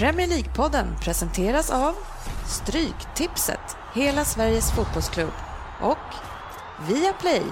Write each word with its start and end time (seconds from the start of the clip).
Premier 0.00 0.28
League-podden 0.28 0.96
presenteras 1.00 1.70
av 1.70 1.94
Stryktipset, 2.46 3.76
hela 3.94 4.24
Sveriges 4.24 4.72
fotbollsklubb 4.72 5.32
och 5.80 6.14
Viaplay. 6.88 7.42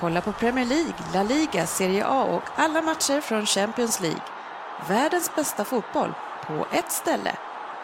Kolla 0.00 0.20
på 0.20 0.32
Premier 0.32 0.64
League, 0.66 0.94
La 1.14 1.22
Liga, 1.22 1.66
Serie 1.66 2.06
A 2.06 2.24
och 2.24 2.42
alla 2.56 2.82
matcher 2.82 3.20
från 3.20 3.46
Champions 3.46 4.00
League. 4.00 4.22
Världens 4.88 5.34
bästa 5.36 5.64
fotboll 5.64 6.14
på 6.46 6.66
ett 6.72 6.92
ställe. 6.92 7.36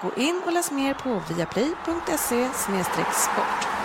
Gå 0.02 0.22
in 0.22 0.42
och 0.46 0.52
läs 0.52 0.70
mer 0.70 0.94
på 0.94 1.22
viaplay.se 1.28 2.48
sport. 3.12 3.77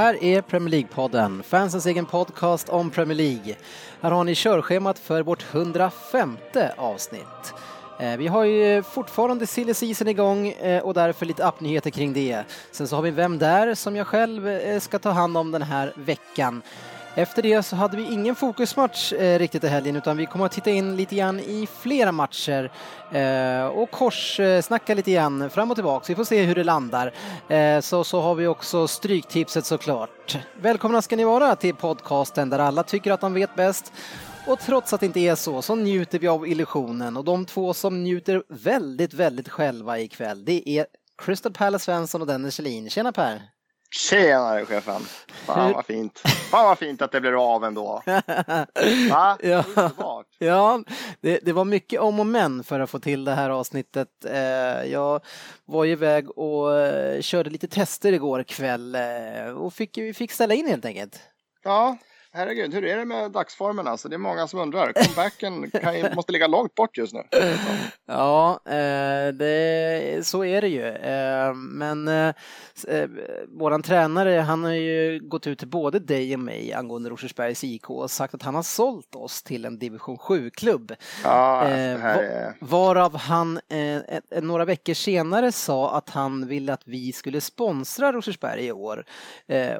Här 0.00 0.24
är 0.24 0.42
Premier 0.42 0.70
League-podden, 0.70 1.42
fansens 1.42 1.86
egen 1.86 2.06
podcast 2.06 2.68
om 2.68 2.90
Premier 2.90 3.16
League. 3.16 3.56
Här 4.00 4.10
har 4.10 4.24
ni 4.24 4.34
körschemat 4.34 4.98
för 4.98 5.22
vårt 5.22 5.54
105 5.54 6.36
avsnitt. 6.76 7.54
Eh, 8.00 8.16
vi 8.16 8.26
har 8.26 8.44
ju 8.44 8.82
fortfarande 8.82 9.46
silly 9.46 9.74
season 9.74 10.08
igång 10.08 10.48
eh, 10.48 10.82
och 10.82 10.94
därför 10.94 11.26
lite 11.26 11.46
appnyheter 11.46 11.90
kring 11.90 12.12
det. 12.12 12.44
Sen 12.70 12.88
så 12.88 12.96
har 12.96 13.02
vi 13.02 13.10
Vem 13.10 13.38
där? 13.38 13.74
som 13.74 13.96
jag 13.96 14.06
själv 14.06 14.48
eh, 14.48 14.80
ska 14.80 14.98
ta 14.98 15.10
hand 15.10 15.36
om 15.36 15.50
den 15.50 15.62
här 15.62 15.92
veckan. 15.96 16.62
Efter 17.14 17.42
det 17.42 17.62
så 17.62 17.76
hade 17.76 17.96
vi 17.96 18.12
ingen 18.12 18.34
fokusmatch 18.34 19.12
eh, 19.12 19.38
riktigt 19.38 19.64
i 19.64 19.68
helgen 19.68 19.96
utan 19.96 20.16
vi 20.16 20.26
kommer 20.26 20.46
att 20.46 20.52
titta 20.52 20.70
in 20.70 20.96
lite 20.96 21.14
grann 21.14 21.40
i 21.40 21.68
flera 21.80 22.12
matcher 22.12 22.72
eh, 23.12 23.66
och 23.66 23.90
korssnacka 23.90 24.92
eh, 24.92 24.96
lite 24.96 25.12
grann 25.12 25.50
fram 25.50 25.70
och 25.70 25.76
tillbaka. 25.76 26.04
Vi 26.08 26.14
får 26.14 26.24
se 26.24 26.42
hur 26.42 26.54
det 26.54 26.64
landar. 26.64 27.14
Eh, 27.48 27.80
så, 27.80 28.04
så 28.04 28.20
har 28.20 28.34
vi 28.34 28.46
också 28.46 28.88
Stryktipset 28.88 29.66
såklart. 29.66 30.38
Välkomna 30.60 31.02
ska 31.02 31.16
ni 31.16 31.24
vara 31.24 31.56
till 31.56 31.74
podcasten 31.74 32.50
där 32.50 32.58
alla 32.58 32.82
tycker 32.82 33.12
att 33.12 33.20
de 33.20 33.34
vet 33.34 33.54
bäst. 33.54 33.92
Och 34.46 34.58
trots 34.60 34.92
att 34.92 35.00
det 35.00 35.06
inte 35.06 35.20
är 35.20 35.34
så, 35.34 35.62
så 35.62 35.74
njuter 35.74 36.18
vi 36.18 36.28
av 36.28 36.48
illusionen 36.48 37.16
och 37.16 37.24
de 37.24 37.46
två 37.46 37.74
som 37.74 38.02
njuter 38.02 38.42
väldigt, 38.48 39.14
väldigt 39.14 39.48
själva 39.48 39.98
ikväll, 39.98 40.44
det 40.44 40.68
är 40.68 40.86
Crystal 41.22 41.52
Palace 41.52 41.84
Svensson 41.84 42.20
och 42.20 42.26
Dennis 42.26 42.54
Kjellin. 42.54 42.90
Tjena 42.90 43.12
Per! 43.12 43.59
Tjenare 43.90 44.66
chefen! 44.66 45.02
Fan 45.46 45.72
vad 45.72 45.86
fint. 45.86 46.18
Fan 46.50 46.64
vad 46.64 46.78
fint 46.78 47.02
att 47.02 47.12
det 47.12 47.20
blir 47.20 47.54
av 47.54 47.64
ändå. 47.64 48.02
Va? 49.10 49.38
Ja, 49.42 49.64
ja 50.38 50.82
det, 51.20 51.38
det, 51.42 51.52
var 51.52 51.64
mycket 51.64 52.00
om 52.00 52.20
och 52.20 52.26
men 52.26 52.64
för 52.64 52.80
att 52.80 52.90
få 52.90 52.98
till 52.98 53.24
det 53.24 53.34
här 53.34 53.50
avsnittet. 53.50 54.24
Eh, 54.24 54.84
jag 54.92 55.20
var 55.64 55.84
ju 55.84 55.92
iväg 55.92 56.38
och 56.38 56.78
eh, 56.78 57.20
körde 57.20 57.50
lite 57.50 57.68
tester 57.68 58.12
igår 58.12 58.42
kväll 58.42 58.94
eh, 58.94 59.44
och 59.56 59.72
fick, 59.72 59.98
vi 59.98 60.14
fick 60.14 60.32
ställa 60.32 60.54
in 60.54 60.66
helt 60.66 60.84
enkelt. 60.84 61.20
Ja, 61.64 61.96
herregud, 62.32 62.74
hur 62.74 62.84
är 62.84 62.96
det 62.96 63.04
med 63.04 63.30
dagsformen 63.30 63.86
alltså? 63.86 64.08
Det 64.08 64.16
är 64.16 64.18
många 64.18 64.46
som 64.48 64.60
undrar. 64.60 64.92
Comebacken 64.92 65.70
kan, 65.70 66.14
måste 66.14 66.32
ligga 66.32 66.46
långt 66.46 66.74
bort 66.74 66.98
just 66.98 67.12
nu. 67.12 67.22
Ja, 68.06 68.60
eh, 68.64 69.34
det, 69.34 70.26
så 70.26 70.44
är 70.44 70.60
det 70.60 70.68
ju. 70.68 70.86
Eh, 70.86 71.54
men 71.54 72.08
eh, 72.08 72.34
våran 73.48 73.82
tränare, 73.82 74.40
han 74.40 74.64
har 74.64 74.72
ju 74.72 75.20
gått 75.22 75.46
ut 75.46 75.58
till 75.58 75.68
både 75.68 75.98
dig 75.98 76.34
och 76.34 76.40
mig 76.40 76.72
angående 76.72 77.10
Rosersbergs 77.10 77.64
IK 77.64 77.90
och 77.90 78.10
sagt 78.10 78.34
att 78.34 78.42
han 78.42 78.54
har 78.54 78.62
sålt 78.62 79.14
oss 79.14 79.42
till 79.42 79.64
en 79.64 79.78
division 79.78 80.16
7-klubb. 80.16 80.92
Ja, 81.24 81.62
är... 81.62 82.54
Varav 82.60 83.16
han 83.16 83.60
några 84.42 84.64
veckor 84.64 84.94
senare 84.94 85.52
sa 85.52 85.96
att 85.96 86.10
han 86.10 86.46
ville 86.46 86.72
att 86.72 86.82
vi 86.84 87.12
skulle 87.12 87.40
sponsra 87.40 88.12
Rosersberg 88.12 88.66
i 88.66 88.72
år. 88.72 89.04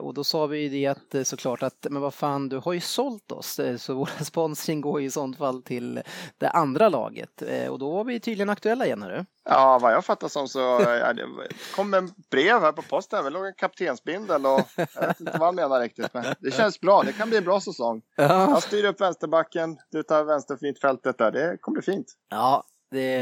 Och 0.00 0.15
då 0.15 0.25
sa 0.25 0.47
vi 0.47 0.69
det 0.69 0.87
att 0.87 1.27
såklart 1.27 1.62
att, 1.62 1.87
men 1.91 2.03
vad 2.03 2.15
fan, 2.15 2.40
du 2.49 2.56
har 2.56 2.73
ju 2.73 2.81
sålt 2.81 3.33
oss 3.33 3.59
eh, 3.59 3.77
så 3.77 3.95
vår 3.95 4.11
sponsring 4.25 4.81
går 4.81 5.01
i 5.01 5.11
sånt 5.11 5.39
fall 5.39 5.62
till 5.62 6.03
det 6.39 6.49
andra 6.49 6.89
laget 6.89 7.43
eh, 7.43 7.69
och 7.69 7.78
då 7.78 7.91
var 7.91 8.05
vi 8.05 8.21
tydligen 8.21 8.51
aktuella 8.51 8.87
igen. 8.87 9.03
Hörru. 9.03 9.25
Ja, 9.45 9.78
vad 9.83 9.93
jag 9.93 10.05
fattar 10.05 10.28
som 10.28 10.49
så 10.49 10.59
ja, 10.59 11.12
det 11.12 11.27
kom 11.75 11.95
en 11.95 12.12
brev 12.31 12.61
här 12.61 12.73
på 12.73 12.83
posten. 12.83 13.25
Det 13.25 13.31
låg 13.31 13.47
en 13.47 13.55
kaptensbindel 13.55 14.47
och 14.47 14.61
jag 14.77 15.06
vet 15.06 15.21
inte 15.21 15.39
vad 15.39 15.49
han 15.49 15.55
menar 15.55 15.81
riktigt. 15.81 16.15
Men 16.15 16.25
det 16.41 16.51
känns 16.51 16.81
bra. 16.81 17.03
Det 17.03 17.12
kan 17.12 17.28
bli 17.28 17.39
en 17.39 17.45
bra 17.45 17.61
säsong. 17.61 18.03
Ja. 18.17 18.51
Jag 18.51 18.62
styr 18.62 18.84
upp 18.84 19.01
vänsterbacken. 19.01 19.78
Du 19.91 20.03
tar 20.03 20.25
vänsterfältet 20.25 21.19
där. 21.19 21.33
Det 21.33 21.59
kommer 21.61 21.75
bli 21.75 21.95
fint. 21.95 22.07
Ja, 22.28 22.65
det, 22.91 23.15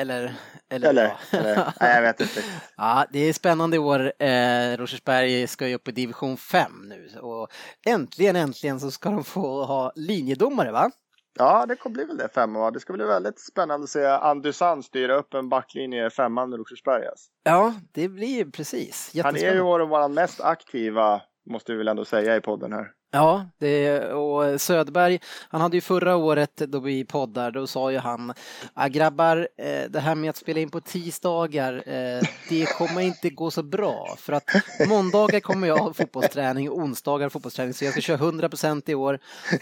eller, 0.00 0.34
eller, 0.70 0.88
eller, 0.88 1.04
ja. 1.04 1.38
eller 1.38 1.72
nej, 1.80 1.94
jag 1.94 2.02
vet 2.02 2.20
inte. 2.20 2.40
Ja, 2.76 3.06
det 3.10 3.18
är 3.18 3.32
spännande 3.32 3.76
i 3.76 3.78
år. 3.78 4.12
Eh, 4.22 4.76
Rosersberg 4.76 5.46
ska 5.46 5.68
ju 5.68 5.74
upp 5.74 5.88
i 5.88 5.92
division 5.92 6.36
5 6.36 6.70
nu 6.88 7.18
och 7.20 7.48
äntligen, 7.86 8.36
äntligen 8.36 8.80
så 8.80 8.90
ska 8.90 9.10
de 9.10 9.24
få 9.24 9.64
ha 9.64 9.92
linjedomare 9.94 10.72
va? 10.72 10.90
Ja, 11.38 11.66
det 11.66 11.76
kommer 11.76 11.94
bli 11.94 12.04
väl 12.04 12.16
det 12.16 12.28
femman 12.28 12.62
va? 12.62 12.70
Det 12.70 12.80
ska 12.80 12.92
bli 12.92 13.04
väldigt 13.04 13.40
spännande 13.40 13.84
att 13.84 13.90
se 13.90 14.04
Andusan 14.04 14.82
styra 14.82 15.14
upp 15.14 15.34
en 15.34 15.48
backlinje 15.48 16.06
i 16.06 16.10
femman 16.10 16.50
med 16.50 16.58
Rosersberg. 16.58 17.06
Alltså. 17.06 17.30
Ja, 17.44 17.74
det 17.92 18.08
blir 18.08 18.44
precis. 18.44 19.12
Han 19.22 19.36
är 19.36 19.54
ju 19.54 19.60
vår 19.60 20.08
mest 20.08 20.40
aktiva, 20.40 21.22
måste 21.50 21.72
vi 21.72 21.78
väl 21.78 21.88
ändå 21.88 22.04
säga 22.04 22.36
i 22.36 22.40
podden 22.40 22.72
här. 22.72 22.95
Ja, 23.10 23.46
det, 23.58 24.00
och 24.12 24.60
Söderberg, 24.60 25.18
han 25.48 25.60
hade 25.60 25.76
ju 25.76 25.80
förra 25.80 26.16
året 26.16 26.56
då 26.56 26.80
vi 26.80 27.04
poddar, 27.04 27.50
då 27.50 27.66
sa 27.66 27.92
ju 27.92 27.98
han, 27.98 28.32
ah, 28.74 28.88
grabbar, 28.88 29.48
eh, 29.58 29.90
det 29.90 30.00
här 30.00 30.14
med 30.14 30.30
att 30.30 30.36
spela 30.36 30.60
in 30.60 30.70
på 30.70 30.80
tisdagar, 30.80 31.74
eh, 31.86 32.22
det 32.48 32.66
kommer 32.78 33.00
inte 33.00 33.30
gå 33.30 33.50
så 33.50 33.62
bra 33.62 34.14
för 34.18 34.32
att 34.32 34.44
måndagar 34.88 35.40
kommer 35.40 35.68
jag 35.68 35.76
ha 35.76 35.92
fotbollsträning, 35.92 36.70
onsdagar 36.70 37.28
fotbollsträning, 37.28 37.74
så 37.74 37.84
jag 37.84 37.92
ska 37.92 38.00
köra 38.00 38.16
100% 38.16 38.88
i 38.88 38.94
år, 38.94 39.18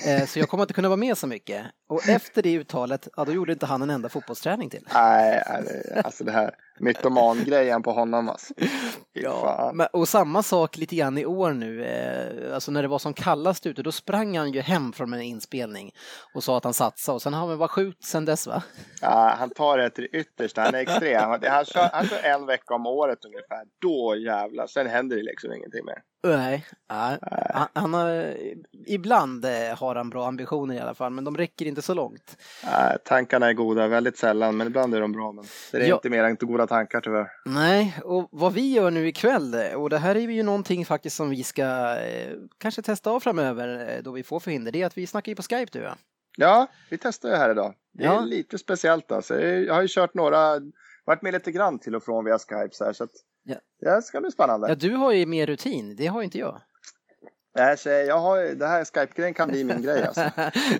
eh, 0.06 0.26
så 0.26 0.38
jag 0.38 0.48
kommer 0.48 0.62
inte 0.62 0.74
kunna 0.74 0.88
vara 0.88 0.96
med 0.96 1.18
så 1.18 1.26
mycket. 1.26 1.66
Och 1.88 2.08
efter 2.08 2.42
det 2.42 2.54
uttalet, 2.54 3.08
ja 3.16 3.24
då 3.24 3.32
gjorde 3.32 3.52
inte 3.52 3.66
han 3.66 3.82
en 3.82 3.90
enda 3.90 4.08
fotbollsträning 4.08 4.70
till. 4.70 4.86
Nej, 4.94 5.42
alltså 6.04 6.24
det 6.24 6.32
här 6.32 6.54
mytoman-grejen 6.80 7.82
på 7.82 7.92
honom 7.92 8.28
alltså. 8.28 8.54
Ja, 9.16 9.70
men, 9.74 9.86
och 9.92 10.08
samma 10.08 10.42
sak 10.42 10.76
lite 10.76 10.96
grann 10.96 11.18
i 11.18 11.26
år 11.26 11.52
nu, 11.52 11.84
eh, 11.84 12.54
alltså 12.54 12.72
när 12.72 12.82
det 12.82 12.88
var 12.88 12.98
som 12.98 13.14
kallast 13.14 13.66
ute, 13.66 13.82
då 13.82 13.92
sprang 13.92 14.38
han 14.38 14.52
ju 14.52 14.60
hem 14.60 14.92
från 14.92 15.12
en 15.14 15.22
inspelning 15.22 15.92
och 16.34 16.44
sa 16.44 16.56
att 16.56 16.64
han 16.64 16.74
satsade 16.74 17.14
och 17.14 17.22
sen 17.22 17.34
har 17.34 17.48
han 17.48 17.58
varit 17.58 17.70
sjuk 17.70 17.96
sen 18.04 18.24
dess 18.24 18.46
va? 18.46 18.62
Ja, 19.00 19.34
han 19.38 19.50
tar 19.50 19.78
det 19.78 19.90
till 19.90 20.08
det 20.12 20.18
yttersta, 20.18 20.62
han 20.62 20.74
är 20.74 20.78
extrem. 20.78 21.30
Han 21.30 21.64
kör, 21.64 21.88
han 21.92 22.06
kör 22.06 22.22
en 22.22 22.46
vecka 22.46 22.74
om 22.74 22.86
året 22.86 23.24
ungefär, 23.24 23.64
då 23.80 24.16
jävlar, 24.16 24.66
sen 24.66 24.86
händer 24.86 25.16
det 25.16 25.22
liksom 25.22 25.52
ingenting 25.52 25.84
mer. 25.84 26.02
Nej, 26.24 26.66
ja, 26.88 27.18
han, 27.54 27.68
han 27.72 27.94
har, 27.94 28.36
ibland 28.86 29.44
eh, 29.44 29.78
har 29.78 29.94
han 29.94 30.10
bra 30.10 30.26
ambitioner 30.26 30.74
i 30.74 30.78
alla 30.78 30.94
fall, 30.94 31.12
men 31.12 31.24
de 31.24 31.36
räcker 31.36 31.66
inte 31.66 31.82
så 31.82 31.94
långt. 31.94 32.36
Ja, 32.62 32.96
tankarna 33.04 33.48
är 33.48 33.52
goda, 33.52 33.88
väldigt 33.88 34.18
sällan, 34.18 34.56
men 34.56 34.66
ibland 34.66 34.94
är 34.94 35.00
de 35.00 35.12
bra. 35.12 35.32
Men 35.32 35.44
det 35.72 35.78
är 35.78 35.88
ja. 35.88 35.94
inte 35.94 36.10
mer 36.10 36.24
än 36.24 36.36
goda 36.36 36.66
tankar 36.66 37.00
tyvärr. 37.00 37.28
Nej, 37.44 37.98
och 38.04 38.28
vad 38.32 38.52
vi 38.52 38.72
gör 38.72 38.90
nu 38.90 39.08
ikväll, 39.08 39.54
och 39.76 39.90
det 39.90 39.98
här 39.98 40.16
är 40.16 40.20
ju 40.20 40.42
någonting 40.42 40.86
faktiskt 40.86 41.16
som 41.16 41.30
vi 41.30 41.44
ska 41.44 41.96
eh, 41.96 42.32
kanske 42.58 42.82
testa 42.82 43.10
av 43.10 43.20
framöver 43.20 43.96
eh, 43.96 44.02
då 44.02 44.12
vi 44.12 44.22
får 44.22 44.40
förhinder, 44.40 44.72
det 44.72 44.82
är 44.82 44.86
att 44.86 44.98
vi 44.98 45.06
snackar 45.06 45.32
ju 45.32 45.36
på 45.36 45.42
Skype 45.42 45.78
du 45.78 45.84
ja. 45.84 45.96
Ja, 46.36 46.66
vi 46.90 46.98
testar 46.98 47.28
ju 47.28 47.34
här 47.34 47.50
idag. 47.50 47.74
Det 47.92 48.04
är 48.04 48.12
ja. 48.12 48.20
lite 48.20 48.58
speciellt 48.58 49.12
alltså. 49.12 49.40
Jag 49.40 49.74
har 49.74 49.82
ju 49.82 49.88
kört 49.88 50.14
några, 50.14 50.60
varit 51.04 51.22
med 51.22 51.32
lite 51.32 51.52
grann 51.52 51.78
till 51.78 51.94
och 51.94 52.04
från 52.04 52.24
via 52.24 52.38
Skype 52.38 52.68
så 52.72 52.84
här, 52.84 52.92
så 52.92 53.04
att 53.04 53.14
Ja. 53.44 53.56
Det 53.80 54.02
ska 54.02 54.20
bli 54.20 54.30
spännande. 54.30 54.68
Ja, 54.68 54.74
du 54.74 54.90
har 54.90 55.12
ju 55.12 55.26
mer 55.26 55.46
rutin, 55.46 55.96
det 55.96 56.06
har 56.06 56.22
inte 56.22 56.38
jag. 56.38 56.60
Nej, 57.56 57.78
så 57.78 57.88
jag 57.88 58.18
har, 58.18 58.54
det 58.54 58.66
här 58.66 58.84
Skype-grejen 58.84 59.34
kan 59.34 59.48
bli 59.48 59.64
min 59.64 59.82
grej 59.82 60.06
alltså. 60.06 60.30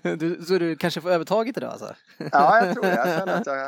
du, 0.17 0.45
så 0.45 0.59
du 0.59 0.77
kanske 0.77 1.01
får 1.01 1.11
övertaget 1.11 1.57
idag 1.57 1.71
alltså? 1.71 1.95
ja, 2.33 2.65
jag 2.65 2.75
tror 2.75 2.83
det. 2.83 2.95
Jag 2.95 3.19
känner 3.19 3.41
att 3.41 3.47
jag, 3.47 3.59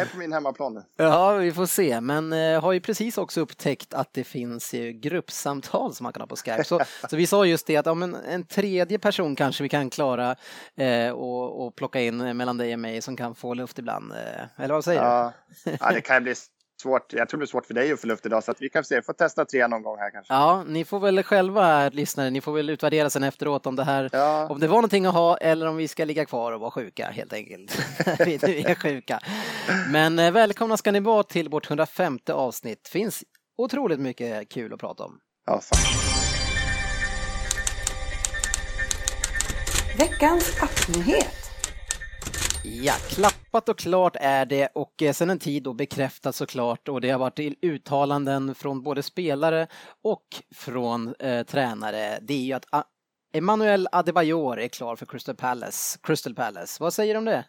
är 0.00 0.12
på 0.12 0.18
min 0.18 0.32
hemmaplan 0.32 0.74
nu. 0.74 0.82
Ja, 0.96 1.32
vi 1.32 1.52
får 1.52 1.66
se. 1.66 2.00
Men 2.00 2.32
eh, 2.32 2.60
har 2.60 2.72
ju 2.72 2.80
precis 2.80 3.18
också 3.18 3.40
upptäckt 3.40 3.94
att 3.94 4.14
det 4.14 4.24
finns 4.24 4.74
ju 4.74 4.92
gruppsamtal 4.92 5.94
som 5.94 6.04
man 6.04 6.12
kan 6.12 6.20
ha 6.20 6.26
på 6.26 6.36
Skype. 6.36 6.64
Så, 6.64 6.80
så 7.10 7.16
vi 7.16 7.26
sa 7.26 7.46
just 7.46 7.66
det 7.66 7.76
att 7.76 7.86
om 7.86 8.02
en, 8.02 8.14
en 8.14 8.44
tredje 8.44 8.98
person 8.98 9.36
kanske 9.36 9.62
vi 9.62 9.68
kan 9.68 9.90
klara 9.90 10.36
eh, 10.76 11.10
och, 11.10 11.66
och 11.66 11.76
plocka 11.76 12.00
in 12.00 12.36
mellan 12.36 12.58
dig 12.58 12.72
och 12.72 12.78
mig 12.80 13.02
som 13.02 13.16
kan 13.16 13.34
få 13.34 13.54
luft 13.54 13.78
ibland. 13.78 14.12
Eh, 14.12 14.64
eller 14.64 14.74
vad 14.74 14.84
säger 14.84 15.02
ja. 15.02 15.32
du? 15.64 15.76
ja, 15.80 15.92
det 15.92 16.00
kan 16.00 16.22
bli 16.22 16.34
svårt. 16.82 17.12
Jag 17.12 17.28
tror 17.28 17.38
det 17.38 17.40
blir 17.40 17.46
svårt 17.46 17.66
för 17.66 17.74
dig 17.74 17.92
att 17.92 18.00
få 18.00 18.06
luft 18.06 18.26
idag 18.26 18.44
så 18.44 18.50
att 18.50 18.62
vi 18.62 18.68
kan 18.68 18.84
se, 18.84 19.02
får 19.02 19.12
testa 19.12 19.44
tre 19.44 19.66
någon 19.66 19.82
gång 19.82 19.98
här 19.98 20.10
kanske. 20.10 20.34
Ja, 20.34 20.64
ni 20.66 20.84
får 20.84 21.00
väl 21.00 21.22
själva 21.22 21.88
lyssnare, 21.88 22.30
ni 22.30 22.40
får 22.40 22.52
väl 22.52 22.70
utvärdera 22.70 23.10
sen 23.10 23.22
efteråt 23.22 23.66
om 23.66 23.76
det 23.76 23.84
här, 23.84 24.10
ja. 24.12 24.48
om 24.50 24.60
det 24.60 24.68
var 24.68 24.76
någonting 24.76 25.06
att 25.06 25.14
ha 25.14 25.36
eller 25.36 25.66
om 25.66 25.76
vi 25.76 25.88
ska 25.88 26.04
ligga 26.04 26.24
kvar 26.24 26.52
och 26.52 26.60
vara 26.60 26.70
sjuka 26.70 27.10
helt 27.10 27.32
enkelt. 27.32 27.78
vi 28.18 28.64
är 28.64 28.74
sjuka. 28.74 29.20
Men 29.92 30.18
eh, 30.18 30.30
välkomna 30.30 30.76
ska 30.76 30.92
ni 30.92 31.00
vara 31.00 31.22
till 31.22 31.48
vårt 31.48 31.66
105 31.70 32.18
avsnitt. 32.32 32.88
Finns 32.88 33.24
otroligt 33.58 34.00
mycket 34.00 34.48
kul 34.48 34.72
att 34.72 34.80
prata 34.80 35.04
om. 35.04 35.18
Ja, 35.46 35.60
fan. 35.60 35.78
Veckans 39.98 40.62
appnyhet. 40.62 41.51
Ja, 42.64 42.92
klappat 43.08 43.68
och 43.68 43.78
klart 43.78 44.16
är 44.20 44.46
det 44.46 44.68
och 44.74 45.02
eh, 45.02 45.12
sen 45.12 45.30
en 45.30 45.38
tid 45.38 45.62
då 45.62 45.72
bekräftat 45.72 46.34
såklart 46.34 46.88
och 46.88 47.00
det 47.00 47.10
har 47.10 47.18
varit 47.18 47.58
uttalanden 47.62 48.54
från 48.54 48.82
både 48.82 49.02
spelare 49.02 49.66
och 50.02 50.26
från 50.54 51.14
eh, 51.18 51.46
tränare. 51.46 52.18
Det 52.22 52.34
är 52.34 52.38
ju 52.38 52.52
att 52.52 52.66
A 52.70 52.84
Emmanuel 53.34 53.88
Adebayor 53.92 54.60
är 54.60 54.68
klar 54.68 54.96
för 54.96 55.06
Crystal 55.06 55.34
Palace. 55.34 55.98
Crystal 56.02 56.34
Palace. 56.34 56.76
Vad 56.80 56.94
säger 56.94 57.14
du 57.14 57.18
om 57.18 57.24
det? 57.24 57.44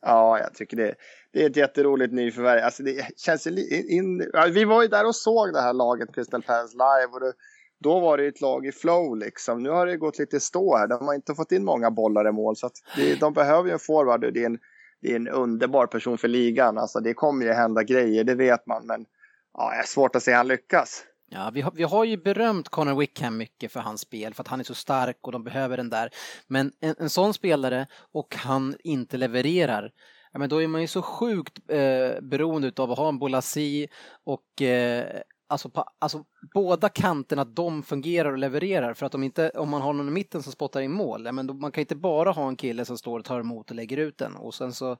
Ja, 0.00 0.38
jag 0.38 0.54
tycker 0.54 0.76
det, 0.76 0.94
det 1.32 1.42
är 1.42 1.50
ett 1.50 1.56
jätteroligt 1.56 2.12
nyförvärv. 2.12 2.64
Alltså 2.64 2.82
det 2.82 3.18
känns 3.18 3.46
in, 3.46 4.30
vi 4.52 4.64
var 4.64 4.82
ju 4.82 4.88
där 4.88 5.06
och 5.06 5.16
såg 5.16 5.52
det 5.52 5.60
här 5.60 5.72
laget 5.72 6.14
Crystal 6.14 6.42
Palace 6.42 6.72
live 6.72 7.12
och 7.12 7.20
det, 7.20 7.32
då 7.80 8.00
var 8.00 8.18
det 8.18 8.26
ett 8.26 8.40
lag 8.40 8.66
i 8.66 8.72
flow 8.72 9.16
liksom. 9.16 9.62
Nu 9.62 9.70
har 9.70 9.86
det 9.86 9.96
gått 9.96 10.18
lite 10.18 10.40
stå 10.40 10.76
här. 10.76 10.86
De 10.86 11.06
har 11.06 11.14
inte 11.14 11.34
fått 11.34 11.52
in 11.52 11.64
många 11.64 11.90
bollar 11.90 12.28
i 12.28 12.32
mål 12.32 12.56
så 12.56 12.66
att 12.66 12.76
det, 12.96 13.20
de 13.20 13.32
behöver 13.32 13.68
ju 13.68 13.72
en 13.72 13.78
forward 13.78 14.24
och 14.24 14.32
det 14.32 14.42
är 14.42 14.46
en, 14.46 14.58
det 15.02 15.12
är 15.12 15.16
en 15.16 15.28
underbar 15.28 15.86
person 15.86 16.18
för 16.18 16.28
ligan. 16.28 16.78
Alltså 16.78 17.00
det 17.00 17.14
kommer 17.14 17.46
ju 17.46 17.52
hända 17.52 17.82
grejer, 17.82 18.24
det 18.24 18.34
vet 18.34 18.66
man. 18.66 18.86
Men 18.86 19.06
ja, 19.54 19.70
det 19.70 19.76
är 19.76 19.86
svårt 19.86 20.16
att 20.16 20.22
se 20.22 20.32
han 20.32 20.48
lyckas. 20.48 21.04
Ja, 21.32 21.50
vi 21.54 21.60
har, 21.60 21.72
vi 21.72 21.82
har 21.82 22.04
ju 22.04 22.16
berömt 22.16 22.68
Connor 22.68 22.98
Wickham 22.98 23.36
mycket 23.36 23.72
för 23.72 23.80
hans 23.80 24.00
spel, 24.00 24.34
för 24.34 24.42
att 24.42 24.48
han 24.48 24.60
är 24.60 24.64
så 24.64 24.74
stark 24.74 25.18
och 25.20 25.32
de 25.32 25.44
behöver 25.44 25.76
den 25.76 25.90
där. 25.90 26.10
Men 26.46 26.72
en, 26.80 26.94
en 26.98 27.10
sån 27.10 27.34
spelare 27.34 27.86
och 28.12 28.34
han 28.34 28.74
inte 28.84 29.16
levererar, 29.16 29.92
ja, 30.32 30.38
men 30.38 30.48
då 30.48 30.62
är 30.62 30.68
man 30.68 30.80
ju 30.80 30.86
så 30.86 31.02
sjukt 31.02 31.58
eh, 31.68 32.20
beroende 32.22 32.72
av 32.76 32.92
att 32.92 32.98
ha 32.98 33.08
en 33.08 33.18
Bolasi 33.18 33.88
och 34.24 34.62
eh, 34.62 35.20
alltså, 35.50 35.70
på, 35.70 35.84
alltså 35.98 36.24
båda 36.54 36.88
kanterna, 36.88 37.44
de 37.44 37.82
fungerar 37.82 38.32
och 38.32 38.38
levererar. 38.38 38.94
För 38.94 39.06
att 39.06 39.14
om, 39.14 39.22
inte, 39.22 39.50
om 39.50 39.68
man 39.68 39.82
har 39.82 39.92
någon 39.92 40.08
i 40.08 40.10
mitten 40.10 40.42
som 40.42 40.52
spottar 40.52 40.80
in 40.80 40.92
mål, 40.92 41.26
ja, 41.26 41.32
men 41.32 41.46
då, 41.46 41.54
man 41.54 41.72
kan 41.72 41.80
inte 41.80 41.96
bara 41.96 42.30
ha 42.30 42.48
en 42.48 42.56
kille 42.56 42.84
som 42.84 42.98
står 42.98 43.18
och 43.18 43.24
tar 43.24 43.40
emot 43.40 43.70
och 43.70 43.76
lägger 43.76 43.96
ut 43.96 44.18
den 44.18 44.36
och 44.36 44.54
sen 44.54 44.72
så 44.72 44.96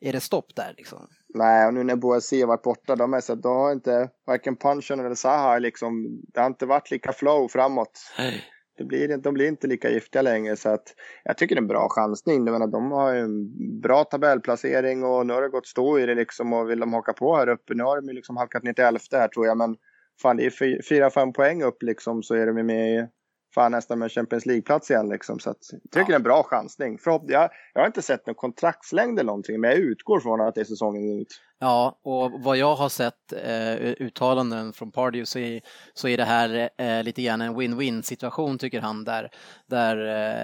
är 0.00 0.12
det 0.12 0.20
stopp 0.20 0.54
där 0.56 0.74
liksom. 0.76 0.98
Nej, 1.34 1.66
och 1.66 1.74
nu 1.74 1.84
när 1.84 1.96
Boasi 1.96 2.40
har 2.40 2.48
varit 2.48 2.62
borta, 2.62 2.96
de 2.96 3.14
är 3.14 3.20
så 3.20 3.34
då 3.34 3.48
har 3.48 3.72
inte 3.72 4.08
varken 4.26 4.56
Punchen 4.56 5.00
eller 5.00 5.14
Zaha 5.14 5.58
liksom, 5.58 6.20
det 6.34 6.40
har 6.40 6.46
inte 6.46 6.66
varit 6.66 6.90
lika 6.90 7.12
flow 7.12 7.48
framåt. 7.48 8.00
Nej. 8.18 8.44
Det 8.80 8.84
blir, 8.84 9.16
de 9.16 9.34
blir 9.34 9.48
inte 9.48 9.66
lika 9.66 9.90
giftiga 9.90 10.22
längre 10.22 10.56
så 10.56 10.68
att 10.68 10.94
jag 11.24 11.38
tycker 11.38 11.54
det 11.54 11.58
är 11.58 11.62
en 11.62 11.68
bra 11.68 11.88
chansning. 11.90 12.44
Jag 12.46 12.52
menar, 12.52 12.66
de 12.66 12.92
har 12.92 13.14
ju 13.14 13.20
en 13.20 13.80
bra 13.80 14.04
tabellplacering 14.04 15.04
och 15.04 15.26
nu 15.26 15.32
har 15.32 15.42
det 15.42 15.48
gått 15.48 15.66
stå 15.66 15.98
i 15.98 16.06
det 16.06 16.14
liksom 16.14 16.52
och 16.52 16.70
vill 16.70 16.80
de 16.80 16.92
haka 16.92 17.12
på 17.12 17.36
här 17.36 17.48
uppe. 17.48 17.74
Nu 17.74 17.84
har 17.84 18.00
de 18.00 18.12
liksom 18.12 18.36
halkat 18.36 18.62
ner 18.62 18.72
till 18.72 18.84
elfte 18.84 19.18
här 19.18 19.28
tror 19.28 19.46
jag 19.46 19.56
men 19.58 19.76
fan 20.22 20.36
det 20.36 20.46
är 20.46 20.82
fyra, 20.82 21.10
fem 21.10 21.32
poäng 21.32 21.62
upp 21.62 21.82
liksom 21.82 22.22
så 22.22 22.34
är 22.34 22.46
de 22.46 22.62
med 22.62 22.94
i 22.94 23.06
fan 23.54 23.72
nästan 23.72 23.98
med 23.98 24.12
Champions 24.12 24.46
League-plats 24.46 24.90
igen 24.90 25.08
liksom. 25.08 25.38
Så 25.38 25.50
att, 25.50 25.58
jag 25.72 25.82
tycker 25.82 26.00
ja. 26.00 26.06
det 26.06 26.12
är 26.12 26.16
en 26.16 26.22
bra 26.22 26.42
chansning. 26.42 26.98
Förhopp 26.98 27.22
jag, 27.26 27.50
jag 27.74 27.80
har 27.80 27.86
inte 27.86 28.02
sett 28.02 28.26
någon 28.26 28.34
kontraktslängd 28.34 29.18
eller 29.18 29.26
någonting 29.26 29.60
men 29.60 29.70
jag 29.70 29.78
utgår 29.78 30.20
från 30.20 30.40
att 30.40 30.54
det 30.54 30.60
är 30.60 30.64
säsongen 30.64 31.20
ut. 31.20 31.40
Ja, 31.62 31.98
och 32.02 32.32
vad 32.32 32.56
jag 32.56 32.74
har 32.74 32.88
sett 32.88 33.32
eh, 33.32 33.74
uttalanden 33.74 34.72
från 34.72 34.92
Pardew 34.92 35.26
så 35.26 35.38
är, 35.38 35.60
så 35.94 36.08
är 36.08 36.16
det 36.16 36.24
här 36.24 36.70
eh, 36.78 37.02
lite 37.02 37.22
grann 37.22 37.40
en 37.40 37.60
win-win 37.60 38.02
situation 38.02 38.58
tycker 38.58 38.80
han 38.80 39.04
där, 39.04 39.30
där 39.66 39.96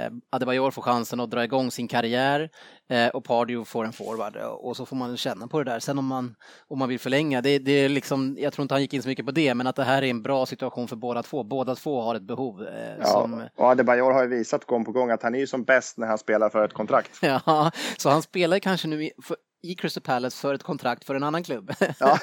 eh, 0.05 0.11
Adebayor 0.31 0.71
får 0.71 0.83
chansen 0.83 1.21
att 1.21 1.31
dra 1.31 1.45
igång 1.45 1.71
sin 1.71 1.89
karriär 1.89 2.51
eh, 2.89 3.09
och 3.09 3.25
Pardew 3.25 3.65
får 3.65 3.85
en 3.85 3.93
forward 3.93 4.37
och 4.37 4.77
så 4.77 4.87
får 4.87 4.97
man 4.97 5.17
känna 5.17 5.49
på 5.49 5.63
det 5.63 5.71
där. 5.71 5.81
Sen 5.81 5.99
om 5.99 6.07
man, 6.07 6.35
om 6.69 6.79
man 6.79 6.89
vill 6.89 7.01
förlänga, 7.01 7.43
det, 7.43 7.59
det 7.59 7.73
är 7.73 7.89
liksom, 7.89 8.37
jag 8.39 8.53
tror 8.53 8.63
inte 8.63 8.75
han 8.75 8.83
gick 8.83 8.95
in 8.95 9.03
så 9.03 9.09
mycket 9.09 9.27
på 9.27 9.33
det, 9.33 9.55
men 9.55 9.67
att 9.67 9.77
det 9.77 9.85
här 9.85 10.03
är 10.03 10.11
en 10.11 10.23
bra 10.23 10.47
situation 10.47 10.89
för 10.89 10.97
båda 10.97 11.23
två. 11.23 11.43
Båda 11.43 11.75
två 11.75 12.01
har 12.03 12.15
ett 12.15 12.23
behov. 12.23 12.63
Eh, 12.63 12.97
ja, 13.01 13.07
som... 13.07 13.43
och 13.57 13.71
Adebayor 13.71 14.13
har 14.13 14.23
ju 14.23 14.29
visat 14.29 14.65
gång 14.65 14.85
på 14.85 14.93
gång 14.93 15.11
att 15.11 15.23
han 15.23 15.35
är 15.35 15.39
ju 15.39 15.47
som 15.47 15.65
bäst 15.65 15.99
när 15.99 16.07
han 16.07 16.19
spelar 16.19 16.49
för 16.51 16.65
ett 16.65 16.73
kontrakt. 16.73 17.11
Ja, 17.21 17.71
så 17.97 18.11
han 18.11 18.23
spelar 18.23 18.59
kanske 18.59 18.89
nu, 18.89 19.11
för, 19.23 19.37
i 19.71 19.75
Crystal 19.75 20.03
Palace 20.03 20.37
för 20.37 20.55
ett 20.55 20.63
kontrakt 20.63 21.05
för 21.05 21.15
en 21.15 21.23
annan 21.23 21.43
klubb. 21.43 21.73
ja, 22.01 22.19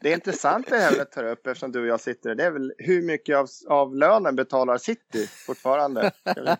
det 0.00 0.10
är 0.10 0.14
intressant 0.14 0.66
det 0.68 0.76
här 0.76 1.00
att 1.00 1.12
ta 1.12 1.22
upp 1.22 1.46
eftersom 1.46 1.72
du 1.72 1.80
och 1.80 1.86
jag 1.86 2.00
sitter 2.00 2.34
Det 2.34 2.44
är 2.44 2.50
väl 2.50 2.72
hur 2.78 3.02
mycket 3.02 3.36
av, 3.36 3.46
av 3.68 3.94
lönen 3.94 4.36
betalar 4.36 4.78
City 4.78 5.26
fortfarande? 5.46 6.10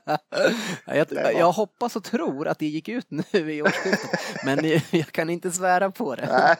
jag, 0.86 1.06
jag, 1.12 1.52
hoppas 1.52 1.96
och 1.96 2.04
tror 2.04 2.48
att 2.48 2.58
det 2.58 2.66
gick 2.66 2.88
ut 2.88 3.06
nu 3.10 3.54
i 3.54 3.62
årsskiftet, 3.62 4.20
men 4.44 4.80
jag 4.90 5.06
kan 5.06 5.30
inte 5.30 5.50
svära 5.50 5.90
på 5.90 6.14
det. 6.14 6.28
Nej. 6.32 6.56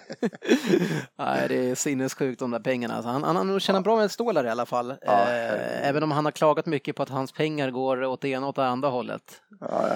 Nej, 1.19 1.49
det 1.49 1.70
är 1.70 1.75
sinnessjukt 1.75 2.38
de 2.38 2.50
där 2.50 2.60
pengarna. 2.60 2.94
Alltså, 2.94 3.08
han, 3.08 3.25
han 3.25 3.37
har 3.37 3.44
nog 3.44 3.62
tjänat 3.62 3.84
bra 3.84 3.96
med 3.96 4.10
stålar 4.10 4.46
i 4.46 4.50
alla 4.50 4.66
fall. 4.66 4.94
Ja, 5.00 5.22
eh, 5.22 5.88
även 5.88 6.02
om 6.02 6.10
han 6.10 6.25
har 6.25 6.32
klagat 6.32 6.66
mycket 6.66 6.96
på 6.96 7.02
att 7.02 7.08
hans 7.08 7.32
pengar 7.32 7.70
går 7.70 8.04
åt 8.04 8.20
det 8.20 8.28
ena 8.28 8.46
och 8.46 8.50
åt 8.50 8.56
det 8.56 8.66
andra 8.66 8.88
hållet. 8.88 9.40
Ja, 9.60 9.88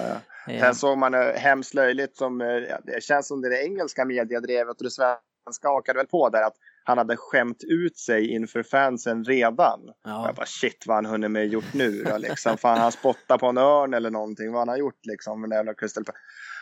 ja. 0.47 0.59
Sen 0.59 0.75
såg 0.75 0.97
man 0.97 1.13
eh, 1.13 1.33
hemskt 1.35 1.73
löjligt 1.73 2.17
som, 2.17 2.41
eh, 2.41 2.47
det 2.83 3.03
känns 3.03 3.27
som 3.27 3.41
det 3.41 3.63
engelska 3.63 4.05
mediedrevet 4.05 4.77
och 4.77 4.83
det 4.83 4.91
svenska 4.91 5.67
hakade 5.67 5.97
väl 5.97 6.07
på 6.07 6.29
där 6.29 6.43
att 6.43 6.55
han 6.83 6.97
hade 6.97 7.17
skämt 7.17 7.63
ut 7.63 7.97
sig 7.97 8.31
inför 8.31 8.63
fansen 8.63 9.23
redan. 9.23 9.79
Ja. 10.03 10.25
Jag 10.27 10.35
bara 10.35 10.45
shit 10.45 10.83
vad 10.87 10.95
han 10.95 11.05
hunnit 11.05 11.31
med 11.31 11.47
gjort 11.47 11.73
nu 11.73 12.03
då 12.03 12.17
liksom. 12.17 12.57
Fan 12.57 12.77
han 12.77 12.91
spottar 12.91 13.37
på 13.37 13.47
en 13.47 13.57
örn 13.57 13.93
eller 13.93 14.09
någonting 14.09 14.51
vad 14.51 14.61
han 14.61 14.67
har 14.67 14.77
gjort 14.77 15.05
liksom. 15.05 15.41
Med 15.41 15.49
den 15.49 15.75
Crystal 15.75 16.03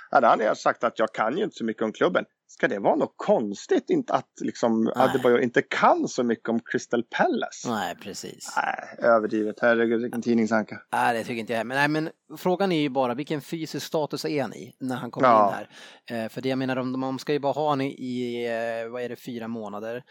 hade 0.10 0.28
han 0.28 0.56
sagt 0.56 0.84
att 0.84 1.00
jag 1.00 1.14
kan 1.14 1.38
ju 1.38 1.44
inte 1.44 1.56
så 1.56 1.66
mycket 1.66 1.84
om 1.84 1.92
klubben. 1.94 2.26
Ska 2.52 2.68
det 2.68 2.80
vara 2.80 2.96
något 2.96 3.14
konstigt 3.16 3.90
inte 3.90 4.14
att 4.14 4.32
liksom 4.42 4.92
Adebayor 4.96 5.40
inte 5.40 5.62
kan 5.62 6.08
så 6.08 6.24
mycket 6.24 6.50
om 6.50 6.60
Crystal 6.60 7.04
Palace? 7.04 7.70
Nej, 7.70 7.96
precis. 7.96 8.54
Nej, 8.56 9.10
överdrivet. 9.10 9.56
Herregud, 9.62 10.02
vilken 10.02 10.22
tidningsanka. 10.22 10.82
Nej, 10.92 11.18
det 11.18 11.24
tycker 11.24 11.40
inte 11.40 11.54
jag. 11.54 11.68
Men, 11.68 11.78
nej, 11.78 11.88
men 11.88 12.10
frågan 12.38 12.72
är 12.72 12.82
ju 12.82 12.90
bara 12.90 13.14
vilken 13.14 13.42
fysisk 13.42 13.86
status 13.86 14.26
är 14.26 14.42
han 14.42 14.54
i 14.54 14.76
när 14.80 14.96
han 14.96 15.12
kommer 15.12 15.28
ja. 15.28 15.48
in 15.48 15.54
här? 15.56 16.24
Eh, 16.24 16.30
för 16.30 16.42
det 16.42 16.50
jag 16.50 16.58
menar, 16.58 16.76
de, 16.76 17.02
de 17.02 17.20
ska 17.20 17.34
ju 17.34 17.40
bara 17.40 17.54
ha 17.54 17.70
honom 17.70 17.86
i, 17.86 18.46
eh, 18.46 18.92
vad 18.92 19.02
är 19.02 19.10
det, 19.10 19.16
fyra 19.16 19.48
månader. 19.48 20.04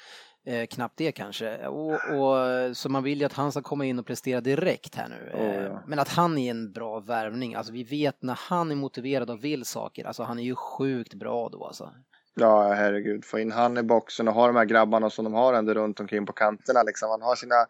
Eh, 0.49 0.67
knappt 0.67 0.97
det 0.97 1.13
kanske. 1.13 1.67
Och, 1.67 1.93
och, 1.93 2.77
så 2.77 2.89
man 2.89 3.03
vill 3.03 3.19
ju 3.19 3.25
att 3.25 3.33
han 3.33 3.53
ska 3.53 3.63
komma 3.63 3.85
in 3.85 3.99
och 3.99 4.07
prestera 4.07 4.41
direkt 4.41 4.95
här 4.95 5.09
nu. 5.09 5.41
Oh, 5.41 5.65
ja. 5.65 5.83
Men 5.87 5.99
att 5.99 6.09
han 6.09 6.39
är 6.39 6.51
en 6.51 6.73
bra 6.73 7.01
värvning, 7.01 7.55
alltså 7.55 7.73
vi 7.73 7.85
vet 7.85 8.23
när 8.23 8.39
han 8.41 8.71
är 8.71 8.75
motiverad 8.75 9.31
och 9.31 9.45
vill 9.45 9.65
saker, 9.65 10.05
alltså 10.05 10.23
han 10.23 10.39
är 10.39 10.43
ju 10.43 10.55
sjukt 10.55 11.15
bra 11.15 11.49
då 11.49 11.65
alltså. 11.65 11.93
Ja, 12.35 12.73
herregud, 12.73 13.25
få 13.25 13.39
in 13.39 13.53
han 13.53 13.79
i 13.79 13.83
boxen 13.83 14.29
och 14.29 14.35
ha 14.35 14.47
de 14.47 14.57
här 14.57 14.65
grabbarna 14.65 15.11
som 15.11 15.25
de 15.25 15.35
har 15.35 15.55
ändå 15.55 15.75
runt 15.75 16.01
omkring 16.01 16.27
på 16.27 16.33
kanterna 16.33 16.83
liksom. 16.83 17.11
Han 17.11 17.23
har 17.23 17.37
sina 17.37 17.67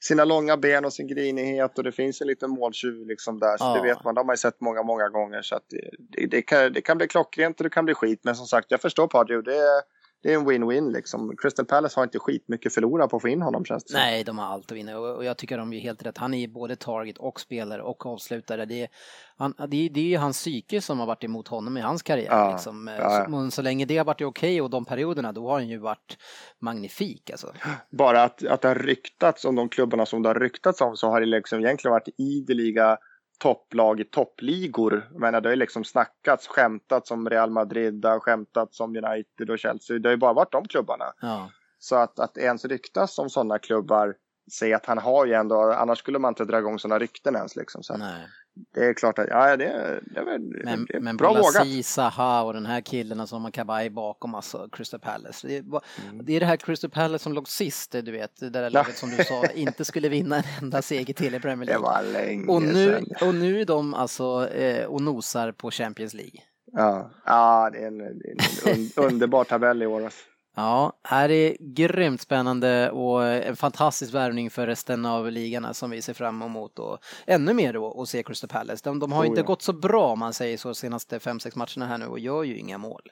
sina 0.00 0.24
långa 0.24 0.56
ben 0.56 0.84
och 0.84 0.92
sin 0.92 1.06
grinighet 1.06 1.78
och 1.78 1.84
det 1.84 1.92
finns 1.92 2.20
en 2.20 2.26
liten 2.26 2.50
måltjuv 2.50 3.06
liksom 3.06 3.38
där. 3.38 3.56
Så 3.56 3.64
ja. 3.64 3.74
det 3.74 3.88
vet 3.88 4.04
man, 4.04 4.14
de 4.14 4.28
har 4.28 4.32
ju 4.32 4.38
sett 4.38 4.60
många, 4.60 4.82
många 4.82 5.08
gånger. 5.08 5.42
Så 5.42 5.60
det, 5.70 5.90
det, 5.98 6.26
det, 6.26 6.42
kan, 6.42 6.72
det 6.72 6.80
kan 6.80 6.98
bli 6.98 7.08
klockrent 7.08 7.60
och 7.60 7.64
det 7.64 7.70
kan 7.70 7.84
bli 7.84 7.94
skit. 7.94 8.20
Men 8.22 8.34
som 8.34 8.46
sagt, 8.46 8.70
jag 8.70 8.80
förstår 8.80 9.06
Pardew. 9.06 9.52
Det, 9.52 9.82
det 10.26 10.32
är 10.32 10.38
en 10.38 10.50
win-win 10.50 10.92
liksom. 10.92 11.36
Crystal 11.36 11.66
Palace 11.66 12.00
har 12.00 12.04
inte 12.04 12.18
skitmycket 12.18 12.74
förlora 12.74 13.08
på 13.08 13.16
att 13.16 13.22
få 13.22 13.28
in 13.28 13.42
honom 13.42 13.64
känns 13.64 13.84
det 13.84 13.94
Nej, 13.94 14.24
de 14.24 14.38
har 14.38 14.46
allt 14.46 14.72
att 14.72 14.76
vinna 14.76 14.98
och 14.98 15.24
jag 15.24 15.36
tycker 15.36 15.58
de 15.58 15.72
är 15.72 15.80
helt 15.80 16.06
rätt. 16.06 16.18
Han 16.18 16.34
är 16.34 16.48
både 16.48 16.76
target 16.76 17.18
och 17.18 17.40
spelare 17.40 17.82
och 17.82 18.06
avslutare. 18.06 18.64
Det 18.64 18.82
är, 18.82 18.88
han, 19.36 19.54
det 19.68 19.86
är, 19.86 19.90
det 19.90 20.00
är 20.00 20.04
ju 20.04 20.16
hans 20.16 20.36
psyke 20.36 20.80
som 20.80 20.98
har 20.98 21.06
varit 21.06 21.24
emot 21.24 21.48
honom 21.48 21.76
i 21.76 21.80
hans 21.80 22.02
karriär. 22.02 22.28
Ja, 22.30 22.52
liksom. 22.52 22.90
ja. 22.98 23.26
Så, 23.30 23.50
så, 23.50 23.62
länge 23.62 23.84
det 23.84 23.96
har 23.98 24.04
varit 24.04 24.22
okej 24.22 24.26
okay 24.26 24.60
och 24.60 24.70
de 24.70 24.84
perioderna, 24.84 25.32
då 25.32 25.48
har 25.48 25.54
han 25.54 25.68
ju 25.68 25.78
varit 25.78 26.18
magnifik. 26.58 27.30
Alltså. 27.30 27.52
Bara 27.90 28.22
att, 28.22 28.46
att 28.46 28.62
det 28.62 28.68
har 28.68 28.74
ryktats 28.74 29.44
om 29.44 29.54
de 29.54 29.68
klubbarna 29.68 30.06
som 30.06 30.22
det 30.22 30.28
har 30.28 30.34
ryktats 30.34 30.80
om 30.80 30.96
så 30.96 31.08
har 31.08 31.20
det 31.20 31.26
liksom 31.26 31.60
egentligen 31.60 31.92
varit 31.92 32.08
ideliga 32.18 32.98
topplag 33.38 34.00
i 34.00 34.04
toppligor. 34.04 35.08
Men 35.10 35.32
det 35.32 35.48
har 35.48 35.50
ju 35.50 35.56
liksom 35.56 35.84
snackats, 35.84 36.46
skämtats 36.46 37.10
om 37.10 37.30
Real 37.30 37.50
Madrid, 37.50 37.94
det 37.94 38.08
har 38.08 38.20
skämtats 38.20 38.80
om 38.80 38.96
United 38.96 39.50
och 39.50 39.58
Chelsea. 39.58 39.98
Det 39.98 40.08
har 40.08 40.12
ju 40.12 40.18
bara 40.18 40.32
varit 40.32 40.52
de 40.52 40.68
klubbarna. 40.68 41.04
Ja. 41.20 41.50
Så 41.78 41.96
att, 41.96 42.18
att 42.18 42.38
ens 42.38 42.64
ryktas 42.64 43.18
om 43.18 43.30
sådana 43.30 43.58
klubbar, 43.58 44.14
se 44.52 44.74
att 44.74 44.86
han 44.86 44.98
har 44.98 45.26
ju 45.26 45.32
ändå, 45.32 45.72
annars 45.72 45.98
skulle 45.98 46.18
man 46.18 46.30
inte 46.30 46.44
dra 46.44 46.58
igång 46.58 46.78
sådana 46.78 46.98
rykten 46.98 47.36
ens 47.36 47.56
liksom. 47.56 47.82
Så 47.82 47.96
Nej 47.96 48.26
det 48.74 48.84
är 48.84 48.94
klart 48.94 49.18
att, 49.18 49.26
ja 49.28 49.56
det, 49.56 50.00
det, 50.04 50.20
är, 50.20 50.24
men, 50.24 50.50
det 50.86 50.96
är 50.96 51.00
men 51.00 51.16
bra 51.16 51.34
vågat. 51.34 51.66
Men 51.66 51.82
Zaha 51.82 52.42
och 52.42 52.52
den 52.52 52.66
här 52.66 52.80
killen 52.80 53.26
som 53.26 53.44
har 53.44 53.50
kabaj 53.50 53.90
bakom, 53.90 54.34
alltså 54.34 54.68
Crystal 54.72 55.00
Palace. 55.00 55.48
Det 55.48 55.56
är, 55.56 55.60
mm. 55.60 56.24
det 56.24 56.36
är 56.36 56.40
det 56.40 56.46
här 56.46 56.56
Crystal 56.56 56.90
Palace 56.90 57.22
som 57.22 57.32
låg 57.32 57.48
sist, 57.48 57.92
du 57.92 58.12
vet, 58.12 58.40
det 58.40 58.50
där 58.50 58.70
laget 58.70 58.96
som 58.96 59.10
du 59.10 59.24
sa 59.24 59.46
inte 59.54 59.84
skulle 59.84 60.08
vinna 60.08 60.36
en 60.36 60.44
enda 60.62 60.82
seger 60.82 61.14
till 61.14 61.34
i 61.34 61.40
Premier 61.40 61.66
League. 61.66 61.82
Det 61.82 61.82
var 61.82 62.12
länge 62.12 62.46
och 62.46 62.62
nu, 62.62 62.72
sedan. 62.72 63.28
Och 63.28 63.34
nu 63.34 63.60
är 63.60 63.64
de 63.64 63.94
alltså 63.94 64.48
eh, 64.48 64.86
och 64.86 65.02
nosar 65.02 65.52
på 65.52 65.70
Champions 65.70 66.14
League. 66.14 66.40
Ja, 66.72 67.10
ja 67.24 67.70
det 67.72 67.78
är 67.78 67.86
en, 67.86 68.00
är 68.00 68.74
en 68.74 68.90
underbar 69.04 69.44
tabell 69.44 69.82
i 69.82 69.86
år. 69.86 70.04
Alltså. 70.04 70.24
Ja, 70.56 70.92
här 71.02 71.30
är 71.30 71.56
grymt 71.60 72.20
spännande 72.20 72.90
och 72.90 73.26
en 73.26 73.56
fantastisk 73.56 74.14
värvning 74.14 74.50
för 74.50 74.66
resten 74.66 75.06
av 75.06 75.30
ligan 75.30 75.74
som 75.74 75.90
vi 75.90 76.02
ser 76.02 76.14
fram 76.14 76.42
emot 76.42 76.78
och 76.78 76.98
ännu 77.26 77.54
mer 77.54 77.72
då 77.72 78.02
att 78.02 78.08
se 78.08 78.22
Crystal 78.22 78.50
Palace. 78.50 78.80
De, 78.84 78.98
de 78.98 79.12
har 79.12 79.22
oh, 79.22 79.26
inte 79.26 79.40
ja. 79.40 79.46
gått 79.46 79.62
så 79.62 79.72
bra 79.72 80.06
om 80.06 80.18
man 80.18 80.32
säger 80.32 80.56
så 80.56 80.74
senaste 80.74 81.20
fem 81.20 81.40
sex 81.40 81.56
matcherna 81.56 81.86
här 81.86 81.98
nu 81.98 82.06
och 82.06 82.18
gör 82.18 82.42
ju 82.42 82.56
inga 82.56 82.78
mål. 82.78 83.02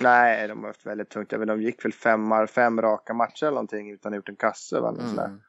Nej, 0.00 0.48
de 0.48 0.60
har 0.60 0.66
haft 0.66 0.86
väldigt 0.86 1.10
tungt. 1.10 1.32
Jag 1.32 1.38
vet, 1.38 1.48
de 1.48 1.62
gick 1.62 1.84
väl 1.84 1.92
fem, 1.92 2.46
fem 2.54 2.82
raka 2.82 3.14
matcher 3.14 3.42
eller 3.42 3.50
någonting 3.50 3.90
utan 3.90 4.12
att 4.12 4.16
gjort 4.16 4.28
en 4.28 4.36
kasse. 4.36 4.80
Va? 4.80 4.88
Mm. 4.88 5.40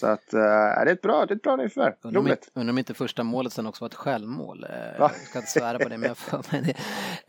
Så 0.00 0.06
att, 0.06 0.34
äh, 0.34 0.40
det 0.40 0.46
är 0.46 0.86
ett 0.86 1.02
bra, 1.02 1.26
det 1.26 1.32
är 1.32 1.36
ett 1.36 1.42
bra 1.42 1.56
nyförvärv. 1.56 1.94
Roligt. 2.02 2.50
Undrar 2.54 2.72
om 2.72 2.78
inte 2.78 2.94
första 2.94 3.22
målet 3.22 3.52
sen 3.52 3.66
också 3.66 3.84
var 3.84 3.88
ett 3.88 3.94
självmål. 3.94 4.64
Eh, 4.64 4.98
jag 4.98 5.14
ska 5.14 5.38
inte 5.38 5.50
svära 5.50 5.78
på 5.78 5.88
det, 5.88 5.98
men 5.98 6.08
jag 6.08 6.16
får 6.16 6.46
med 6.52 6.64
det. 6.64 6.70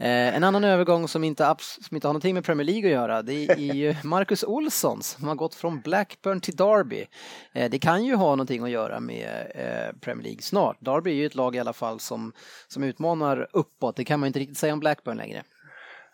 Eh, 0.05 0.35
en 0.35 0.43
annan 0.43 0.63
övergång 0.63 1.07
som 1.07 1.23
inte, 1.23 1.55
som 1.59 1.95
inte 1.95 2.07
har 2.07 2.13
någonting 2.13 2.33
med 2.33 2.45
Premier 2.45 2.65
League 2.65 2.85
att 2.85 2.91
göra, 2.91 3.21
det 3.21 3.49
är 3.49 3.73
ju 3.73 3.95
Marcus 4.03 4.43
Olsson 4.43 5.03
som 5.03 5.27
har 5.27 5.35
gått 5.35 5.55
från 5.55 5.81
Blackburn 5.81 6.41
till 6.41 6.55
Derby. 6.55 7.05
Det 7.53 7.79
kan 7.79 8.05
ju 8.05 8.15
ha 8.15 8.29
någonting 8.29 8.63
att 8.63 8.69
göra 8.69 8.99
med 8.99 9.51
Premier 10.01 10.23
League 10.23 10.41
snart. 10.41 10.77
Derby 10.79 11.11
är 11.11 11.15
ju 11.15 11.25
ett 11.25 11.35
lag 11.35 11.55
i 11.55 11.59
alla 11.59 11.73
fall 11.73 11.99
som, 11.99 12.33
som 12.67 12.83
utmanar 12.83 13.47
uppåt, 13.53 13.95
det 13.95 14.03
kan 14.03 14.19
man 14.19 14.27
inte 14.27 14.39
riktigt 14.39 14.57
säga 14.57 14.73
om 14.73 14.79
Blackburn 14.79 15.17
längre. 15.17 15.43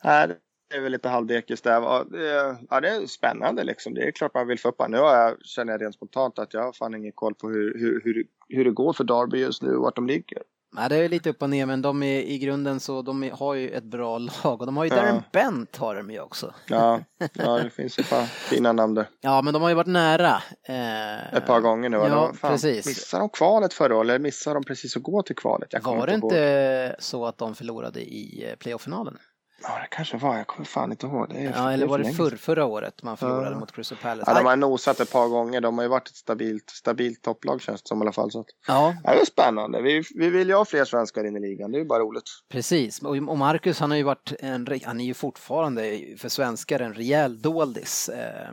Nej, 0.04 0.28
det 0.72 0.78
är 0.78 0.82
väl 0.82 0.92
lite 0.92 1.10
halvdekis 1.10 1.62
där. 1.62 1.72
Ja, 1.72 2.80
det 2.82 2.90
är 2.90 3.08
spännande 3.08 3.64
liksom. 3.64 3.94
Det 3.94 4.08
är 4.08 4.12
klart 4.12 4.34
man 4.34 4.48
vill 4.48 4.60
få 4.60 4.70
upp 4.70 4.90
Nu 4.90 4.98
har 4.98 5.16
jag, 5.16 5.46
känner 5.46 5.72
jag 5.72 5.82
rent 5.82 5.96
spontant 5.96 6.40
att 6.40 6.54
jag 6.54 6.64
har 6.64 6.74
fan 6.74 6.96
ingen 6.96 7.12
koll 7.12 7.36
på 7.36 7.50
hur, 7.50 7.80
hur, 7.80 8.02
hur, 8.04 8.26
hur 8.50 8.66
det 8.66 8.72
går 8.72 8.94
för 8.94 9.04
Derby 9.04 9.40
just 9.40 9.62
nu 9.62 9.76
och 9.76 9.84
vart 9.84 9.96
de 9.96 10.08
ligger. 10.08 10.42
Nej, 10.74 10.90
det 10.90 10.96
är 10.96 11.10
lite 11.10 11.30
upp 11.30 11.42
och 11.42 11.50
ner, 11.50 11.66
men 11.66 11.82
de 11.82 12.04
är 12.04 12.22
i 12.22 12.38
grunden 12.38 12.80
så 12.80 13.02
de 13.02 13.32
har 13.34 13.54
ju 13.54 13.70
ett 13.70 13.84
bra 13.84 14.18
lag 14.18 14.62
och 14.62 14.66
de 14.66 14.78
har 14.78 14.84
ju 14.84 14.90
ja. 14.90 14.96
Darren 14.96 15.24
Bent 15.32 15.78
har 15.78 15.96
de 15.96 16.12
ju 16.12 16.20
också. 16.20 16.54
Ja, 16.68 17.00
ja 17.34 17.60
det 17.64 17.70
finns 17.70 18.00
ett 18.00 18.10
par 18.10 18.26
fina 18.26 18.72
namn 18.72 18.94
där. 18.94 19.10
Ja, 19.22 19.42
men 19.42 19.54
de 19.54 19.62
har 19.62 19.70
ju 19.70 19.76
varit 19.76 19.88
nära. 19.88 20.44
Eh... 20.68 21.34
Ett 21.34 21.46
par 21.46 21.62
gånger 21.62 21.90
nu. 21.90 21.98
Ja, 21.98 22.34
fan, 22.34 22.52
precis. 22.52 22.86
Missade 22.86 23.24
de 23.24 23.30
kvalet 23.30 23.74
förra 23.74 23.96
året 23.96 24.10
eller 24.10 24.20
missade 24.20 24.56
de 24.56 24.64
precis 24.64 24.98
att 24.98 25.04
gå 25.04 25.24
till 25.24 25.36
kvalet? 25.36 25.74
Var 25.84 26.08
det 26.08 26.14
inte 26.14 26.96
så 27.00 27.26
att 27.26 27.38
de 27.38 27.56
förlorade 27.56 28.02
i 28.02 28.50
eh, 28.50 28.56
playoff-finalen? 28.56 29.18
Ja, 29.64 29.80
det 29.80 29.88
kanske 29.92 30.18
var. 30.18 30.38
Jag 30.38 30.48
kommer 30.48 30.66
fan 30.66 30.92
inte 30.92 31.06
ihåg. 31.08 31.30
Det 31.30 31.42
ja, 31.42 31.72
eller 31.72 31.88
var 31.88 32.00
det 32.00 32.14
för, 32.14 32.36
förra 32.36 32.66
året 32.66 33.04
man 33.04 33.18
förlorade 33.18 33.52
ja. 33.52 33.60
mot 33.60 33.72
Crystal 33.72 33.98
Palace? 34.02 34.32
Ja, 34.32 34.38
de 34.38 34.46
har 34.46 34.56
nosat 34.56 35.00
ett 35.00 35.12
par 35.12 35.28
gånger. 35.28 35.62
De 35.62 35.78
har 35.78 35.86
ju 35.86 35.90
varit 35.90 36.08
ett 36.08 36.16
stabilt, 36.16 36.70
stabilt 36.70 37.22
topplag 37.22 37.62
känns 37.62 37.82
det 37.82 37.88
som 37.88 37.98
i 37.98 38.02
alla 38.02 38.12
fall. 38.12 38.32
Så 38.32 38.40
att, 38.40 38.48
ja. 38.68 38.96
Det 39.04 39.10
är 39.10 39.26
spännande. 39.26 39.82
Vi, 39.82 40.04
vi 40.16 40.30
vill 40.30 40.50
ju 40.50 40.56
ha 40.56 40.66
fler 40.66 40.86
svenskar 40.86 41.24
in 41.24 41.36
i 41.36 41.40
ligan. 41.40 41.72
Det 41.72 41.78
är 41.78 41.80
ju 41.80 41.86
bara 41.88 42.00
roligt. 42.00 42.24
Precis. 42.50 43.02
Och 43.02 43.38
Marcus, 43.38 43.80
han 43.80 43.92
har 43.92 43.98
ju 43.98 44.04
varit 44.04 44.34
en, 44.40 44.68
han 44.86 45.00
är 45.00 45.06
ju 45.06 45.14
fortfarande 45.14 46.00
för 46.18 46.30
svenskar 46.30 46.80
en 46.80 46.94
rejäl 46.94 47.42
doldis. 47.42 48.10
Eh, 48.10 48.50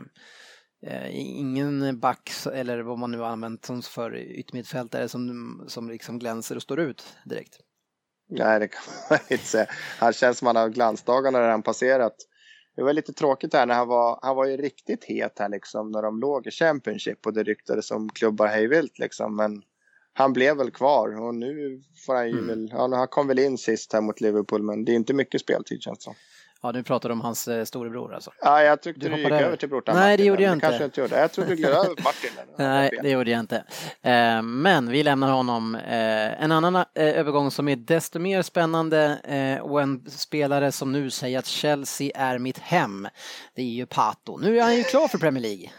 eh, 0.87 1.19
ingen 1.19 1.99
back 1.99 2.31
eller 2.53 2.79
vad 2.79 2.97
man 2.97 3.11
nu 3.11 3.17
har 3.17 3.27
använt 3.27 3.65
som 3.65 3.81
för 3.81 4.15
yttermittfältare 4.15 5.09
som, 5.09 5.63
som 5.67 5.89
liksom 5.89 6.19
glänser 6.19 6.55
och 6.55 6.61
står 6.61 6.79
ut 6.79 7.03
direkt. 7.25 7.59
Nej, 8.29 8.59
det 8.59 8.67
kan 8.67 8.81
man 9.09 9.19
inte 9.29 9.45
säga. 9.45 9.67
Han 9.99 10.13
känns 10.13 10.37
som 10.37 10.45
han 10.45 10.55
har 10.55 10.69
glansdagarna 10.69 11.41
redan 11.41 11.63
passerat. 11.63 12.15
Det 12.75 12.83
var 12.83 12.93
lite 12.93 13.13
tråkigt 13.13 13.53
här 13.53 13.65
när 13.65 13.75
han 13.75 13.87
var, 13.87 14.19
han 14.21 14.35
var 14.35 14.45
ju 14.45 14.57
riktigt 14.57 15.03
het 15.03 15.39
här 15.39 15.49
liksom 15.49 15.91
när 15.91 16.01
de 16.01 16.19
låg 16.19 16.47
i 16.47 16.51
Championship 16.51 17.25
och 17.25 17.33
det 17.33 17.43
ryktades 17.43 17.91
om 17.91 18.09
klubbar 18.09 18.47
hejvilt 18.47 18.99
liksom. 18.99 19.35
Men 19.35 19.61
han 20.13 20.33
blev 20.33 20.57
väl 20.57 20.71
kvar 20.71 21.21
och 21.21 21.35
nu 21.35 21.81
får 22.05 22.15
han 22.15 22.27
ju 22.27 22.33
mm. 22.33 22.47
väl, 22.47 22.69
ja, 22.71 22.95
han 22.95 23.07
kom 23.07 23.27
väl 23.27 23.39
in 23.39 23.57
sist 23.57 23.93
här 23.93 24.01
mot 24.01 24.21
Liverpool 24.21 24.63
men 24.63 24.85
det 24.85 24.91
är 24.91 24.95
inte 24.95 25.13
mycket 25.13 25.41
speltid 25.41 25.81
känns 25.81 25.99
det 25.99 26.03
som. 26.03 26.15
Ja, 26.61 26.71
du 26.71 26.83
pratar 26.83 27.09
om 27.09 27.21
hans 27.21 27.47
eh, 27.47 27.65
storebror 27.65 28.13
alltså? 28.13 28.31
Ja, 28.41 28.63
jag 28.63 28.81
tyckte 28.81 29.09
du, 29.09 29.15
du 29.15 29.21
gick 29.21 29.31
över 29.31 29.55
till 29.55 29.69
brorsan 29.69 29.95
Nej, 29.95 30.17
det 30.17 30.23
gjorde 30.23 30.43
jag 30.43 30.53
inte. 30.53 30.67
kanske 30.67 30.85
inte 30.85 31.01
gjorde. 31.01 31.19
Jag 31.19 31.31
trodde 31.31 31.49
du 31.49 31.55
gled 31.55 31.71
över 31.71 31.87
Martin. 32.03 32.31
Nej, 32.57 32.99
det 33.03 33.09
gjorde 33.09 33.31
jag 33.31 33.39
inte. 33.39 33.63
Eh, 34.01 34.41
men 34.41 34.89
vi 34.89 35.03
lämnar 35.03 35.31
honom. 35.31 35.75
Eh, 35.75 36.43
en 36.43 36.51
annan 36.51 36.85
övergång 36.95 37.51
som 37.51 37.67
är 37.67 37.75
desto 37.75 38.19
mer 38.19 38.41
spännande 38.41 39.59
och 39.63 39.81
en 39.81 40.09
spelare 40.09 40.71
som 40.71 40.91
nu 40.91 41.09
säger 41.09 41.39
att 41.39 41.45
Chelsea 41.45 42.11
är 42.15 42.37
mitt 42.37 42.57
hem. 42.57 43.07
Det 43.55 43.61
är 43.61 43.65
ju 43.65 43.85
Pato. 43.85 44.37
Nu 44.37 44.59
är 44.59 44.63
han 44.63 44.75
ju 44.75 44.83
klar 44.83 45.07
för 45.07 45.17
Premier 45.17 45.41
League. 45.41 45.69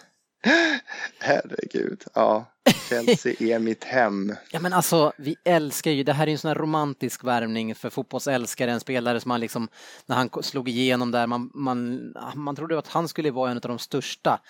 Herregud, 1.21 2.05
ja. 2.15 2.50
Chelsea 2.89 3.35
är 3.55 3.59
mitt 3.59 3.85
hem. 3.85 4.35
Ja 4.53 4.61
men 4.61 4.73
alltså, 4.73 5.13
vi 5.17 5.37
älskar 5.45 5.91
ju, 5.91 6.03
det 6.03 6.13
här 6.13 6.27
är 6.27 6.33
en 6.33 6.39
sån 6.39 6.49
här 6.49 6.55
romantisk 6.55 7.25
värvning 7.25 7.75
för 7.75 7.91
fotbollsälskare, 7.91 8.71
en 8.71 8.81
spelare 8.81 9.21
som 9.21 9.29
man 9.29 9.41
liksom, 9.41 9.69
när 10.07 10.17
han 10.17 10.31
slog 10.43 10.69
igenom 10.69 11.11
där, 11.11 11.27
man, 11.27 11.51
man, 11.55 12.13
man 12.35 12.57
trodde 12.57 12.79
att 12.79 12.89
han 12.89 13.09
skulle 13.09 13.31
vara 13.31 13.51
en 13.51 13.57
av 13.57 13.61
de 13.61 13.79
största. 13.79 14.41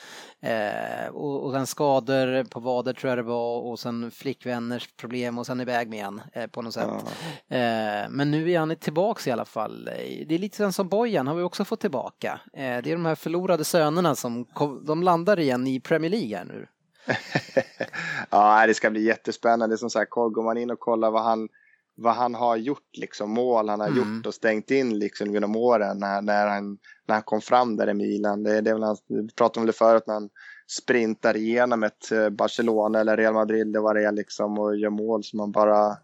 Eh, 0.40 1.08
och, 1.12 1.44
och 1.44 1.52
sen 1.52 1.66
skador 1.66 2.44
på 2.44 2.60
vader 2.60 2.92
tror 2.92 3.08
jag 3.08 3.18
det 3.18 3.22
var 3.22 3.60
och 3.60 3.78
sen 3.78 4.10
flickvänners 4.10 4.88
problem 4.96 5.38
och 5.38 5.46
sen 5.46 5.60
iväg 5.60 5.88
med 5.88 5.96
igen 5.96 6.20
eh, 6.32 6.46
på 6.46 6.62
något 6.62 6.74
sätt. 6.74 6.88
Ja. 7.48 7.56
Eh, 7.56 8.08
men 8.10 8.30
nu 8.30 8.50
är 8.50 8.58
han 8.58 8.76
tillbaks 8.76 9.26
i 9.26 9.30
alla 9.30 9.44
fall. 9.44 9.84
Det 10.26 10.34
är 10.34 10.38
lite 10.38 10.56
sen 10.56 10.72
som 10.72 10.88
Bojan 10.88 11.26
har 11.26 11.34
vi 11.34 11.42
också 11.42 11.64
fått 11.64 11.80
tillbaka. 11.80 12.40
Eh, 12.52 12.60
det 12.60 12.90
är 12.90 12.92
de 12.92 13.06
här 13.06 13.14
förlorade 13.14 13.64
sönerna 13.64 14.14
som 14.14 14.46
de 14.82 15.02
landar 15.02 15.40
igen 15.40 15.66
i 15.66 15.80
Premier 15.80 16.10
League 16.10 16.36
här 16.36 16.44
nu. 16.44 16.66
ja, 18.30 18.66
det 18.66 18.74
ska 18.74 18.90
bli 18.90 19.02
jättespännande. 19.02 19.78
Som 19.78 19.90
sagt, 19.90 20.10
går 20.10 20.42
man 20.42 20.58
in 20.58 20.70
och 20.70 20.80
kollar 20.80 21.10
vad 21.10 21.22
han, 21.22 21.48
vad 21.96 22.14
han 22.14 22.34
har 22.34 22.56
gjort, 22.56 22.96
liksom 22.96 23.30
mål 23.30 23.68
han 23.68 23.80
har 23.80 23.88
mm. 23.88 23.98
gjort 23.98 24.26
och 24.26 24.34
stängt 24.34 24.70
in 24.70 24.98
liksom 24.98 25.34
genom 25.34 25.56
åren 25.56 25.98
när, 25.98 26.22
när, 26.22 26.46
han, 26.46 26.78
när 27.06 27.14
han 27.14 27.22
kom 27.22 27.40
fram 27.40 27.76
där 27.76 27.88
i 27.90 27.94
Milan. 27.94 28.42
Det, 28.42 28.60
det 28.60 28.70
är 28.70 28.74
väl 28.74 28.82
han, 28.82 28.96
vi 29.08 29.28
pratade 29.28 29.60
om 29.60 29.66
det 29.66 29.72
förut 29.72 30.06
när 30.06 30.14
han 30.14 30.30
sprintar 30.70 31.36
igenom 31.36 31.82
ett 31.82 32.12
eh, 32.12 32.28
Barcelona 32.28 33.00
eller 33.00 33.16
Real 33.16 33.34
Madrid 33.34 33.68
eller 33.68 33.80
vad 33.80 33.96
det 33.96 34.04
är 34.04 34.12
liksom 34.12 34.58
och 34.58 34.76
gör 34.76 34.90
mål 34.90 35.24
som 35.24 35.36
man 35.36 35.52
bara 35.52 35.96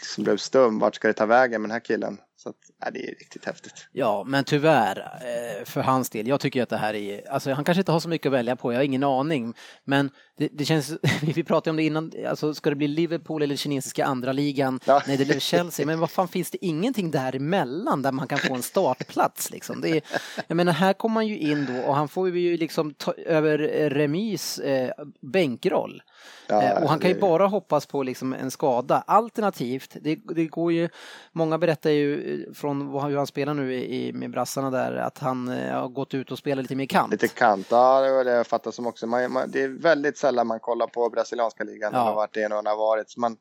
liksom 0.00 0.24
blev 0.24 0.36
stum. 0.36 0.78
Vart 0.78 0.94
ska 0.94 1.08
det 1.08 1.14
ta 1.14 1.26
vägen 1.26 1.62
med 1.62 1.68
den 1.68 1.74
här 1.74 1.84
killen? 1.84 2.18
Så 2.42 2.48
att, 2.48 2.56
ja, 2.80 2.90
det 2.90 2.98
är 2.98 3.06
riktigt 3.06 3.44
häftigt. 3.44 3.86
Ja, 3.92 4.24
men 4.26 4.44
tyvärr 4.44 4.98
eh, 4.98 5.64
för 5.64 5.80
hans 5.80 6.10
del. 6.10 6.28
Jag 6.28 6.40
tycker 6.40 6.62
att 6.62 6.68
det 6.68 6.76
här 6.76 6.94
är, 6.94 7.30
alltså 7.30 7.52
han 7.52 7.64
kanske 7.64 7.80
inte 7.80 7.92
har 7.92 8.00
så 8.00 8.08
mycket 8.08 8.26
att 8.26 8.32
välja 8.32 8.56
på, 8.56 8.72
jag 8.72 8.78
har 8.78 8.84
ingen 8.84 9.04
aning. 9.04 9.54
Men 9.84 10.10
det, 10.38 10.48
det 10.52 10.64
känns, 10.64 10.92
vi 11.22 11.44
pratade 11.44 11.70
om 11.70 11.76
det 11.76 11.82
innan, 11.82 12.12
alltså 12.28 12.54
ska 12.54 12.70
det 12.70 12.76
bli 12.76 12.88
Liverpool 12.88 13.42
eller 13.42 13.56
kinesiska 13.56 14.04
andra 14.04 14.32
ligan? 14.32 14.80
Ja. 14.84 15.02
Nej, 15.06 15.16
det 15.16 15.24
blir 15.24 15.40
Chelsea. 15.40 15.86
Men 15.86 16.00
vad 16.00 16.10
fan 16.10 16.28
finns 16.28 16.50
det 16.50 16.64
ingenting 16.64 17.10
däremellan 17.10 18.02
där 18.02 18.12
man 18.12 18.28
kan 18.28 18.38
få 18.38 18.54
en 18.54 18.62
startplats 18.62 19.50
liksom? 19.50 19.80
Det 19.80 19.88
är, 19.88 20.02
jag 20.46 20.56
menar, 20.56 20.72
här 20.72 20.92
kommer 20.92 21.14
man 21.14 21.26
ju 21.26 21.38
in 21.38 21.66
då 21.66 21.88
och 21.88 21.96
han 21.96 22.08
får 22.08 22.30
ju 22.38 22.56
liksom 22.56 22.94
ta 22.94 23.12
över 23.12 23.58
Remis 23.90 24.58
eh, 24.58 24.90
bänkroll. 25.20 26.02
Ja, 26.46 26.62
eh, 26.62 26.82
och 26.82 26.88
han 26.88 26.98
kan 26.98 27.10
ju 27.10 27.20
bara 27.20 27.46
hoppas 27.46 27.86
på 27.86 28.02
liksom 28.02 28.32
en 28.32 28.50
skada. 28.50 29.04
Alternativt, 29.06 29.96
det, 30.00 30.18
det 30.34 30.46
går 30.46 30.72
ju, 30.72 30.88
många 31.32 31.58
berättar 31.58 31.90
ju 31.90 32.29
från 32.54 32.88
hur 32.88 33.16
han 33.16 33.26
spelar 33.26 33.54
nu 33.54 33.74
i, 33.74 34.12
med 34.12 34.30
brassarna 34.30 34.70
där, 34.70 34.96
att 34.96 35.18
han 35.18 35.48
eh, 35.48 35.80
har 35.80 35.88
gått 35.88 36.14
ut 36.14 36.32
och 36.32 36.38
spelat 36.38 36.62
lite 36.62 36.76
mer 36.76 36.86
kant. 36.86 37.12
Lite 37.12 37.28
kant, 37.28 37.66
ja 37.70 38.00
det 38.00 38.12
var 38.12 38.24
det 38.24 38.30
jag 38.30 38.46
fattade 38.46 38.76
som 38.76 38.86
också. 38.86 39.06
Man, 39.06 39.32
man, 39.32 39.50
det 39.50 39.62
är 39.62 39.68
väldigt 39.68 40.18
sällan 40.18 40.46
man 40.46 40.60
kollar 40.60 40.86
på 40.86 41.08
brasilianska 41.10 41.64
ligan, 41.64 41.92
ja. 41.94 42.14
vart 42.14 42.34
det 42.34 42.42
är 42.42 42.48
någon 42.48 42.66
har 42.66 42.76
varit. 42.76 43.16
Man, 43.16 43.36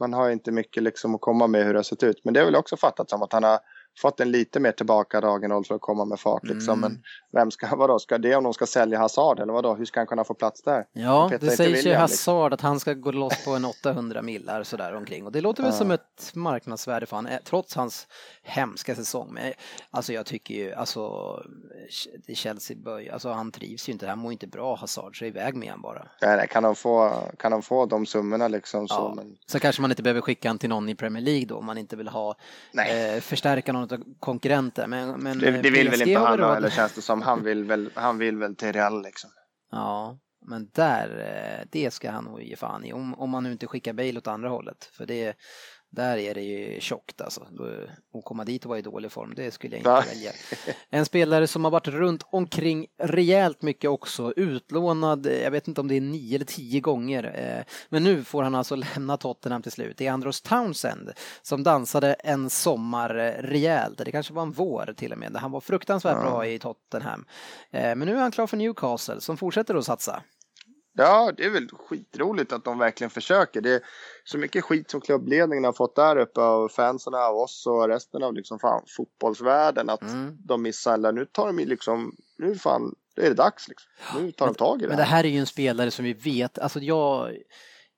man 0.00 0.12
har 0.12 0.30
inte 0.30 0.52
mycket 0.52 0.82
liksom 0.82 1.14
att 1.14 1.20
komma 1.20 1.46
med 1.46 1.64
hur 1.64 1.72
det 1.72 1.78
har 1.78 1.84
sett 1.84 2.02
ut. 2.02 2.24
Men 2.24 2.34
det 2.34 2.40
har 2.40 2.44
väl 2.44 2.56
också 2.56 2.76
fattat 2.76 3.10
som 3.10 3.22
att 3.22 3.32
han 3.32 3.44
har 3.44 3.58
fått 3.96 4.20
en 4.20 4.30
lite 4.30 4.60
mer 4.60 4.72
tillbakadragen 4.72 5.50
roll 5.50 5.64
för 5.64 5.74
att 5.74 5.80
komma 5.80 6.04
med 6.04 6.20
fart. 6.20 6.44
Liksom. 6.44 6.78
Mm. 6.78 6.92
Men 6.92 7.02
vem 7.32 7.50
ska, 7.50 7.76
vadå, 7.76 7.98
ska 7.98 8.18
det 8.18 8.36
om 8.36 8.44
de 8.44 8.54
ska 8.54 8.66
sälja 8.66 8.98
Hazard 8.98 9.40
eller 9.40 9.52
vadå? 9.52 9.74
Hur 9.74 9.84
ska 9.84 10.00
han 10.00 10.06
kunna 10.06 10.24
få 10.24 10.34
plats 10.34 10.62
där? 10.62 10.86
Ja, 10.92 11.30
det 11.40 11.50
sägs 11.50 11.60
ju 11.60 11.72
liksom. 11.74 11.92
Hazard 11.92 12.52
att 12.52 12.60
han 12.60 12.80
ska 12.80 12.94
gå 12.94 13.12
loss 13.12 13.44
på 13.44 13.50
en 13.50 13.64
800 13.64 14.22
millar 14.22 14.62
sådär 14.62 14.94
omkring 14.94 15.26
och 15.26 15.32
det 15.32 15.40
låter 15.40 15.62
väl 15.62 15.72
ja. 15.72 15.78
som 15.78 15.90
ett 15.90 16.30
marknadsvärde 16.34 17.06
för 17.06 17.16
han, 17.16 17.28
trots 17.44 17.74
hans 17.74 18.06
hemska 18.42 18.94
säsong. 18.94 19.28
Men 19.32 19.52
alltså 19.90 20.12
jag 20.12 20.26
tycker 20.26 20.54
ju, 20.54 20.72
alltså 20.72 21.34
Chelsea 22.34 22.76
bör, 22.76 23.12
alltså 23.12 23.28
han 23.32 23.52
trivs 23.52 23.88
ju 23.88 23.92
inte, 23.92 24.06
han 24.06 24.18
mår 24.18 24.32
inte 24.32 24.46
bra 24.46 24.76
Hazard, 24.76 25.18
så 25.18 25.24
iväg 25.24 25.54
med 25.54 25.70
han 25.70 25.80
bara. 25.80 26.08
Nej, 26.22 26.36
nej, 26.36 26.48
kan 26.48 26.62
de 26.62 26.74
få, 26.74 27.12
kan 27.38 27.52
de 27.52 27.62
få 27.62 27.86
de 27.86 28.06
summorna 28.06 28.48
liksom 28.48 28.88
så. 28.88 28.94
Ja. 28.94 29.12
Men... 29.16 29.36
Så 29.46 29.60
kanske 29.60 29.82
man 29.82 29.90
inte 29.90 30.02
behöver 30.02 30.20
skicka 30.20 30.48
han 30.48 30.58
till 30.58 30.68
någon 30.68 30.88
i 30.88 30.94
Premier 30.94 31.22
League 31.22 31.46
då, 31.46 31.56
om 31.56 31.66
man 31.66 31.78
inte 31.78 31.96
vill 31.96 32.08
ha, 32.08 32.36
eh, 32.88 33.20
förstärka 33.20 33.72
någon 33.72 33.83
av 33.92 34.04
konkurrenter. 34.20 34.86
Men, 34.86 35.22
men 35.22 35.38
det, 35.38 35.50
det 35.50 35.70
vill 35.70 35.86
PSG 35.86 35.98
väl 35.98 36.08
inte 36.08 36.20
han, 36.20 36.38
då, 36.38 36.52
eller 36.52 36.70
känns 36.70 36.92
det 36.92 37.02
som, 37.02 37.22
han 37.22 37.44
vill 37.44 37.64
väl, 37.64 37.90
han 37.94 38.18
vill 38.18 38.36
väl 38.36 38.56
till 38.56 38.72
Real 38.72 39.02
liksom. 39.02 39.30
Ja, 39.70 40.18
men 40.46 40.70
där, 40.72 41.08
eh, 41.18 41.66
det 41.72 41.90
ska 41.90 42.10
han 42.10 42.24
nog 42.24 42.42
ge 42.42 42.56
fan 42.56 42.84
i. 42.84 42.92
Om, 42.92 43.14
om 43.14 43.30
man 43.30 43.42
nu 43.42 43.52
inte 43.52 43.66
skickar 43.66 43.92
Bale 43.92 44.18
åt 44.18 44.26
andra 44.26 44.48
hållet. 44.48 44.84
För 44.92 45.06
det, 45.06 45.36
där 45.94 46.16
är 46.16 46.34
det 46.34 46.42
ju 46.42 46.80
tjockt 46.80 47.20
alltså. 47.20 47.46
Att 48.14 48.24
komma 48.24 48.44
dit 48.44 48.64
och 48.64 48.68
vara 48.68 48.78
i 48.78 48.82
dålig 48.82 49.12
form, 49.12 49.32
det 49.36 49.50
skulle 49.50 49.76
jag 49.76 49.80
inte 49.80 49.90
ja. 49.90 50.04
välja. 50.08 50.32
En 50.90 51.06
spelare 51.06 51.46
som 51.46 51.64
har 51.64 51.70
varit 51.70 51.88
runt 51.88 52.22
omkring 52.30 52.86
rejält 52.98 53.62
mycket 53.62 53.90
också, 53.90 54.32
utlånad, 54.36 55.26
jag 55.26 55.50
vet 55.50 55.68
inte 55.68 55.80
om 55.80 55.88
det 55.88 55.96
är 55.96 56.00
nio 56.00 56.34
eller 56.34 56.44
tio 56.44 56.80
gånger. 56.80 57.24
Eh, 57.34 57.74
men 57.88 58.04
nu 58.04 58.24
får 58.24 58.42
han 58.42 58.54
alltså 58.54 58.76
lämna 58.94 59.16
Tottenham 59.16 59.62
till 59.62 59.72
slut. 59.72 59.98
Det 59.98 60.06
är 60.06 60.12
Andros 60.12 60.42
Townsend 60.42 61.10
som 61.42 61.62
dansade 61.62 62.14
en 62.14 62.50
sommar 62.50 63.08
rejält, 63.38 63.98
det 63.98 64.12
kanske 64.12 64.32
var 64.32 64.42
en 64.42 64.52
vår 64.52 64.94
till 64.96 65.12
och 65.12 65.18
med, 65.18 65.36
han 65.36 65.50
var 65.50 65.60
fruktansvärt 65.60 66.16
ja. 66.16 66.30
bra 66.30 66.46
i 66.46 66.58
Tottenham. 66.58 67.24
Eh, 67.70 67.96
men 67.96 68.00
nu 68.00 68.16
är 68.16 68.20
han 68.20 68.32
klar 68.32 68.46
för 68.46 68.56
Newcastle 68.56 69.20
som 69.20 69.36
fortsätter 69.36 69.74
att 69.74 69.84
satsa. 69.84 70.22
Ja, 70.96 71.32
det 71.36 71.44
är 71.44 71.50
väl 71.50 71.68
skitroligt 71.68 72.52
att 72.52 72.64
de 72.64 72.78
verkligen 72.78 73.10
försöker. 73.10 73.60
Det 73.60 73.70
är 73.70 73.80
så 74.24 74.38
mycket 74.38 74.64
skit 74.64 74.90
som 74.90 75.00
klubbledningen 75.00 75.64
har 75.64 75.72
fått 75.72 75.96
där 75.96 76.16
uppe 76.16 76.40
av 76.40 76.68
fansen, 76.68 77.14
av 77.14 77.36
oss 77.36 77.66
och 77.66 77.88
resten 77.88 78.22
av 78.22 78.34
liksom 78.34 78.58
fan, 78.58 78.82
fotbollsvärlden 78.96 79.90
att 79.90 80.02
mm. 80.02 80.36
de 80.38 80.62
missar. 80.62 80.94
Eller 80.94 81.12
nu 81.12 81.26
tar 81.26 81.46
de 81.46 81.64
liksom, 81.64 82.16
nu 82.38 82.54
fan, 82.54 82.94
då 83.16 83.22
är 83.22 83.28
det 83.28 83.34
dags. 83.34 83.68
Liksom. 83.68 83.90
Nu 84.20 84.32
tar 84.32 84.46
de 84.46 84.54
tag 84.54 84.78
i 84.78 84.82
det. 84.82 84.88
Men 84.88 84.96
det 84.96 85.02
här 85.02 85.24
är 85.24 85.28
ju 85.28 85.38
en 85.38 85.46
spelare 85.46 85.90
som 85.90 86.04
vi 86.04 86.12
vet, 86.12 86.58
alltså 86.58 86.80
jag 86.80 87.36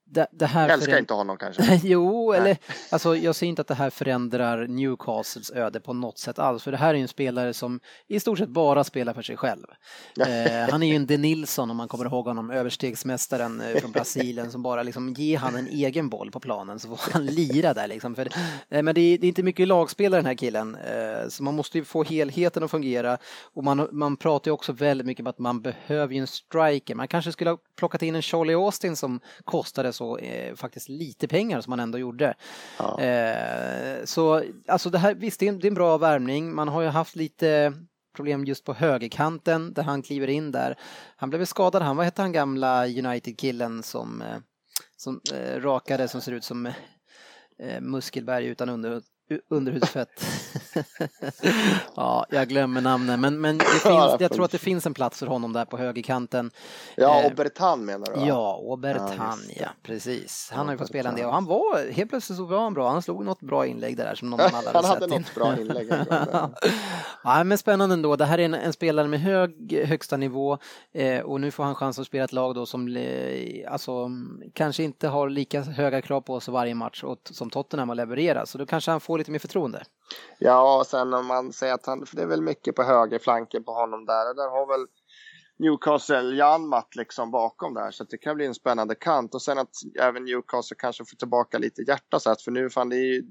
det, 0.09 0.27
det 0.33 0.47
här 0.47 0.69
älskar 0.69 0.85
föränd... 0.85 1.03
inte 1.03 1.15
honom 1.15 1.37
kanske. 1.37 1.81
jo, 1.83 2.31
Nej. 2.31 2.41
eller 2.41 2.57
alltså 2.91 3.17
jag 3.17 3.35
ser 3.35 3.47
inte 3.47 3.63
att 3.63 3.69
det 3.69 3.75
här 3.75 3.91
förändrar 3.91 4.67
Newcastles 4.67 5.51
öde 5.51 5.81
på 5.81 5.93
något 5.93 6.19
sätt 6.19 6.39
alls, 6.39 6.63
för 6.63 6.71
det 6.71 6.77
här 6.77 6.95
är 6.95 6.99
en 6.99 7.09
spelare 7.09 7.55
som 7.55 7.81
i 8.09 8.21
stort 8.21 8.39
sett 8.39 8.49
bara 8.49 8.85
spelar 8.85 9.15
för 9.15 9.23
sig 9.23 9.37
själv. 9.37 9.67
eh, 10.21 10.71
han 10.71 10.83
är 10.83 10.87
ju 10.87 10.97
en 10.97 11.07
De 11.17 11.17
Nilsson 11.17 11.71
om 11.71 11.77
man 11.77 11.89
kommer 11.89 12.05
ihåg 12.05 12.27
honom, 12.27 12.51
överstegsmästaren 12.51 13.61
eh, 13.61 13.81
från 13.81 13.93
Brasilien 13.97 14.51
som 14.51 14.63
bara 14.63 14.83
liksom 14.83 15.13
ger 15.13 15.39
han 15.39 15.57
en 15.57 15.69
egen 15.69 16.09
boll 16.09 16.31
på 16.31 16.41
planen 16.41 16.79
så 16.79 16.89
får 16.89 17.13
han 17.13 17.27
lira 17.27 17.75
där 17.75 17.89
liksom. 17.89 18.15
För, 18.15 18.29
eh, 18.69 18.83
men 18.83 18.95
det 18.95 19.01
är, 19.01 19.19
det 19.19 19.27
är, 19.27 19.29
inte 19.29 19.43
mycket 19.43 19.69
lagspelare 19.69 20.19
den 20.19 20.27
här 20.27 20.35
killen, 20.35 20.75
eh, 20.75 21.29
så 21.29 21.43
man 21.43 21.55
måste 21.55 21.79
ju 21.79 21.85
få 21.85 22.03
helheten 22.03 22.63
att 22.63 22.71
fungera 22.71 23.19
och 23.55 23.65
man, 23.65 23.89
man 23.93 24.17
pratar 24.17 24.49
ju 24.49 24.53
också 24.53 24.73
väldigt 24.73 25.07
mycket 25.07 25.23
om 25.23 25.27
att 25.27 25.39
man 25.39 25.63
behöver 25.63 26.15
ju 26.15 26.21
en 26.21 26.27
striker. 26.27 26.95
Man 26.95 27.09
kanske 27.09 27.33
skulle 27.33 27.51
ha 27.51 27.59
plockat 27.79 28.03
in 28.03 28.15
en 28.15 28.23
Charlie 28.23 28.55
Austin 28.55 28.97
som 28.97 29.21
kostade 29.45 29.93
så 29.97 30.19
eh, 30.19 30.55
faktiskt 30.55 30.89
lite 30.89 31.29
pengar 31.29 31.61
som 31.61 31.71
man 31.71 31.81
ändå 31.81 31.99
gjorde. 31.99 32.35
Ja. 32.79 33.01
Eh, 33.01 34.05
så 34.05 34.43
alltså 34.69 34.91
det 34.91 34.99
här, 34.99 35.15
visst 35.15 35.41
det 35.41 35.47
är, 35.47 35.49
en, 35.49 35.59
det 35.59 35.67
är 35.67 35.71
en 35.71 35.75
bra 35.75 35.99
värmning. 35.99 36.55
Man 36.55 36.69
har 36.69 36.83
ju 36.83 36.89
haft 36.89 37.17
lite 37.17 37.73
problem 38.17 38.45
just 38.45 38.65
på 38.65 38.75
högerkanten 38.75 39.73
där 39.73 39.83
han 39.83 40.03
kliver 40.03 40.29
in 40.29 40.53
där. 40.53 40.79
Han 41.17 41.31
blev 41.31 41.45
skadad, 41.45 41.83
han, 41.83 41.97
vad 41.97 42.05
hette 42.05 42.23
han 42.23 42.33
gamla 42.33 42.87
United-killen 42.87 43.83
som, 43.83 44.23
eh, 44.23 44.39
som 44.97 45.21
eh, 45.35 45.61
rakade 45.61 46.09
som 46.09 46.21
ser 46.21 46.33
ut 46.33 46.45
som 46.45 46.67
eh, 46.67 47.81
Muskelberg 47.81 48.47
utan 48.47 48.69
under, 48.69 49.03
underhudsfett. 49.49 50.25
ja, 51.97 52.27
jag 52.31 52.49
glömmer 52.49 52.81
namnen, 52.81 53.21
men, 53.21 53.41
men 53.41 53.61
finns, 53.83 54.17
jag 54.21 54.33
tror 54.33 54.45
att 54.45 54.51
det 54.51 54.59
finns 54.59 54.87
en 54.87 54.95
plats 54.95 55.19
för 55.19 55.27
honom 55.27 55.53
där 55.53 55.65
på 55.65 55.77
högerkanten. 55.77 56.51
Ja, 56.97 57.23
eh, 57.23 57.33
Obertan 57.33 57.85
menar 57.85 58.07
du? 58.15 58.27
Ja, 58.27 58.57
Obertan, 58.57 59.41
ja, 59.49 59.55
ja, 59.61 59.69
precis. 59.83 60.51
Han 60.53 60.67
har 60.67 60.75
ju 60.75 60.79
fått 60.79 60.89
spela 60.89 61.09
en 61.09 61.17
del 61.17 61.27
och 61.27 61.33
han 61.33 61.45
var, 61.45 61.93
helt 61.93 62.11
plötsligt 62.11 62.39
så 62.39 62.45
var 62.45 62.63
han 62.63 62.75
bra, 62.75 62.91
han 62.91 63.03
slog 63.03 63.25
något 63.25 63.41
bra 63.41 63.67
inlägg 63.67 63.97
där 63.97 64.15
som 64.15 64.31
någon 64.31 64.41
annan 64.41 64.55
hade 64.55 64.71
Han 64.75 64.85
hade 64.85 65.07
något 65.07 65.35
bra 65.35 65.61
inlägg. 65.61 65.93
ja, 67.25 67.45
men 67.45 67.59
spännande 67.59 67.93
ändå. 67.93 68.17
Det 68.17 68.25
här 68.25 68.39
är 68.39 68.45
en, 68.45 68.55
en 68.55 68.73
spelare 68.73 69.09
med 69.09 69.21
hög 69.21 69.83
högsta 69.87 70.17
nivå 70.17 70.59
eh, 70.93 71.21
och 71.21 71.41
nu 71.41 71.51
får 71.51 71.65
han 71.65 71.75
chans 71.75 71.99
att 71.99 72.07
spela 72.07 72.25
ett 72.25 72.33
lag 72.33 72.55
då 72.55 72.67
som 72.67 72.97
eh, 72.97 73.73
alltså, 73.73 74.11
kanske 74.53 74.83
inte 74.83 75.09
har 75.09 75.29
lika 75.29 75.63
höga 75.63 76.03
krav 76.03 76.21
på 76.21 76.41
sig 76.41 76.53
varje 76.53 76.75
match 76.75 77.05
och, 77.05 77.19
som 77.31 77.51
Tottenham 77.51 77.89
har 77.89 77.97
levererat, 77.97 78.49
så 78.49 78.59
då 78.59 78.67
kanske 78.67 78.91
han 78.91 79.01
får 79.01 79.16
lite 79.19 79.31
mer 79.31 79.39
förtroende. 79.39 79.83
Ja, 80.39 80.79
och 80.79 80.87
sen 80.87 81.15
om 81.15 81.27
man 81.27 81.53
säger 81.53 81.75
att 81.75 81.87
han, 81.87 82.07
för 82.07 82.17
det 82.17 82.23
är 82.23 82.27
väl 82.27 82.43
mycket 82.43 82.75
på 82.75 82.83
högerflanken 82.83 83.65
på 83.65 83.73
honom 83.73 84.05
där, 84.07 84.31
och 84.31 84.37
där 84.37 84.51
har 84.51 84.67
väl 84.67 84.87
Newcastle 85.59 86.37
Janmat 86.37 86.97
liksom 86.97 87.31
bakom 87.31 87.75
där 87.75 87.91
så 87.91 88.05
det 88.05 88.19
kan 88.19 88.37
bli 88.37 88.47
en 88.47 88.55
spännande 88.55 88.95
kant 88.95 89.35
och 89.35 89.43
sen 89.43 89.59
att 89.59 89.71
även 90.01 90.25
Newcastle 90.25 90.77
kanske 90.79 91.05
får 91.05 91.17
tillbaka 91.17 91.59
lite 91.59 91.83
hjärta 91.83 92.21
så 92.21 92.31
att 92.31 92.43
för 92.43 92.51
nu 92.51 92.71
fan 92.71 92.89
det 92.89 92.97
är 92.97 93.15
ju 93.15 93.23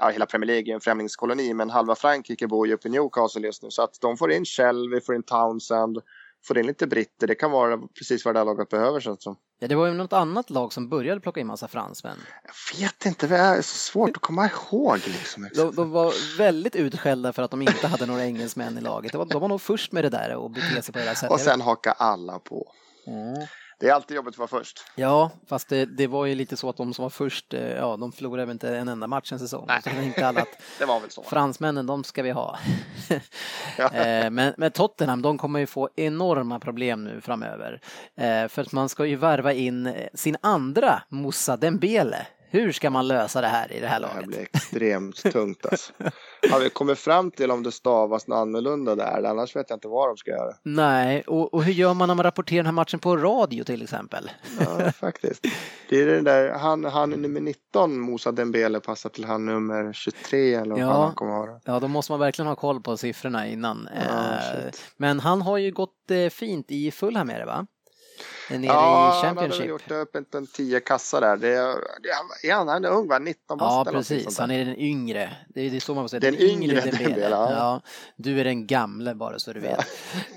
ja, 0.00 0.08
hela 0.08 0.26
Premier 0.26 0.46
League 0.46 0.72
är 0.72 0.74
en 0.74 0.80
främlingskoloni 0.80 1.54
men 1.54 1.70
halva 1.70 1.94
Frankrike 1.94 2.46
bor 2.46 2.66
ju 2.66 2.74
uppe 2.74 2.88
i 2.88 2.90
Newcastle 2.90 3.46
just 3.46 3.62
nu 3.62 3.70
så 3.70 3.82
att 3.82 4.00
de 4.00 4.16
får 4.16 4.32
in 4.32 4.44
Shelby, 4.44 5.00
får 5.00 5.14
in 5.14 5.22
Townsend, 5.22 5.98
får 6.46 6.58
in 6.58 6.66
lite 6.66 6.86
britter. 6.86 7.26
Det 7.26 7.34
kan 7.34 7.50
vara 7.50 7.78
precis 7.98 8.24
vad 8.24 8.34
det 8.34 8.38
här 8.38 8.46
laget 8.46 8.68
behöver 8.68 9.00
känns 9.00 9.22
som. 9.22 9.36
Ja, 9.60 9.68
det 9.68 9.74
var 9.74 9.86
ju 9.86 9.94
något 9.94 10.12
annat 10.12 10.50
lag 10.50 10.72
som 10.72 10.88
började 10.88 11.20
plocka 11.20 11.40
in 11.40 11.46
massa 11.46 11.68
fransmän. 11.68 12.16
Jag 12.44 12.80
vet 12.80 13.06
inte, 13.06 13.26
det 13.26 13.36
är 13.36 13.56
så 13.62 13.76
svårt 13.76 14.16
att 14.16 14.22
komma 14.22 14.50
ihåg. 14.50 14.98
Liksom. 15.06 15.48
De, 15.54 15.74
de, 15.74 15.90
var 15.90 16.38
väldigt 16.38 16.76
utskällda 16.76 17.32
för 17.32 17.42
att 17.42 17.50
de 17.50 17.62
inte 17.62 17.86
hade 17.86 18.06
några 18.06 18.24
engelsmän 18.24 18.78
i 18.78 18.80
laget. 18.80 19.12
De 19.12 19.18
var, 19.18 19.26
de 19.26 19.40
var 19.40 19.48
nog 19.48 19.60
först 19.60 19.92
med 19.92 20.04
det 20.04 20.10
där 20.10 20.34
och 20.34 20.50
bete 20.50 20.82
sig 20.82 20.92
på 20.92 20.98
det 20.98 21.04
där 21.04 21.14
sättet. 21.14 21.30
Och 21.30 21.40
sen 21.40 21.60
haka 21.60 21.92
alla 21.92 22.38
på. 22.38 22.72
Mm. 23.06 23.46
Det 23.80 23.88
är 23.88 23.92
alltid 23.92 24.16
jobbigt 24.16 24.34
att 24.34 24.38
vara 24.38 24.48
först. 24.48 24.84
Ja, 24.94 25.30
fast 25.46 25.68
det, 25.68 25.84
det, 25.84 26.06
var 26.06 26.26
ju 26.26 26.34
lite 26.34 26.56
så 26.56 26.68
att 26.68 26.76
de 26.76 26.94
som 26.94 27.02
var 27.02 27.10
först, 27.10 27.54
eh, 27.54 27.76
ja, 27.76 27.96
de 27.96 28.12
förlorade 28.12 28.46
väl 28.46 28.52
inte 28.52 28.76
en 28.76 28.88
enda 28.88 29.06
match 29.06 29.32
en 29.32 29.38
säsong. 29.38 29.64
Nej. 29.68 29.82
Så 29.82 29.90
det, 29.90 30.04
inte 30.04 30.26
alla 30.26 30.40
att 30.40 30.62
det 30.78 30.84
var 30.84 31.00
väl 31.00 31.10
så. 31.10 31.22
Fransmännen, 31.22 31.86
de 31.86 32.04
ska 32.04 32.22
vi 32.22 32.30
ha. 32.30 32.58
Eh, 33.78 34.30
men, 34.30 34.54
men 34.56 34.70
Tottenham, 34.70 35.22
de 35.22 35.38
kommer 35.38 35.60
ju 35.60 35.66
få 35.66 35.88
enorma 35.96 36.60
problem 36.60 37.04
nu 37.04 37.20
framöver. 37.20 37.80
Eh, 38.16 38.48
för 38.48 38.62
att 38.62 38.72
man 38.72 38.88
ska 38.88 39.06
ju 39.06 39.16
värva 39.16 39.52
in 39.52 39.94
sin 40.14 40.36
andra 40.40 41.02
Moussa 41.08 41.56
Dembele 41.56 42.26
hur 42.50 42.72
ska 42.72 42.90
man 42.90 43.08
lösa 43.08 43.40
det 43.40 43.46
här 43.46 43.72
i 43.72 43.80
det 43.80 43.86
här 43.86 44.00
laget? 44.00 44.16
Det 44.16 44.20
här 44.20 44.26
blir 44.26 44.40
extremt 44.40 45.32
tungt 45.32 45.66
alltså. 45.66 45.92
Har 46.50 46.60
vi 46.60 46.70
kommit 46.70 46.98
fram 46.98 47.30
till 47.30 47.50
om 47.50 47.62
det 47.62 47.72
stavas 47.72 48.26
något 48.26 48.36
annorlunda 48.36 48.94
där? 48.94 49.22
Annars 49.24 49.56
vet 49.56 49.70
jag 49.70 49.76
inte 49.76 49.88
vad 49.88 50.08
de 50.08 50.16
ska 50.16 50.30
göra. 50.30 50.54
Nej, 50.62 51.22
och, 51.22 51.54
och 51.54 51.64
hur 51.64 51.72
gör 51.72 51.94
man 51.94 52.08
när 52.08 52.14
man 52.14 52.24
rapporterar 52.24 52.58
den 52.58 52.66
här 52.66 52.72
matchen 52.72 53.00
på 53.00 53.16
radio 53.16 53.64
till 53.64 53.82
exempel? 53.82 54.30
Ja, 54.60 54.92
faktiskt. 54.92 55.46
Det 55.88 56.02
är 56.02 56.06
den 56.06 56.24
där, 56.24 56.50
han, 56.50 56.84
han 56.84 57.10
nummer 57.10 57.40
19, 57.40 58.00
Moussa 58.00 58.32
Dembele, 58.32 58.80
passar 58.80 59.10
till 59.10 59.24
han 59.24 59.46
nummer 59.46 59.92
23 59.92 60.54
eller 60.54 60.70
vad 60.70 60.80
ja, 60.80 61.04
han 61.04 61.14
kommer 61.14 61.32
vara. 61.32 61.60
Ja, 61.64 61.80
då 61.80 61.88
måste 61.88 62.12
man 62.12 62.20
verkligen 62.20 62.46
ha 62.46 62.56
koll 62.56 62.80
på 62.80 62.96
siffrorna 62.96 63.48
innan. 63.48 63.88
Ja, 63.94 64.32
eh, 64.32 64.72
men 64.96 65.20
han 65.20 65.42
har 65.42 65.58
ju 65.58 65.70
gått 65.70 66.10
eh, 66.10 66.28
fint 66.28 66.70
i 66.70 66.90
Fulham 66.90 67.30
är 67.30 67.38
det 67.38 67.46
va? 67.46 67.66
Nere 68.50 68.66
ja, 68.66 69.18
i 69.18 69.22
Championship. 69.22 69.52
han 69.52 69.60
hade 69.60 69.70
gjort 69.70 69.90
upp 69.90 70.34
en, 70.34 70.46
tio 70.46 70.80
kassa 70.80 71.20
där. 71.20 71.36
Det, 71.36 71.48
det, 72.02 72.48
är 72.48 72.54
han, 72.54 72.68
han 72.68 72.84
är 72.84 72.88
ung 72.88 73.08
va? 73.08 73.18
19 73.18 73.58
bast 73.58 73.86
Ja, 73.86 73.92
precis. 73.92 74.38
Han 74.38 74.50
är 74.50 74.64
den 74.64 74.78
yngre. 74.78 75.36
Det 75.48 75.60
är, 75.60 75.70
det 75.70 75.76
är 75.76 75.80
så 75.80 75.94
man 75.94 76.04
får 76.04 76.08
säga. 76.08 76.20
Den, 76.20 76.34
den 76.34 76.42
yngre, 76.42 76.76
yngre 76.76 76.80
Dembele. 76.90 77.28
Ja. 77.30 77.52
ja. 77.52 77.80
Du 78.16 78.40
är 78.40 78.44
den 78.44 78.66
gamle 78.66 79.14
bara 79.14 79.38
så 79.38 79.52
du 79.52 79.60
vet. 79.60 79.86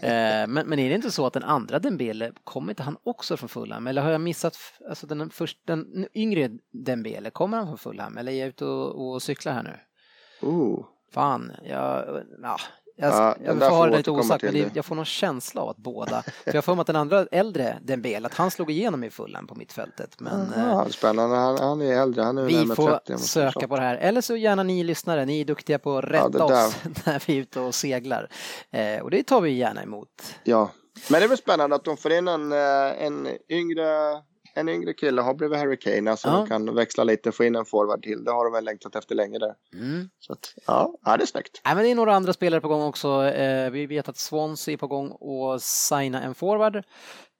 Ja. 0.01 0.07
Eh, 0.07 0.47
men, 0.47 0.67
men 0.67 0.79
är 0.79 0.89
det 0.89 0.95
inte 0.95 1.11
så 1.11 1.25
att 1.25 1.33
den 1.33 1.43
andra 1.43 1.79
Dembele, 1.79 2.31
kommer 2.43 2.71
inte 2.71 2.83
han 2.83 2.97
också 3.03 3.37
från 3.37 3.49
Fulham? 3.49 3.87
Eller 3.87 4.01
har 4.01 4.11
jag 4.11 4.21
missat, 4.21 4.57
alltså 4.89 5.07
den, 5.07 5.29
först, 5.29 5.57
den 5.67 6.07
yngre 6.13 6.49
Dembele, 6.71 7.29
kommer 7.29 7.57
han 7.57 7.67
från 7.67 7.77
Fulham? 7.77 8.17
Eller 8.17 8.31
är 8.31 8.35
jag 8.35 8.47
ute 8.47 8.65
och, 8.65 9.13
och 9.13 9.21
cyklar 9.21 9.53
här 9.53 9.63
nu? 9.63 9.79
Oh. 10.47 10.85
Fan, 11.13 11.51
jag, 11.63 12.23
ja, 12.41 12.57
jag, 12.95 13.13
ja, 13.13 13.35
jag 13.45 13.59
får 13.59 13.69
ha 13.69 13.85
det 13.85 13.97
lite 13.97 14.11
osagt, 14.11 14.43
men 14.43 14.53
det, 14.53 14.75
jag 14.75 14.85
får 14.85 14.95
någon 14.95 15.05
känsla 15.05 15.61
av 15.61 15.69
att 15.69 15.77
båda, 15.77 16.21
för 16.43 16.53
jag 16.53 16.65
får 16.65 16.75
mig 16.75 16.81
att 16.81 16.87
den 16.87 16.95
andra 16.95 17.25
äldre 17.31 17.77
Dembele, 17.81 18.27
att 18.27 18.33
han 18.33 18.51
slog 18.51 18.71
igenom 18.71 19.03
i 19.03 19.09
fullen 19.09 19.47
på 19.47 19.55
mittfältet. 19.55 20.19
Men, 20.19 20.53
ja, 20.57 20.87
spännande, 20.89 21.35
han, 21.35 21.57
han, 21.57 21.81
är 21.81 22.01
äldre, 22.01 22.21
han 22.21 22.37
är 22.37 22.43
Vi 22.43 22.65
får 22.65 22.99
30, 23.05 23.17
söka 23.17 23.67
på 23.67 23.75
det 23.75 23.81
här, 23.81 23.95
eller 23.95 24.21
så 24.21 24.35
gärna 24.35 24.63
ni 24.63 24.83
lyssnare, 24.83 25.25
ni 25.25 25.41
är 25.41 25.45
duktiga 25.45 25.79
på 25.79 25.97
att 25.97 26.03
rätta 26.03 26.37
ja, 26.37 26.67
oss 26.67 26.75
när 27.05 27.23
vi 27.27 27.37
är 27.37 27.41
ute 27.41 27.59
och 27.59 27.75
seglar. 27.75 28.29
Eh, 28.71 29.01
och 29.01 29.11
det 29.11 29.23
tar 29.23 29.41
vi 29.41 29.51
gärna 29.51 29.83
emot. 29.83 30.35
Ja, 30.43 30.71
men 31.09 31.19
det 31.19 31.25
är 31.25 31.29
väl 31.29 31.37
spännande 31.37 31.75
att 31.75 31.83
de 31.83 31.97
får 31.97 32.11
in 32.11 32.27
en, 32.27 32.51
eh, 32.51 33.05
en 33.05 33.27
yngre 33.49 34.21
en 34.53 34.69
yngre 34.69 34.93
kille 34.93 35.21
har 35.21 35.33
blivit 35.33 35.57
Harry 35.57 35.77
Kane, 35.77 36.11
alltså 36.11 36.27
ja. 36.27 36.33
de 36.33 36.47
kan 36.47 36.75
växla 36.75 37.03
lite, 37.03 37.31
få 37.31 37.43
in 37.43 37.55
en 37.55 37.65
forward 37.65 38.03
till. 38.03 38.23
Det 38.23 38.31
har 38.31 38.45
de 38.45 38.53
väl 38.53 38.65
längtat 38.65 38.95
efter 38.95 39.15
länge 39.15 39.39
där. 39.39 39.53
Mm. 39.73 40.09
Så 40.19 40.33
att, 40.33 40.53
ja, 40.67 40.95
ja, 41.05 41.17
det 41.17 41.23
är 41.23 41.25
snyggt. 41.25 41.61
Ja, 41.63 41.75
men 41.75 41.83
det 41.83 41.91
är 41.91 41.95
några 41.95 42.15
andra 42.15 42.33
spelare 42.33 42.61
på 42.61 42.67
gång 42.67 42.81
också. 42.81 43.23
Eh, 43.25 43.71
vi 43.71 43.85
vet 43.85 44.09
att 44.09 44.17
Swansea 44.17 44.73
är 44.73 44.77
på 44.77 44.87
gång 44.87 45.11
att 45.11 45.61
signa 45.61 46.21
en 46.21 46.35
forward 46.35 46.75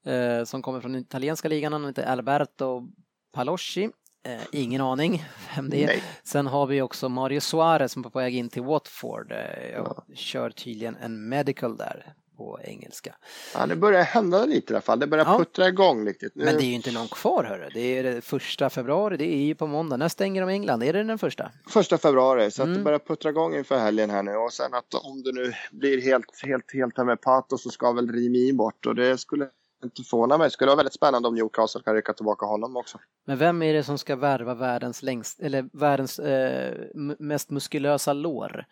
eh, 0.06 0.44
som 0.44 0.62
kommer 0.62 0.80
från 0.80 0.92
den 0.92 1.02
italienska 1.02 1.48
ligan, 1.48 1.72
han 1.72 1.84
heter 1.84 2.02
Alberto 2.02 2.88
Palosci. 3.32 3.90
Eh, 4.24 4.40
ingen 4.52 4.80
aning 4.80 5.24
vem 5.56 5.70
det 5.70 5.82
är. 5.82 5.86
Nej. 5.86 6.02
Sen 6.24 6.46
har 6.46 6.66
vi 6.66 6.82
också 6.82 7.08
Mario 7.08 7.40
Suarez 7.40 7.92
som 7.92 8.04
är 8.04 8.10
på 8.10 8.18
väg 8.18 8.36
in 8.36 8.48
till 8.48 8.62
Watford. 8.62 9.32
Eh, 9.32 9.70
ja. 9.74 10.04
Kör 10.14 10.50
tydligen 10.50 10.96
en 10.96 11.28
medical 11.28 11.76
där 11.76 12.14
på 12.42 12.60
engelska. 12.64 13.14
Ja, 13.54 13.66
det 13.66 13.76
börjar 13.76 14.02
hända 14.02 14.44
lite 14.44 14.72
i 14.72 14.76
alla 14.76 14.82
fall. 14.82 14.98
Det 14.98 15.06
börjar 15.06 15.24
ja. 15.24 15.38
puttra 15.38 15.68
igång 15.68 16.06
riktigt. 16.06 16.34
Nu... 16.34 16.44
Men 16.44 16.56
det 16.56 16.62
är 16.62 16.66
ju 16.66 16.74
inte 16.74 16.90
långt 16.90 17.10
kvar 17.10 17.44
hörru. 17.44 17.68
Det 17.74 17.98
är 17.98 18.20
första 18.20 18.70
februari, 18.70 19.16
det 19.16 19.34
är 19.34 19.44
ju 19.44 19.54
på 19.54 19.66
måndag. 19.66 19.96
När 19.96 20.08
stänger 20.08 20.40
de 20.40 20.50
England? 20.50 20.82
Är 20.82 20.92
det 20.92 21.04
den 21.04 21.18
första? 21.18 21.50
Första 21.68 21.98
februari, 21.98 22.50
så 22.50 22.62
mm. 22.62 22.72
att 22.72 22.78
det 22.78 22.84
börjar 22.84 22.98
puttra 22.98 23.30
igång 23.30 23.56
inför 23.56 23.78
helgen 23.78 24.10
här 24.10 24.22
nu. 24.22 24.36
Och 24.36 24.52
sen 24.52 24.74
att 24.74 24.94
om 24.94 25.22
det 25.22 25.32
nu 25.32 25.52
blir 25.72 26.02
helt, 26.02 26.42
helt, 26.46 26.74
helt 26.74 26.96
här 26.96 27.04
med 27.04 27.20
Pato 27.20 27.58
så 27.58 27.70
ska 27.70 27.92
väl 27.92 28.12
Rimi 28.12 28.52
bort. 28.52 28.86
Och 28.86 28.94
det 28.94 29.18
skulle 29.18 29.48
inte 29.84 30.02
förvåna 30.02 30.38
mig. 30.38 30.46
Det 30.46 30.50
skulle 30.50 30.68
vara 30.68 30.76
väldigt 30.76 30.94
spännande 30.94 31.28
om 31.28 31.34
Newcastle 31.34 31.82
kan 31.84 31.94
rycka 31.94 32.12
tillbaka 32.12 32.46
honom 32.46 32.76
också. 32.76 32.98
Men 33.26 33.38
vem 33.38 33.62
är 33.62 33.74
det 33.74 33.84
som 33.84 33.98
ska 33.98 34.16
värva 34.16 34.54
världens 34.54 35.02
längst, 35.02 35.40
eller 35.40 35.68
världens 35.72 36.18
eh, 36.18 36.74
mest 37.18 37.50
muskulösa 37.50 38.12
lår? 38.12 38.64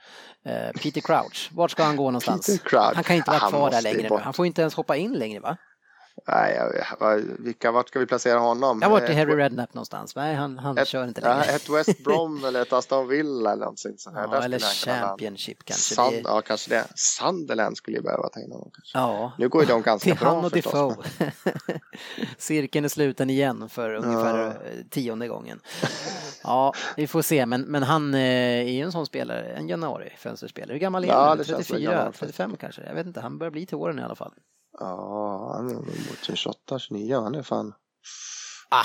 Eh, 0.44 0.80
Peter 0.82 1.00
Crouch. 1.00 1.50
Vart 1.52 1.70
ska 1.70 1.82
han 1.82 1.96
gå 1.96 2.04
någonstans? 2.04 2.46
Peter 2.46 2.68
Crouch. 2.68 2.94
Han 2.94 3.04
kan 3.04 3.16
inte 3.16 3.30
vara 3.30 3.50
kvar 3.50 3.70
där 3.70 3.82
längre 3.82 4.08
nu. 4.10 4.16
Han 4.16 4.32
får 4.32 4.46
inte 4.46 4.60
ens 4.60 4.74
hoppa 4.74 4.96
in 4.96 5.12
längre 5.12 5.40
va? 5.40 5.56
Nej, 6.26 6.60
vilka, 7.38 7.72
vart 7.72 7.88
ska 7.88 7.98
vi 7.98 8.06
placera 8.06 8.38
honom? 8.38 8.78
Jag 8.82 8.88
har 8.88 9.00
varit 9.00 9.10
i 9.10 9.14
Harry 9.14 9.36
Redknapp 9.36 9.74
någonstans. 9.74 10.16
Nej, 10.16 10.34
han, 10.34 10.58
han 10.58 10.78
ett, 10.78 10.88
kör 10.88 11.08
inte 11.08 11.20
längre. 11.20 11.44
Ett 11.44 11.68
West 11.68 11.98
Brom 12.04 12.44
eller 12.44 12.62
ett 12.62 12.72
Aston 12.72 13.08
Villa 13.08 13.52
eller 13.52 13.60
någonting 13.60 13.98
sånt 13.98 14.16
här. 14.16 14.28
Ja, 14.32 14.42
eller 14.42 14.58
Championship 14.58 15.64
kanske. 15.64 15.94
Sand, 15.94 16.12
det... 16.12 16.22
Ja, 16.24 16.40
kanske 16.40 16.70
det. 16.70 16.84
Sunderland 16.94 17.76
skulle 17.76 17.96
ju 17.96 18.02
behöva 18.02 18.28
ta 18.28 18.40
in 18.40 18.52
honom. 18.52 18.70
Kanske. 18.74 18.98
Ja. 18.98 19.32
Nu 19.38 19.48
går 19.48 19.62
ju 19.62 19.68
de 19.68 19.82
ganska 19.82 20.14
bra 20.20 20.28
han 20.28 20.44
och 20.44 20.52
förstås. 20.52 20.96
Cirkeln 22.38 22.84
är 22.84 22.88
sluten 22.88 23.30
igen 23.30 23.68
för 23.68 23.94
ungefär 23.94 24.38
ja. 24.38 24.52
tionde 24.90 25.28
gången. 25.28 25.60
Ja, 26.42 26.74
vi 26.96 27.06
får 27.06 27.22
se, 27.22 27.46
men, 27.46 27.62
men 27.62 27.82
han 27.82 28.14
eh, 28.14 28.20
är 28.20 28.62
ju 28.62 28.82
en 28.82 28.92
sån 28.92 29.06
spelare, 29.06 29.42
en 29.42 29.68
januari 29.68 30.12
fönsterspelare. 30.18 30.72
Hur 30.72 30.80
gammal 30.80 31.04
är 31.04 31.12
han? 31.12 31.38
Ja, 31.38 31.44
34, 31.44 32.12
35 32.18 32.56
kanske? 32.56 32.82
Jag 32.86 32.94
vet 32.94 33.06
inte, 33.06 33.20
han 33.20 33.38
börjar 33.38 33.50
bli 33.50 33.66
till 33.66 33.76
åren 33.76 33.98
i 33.98 34.02
alla 34.02 34.14
fall. 34.14 34.32
Ja, 34.78 35.52
han 35.56 35.70
är 35.70 35.74
nog 35.74 35.84
28, 36.22 36.78
29. 36.78 37.20
Han 37.20 37.34
är 37.34 37.42
fan... 37.42 37.74
Ah, 38.68 38.84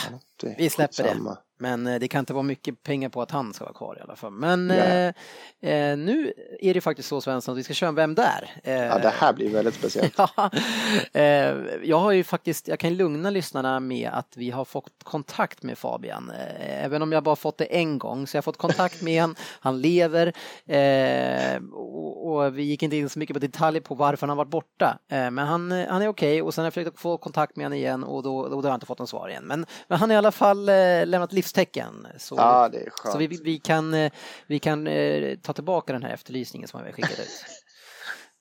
vi 0.58 0.70
släpper 0.70 1.04
det. 1.04 1.38
Men 1.58 1.88
eh, 1.88 2.00
det 2.00 2.08
kan 2.08 2.20
inte 2.20 2.34
vara 2.34 2.44
mycket 2.44 2.84
pengar 2.84 3.10
på 3.10 3.22
att 3.22 3.32
han 3.32 3.54
ska 3.54 3.64
vara 3.64 3.74
kvar 3.74 3.98
i 4.00 4.02
alla 4.02 4.16
fall. 4.16 4.32
Men 4.32 4.72
eh, 4.72 5.08
eh, 5.62 5.98
nu 5.98 6.34
är 6.60 6.74
det 6.74 6.82
faktiskt 6.82 7.10
så 7.10 7.22
Svensson 7.22 7.54
att 7.54 7.60
vi 7.60 7.64
ska 7.64 7.74
köra 7.74 7.90
en 7.90 7.96
Vem 7.96 8.16
där? 8.16 8.52
Eh, 8.64 8.74
ja, 8.74 9.00
det 9.00 9.10
här 9.10 9.34
blir 9.34 9.50
väldigt 9.50 9.76
speciellt. 9.76 10.14
ja, 10.18 10.52
eh, 11.14 11.56
jag 11.84 12.00
har 12.00 12.12
ju 12.12 12.24
faktiskt, 12.24 12.68
jag 12.68 12.80
kan 12.80 12.94
lugna 12.94 13.30
lyssnarna 13.30 13.80
med 13.80 14.10
att 14.14 14.38
vi 14.38 14.52
har 14.52 14.66
fått 14.66 15.04
kontakt 15.04 15.64
med 15.64 15.78
Fabian. 15.78 16.32
Även 16.60 17.02
om 17.02 17.12
jag 17.12 17.24
bara 17.24 17.36
fått 17.36 17.58
det 17.58 17.66
en 17.66 18.00
gång 18.00 18.28
så 18.28 18.38
jag 18.38 18.42
har 18.42 18.44
fått 18.44 18.58
kontakt 18.58 19.02
med 19.02 19.22
honom, 19.22 19.36
han 19.60 19.82
lever 19.82 20.34
och, 22.46 22.58
vi 22.58 22.64
gick 22.64 22.84
inte 22.84 22.96
in 22.96 23.10
så 23.10 23.20
mycket 23.20 23.34
på 23.34 23.40
detaljer 23.40 23.82
på 23.82 23.96
varför 23.96 24.28
han 24.28 24.38
har 24.38 24.46
varit 24.46 24.52
borta. 24.52 25.00
men 25.08 25.38
han, 25.38 25.72
han 25.72 26.02
är 26.02 26.08
okej 26.08 26.08
okay, 26.08 26.42
och 26.42 26.54
sen 26.54 26.62
har 26.62 26.66
jag 26.66 26.74
försökt 26.74 27.00
få 27.00 27.18
kontakt 27.18 27.56
med 27.56 27.66
honom 27.66 27.78
igen 27.78 28.04
och 28.04 28.24
då, 28.24 28.50
då, 28.50 28.56
har 28.56 28.64
jag 28.64 28.74
inte 28.74 28.86
fått 28.86 29.00
någon 29.00 29.08
svar 29.08 29.30
igen. 29.30 29.44
Men, 29.44 29.66
men 29.88 30.00
han 30.00 30.10
har 30.10 30.16
i 30.16 30.18
alla 30.18 30.32
fall 30.32 30.66
lämnat 31.06 31.34
livstecken. 31.34 32.08
Så, 32.18 32.36
skönt. 32.90 33.14
så 33.14 33.18
vi, 33.18 33.28
vi 33.28 33.60
kan, 33.60 33.94
eh, 33.94 34.12
vi 34.48 34.60
kan 34.60 34.88
eh, 34.88 35.36
ta 35.36 35.54
tillbaka 35.54 35.94
den 35.94 36.04
här 36.04 36.14
efterlysningen 36.14 36.68
som 36.68 36.84
vi 36.86 36.92
skickade 36.92 37.22
ut. 37.22 37.46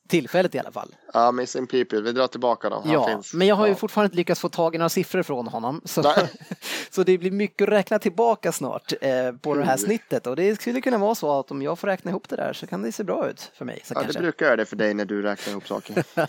Tillfället 0.09 0.55
i 0.55 0.59
alla 0.59 0.71
fall. 0.71 0.95
Ja, 1.13 1.33
Missing 1.33 1.67
People, 1.67 2.01
vi 2.01 2.13
drar 2.13 2.27
tillbaka 2.27 2.69
dem. 2.69 2.83
Ja, 2.87 3.07
finns. 3.07 3.35
men 3.35 3.47
jag 3.47 3.55
har 3.55 3.67
ju 3.67 3.75
fortfarande 3.75 4.07
inte 4.07 4.17
lyckats 4.17 4.41
få 4.41 4.49
tag 4.49 4.75
i 4.75 4.79
några 4.79 4.89
siffror 4.89 5.23
från 5.23 5.49
honom. 5.49 5.81
Så, 5.85 6.03
så 6.91 7.03
det 7.03 7.19
blir 7.19 7.31
mycket 7.31 7.69
att 7.69 7.73
räkna 7.73 7.99
tillbaka 7.99 8.53
snart 8.53 8.93
eh, 9.01 9.33
på 9.33 9.55
det 9.55 9.65
här 9.65 9.77
snittet. 9.77 10.27
Och 10.27 10.37
det 10.37 10.61
skulle 10.61 10.81
kunna 10.81 10.99
vara 10.99 11.15
så 11.15 11.39
att 11.39 11.51
om 11.51 11.63
jag 11.63 11.79
får 11.79 11.89
räkna 11.89 12.11
ihop 12.11 12.29
det 12.29 12.37
där 12.37 12.53
så 12.53 12.67
kan 12.67 12.83
det 12.83 12.93
se 12.93 13.05
bra 13.05 13.29
ut 13.31 13.51
för 13.55 13.65
mig. 13.65 13.83
Ja, 13.89 13.95
kanske. 13.95 14.13
det 14.13 14.23
brukar 14.23 14.47
göra 14.47 14.57
det 14.57 14.65
för 14.65 14.77
dig 14.77 14.95
när 14.95 15.05
du 15.05 15.23
räknar 15.23 15.51
ihop 15.51 15.69
saker. 15.69 16.05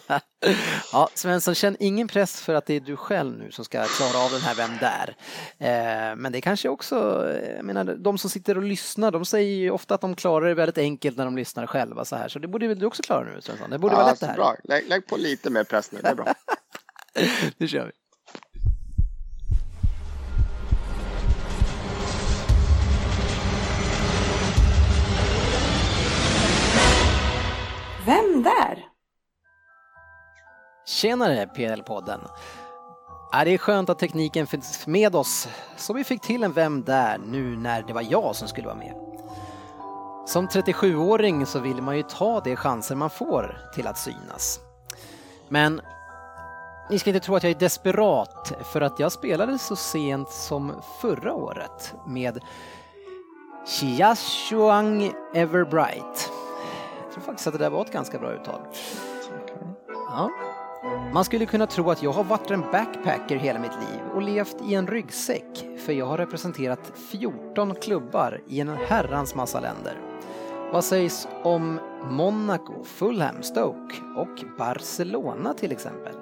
ja, 0.94 1.10
Svensson, 1.14 1.56
känn 1.56 1.78
ingen 1.80 2.08
press 2.08 2.42
för 2.42 2.54
att 2.54 2.66
det 2.66 2.74
är 2.74 2.80
du 2.80 2.96
själv 2.96 3.38
nu 3.38 3.52
som 3.52 3.66
ska 3.66 3.86
klara 3.86 4.26
av 4.26 4.32
den 4.32 4.42
här 4.42 4.56
Vem 4.56 4.78
där? 4.80 5.16
Eh, 5.58 6.16
men 6.16 6.32
det 6.32 6.42
kanske 6.42 6.70
också, 6.70 7.30
eh, 7.30 7.56
jag 7.56 7.66
menar, 7.66 7.84
de 7.84 8.18
som 8.18 8.30
sitter 8.30 8.58
och 8.58 8.64
lyssnar, 8.64 9.12
de 9.12 9.26
säger 9.26 9.56
ju 9.56 9.72
ofta 9.72 9.96
att 9.96 10.02
de 10.02 10.16
klarar 10.16 10.48
det 10.48 10.54
väldigt 10.54 10.78
enkelt 10.78 11.18
när 11.18 11.26
de 11.26 11.38
lyssnar 11.38 11.68
själva 11.68 12.06
så 12.06 12.16
här. 12.16 12.28
Så 12.28 12.40
det 12.40 12.48
borde 12.48 12.68
väl 12.68 12.80
du 12.80 12.86
också 12.86 13.04
klara 13.04 13.24
nu, 13.24 13.42
Svensson? 13.42 13.65
Det 13.70 13.80
borde 13.80 13.94
ja, 13.94 14.00
vara 14.00 14.12
lätt 14.12 14.20
det 14.20 14.26
här. 14.26 14.36
Bra. 14.36 14.56
Lägg, 14.64 14.90
lägg 14.90 15.08
på 15.08 15.18
lite 15.18 15.50
mer 15.50 15.64
press 15.64 15.92
nu, 15.92 16.00
det 16.02 16.10
är 16.10 16.16
bra. 16.16 16.34
nu 17.58 17.68
kör 17.68 17.86
vi. 17.86 17.92
Vem 28.06 28.44
där? 28.44 28.86
Tjenare 30.86 31.46
PL-podden! 31.56 32.20
det 33.44 33.54
är 33.54 33.58
skönt 33.58 33.90
att 33.90 34.00
tekniken 34.00 34.48
finns 34.48 34.88
med 34.88 35.16
oss, 35.16 35.48
så 35.78 35.94
vi 35.94 36.04
fick 36.04 36.22
till 36.22 36.44
en 36.44 36.54
Vem 36.54 36.84
där 36.84 37.18
nu 37.18 37.58
när 37.58 37.84
det 37.84 37.94
var 37.94 38.06
jag 38.10 38.36
som 38.36 38.48
skulle 38.48 38.68
vara 38.68 38.78
med. 38.78 39.15
Som 40.26 40.48
37-åring 40.48 41.46
så 41.46 41.60
vill 41.60 41.82
man 41.82 41.98
ju 41.98 42.04
ta 42.04 42.40
de 42.40 42.56
chanser 42.56 42.96
man 42.96 43.10
får 43.10 43.58
till 43.74 43.88
att 43.88 43.98
synas. 43.98 44.60
Men 45.50 45.82
ni 46.90 47.00
ska 47.00 47.10
inte 47.10 47.20
tro 47.20 47.36
att 47.36 47.44
jag 47.44 47.52
är 47.52 47.60
desperat 47.60 48.54
för 48.72 48.82
att 48.82 49.00
jag 49.00 49.12
spelade 49.12 49.58
så 49.58 49.76
sent 49.76 50.30
som 50.30 50.74
förra 51.02 51.34
året 51.34 51.94
med 52.08 52.40
Chiashuang 53.66 55.12
Everbright. 55.34 56.32
Jag 57.04 57.14
tror 57.14 57.24
faktiskt 57.24 57.48
att 57.48 57.54
det 57.54 57.60
där 57.60 57.70
var 57.70 57.82
ett 57.82 57.92
ganska 57.92 58.20
bra 58.20 58.34
uttal. 58.34 58.62
Ja. 59.92 60.30
Man 61.14 61.26
skulle 61.26 61.46
kunna 61.46 61.68
tro 61.68 61.92
att 61.92 62.04
jag 62.04 62.12
har 62.12 62.24
varit 62.24 62.52
en 62.52 62.62
backpacker 62.72 63.36
hela 63.36 63.60
mitt 63.60 63.72
liv 63.72 64.02
och 64.14 64.22
levt 64.22 64.56
i 64.68 64.74
en 64.74 64.88
ryggsäck 64.88 65.68
för 65.86 65.94
jag 65.94 66.06
har 66.06 66.18
representerat 66.18 66.92
14 67.12 67.76
klubbar 67.76 68.42
i 68.50 68.60
en 68.60 68.70
herrans 68.70 69.36
massa 69.36 69.60
länder. 69.60 70.15
Vad 70.72 70.84
sägs 70.84 71.28
om 71.44 71.80
Monaco, 72.10 72.84
Fulham, 72.84 73.44
Stoke 73.44 73.96
och 74.16 74.58
Barcelona 74.58 75.54
till 75.54 75.72
exempel? 75.72 76.14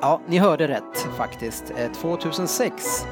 Ja, 0.00 0.20
ni 0.26 0.38
hörde 0.38 0.68
rätt 0.68 0.98
faktiskt. 1.16 1.72
Eh, 1.76 1.92
2006 1.92 3.06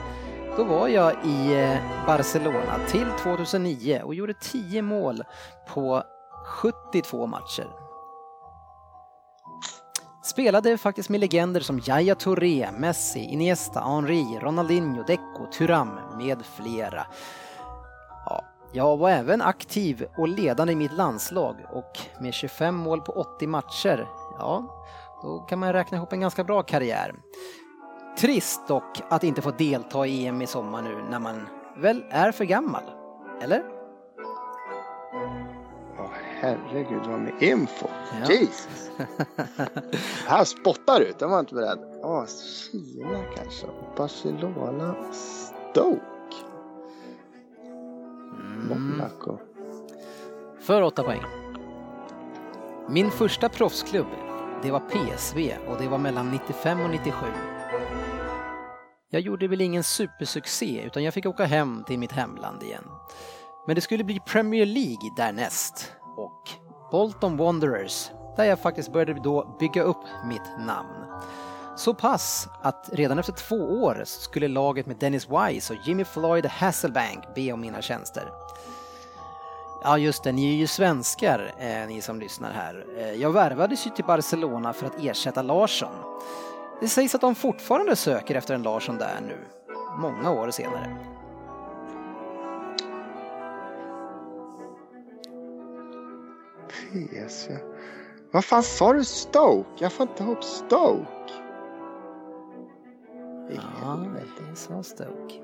då 0.57 0.65
var 0.65 0.89
jag 0.89 1.13
i 1.25 1.55
eh, 1.55 2.07
Barcelona 2.07 2.79
till 2.89 3.07
2009 3.23 4.01
och 4.05 4.15
gjorde 4.15 4.35
10 4.35 4.83
mål 4.83 5.25
på 5.69 6.03
72 6.47 7.27
matcher. 7.27 7.67
Spelade 10.23 10.79
faktiskt 10.79 11.09
med 11.09 11.21
legender 11.21 11.61
som 11.61 11.81
Jaya 11.85 12.15
Touré, 12.15 12.69
Messi, 12.79 13.21
Iniesta, 13.21 13.81
Henri, 13.81 14.39
Ronaldinho, 14.41 15.03
Deco, 15.03 15.47
Thuram 15.53 16.01
med 16.19 16.43
flera. 16.57 17.07
Ja, 18.73 18.91
jag 18.91 18.97
var 18.97 19.11
även 19.11 19.43
aktiv 19.43 20.07
och 20.17 20.29
ledande 20.29 20.73
i 20.73 20.77
mitt 20.77 20.93
landslag 20.93 21.57
och 21.73 21.99
med 22.21 22.35
25 22.35 22.75
mål 22.75 23.01
på 23.01 23.13
80 23.13 23.47
matcher, 23.47 24.09
ja, 24.39 24.85
då 25.23 25.39
kan 25.39 25.59
man 25.59 25.73
räkna 25.73 25.97
ihop 25.97 26.13
en 26.13 26.21
ganska 26.21 26.45
bra 26.45 26.63
karriär. 26.63 27.15
Trist 28.19 28.69
dock 28.69 29.03
att 29.09 29.25
inte 29.25 29.43
få 29.43 29.51
delta 29.51 30.07
i 30.07 30.27
EM 30.27 30.43
i 30.43 30.47
sommar 30.47 30.83
nu 30.83 31.05
när 31.11 31.19
man 31.19 31.49
väl 31.77 32.05
är 32.11 32.33
för 32.33 32.45
gammal, 32.45 32.83
eller? 33.43 33.63
Åh 35.99 36.11
herregud 36.41 37.07
vad 37.07 37.21
med 37.21 37.43
info. 37.43 37.87
Ja. 38.21 38.33
Jesus. 38.33 38.91
här 40.27 40.45
spottar 40.45 41.01
ut, 41.01 41.19
den 41.19 41.31
var 41.31 41.41
inte 41.41 41.55
beredd. 41.55 41.79
Åh, 42.03 42.25
Kina 42.73 43.23
kanske. 43.37 43.67
Barcelona. 43.97 44.95
Stoke. 45.13 46.16
Monaco. 48.69 49.39
För 50.61 50.83
åtta 50.83 51.03
poäng. 51.03 51.23
Min 52.89 53.11
första 53.11 53.49
proffsklubb, 53.49 54.07
det 54.63 54.71
var 54.71 54.81
PSV 54.81 55.57
och 55.69 55.77
det 55.79 55.89
var 55.89 55.99
mellan 55.99 56.31
95 56.31 56.81
och 56.81 56.91
97. 56.91 57.27
Jag 59.11 59.21
gjorde 59.21 59.49
väl 59.49 59.61
ingen 59.61 59.85
supersuccé 59.85 60.83
utan 60.83 61.05
jag 61.05 61.15
fick 61.15 61.27
åka 61.27 61.45
hem 61.45 61.85
till 61.87 61.99
mitt 61.99 62.13
hemland 62.13 62.63
igen. 62.63 62.85
Men 63.67 63.75
det 63.75 63.81
skulle 63.81 64.05
bli 64.05 64.21
Premier 64.21 64.67
League 64.67 65.11
därnäst 65.17 65.93
och 66.17 66.43
Bolton 66.91 67.37
Wanderers 67.37 68.11
där 68.37 68.45
jag 68.45 68.61
faktiskt 68.61 68.93
började 68.93 69.21
då 69.25 69.57
bygga 69.61 69.83
upp 69.83 70.05
mitt 70.29 70.67
namn. 70.67 71.23
Så 71.77 71.95
pass 71.95 72.49
att 72.63 72.91
redan 72.93 73.19
efter 73.19 73.33
två 73.33 73.57
år 73.57 74.03
skulle 74.05 74.49
laget 74.49 74.87
med 74.87 74.97
Dennis 74.97 75.29
Wise 75.31 75.75
och 75.75 75.79
Jimmy 75.85 76.05
Floyd 76.05 76.47
Hasselbank 76.47 77.35
be 77.35 77.53
om 77.53 77.61
mina 77.61 77.83
tjänster. 77.83 78.33
Ja 79.83 79.99
just 79.99 80.25
det, 80.25 80.33
ni 80.33 80.55
är 80.55 80.57
ju 80.57 80.67
svenskar 80.67 81.55
eh, 81.59 81.89
ni 81.89 82.01
som 82.01 82.21
lyssnar 82.21 82.53
här. 82.53 82.87
Eh, 82.99 83.13
jag 83.13 83.31
värvades 83.31 83.87
ju 83.87 83.91
till 83.91 84.05
Barcelona 84.05 84.73
för 84.73 84.87
att 84.87 85.05
ersätta 85.05 85.43
Larsson. 85.43 85.95
Det 86.81 86.89
sägs 86.89 87.15
att 87.15 87.21
de 87.21 87.35
fortfarande 87.35 87.97
söker 87.97 88.35
efter 88.35 88.55
en 88.55 88.63
Larsson 88.63 88.99
där 88.99 89.21
nu, 89.27 89.39
många 89.99 90.31
år 90.31 90.51
senare. 90.51 90.97
PSV. 96.69 97.53
Vad 98.33 98.45
fan 98.45 98.63
sa 98.63 98.93
du 98.93 99.05
Stoke? 99.05 99.71
Jag 99.79 99.93
får 99.93 100.09
inte 100.09 100.23
ihop 100.23 100.45
Stoke. 100.45 101.46
Ja, 103.55 103.99
det 104.51 104.57
sa 104.57 104.83
Stoke. 104.83 105.35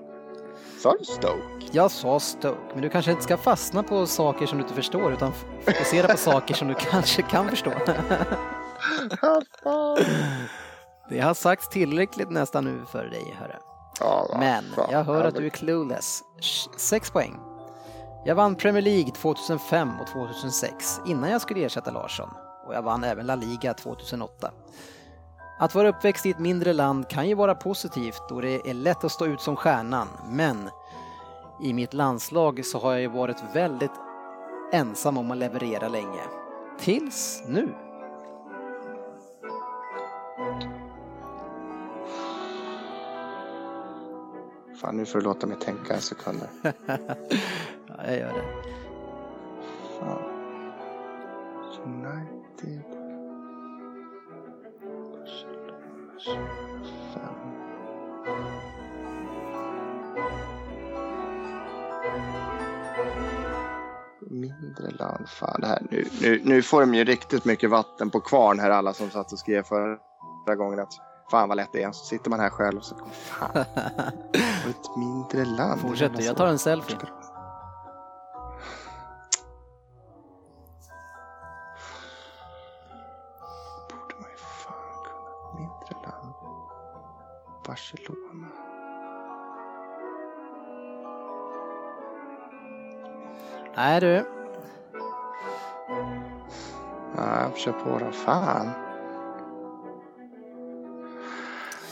Sa 0.83 0.97
du 0.99 1.05
Stoke? 1.05 1.67
Jag 1.73 1.91
sa 1.91 2.21
Stoke, 2.21 2.73
men 2.73 2.83
du 2.83 2.89
kanske 2.89 3.11
inte 3.11 3.23
ska 3.23 3.37
fastna 3.37 3.83
på 3.83 4.07
saker 4.07 4.47
som 4.47 4.59
du 4.59 4.65
inte 4.65 4.75
förstår 4.75 5.13
utan 5.13 5.33
fokusera 5.65 6.09
på 6.09 6.17
saker 6.17 6.55
som 6.55 6.69
du 6.69 6.75
kanske 6.75 7.23
kan 7.23 7.49
förstå. 7.49 7.71
det 11.09 11.21
har 11.21 11.35
sagts 11.35 11.69
tillräckligt 11.69 12.31
nästan 12.31 12.65
nu 12.65 12.85
för 12.93 13.05
dig, 13.05 13.37
hörru. 13.39 13.57
Men 14.39 14.65
jag 14.91 15.05
hör 15.05 15.25
att 15.25 15.35
du 15.35 15.47
är 15.47 15.51
clueless. 15.51 16.23
Sex 16.77 17.11
poäng. 17.11 17.41
Jag 18.25 18.35
vann 18.35 18.57
Premier 18.57 18.83
League 18.83 19.11
2005 19.13 19.91
och 20.01 20.07
2006 20.07 21.01
innan 21.07 21.31
jag 21.31 21.41
skulle 21.41 21.65
ersätta 21.65 21.91
Larsson 21.91 22.29
och 22.67 22.75
jag 22.75 22.83
vann 22.83 23.05
även 23.05 23.27
La 23.27 23.35
Liga 23.35 23.75
2008. 23.75 24.51
Att 25.63 25.75
vara 25.75 25.89
uppväxt 25.89 26.27
i 26.27 26.31
ett 26.31 26.39
mindre 26.39 26.73
land 26.73 27.09
kan 27.09 27.29
ju 27.29 27.35
vara 27.35 27.55
positivt 27.55 28.23
då 28.29 28.41
det 28.41 28.71
är 28.71 28.75
lätt 28.75 29.05
att 29.05 29.13
stå 29.13 29.27
ut 29.27 29.41
som 29.41 29.57
stjärnan, 29.57 30.09
men 30.29 30.71
i 31.63 31.73
mitt 31.73 31.95
landslag 31.95 32.65
så 32.65 32.79
har 32.79 32.93
jag 32.93 33.01
ju 33.01 33.09
varit 33.09 33.37
väldigt 33.55 33.91
ensam 34.73 35.19
om 35.19 35.31
att 35.31 35.37
leverera 35.37 35.89
länge. 35.89 36.21
Tills 36.79 37.43
nu. 37.47 37.69
Fan, 44.81 44.97
nu 44.97 45.07
får 45.07 45.19
du 45.19 45.25
låta 45.25 45.47
mig 45.47 45.57
tänka 45.59 45.95
en 45.95 46.01
sekund. 46.01 46.41
ja, 46.63 46.73
jag 48.07 48.17
gör 48.19 48.33
det. 48.33 48.45
Fan. 49.99 50.23
United. 51.85 53.12
Mindre 64.31 64.91
land. 64.91 65.29
Fan, 65.29 65.61
det 65.61 65.67
här, 65.67 65.87
nu, 65.91 66.05
nu, 66.21 66.41
nu 66.45 66.63
får 66.63 66.81
de 66.81 66.95
ju 66.95 67.05
riktigt 67.05 67.45
mycket 67.45 67.71
vatten 67.71 68.11
på 68.11 68.21
kvarn 68.21 68.61
här 68.61 68.71
alla 68.71 68.93
som 68.93 69.11
satt 69.11 69.33
och 69.33 69.39
skrev 69.39 69.63
förra 69.63 70.57
gången 70.57 70.79
att 70.81 70.93
fan 71.31 71.49
vad 71.49 71.57
lätt 71.57 71.73
det 71.73 71.83
är. 71.83 71.93
Så 71.93 72.05
sitter 72.05 72.31
man 72.31 72.41
här 72.41 72.51
själv 72.51 72.79
och 72.79 72.85
så 72.85 72.97
fan. 73.13 73.57
ett 74.71 74.97
mindre 74.97 75.45
land. 75.45 75.81
Fortsätt 75.81 76.25
jag 76.25 76.37
tar 76.37 76.47
en 76.47 76.59
selfie. 76.59 76.97
Kör 97.63 97.73
på 97.73 97.99
då. 97.99 98.13
Fan. 98.13 98.71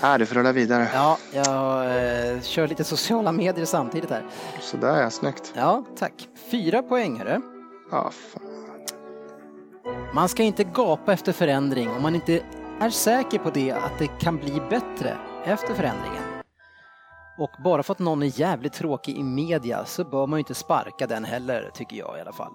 Ja, 0.00 0.18
du 0.18 0.26
får 0.26 0.35
rulla 0.35 0.52
vidare. 0.52 0.88
Ja, 0.94 1.18
jag 1.33 1.85
eh, 1.85 2.40
kör 2.40 2.68
lite 2.68 2.85
sociala 2.85 3.33
medier 3.33 3.64
samtidigt 3.64 4.11
här. 4.11 4.24
Sådär 4.61 5.02
ja, 5.02 5.11
snyggt. 5.11 5.52
Ja, 5.56 5.85
tack. 5.96 6.28
Fyra 6.50 6.83
poäng 6.83 7.18
hörru. 7.18 7.40
Ja, 7.90 8.11
fan. 8.11 8.42
Man 10.14 10.28
ska 10.28 10.42
inte 10.42 10.64
gapa 10.64 11.12
efter 11.12 11.33
förändring 11.33 11.90
om 11.90 12.02
man 12.02 12.14
inte 12.14 12.42
är 12.80 12.90
säker 12.90 13.38
på 13.38 13.50
det 13.50 13.72
att 13.72 13.98
det 13.98 14.06
kan 14.06 14.37
bli 14.37 14.62
bättre 14.70 15.16
efter 15.44 15.74
förändringen. 15.74 16.22
Och 17.38 17.50
bara 17.64 17.83
för 17.83 17.92
att 17.92 17.98
någon 17.98 18.22
är 18.22 18.40
jävligt 18.40 18.72
tråkig 18.72 19.16
i 19.16 19.22
media 19.22 19.85
så 19.85 20.04
bör 20.04 20.26
man 20.26 20.38
ju 20.38 20.40
inte 20.40 20.54
sparka 20.54 21.06
den 21.06 21.24
heller, 21.24 21.70
tycker 21.74 21.96
jag 21.96 22.18
i 22.18 22.20
alla 22.20 22.33
fall. 22.33 22.52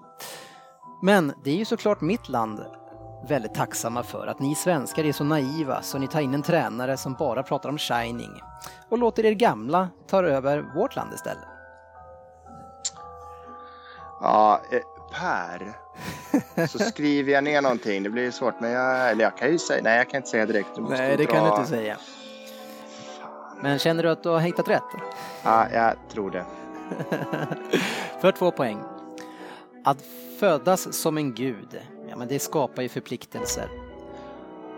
Men 1.02 1.32
det 1.44 1.50
är 1.50 1.56
ju 1.56 1.64
såklart 1.64 2.00
mitt 2.00 2.28
land 2.28 2.60
väldigt 3.28 3.54
tacksamma 3.54 4.02
för 4.02 4.26
att 4.26 4.40
ni 4.40 4.54
svenskar 4.54 5.04
är 5.04 5.12
så 5.12 5.24
naiva 5.24 5.82
så 5.82 5.98
ni 5.98 6.08
tar 6.08 6.20
in 6.20 6.34
en 6.34 6.42
tränare 6.42 6.96
som 6.96 7.14
bara 7.14 7.42
pratar 7.42 7.68
om 7.68 7.78
shining 7.78 8.42
och 8.88 8.98
låter 8.98 9.26
er 9.26 9.32
gamla 9.32 9.88
ta 10.06 10.22
över 10.22 10.64
vårt 10.74 10.96
land 10.96 11.14
istället. 11.14 11.44
Ja, 14.20 14.60
eh, 14.70 14.80
Per. 15.12 15.72
Så 16.66 16.78
skriver 16.78 17.32
jag 17.32 17.44
ner 17.44 17.62
någonting. 17.62 18.02
Det 18.02 18.10
blir 18.10 18.30
svårt, 18.30 18.60
men 18.60 18.70
jag, 18.70 19.10
eller 19.10 19.24
jag 19.24 19.36
kan 19.36 19.50
ju 19.50 19.58
säga, 19.58 19.82
nej 19.82 19.96
jag 19.96 20.10
kan 20.10 20.16
inte 20.16 20.28
säga 20.28 20.46
direkt. 20.46 20.68
Du 20.74 20.80
måste 20.80 20.96
Nej, 20.96 21.16
det 21.16 21.24
dra... 21.24 21.32
kan 21.32 21.44
du 21.44 21.50
inte 21.50 21.70
säga. 21.70 21.96
Men 23.60 23.78
känner 23.78 24.02
du 24.02 24.10
att 24.10 24.22
du 24.22 24.28
har 24.28 24.40
hittat 24.40 24.68
rätt? 24.68 24.82
Ja, 25.42 25.66
jag 25.72 25.94
tror 26.12 26.30
det. 26.30 26.44
För 28.20 28.32
två 28.32 28.50
poäng. 28.50 28.78
Att 29.86 30.04
födas 30.40 30.92
som 30.92 31.18
en 31.18 31.34
gud, 31.34 31.80
ja 32.08 32.16
men 32.16 32.28
det 32.28 32.38
skapar 32.38 32.82
ju 32.82 32.88
förpliktelser. 32.88 33.68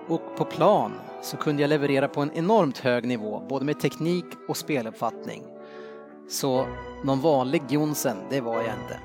Och 0.08 0.36
på 0.36 0.44
plan 0.44 0.92
så 1.22 1.36
kunde 1.36 1.62
jag 1.62 1.68
leverera 1.68 2.08
på 2.08 2.20
en 2.20 2.32
enormt 2.32 2.78
hög 2.78 3.06
nivå, 3.06 3.42
både 3.48 3.64
med 3.64 3.80
teknik 3.80 4.24
och 4.48 4.56
speluppfattning. 4.56 5.42
Så 6.30 6.66
någon 7.04 7.20
vanlig 7.20 7.62
Jonsen, 7.68 8.16
det 8.30 8.40
var 8.40 8.54
jag 8.56 8.74
inte. 8.82 9.00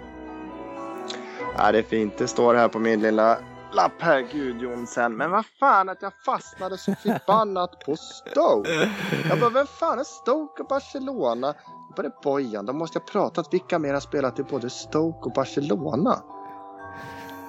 Ja, 1.58 1.72
det 1.72 1.78
är 1.78 1.84
fint. 1.84 2.18
Det 2.18 2.28
står 2.28 2.56
här 2.56 2.68
på 2.68 2.80
min 2.80 3.02
lilla 3.02 3.38
lapp 3.74 4.02
här, 4.02 4.28
Gud 4.32 4.62
Jonsen. 4.62 5.18
Men 5.18 5.32
vad 5.32 5.46
fan 5.60 5.90
att 5.90 6.02
jag 6.02 6.14
fastnade 6.26 6.78
så 6.78 6.96
förbannat 6.96 7.80
på 7.86 7.96
Stoke. 7.96 8.92
Jag 9.30 9.40
bara, 9.40 9.50
vem 9.50 9.68
fan 9.68 10.00
är 10.00 10.04
Stoke 10.04 10.62
och 10.62 10.68
Barcelona? 10.68 11.54
Jag 11.94 11.96
började 11.96 12.16
bojan, 12.24 12.66
då 12.66 12.74
måste 12.74 12.98
jag 13.00 13.08
prata 13.08 13.42
att 13.42 13.54
vilka 13.54 13.80
mer 13.80 13.94
har 13.94 14.00
spelat 14.00 14.40
i 14.40 14.44
både 14.44 14.70
Stoke 14.70 15.20
och 15.30 15.32
Barcelona. 15.34 16.24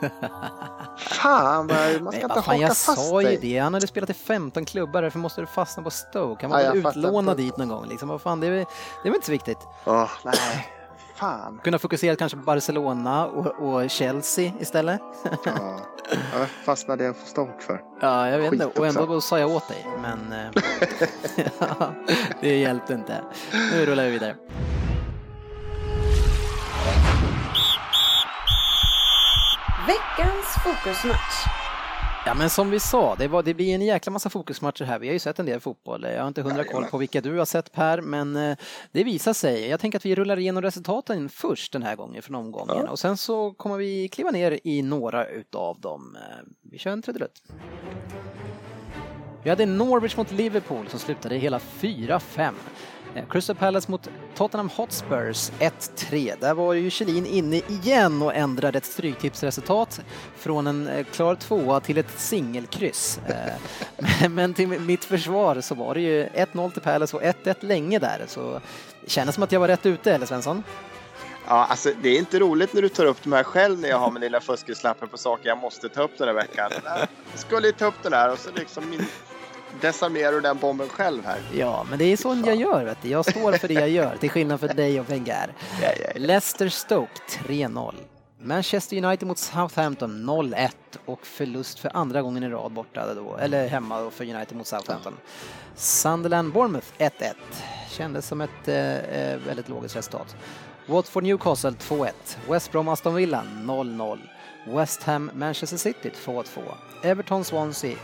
Fan, 0.98 1.66
man 1.66 1.76
ska 1.76 2.00
Nej, 2.10 2.22
inte 2.22 2.28
fan, 2.28 2.42
haka 2.44 2.56
jag 2.56 2.68
fast 2.76 3.08
sa 3.08 3.22
ju 3.22 3.28
dig. 3.28 3.38
det. 3.40 3.58
Han 3.58 3.74
hade 3.74 3.86
spelat 3.86 4.10
i 4.10 4.14
15 4.14 4.64
klubbar, 4.64 5.02
därför 5.02 5.18
måste 5.18 5.40
du 5.40 5.46
fastna 5.46 5.82
på 5.82 5.90
Stoke. 5.90 6.46
Han 6.46 6.50
var 6.50 6.60
Ja, 6.60 6.66
jag 6.74 6.76
utlånad 6.76 7.36
dit 7.36 7.56
någon 7.56 7.68
gång. 7.68 7.86
Liksom. 7.88 8.08
Vad 8.08 8.20
fan, 8.20 8.40
det, 8.40 8.46
är, 8.46 8.50
det 8.50 8.58
är 8.60 9.04
väl 9.04 9.14
inte 9.14 9.26
så 9.26 9.32
viktigt. 9.32 9.58
Åh, 9.84 10.10
nej. 10.24 10.34
Fan. 11.14 11.60
Kunna 11.64 11.78
fokusera 11.78 12.16
kanske 12.16 12.38
på 12.38 12.44
Barcelona 12.44 13.26
och, 13.26 13.46
och 13.46 13.90
Chelsea 13.90 14.52
istället. 14.60 15.00
Ja. 15.44 15.80
Vad 16.38 16.48
fastnade 16.64 17.04
jag 17.04 17.20
på 17.20 17.26
Stoke 17.26 17.62
för? 17.62 17.80
Ja, 18.00 18.28
jag 18.28 18.38
vet 18.38 18.52
inte. 18.52 18.66
Och 18.66 18.86
ändå 18.86 19.20
sa 19.20 19.38
jag 19.38 19.50
åt 19.50 19.68
dig. 19.68 19.86
Men 20.02 20.32
eh, 20.32 20.62
ja, 21.58 21.94
det 22.40 22.56
hjälpte 22.58 22.94
inte. 22.94 23.20
Nu 23.72 23.86
rullar 23.86 24.04
vi 24.04 24.10
vidare. 24.10 24.36
Veckans 29.86 30.46
fokusmatch. 30.64 31.53
Ja, 32.26 32.34
men 32.34 32.50
som 32.50 32.70
vi 32.70 32.80
sa, 32.80 33.14
det, 33.18 33.28
var, 33.28 33.42
det 33.42 33.54
blir 33.54 33.74
en 33.74 33.82
jäkla 33.82 34.12
massa 34.12 34.30
fokusmatcher 34.30 34.84
här. 34.84 34.98
Vi 34.98 35.06
har 35.06 35.12
ju 35.12 35.18
sett 35.18 35.38
en 35.38 35.46
del 35.46 35.60
fotboll. 35.60 36.02
Jag 36.02 36.20
har 36.20 36.28
inte 36.28 36.42
hundra 36.42 36.64
koll 36.64 36.84
på 36.84 36.98
vilka 36.98 37.20
du 37.20 37.38
har 37.38 37.44
sett 37.44 37.72
Per, 37.72 38.00
men 38.00 38.36
eh, 38.36 38.56
det 38.92 39.04
visar 39.04 39.32
sig. 39.32 39.68
Jag 39.68 39.80
tänker 39.80 39.98
att 39.98 40.06
vi 40.06 40.14
rullar 40.14 40.38
igenom 40.38 40.62
resultaten 40.62 41.28
först 41.28 41.72
den 41.72 41.82
här 41.82 41.96
gången 41.96 42.22
från 42.22 42.34
omgången 42.34 42.88
och 42.88 42.98
sen 42.98 43.16
så 43.16 43.52
kommer 43.52 43.76
vi 43.76 44.08
kliva 44.08 44.30
ner 44.30 44.58
i 44.64 44.82
några 44.82 45.26
utav 45.26 45.80
dem. 45.80 46.16
Eh, 46.20 46.46
Vi 46.62 46.78
kör 46.78 46.90
en 46.90 47.02
trudelutt. 47.02 47.42
Vi 49.42 49.50
hade 49.50 49.66
Norwich 49.66 50.16
mot 50.16 50.32
Liverpool 50.32 50.88
som 50.88 50.98
slutade 50.98 51.36
hela 51.36 51.58
4-5. 51.58 52.52
Eh, 53.14 53.24
Crystal 53.30 53.56
Palace 53.56 53.90
mot 53.90 54.08
Tottenham 54.34 54.68
Hotspurs 54.68 55.50
1-3. 55.58 56.34
Där 56.40 56.54
var 56.54 56.72
ju 56.72 56.90
Kjellin 56.90 57.26
inne 57.26 57.56
igen 57.56 58.22
och 58.22 58.34
ändrade 58.34 58.78
ett 58.78 58.84
stryktipsresultat 58.84 60.00
från 60.36 60.66
en 60.66 60.88
eh, 60.88 61.04
klar 61.04 61.34
tvåa 61.34 61.80
till 61.80 61.98
ett 61.98 62.20
singelkryss. 62.20 63.20
Eh, 63.26 64.28
men- 64.30 64.54
till 64.54 64.68
mitt 64.68 65.04
försvar 65.04 65.60
så 65.60 65.74
var 65.74 65.94
det 65.94 66.00
ju 66.00 66.26
1-0 66.26 66.70
till 66.70 66.82
Palace 66.82 67.16
och 67.16 67.22
1-1 67.22 67.54
länge 67.60 67.98
där. 67.98 68.24
Så 68.28 68.60
det 69.04 69.10
kändes 69.10 69.34
som 69.34 69.44
att 69.44 69.52
jag 69.52 69.60
var 69.60 69.68
rätt 69.68 69.86
ute, 69.86 70.14
eller 70.14 70.26
Svensson? 70.26 70.62
Ja, 71.46 71.66
alltså 71.70 71.90
det 72.02 72.08
är 72.08 72.18
inte 72.18 72.38
roligt 72.38 72.72
när 72.72 72.82
du 72.82 72.88
tar 72.88 73.04
upp 73.04 73.22
de 73.22 73.32
här 73.32 73.42
själv 73.42 73.80
när 73.80 73.88
jag 73.88 73.98
har 73.98 74.10
min 74.10 74.20
lilla 74.20 74.40
fuskeslappen 74.40 75.08
på 75.08 75.18
saker 75.18 75.48
jag 75.48 75.58
måste 75.58 75.88
ta 75.88 76.02
upp 76.02 76.18
den 76.18 76.28
här 76.28 76.34
veckan. 76.34 76.70
Jag 76.84 77.08
skulle 77.34 77.66
ju 77.66 77.72
ta 77.72 77.86
upp 77.86 78.02
den 78.02 78.12
här 78.12 78.32
och 78.32 78.38
så 78.38 78.50
liksom 78.54 78.90
min 78.90 79.06
desarmerar 79.80 80.32
du 80.32 80.40
den 80.40 80.58
bomben 80.58 80.88
själv 80.88 81.24
här. 81.24 81.38
Ja, 81.52 81.86
men 81.90 81.98
det 81.98 82.04
är 82.04 82.16
så 82.16 82.42
jag 82.46 82.56
gör, 82.56 82.84
vet 82.84 82.98
du. 83.02 83.08
Jag 83.08 83.24
står 83.24 83.52
för 83.52 83.68
det 83.68 83.74
jag 83.74 83.88
gör, 83.88 84.16
till 84.16 84.30
skillnad 84.30 84.60
från 84.60 84.76
dig 84.76 85.00
och 85.00 85.10
Wenger. 85.10 85.54
Ja, 85.82 85.88
ja, 85.88 86.06
ja. 86.14 86.20
Leicester 86.20 86.68
Stoke 86.68 87.12
3-0. 87.28 87.94
Manchester 88.40 89.04
United 89.04 89.28
mot 89.28 89.38
Southampton 89.38 90.30
0-1 90.30 90.70
och 91.04 91.26
förlust 91.26 91.78
för 91.78 91.96
andra 91.96 92.22
gången 92.22 92.42
i 92.42 92.48
rad 92.48 92.72
borta 92.72 93.14
då, 93.14 93.36
eller 93.36 93.68
hemma 93.68 94.00
då 94.00 94.10
för 94.10 94.34
United 94.34 94.56
mot 94.56 94.66
Southampton. 94.66 95.16
Sunderland 95.74 96.52
Bournemouth 96.52 96.86
1-1. 96.98 97.10
Kändes 97.90 98.26
som 98.26 98.40
ett 98.40 98.68
eh, 98.68 98.96
eh, 98.96 99.38
väldigt 99.46 99.68
logiskt 99.68 99.96
resultat. 99.96 100.36
Watford 100.86 101.22
Newcastle 101.22 101.70
2-1. 101.70 102.10
West 102.48 102.72
Brom 102.72 102.88
Aston 102.88 103.14
Villa 103.14 103.44
0-0. 103.54 104.18
West 104.66 105.02
Ham 105.02 105.30
Manchester 105.34 105.76
City 105.76 106.10
2-2. 106.24 106.44
Everton 107.02 107.44
Swansea 107.44 107.96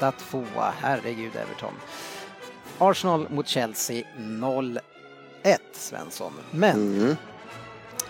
1-2. 0.00 0.44
Herregud 0.80 1.36
Everton. 1.36 1.74
Arsenal 2.78 3.28
mot 3.30 3.48
Chelsea 3.48 4.04
0-1 4.18 4.80
Svensson. 5.72 6.32
Men 6.50 6.98
Mm. 6.98 7.16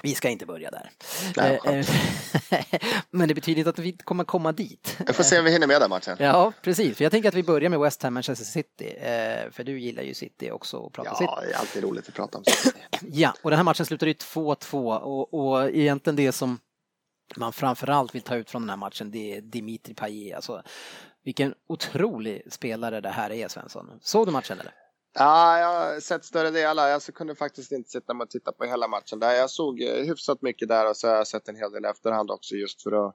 vi 0.03 0.15
ska 0.15 0.29
inte 0.29 0.47
börja 0.47 0.71
där. 0.71 0.91
Nej, 1.37 1.59
Eh, 1.65 1.79
eh, 1.79 2.67
Men 3.11 3.29
det 3.29 3.35
betyder 3.35 3.59
inte 3.59 3.71
att 3.71 3.79
vi 3.79 3.93
kommer 3.93 4.25
komma 4.25 4.53
dit. 4.53 4.97
Jag 5.07 5.17
får 5.17 5.25
se 5.25 5.39
om 5.39 5.45
vi 5.45 5.51
hinner 5.53 5.67
med 5.67 5.81
den 5.81 5.91
matchen. 5.91 6.17
Ja, 6.21 6.53
precis. 6.63 6.97
För 6.97 7.05
jag 7.05 7.11
tänker 7.13 7.29
att 7.29 7.35
vi 7.35 7.43
börjar 7.43 7.71
med 7.71 7.81
West 7.81 8.03
Ham 8.03 8.15
Manchester 8.15 8.45
City. 8.45 8.97
eh, 9.01 9.51
För 9.51 9.65
du 9.65 9.81
gillar 9.81 10.03
ju 10.03 10.15
City 10.15 10.51
också 10.51 10.77
och 10.77 10.93
pratar 10.93 11.15
City. 11.15 11.25
Ja, 11.29 11.41
det 11.47 11.53
är 11.53 11.59
alltid 11.59 11.85
roligt 11.85 12.09
att 12.09 12.15
prata 12.15 12.39
om 12.39 12.45
sånt. 12.45 12.75
Ja, 13.13 13.35
och 13.43 13.51
den 13.51 13.57
här 13.57 13.65
matchen 13.65 13.87
slutade 13.87 14.11
ju 14.11 14.15
2-2 14.17 14.99
och, 14.99 15.35
och 15.35 15.71
egentligen 15.71 16.17
det 16.17 16.33
som 16.33 16.59
man 17.37 17.53
framförallt 17.53 18.15
vill 18.15 18.23
ta 18.23 18.37
ut 18.37 18.51
från 18.51 18.63
den 18.63 18.71
här 18.71 18.77
matchen 18.77 19.11
det 19.11 19.37
är 19.37 19.41
Dimitri 19.41 19.95
Payet. 19.95 20.37
Alltså, 20.37 20.63
vilken 21.25 21.55
otrolig 21.67 22.53
spelare 22.53 23.01
det 23.01 23.09
här 23.09 23.33
är 23.33 23.49
Svensson. 23.49 23.91
Såg 24.01 24.27
du 24.27 24.33
matchen 24.33 24.61
eller? 24.61 24.73
Ja, 25.15 25.59
jag 25.59 25.67
har 25.67 26.01
sett 26.01 26.25
större 26.25 26.51
delar. 26.51 26.89
Jag 26.89 27.03
kunde 27.03 27.35
faktiskt 27.35 27.73
inte 27.73 27.91
sitta 27.91 28.15
med 28.15 28.25
och 28.25 28.31
titta 28.31 28.53
på 28.53 28.65
hela 28.65 28.89
matchen. 28.89 29.19
Där 29.19 29.33
jag 29.33 29.51
såg 29.51 29.83
eh, 29.83 30.07
hyfsat 30.07 30.43
mycket 30.43 30.69
där 30.69 30.91
och 30.91 30.97
så 30.97 31.09
har 31.09 31.15
jag 31.15 31.27
sett 31.27 31.49
en 31.49 31.57
hel 31.57 31.73
del 31.73 31.85
efterhand 31.85 32.31
också 32.31 32.55
just 32.55 32.83
för 32.83 33.07
att 33.07 33.15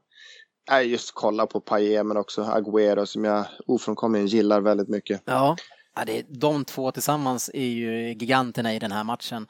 äh, 0.71 0.87
just 0.87 1.11
kolla 1.13 1.47
på 1.47 1.61
Payet 1.61 2.05
men 2.05 2.17
också 2.17 2.41
Agüero 2.41 3.05
som 3.05 3.23
jag 3.25 3.45
ofrånkomligen 3.67 4.27
gillar 4.27 4.61
väldigt 4.61 4.89
mycket. 4.89 5.21
Ja, 5.25 5.55
Ja, 5.99 6.05
det, 6.05 6.25
de 6.29 6.65
två 6.65 6.91
tillsammans 6.91 7.49
är 7.53 7.67
ju 7.67 8.07
giganterna 8.07 8.73
i 8.73 8.79
den 8.79 8.91
här 8.91 9.03
matchen. 9.03 9.47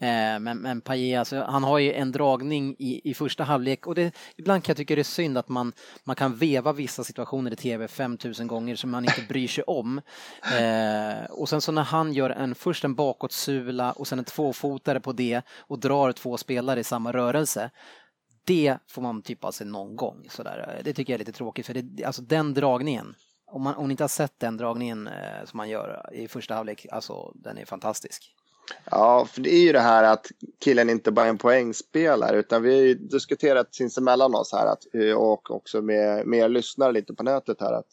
Eh, 0.00 0.40
men, 0.40 0.58
men 0.58 0.80
Paille, 0.80 1.18
alltså, 1.18 1.44
han 1.48 1.64
har 1.64 1.78
ju 1.78 1.92
en 1.92 2.12
dragning 2.12 2.76
i, 2.78 3.10
i 3.10 3.14
första 3.14 3.44
halvlek 3.44 3.86
och 3.86 3.94
det, 3.94 4.14
ibland 4.36 4.64
kan 4.64 4.72
jag 4.72 4.76
tycka 4.76 4.94
det 4.94 5.00
är 5.00 5.04
synd 5.04 5.38
att 5.38 5.48
man, 5.48 5.72
man 6.04 6.16
kan 6.16 6.36
veva 6.36 6.72
vissa 6.72 7.04
situationer 7.04 7.52
i 7.52 7.56
tv 7.56 7.88
5000 7.88 8.46
gånger 8.46 8.76
som 8.76 8.90
man 8.90 9.04
inte 9.04 9.22
bryr 9.28 9.48
sig 9.48 9.64
om. 9.64 10.00
Eh, 10.60 11.24
och 11.30 11.48
sen 11.48 11.60
så 11.60 11.72
när 11.72 11.82
han 11.82 12.12
gör 12.12 12.30
en, 12.30 12.54
först 12.54 12.84
en 12.84 12.94
bakåtsula 12.94 13.92
och 13.92 14.06
sen 14.06 14.18
en 14.18 14.24
tvåfotare 14.24 15.00
på 15.00 15.12
det 15.12 15.42
och 15.58 15.78
drar 15.78 16.12
två 16.12 16.36
spelare 16.36 16.80
i 16.80 16.84
samma 16.84 17.12
rörelse 17.12 17.70
det 18.44 18.78
får 18.86 19.02
man 19.02 19.22
typ 19.22 19.44
av 19.44 19.52
sig 19.52 19.66
någon 19.66 19.96
gång. 19.96 20.26
Sådär. 20.30 20.80
Det 20.84 20.92
tycker 20.92 21.12
jag 21.12 21.16
är 21.16 21.18
lite 21.18 21.32
tråkigt 21.32 21.66
för 21.66 21.74
det, 21.74 22.04
alltså 22.04 22.22
den 22.22 22.54
dragningen, 22.54 23.14
om, 23.46 23.62
man, 23.62 23.74
om 23.74 23.88
ni 23.88 23.92
inte 23.92 24.02
har 24.02 24.08
sett 24.08 24.40
den 24.40 24.56
dragningen 24.56 25.06
eh, 25.06 25.44
som 25.44 25.56
man 25.56 25.68
gör 25.68 26.10
i 26.12 26.28
första 26.28 26.54
halvlek, 26.54 26.86
alltså 26.90 27.32
den 27.34 27.58
är 27.58 27.64
fantastisk. 27.64 28.34
Ja, 28.90 29.26
för 29.30 29.40
det 29.40 29.54
är 29.54 29.60
ju 29.60 29.72
det 29.72 29.80
här 29.80 30.12
att 30.12 30.26
killen 30.64 30.90
inte 30.90 31.12
bara 31.12 31.26
är 31.26 31.30
en 31.30 31.38
poängspelare 31.38 32.36
utan 32.36 32.62
vi 32.62 32.74
har 32.74 32.82
ju 32.82 32.94
diskuterat 32.94 33.74
sinsemellan 33.74 34.34
oss 34.34 34.52
här 34.52 34.66
att, 34.66 34.84
och 35.16 35.50
också 35.50 35.82
med, 35.82 36.26
med 36.26 36.38
er 36.38 36.48
lyssnare 36.48 36.92
lite 36.92 37.14
på 37.14 37.22
nätet 37.22 37.60
här 37.60 37.72
att 37.72 37.88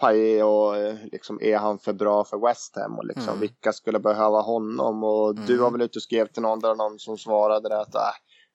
Paille 0.00 0.42
och 0.42 0.76
eh, 0.76 0.94
liksom, 1.12 1.42
är 1.42 1.56
han 1.56 1.78
för 1.78 1.92
bra 1.92 2.24
för 2.24 2.46
West 2.46 2.76
Ham 2.76 2.98
och 2.98 3.06
liksom, 3.06 3.28
mm. 3.28 3.40
vilka 3.40 3.72
skulle 3.72 3.98
behöva 3.98 4.40
honom 4.40 5.04
och 5.04 5.30
mm. 5.30 5.46
du 5.46 5.56
var 5.56 5.70
väl 5.70 5.82
ute 5.82 5.98
och 5.98 6.02
skrev 6.02 6.26
till 6.26 6.42
någon 6.42 6.60
där 6.60 6.74
någon 6.74 6.98
som 6.98 7.18
svarade 7.18 7.80
att 7.80 7.94
äh, 7.94 8.00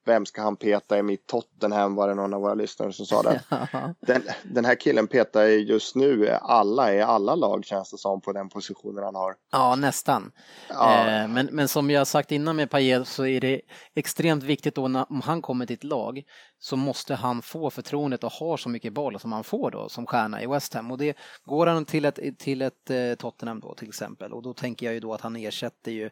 vem 0.05 0.25
ska 0.25 0.41
han 0.41 0.55
peta 0.55 0.97
i 0.97 1.03
mitt 1.03 1.27
Tottenham 1.27 1.95
var 1.95 2.07
det 2.07 2.13
någon 2.13 2.33
av 2.33 2.41
våra 2.41 2.53
lyssnare 2.53 2.93
som 2.93 3.05
sa 3.05 3.21
det. 3.21 3.41
den, 3.99 4.23
den 4.43 4.65
här 4.65 4.75
killen 4.75 5.07
petar 5.07 5.43
just 5.45 5.95
nu 5.95 6.29
alla 6.41 6.93
i 6.93 7.01
alla 7.01 7.35
lag 7.35 7.65
känns 7.65 7.91
det 7.91 7.97
som 7.97 8.21
på 8.21 8.33
den 8.33 8.49
positionen 8.49 9.03
han 9.03 9.15
har. 9.15 9.35
Ja, 9.51 9.75
nästan. 9.75 10.31
Ja. 10.69 11.07
Eh, 11.07 11.27
men, 11.27 11.49
men 11.51 11.67
som 11.67 11.89
jag 11.89 12.07
sagt 12.07 12.31
innan 12.31 12.55
med 12.55 12.69
Payet 12.69 13.07
så 13.07 13.25
är 13.25 13.41
det 13.41 13.61
extremt 13.95 14.43
viktigt 14.43 14.75
då 14.75 14.87
när, 14.87 15.11
om 15.11 15.21
han 15.21 15.41
kommer 15.41 15.65
till 15.65 15.73
ett 15.73 15.83
lag 15.83 16.23
så 16.63 16.75
måste 16.75 17.15
han 17.15 17.41
få 17.41 17.69
förtroendet 17.69 18.23
och 18.23 18.31
ha 18.31 18.57
så 18.57 18.69
mycket 18.69 18.93
boll 18.93 19.19
som 19.19 19.31
han 19.31 19.43
får 19.43 19.71
då 19.71 19.89
som 19.89 20.05
stjärna 20.05 20.43
i 20.43 20.47
West 20.47 20.73
Ham. 20.73 20.91
Och 20.91 20.97
det 20.97 21.17
går 21.43 21.67
han 21.67 21.85
till 21.85 22.05
ett, 22.05 22.39
till 22.39 22.61
ett 22.61 22.89
eh, 22.89 23.15
Tottenham 23.15 23.59
då 23.59 23.75
till 23.75 23.87
exempel. 23.87 24.33
Och 24.33 24.43
då 24.43 24.53
tänker 24.53 24.85
jag 24.85 24.93
ju 24.93 24.99
då 24.99 25.13
att 25.13 25.21
han 25.21 25.35
ersätter 25.35 25.91
ju 25.91 26.09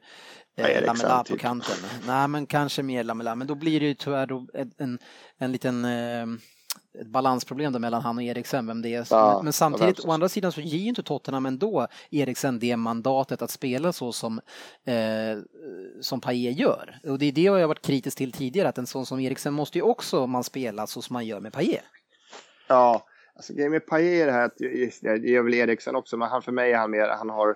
eh, 0.57 0.85
Lamela 0.85 1.23
på 1.23 1.37
kanten. 1.37 1.75
Nej 2.07 2.27
men 2.27 2.45
kanske 2.45 2.83
mer 2.83 3.03
Lamela. 3.03 3.35
Men 3.35 3.47
då 3.47 3.55
blir 3.55 3.79
det 3.79 3.85
ju 3.85 3.93
tyvärr 3.93 4.25
då 4.25 4.47
en, 4.53 4.71
en, 4.77 4.99
en 5.37 5.51
liten 5.51 5.85
eh, 5.85 6.25
ett 6.99 7.07
balansproblem 7.07 7.73
då 7.73 7.79
mellan 7.79 8.01
han 8.01 8.17
och 8.17 8.23
Eriksen, 8.23 8.67
vem 8.67 8.81
det 8.81 8.95
är. 8.95 9.07
Ja, 9.09 9.35
men, 9.35 9.43
men 9.43 9.53
samtidigt, 9.53 10.05
å 10.05 10.11
andra 10.11 10.29
sidan 10.29 10.51
så 10.51 10.61
ger 10.61 10.77
ju 10.77 10.89
inte 10.89 11.03
Tottenham 11.03 11.45
ändå 11.45 11.87
Eriksen 12.11 12.59
det 12.59 12.77
mandatet 12.77 13.41
att 13.41 13.51
spela 13.51 13.93
så 13.93 14.11
som, 14.11 14.41
eh, 14.85 15.39
som 16.01 16.21
Paille 16.21 16.51
gör. 16.51 16.99
Och 17.03 17.19
det 17.19 17.25
är 17.25 17.31
det 17.31 17.41
jag 17.41 17.59
har 17.59 17.67
varit 17.67 17.85
kritisk 17.85 18.17
till 18.17 18.31
tidigare, 18.31 18.69
att 18.69 18.77
en 18.77 18.87
sån 18.87 19.05
som 19.05 19.19
Eriksen 19.19 19.53
måste 19.53 19.77
ju 19.77 19.81
också 19.81 20.27
man 20.27 20.43
spela 20.43 20.87
så 20.87 21.01
som 21.01 21.13
man 21.13 21.25
gör 21.25 21.39
med 21.39 21.53
Paille. 21.53 21.81
Ja, 22.67 23.05
alltså 23.35 23.53
grejen 23.53 23.71
med 23.71 23.85
Paille 23.87 24.21
är 24.21 24.25
det 24.25 24.31
här 24.31 24.45
att, 24.45 24.55
jag 25.01 25.25
ger 25.25 25.41
väl 25.41 25.53
Eriksen 25.53 25.95
också, 25.95 26.17
men 26.17 26.29
han 26.29 26.41
för 26.41 26.51
mig 26.51 26.71
är 26.71 26.77
han 26.77 26.91
mer, 26.91 27.07
han 27.07 27.29
har 27.29 27.55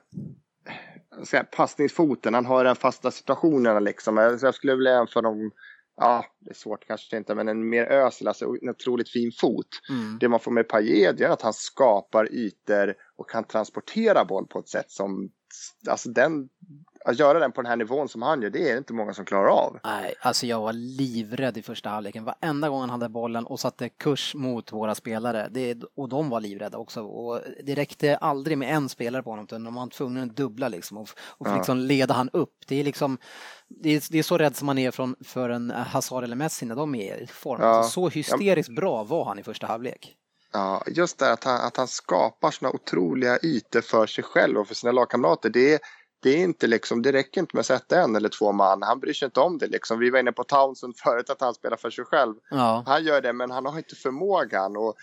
säga, 1.24 1.44
passningsfoten, 1.44 2.34
han 2.34 2.46
har 2.46 2.64
den 2.64 2.76
fasta 2.76 3.12
situationerna 3.12 3.80
liksom. 3.80 4.18
Jag 4.42 4.56
skulle 4.56 4.76
vilja 4.76 4.94
jämföra 4.94 5.22
dem 5.22 5.52
ja, 5.98 6.26
det 6.40 6.50
är 6.50 6.56
svårt 6.56 6.88
kanske 6.88 7.18
inte, 7.18 7.36
men 7.36 7.48
en 7.48 7.70
mer 7.70 7.86
ösel, 7.86 8.28
alltså 8.28 8.46
en 8.62 8.70
otroligt 8.70 9.10
fin 9.10 9.32
fot. 9.32 9.68
Mm. 9.90 10.18
Det 10.20 10.30
man 10.30 10.40
får 10.40 10.52
med 10.52 10.68
Payet 10.68 11.22
är 11.22 11.30
att 11.30 11.42
han 11.42 11.54
skapar 11.54 12.34
ytor 12.34 12.96
och 13.16 13.30
kan 13.30 13.44
transportera 13.44 14.26
boll 14.26 14.48
på 14.48 14.60
ett 14.60 14.70
sätt 14.70 14.92
som, 14.92 15.30
alltså 15.90 16.10
den 16.10 16.50
att 17.06 17.20
göra 17.20 17.40
den 17.40 17.52
på 17.52 17.62
den 17.62 17.70
här 17.70 17.76
nivån 17.76 18.10
som 18.10 18.22
han 18.22 18.42
gör, 18.42 18.50
det 18.50 18.70
är 18.70 18.78
inte 18.78 18.94
många 18.94 19.14
som 19.14 19.26
klarar 19.26 19.48
av. 19.48 19.80
Nej, 19.84 20.16
alltså 20.22 20.46
jag 20.46 20.62
var 20.62 20.74
livrädd 20.74 21.58
i 21.58 21.62
första 21.62 21.90
halvleken. 21.90 22.24
Varenda 22.26 22.70
gång 22.70 22.80
han 22.80 22.90
hade 22.90 23.10
bollen 23.10 23.46
och 23.46 23.60
satte 23.60 23.90
kurs 23.90 24.36
mot 24.36 24.72
våra 24.72 24.96
spelare. 24.96 25.48
Det, 25.52 25.84
och 25.96 26.10
de 26.10 26.30
var 26.30 26.40
livrädda 26.40 26.78
också. 26.78 27.02
Och 27.02 27.42
det 27.64 27.76
räckte 27.76 28.18
aldrig 28.18 28.58
med 28.58 28.76
en 28.76 28.90
spelare 28.90 29.24
på 29.24 29.30
honom, 29.30 29.46
utan 29.46 29.64
de 29.64 29.76
var 29.76 29.88
tvungna 29.88 30.24
att 30.24 30.36
dubbla 30.36 30.68
liksom. 30.68 30.98
Och, 30.98 31.10
och 31.20 31.48
ja. 31.48 31.56
liksom 31.56 31.78
leda 31.78 32.14
han 32.14 32.30
upp. 32.34 32.54
Det 32.68 32.80
är 32.80 32.84
liksom, 32.84 33.18
det 33.68 33.90
är, 33.90 34.04
det 34.12 34.20
är, 34.20 34.24
så 34.24 34.38
rädd 34.38 34.56
som 34.56 34.66
man 34.66 34.78
är 34.78 34.92
från, 34.92 35.16
för 35.24 35.50
en 35.50 35.72
Hazard 35.72 36.24
eller 36.24 36.36
Messi 36.36 36.66
när 36.66 36.76
de 36.76 36.96
är 36.96 37.24
i 37.24 37.28
form. 37.28 37.62
Ja. 37.62 37.68
Alltså, 37.68 37.92
så 37.92 38.10
hysteriskt 38.10 38.70
ja. 38.70 38.76
bra 38.76 39.04
var 39.04 39.26
han 39.26 39.40
i 39.40 39.44
första 39.44 39.68
halvlek. 39.68 40.16
Ja, 40.54 40.84
just 40.88 41.20
det 41.20 41.32
att 41.32 41.44
han, 41.44 41.68
att 41.68 41.78
han 41.78 41.88
skapar 41.88 42.52
såna 42.52 42.72
otroliga 42.72 43.38
ytor 43.44 43.82
för 43.82 44.08
sig 44.08 44.24
själv 44.24 44.58
och 44.58 44.68
för 44.68 44.76
sina 44.76 44.92
lagkamrater. 44.92 45.50
Det 45.50 45.74
är, 45.74 45.80
det, 46.26 46.30
är 46.30 46.44
inte 46.44 46.68
liksom, 46.68 47.02
det 47.02 47.12
räcker 47.12 47.42
inte 47.42 47.56
med 47.56 47.60
att 47.60 47.66
sätta 47.66 48.02
en 48.02 48.16
eller 48.16 48.30
två 48.30 48.52
man. 48.52 48.84
Han 48.84 49.00
bryr 49.00 49.14
sig 49.14 49.26
inte 49.26 49.40
om 49.40 49.58
det. 49.58 49.68
Liksom. 49.68 50.00
Vi 50.00 50.10
var 50.10 50.20
inne 50.20 50.32
på 50.32 50.44
Townsend 50.44 50.98
förut 50.98 51.30
att 51.30 51.42
han 51.42 51.54
spelar 51.54 51.78
för 51.78 51.90
sig 51.90 52.06
själv. 52.06 52.36
Ja. 52.50 52.84
Han 52.86 53.04
gör 53.04 53.22
det 53.22 53.34
men 53.34 53.52
han 53.52 53.66
har 53.66 53.78
inte 53.78 53.96
förmågan. 53.96 54.78
Och 54.78 54.96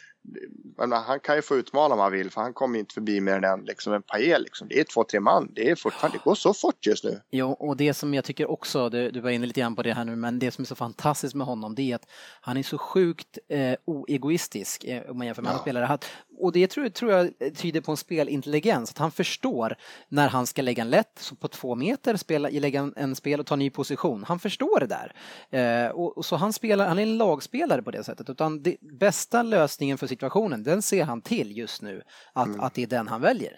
han 0.91 1.21
kan 1.21 1.37
ju 1.37 1.43
få 1.43 1.57
utmana 1.57 1.95
om 1.95 2.01
han 2.01 2.13
vill 2.13 2.31
för 2.31 2.41
han 2.41 2.53
kommer 2.53 2.79
inte 2.79 2.95
förbi 2.95 3.21
mer 3.21 3.45
än 3.45 3.65
liksom 3.65 3.93
en 3.93 4.03
Pael. 4.03 4.43
Liksom. 4.43 4.69
Det 4.69 4.81
är 4.81 4.85
två, 4.85 5.05
tre 5.05 5.21
man. 5.21 5.51
Det, 5.55 5.71
är 5.71 5.75
fortfarande, 5.75 6.19
det 6.19 6.25
går 6.25 6.35
så 6.35 6.55
fort 6.55 6.87
just 6.87 7.05
nu. 7.05 7.21
Jo, 7.31 7.51
och 7.51 7.77
det 7.77 7.95
som 7.95 8.15
jag 8.15 8.25
tycker 8.25 8.51
också, 8.51 8.89
du, 8.89 9.11
du 9.11 9.21
var 9.21 9.31
inne 9.31 9.47
lite 9.47 9.61
grann 9.61 9.77
på 9.77 9.83
det 9.83 9.93
här 9.93 10.05
nu, 10.05 10.17
men 10.17 10.39
det 10.39 10.51
som 10.51 10.63
är 10.63 10.67
så 10.67 10.75
fantastiskt 10.75 11.35
med 11.35 11.47
honom 11.47 11.75
det 11.75 11.83
är 11.83 11.95
att 11.95 12.07
han 12.41 12.57
är 12.57 12.63
så 12.63 12.79
sjukt 12.79 13.39
eh, 13.49 13.75
oegoistisk 13.85 14.85
eh, 14.85 15.11
om 15.11 15.19
man 15.19 15.27
jämför 15.27 15.43
med 15.43 15.49
ja. 15.49 15.53
andra 15.53 15.63
spelare. 15.63 15.99
Och 16.39 16.53
det 16.53 16.67
tror, 16.67 16.89
tror 16.89 17.13
jag 17.13 17.31
tyder 17.57 17.81
på 17.81 17.91
en 17.91 17.97
spelintelligens, 17.97 18.91
att 18.91 18.99
han 18.99 19.11
förstår 19.11 19.77
när 20.09 20.29
han 20.29 20.47
ska 20.47 20.63
lägga 20.63 20.83
en 20.83 20.91
lätt, 20.91 21.19
så 21.21 21.35
på 21.35 21.49
två 21.49 21.75
meter 21.75 22.17
spela, 22.17 22.49
lägga 22.49 22.81
en, 22.81 22.93
en 22.97 23.17
spel 23.17 23.41
och 23.41 23.47
ta 23.47 23.57
ny 23.57 23.71
position. 23.71 24.25
Han 24.25 24.39
förstår 24.39 24.81
det 24.81 24.87
där. 24.87 25.13
Eh, 25.51 25.91
och, 25.91 26.19
och, 26.19 26.25
så 26.25 26.37
han 26.37 26.53
spelar, 26.53 26.89
han 26.89 26.99
är 26.99 27.03
en 27.03 27.19
lagspelare 27.19 27.83
på 27.83 27.91
det 27.91 28.05
sättet, 28.05 28.31
utan 28.31 28.63
det, 28.63 28.77
bästa 28.81 29.43
lösningen 29.43 29.99
för 29.99 30.07
situationen, 30.13 30.63
den 30.63 30.83
ser 30.83 31.05
han 31.05 31.23
till 31.23 31.57
just 31.59 31.83
nu, 31.83 32.03
att, 32.33 32.47
mm. 32.47 32.61
att 32.61 32.75
det 32.75 32.83
är 32.83 32.87
den 32.87 33.09
han 33.09 33.21
väljer. 33.21 33.57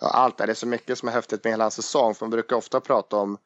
Ja, 0.00 0.08
allt 0.08 0.40
är 0.40 0.46
det 0.46 0.54
så 0.54 0.66
mycket 0.66 0.98
som 0.98 1.08
är 1.08 1.12
häftigt 1.12 1.44
med 1.44 1.52
hela 1.52 1.64
hans 1.64 1.74
säsong, 1.74 2.14
för 2.14 2.26
man 2.26 2.30
brukar 2.30 2.56
ofta 2.56 2.80
prata 2.80 3.16
om 3.16 3.38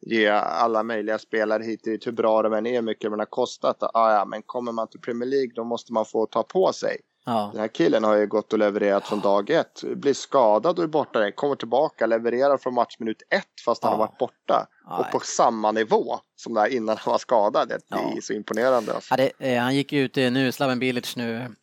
ge 0.00 0.28
alla 0.28 0.82
möjliga 0.82 1.18
spelare 1.18 1.62
hit 1.62 1.84
dit 1.84 2.06
hur 2.06 2.12
bra 2.12 2.42
de 2.42 2.52
än 2.52 2.66
är, 2.66 2.74
hur 2.74 2.82
mycket 2.82 3.10
de 3.10 3.18
har 3.18 3.26
kostat. 3.26 3.76
Ah, 3.80 4.12
ja, 4.12 4.24
men 4.24 4.42
kommer 4.42 4.72
man 4.72 4.88
till 4.88 5.00
Premier 5.00 5.30
League 5.30 5.52
då 5.54 5.64
måste 5.64 5.92
man 5.92 6.04
få 6.04 6.26
ta 6.26 6.42
på 6.42 6.72
sig. 6.72 7.00
Ja. 7.26 7.50
Den 7.52 7.60
här 7.60 7.68
killen 7.68 8.04
har 8.04 8.14
ju 8.16 8.26
gått 8.26 8.52
och 8.52 8.58
levererat 8.58 9.06
från 9.06 9.20
dag 9.20 9.50
ett. 9.50 9.82
Blir 9.96 10.14
skadad 10.14 10.78
och 10.78 10.84
är 10.84 10.88
borta, 10.88 11.30
kommer 11.30 11.56
tillbaka, 11.56 12.06
levererar 12.06 12.58
från 12.58 12.74
matchminut 12.74 13.22
ett 13.30 13.60
fast 13.64 13.82
han 13.82 13.92
ja. 13.92 13.96
har 13.96 14.06
varit 14.06 14.18
borta. 14.18 14.66
Ja, 14.84 14.98
och 14.98 15.10
på 15.12 15.20
samma 15.26 15.72
nivå 15.72 16.18
som 16.36 16.54
där 16.54 16.66
innan 16.66 16.96
han 16.98 17.12
var 17.12 17.18
skadad. 17.18 17.68
Det 17.68 17.74
är 18.16 18.20
så 18.20 18.32
imponerande. 18.32 18.94
Alltså. 18.94 19.16
Det, 19.16 19.32
eh, 19.38 19.62
han 19.62 19.74
gick 19.74 19.92
ut 19.92 20.16
nu, 20.16 20.52
Slaven 20.52 20.78
Bilic 20.78 21.16
nu, 21.16 21.54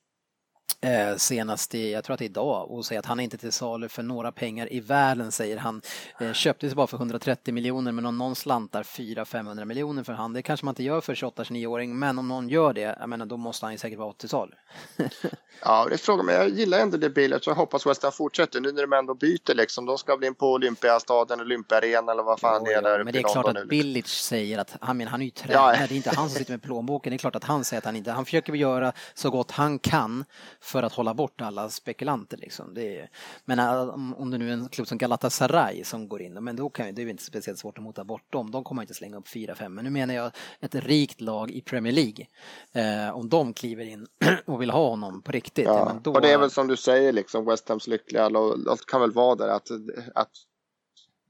Eh, 0.84 1.16
senast 1.18 1.76
i, 1.76 1.92
jag 1.92 2.04
tror 2.04 2.14
att 2.14 2.20
det 2.20 2.26
är 2.26 2.30
idag, 2.30 2.72
och 2.72 2.86
säger 2.86 3.00
att 3.00 3.06
han 3.06 3.20
är 3.20 3.24
inte 3.24 3.38
till 3.38 3.52
salu 3.52 3.90
för 3.90 4.04
några 4.04 4.32
pengar 4.32 4.74
i 4.74 4.80
världen, 4.80 5.32
säger 5.32 5.58
han. 5.58 5.82
Eh, 6.20 6.34
köptes 6.34 6.76
bara 6.76 6.88
för 6.88 6.98
130 6.98 7.54
miljoner, 7.54 7.92
men 7.92 8.06
om 8.06 8.18
någon 8.18 8.36
slantar 8.36 8.84
400-500 8.84 9.66
miljoner 9.66 10.04
för 10.04 10.14
han, 10.14 10.34
det 10.34 10.42
kanske 10.42 10.66
man 10.66 10.72
inte 10.72 10.84
gör 10.84 11.02
för 11.02 11.16
28-29-åring, 11.16 12.00
men 12.00 12.20
om 12.20 12.28
någon 12.28 12.50
gör 12.50 12.74
det, 12.74 12.98
jag 13.00 13.10
menar, 13.10 13.26
då 13.26 13.38
måste 13.38 13.66
han 13.66 13.74
ju 13.74 13.78
säkert 13.78 14.00
vara 14.00 14.14
till 14.14 14.30
salu. 14.30 14.52
ja, 15.62 15.86
det 15.90 15.96
är 15.96 15.98
frågan, 15.98 16.26
men 16.26 16.36
jag 16.36 16.50
gillar 16.50 16.80
ändå 16.80 16.98
det 16.98 17.10
bilet, 17.10 17.44
så 17.44 17.50
jag 17.50 17.56
hoppas 17.56 17.86
West 17.86 18.04
Ham 18.04 18.12
fortsätter 18.12 18.62
nu 18.62 18.72
när 18.72 18.82
de 18.82 18.94
ändå 18.94 19.14
byter 19.14 19.56
liksom. 19.56 19.86
De 19.86 19.98
ska 19.98 20.18
bli 20.18 20.28
in 20.28 20.36
på 20.36 20.52
Olympiastaden, 20.52 21.42
Olympiarenan 21.42 22.10
eller 22.10 22.24
vad 22.24 22.40
fan 22.40 22.62
jo, 22.66 22.66
det 22.66 22.74
är 22.74 22.82
där 22.82 23.04
Men 23.04 23.14
det 23.14 23.20
är 23.20 23.34
klart 23.34 23.58
att 23.58 23.68
Billich 23.68 24.08
säger 24.08 24.60
att, 24.60 24.76
han, 24.82 24.98
men, 24.98 25.08
han 25.08 25.22
är 25.22 25.26
ju 25.26 25.32
tränare, 25.32 25.78
ja. 25.80 25.88
det 25.88 25.94
är 25.94 25.96
inte 25.96 26.16
han 26.16 26.30
som 26.30 26.38
sitter 26.40 26.54
med 26.54 26.62
plånboken, 26.62 27.12
det 27.12 27.16
är 27.16 27.18
klart 27.18 27.36
att 27.36 27.44
han 27.44 27.64
säger 27.64 27.82
att 27.82 27.86
han 27.86 27.96
inte, 27.96 28.12
han 28.12 28.26
försöker 28.26 28.54
göra 28.54 28.94
så 29.14 29.30
gott 29.30 29.52
han 29.52 29.80
kan 29.80 30.26
för 30.74 30.84
att 30.84 30.94
hålla 30.94 31.14
bort 31.14 31.42
alla 31.42 31.70
spekulanter. 31.70 32.38
Liksom. 32.38 32.74
Det 32.74 33.00
är, 33.00 33.10
men 33.46 33.60
äh, 33.60 33.90
om 34.18 34.32
det 34.32 34.38
nu 34.38 34.50
är 34.50 34.54
en 34.54 34.70
klubb 34.70 34.88
som 34.88 34.98
Galatasaray 34.98 35.84
som 35.84 36.08
går 36.08 36.22
in, 36.22 36.34
men 36.34 36.56
då 36.56 36.70
kan 36.70 36.96
det 36.96 37.02
är 37.02 37.08
inte 37.08 37.24
speciellt 37.24 37.60
svårt 37.60 37.78
att 37.78 37.84
mota 37.84 38.04
bort 38.04 38.32
dem. 38.34 38.52
De 38.52 38.64
kommer 38.64 38.82
inte 38.82 38.94
slänga 38.94 39.18
upp 39.18 39.28
4-5. 39.28 39.70
Men 39.70 39.86
nu 39.86 39.92
menar 39.92 40.14
jag 40.14 40.32
ett 40.60 40.76
rikt 40.76 41.22
lag 41.22 41.52
i 41.52 41.62
Premier 41.62 41.94
League. 41.94 42.28
Eh, 42.72 43.18
om 43.18 43.30
de 43.30 43.54
kliver 43.54 43.86
in 43.86 44.08
och 44.46 44.62
vill 44.62 44.70
ha 44.70 44.90
honom 44.90 45.22
på 45.22 45.32
riktigt. 45.32 45.66
Ja. 45.66 45.80
ja 45.80 46.00
då... 46.04 46.12
Och 46.12 46.22
det 46.22 46.32
är 46.32 46.38
väl 46.38 46.52
som 46.52 46.68
du 46.68 46.78
säger, 46.78 47.12
liksom, 47.12 47.46
West 47.46 47.70
Hams 47.70 47.88
lyckliga 47.88 48.30
lag 48.30 48.80
kan 48.88 49.02
väl 49.02 49.12
vara 49.12 49.36
där 49.36 49.48
att, 49.48 49.68
att 50.16 50.32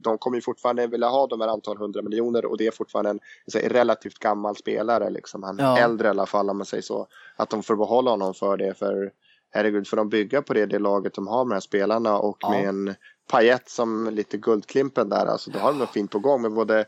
de 0.04 0.18
kommer 0.18 0.38
ju 0.38 0.42
fortfarande 0.42 0.88
vilja 0.88 1.08
ha 1.08 1.28
de 1.28 1.42
här 1.42 1.48
antal 1.48 1.78
hundra 1.78 2.02
miljoner 2.02 2.46
och 2.46 2.58
det 2.58 2.68
är 2.68 2.72
fortfarande 2.72 3.10
en 3.10 3.20
säga, 3.52 3.70
relativt 3.70 4.20
gammal 4.20 4.56
spelare, 4.56 5.10
liksom. 5.10 5.44
han 5.44 5.58
ja. 5.60 5.78
äldre 5.78 6.08
i 6.08 6.10
alla 6.10 6.26
fall 6.26 6.50
om 6.50 6.58
man 6.58 6.66
säger 6.66 6.82
så. 6.82 7.08
Att 7.36 7.50
de 7.50 7.64
får 7.64 7.76
behålla 7.76 8.12
honom 8.12 8.34
för 8.34 8.58
det, 8.58 8.74
för 8.74 9.12
herregud, 9.54 9.88
får 9.88 9.98
de 9.98 10.10
bygga 10.10 10.42
på 10.42 10.54
det, 10.54 10.66
det 10.66 10.80
laget 10.80 11.14
de 11.14 11.28
har 11.28 11.46
med 11.46 11.52
de 11.52 11.56
här 11.56 11.60
spelarna 11.60 12.18
och 12.18 12.38
ja. 12.40 12.50
med 12.50 12.70
en 12.70 12.96
Payet 13.32 13.70
som 13.70 14.10
lite 14.12 14.38
guldklimpen 14.38 15.10
där, 15.10 15.26
alltså 15.26 15.52
då 15.52 15.60
har 15.60 15.72
de 15.72 15.80
något 15.80 15.94
fint 15.94 16.12
på 16.12 16.20
gång 16.20 16.42
med 16.42 16.54
både 16.54 16.86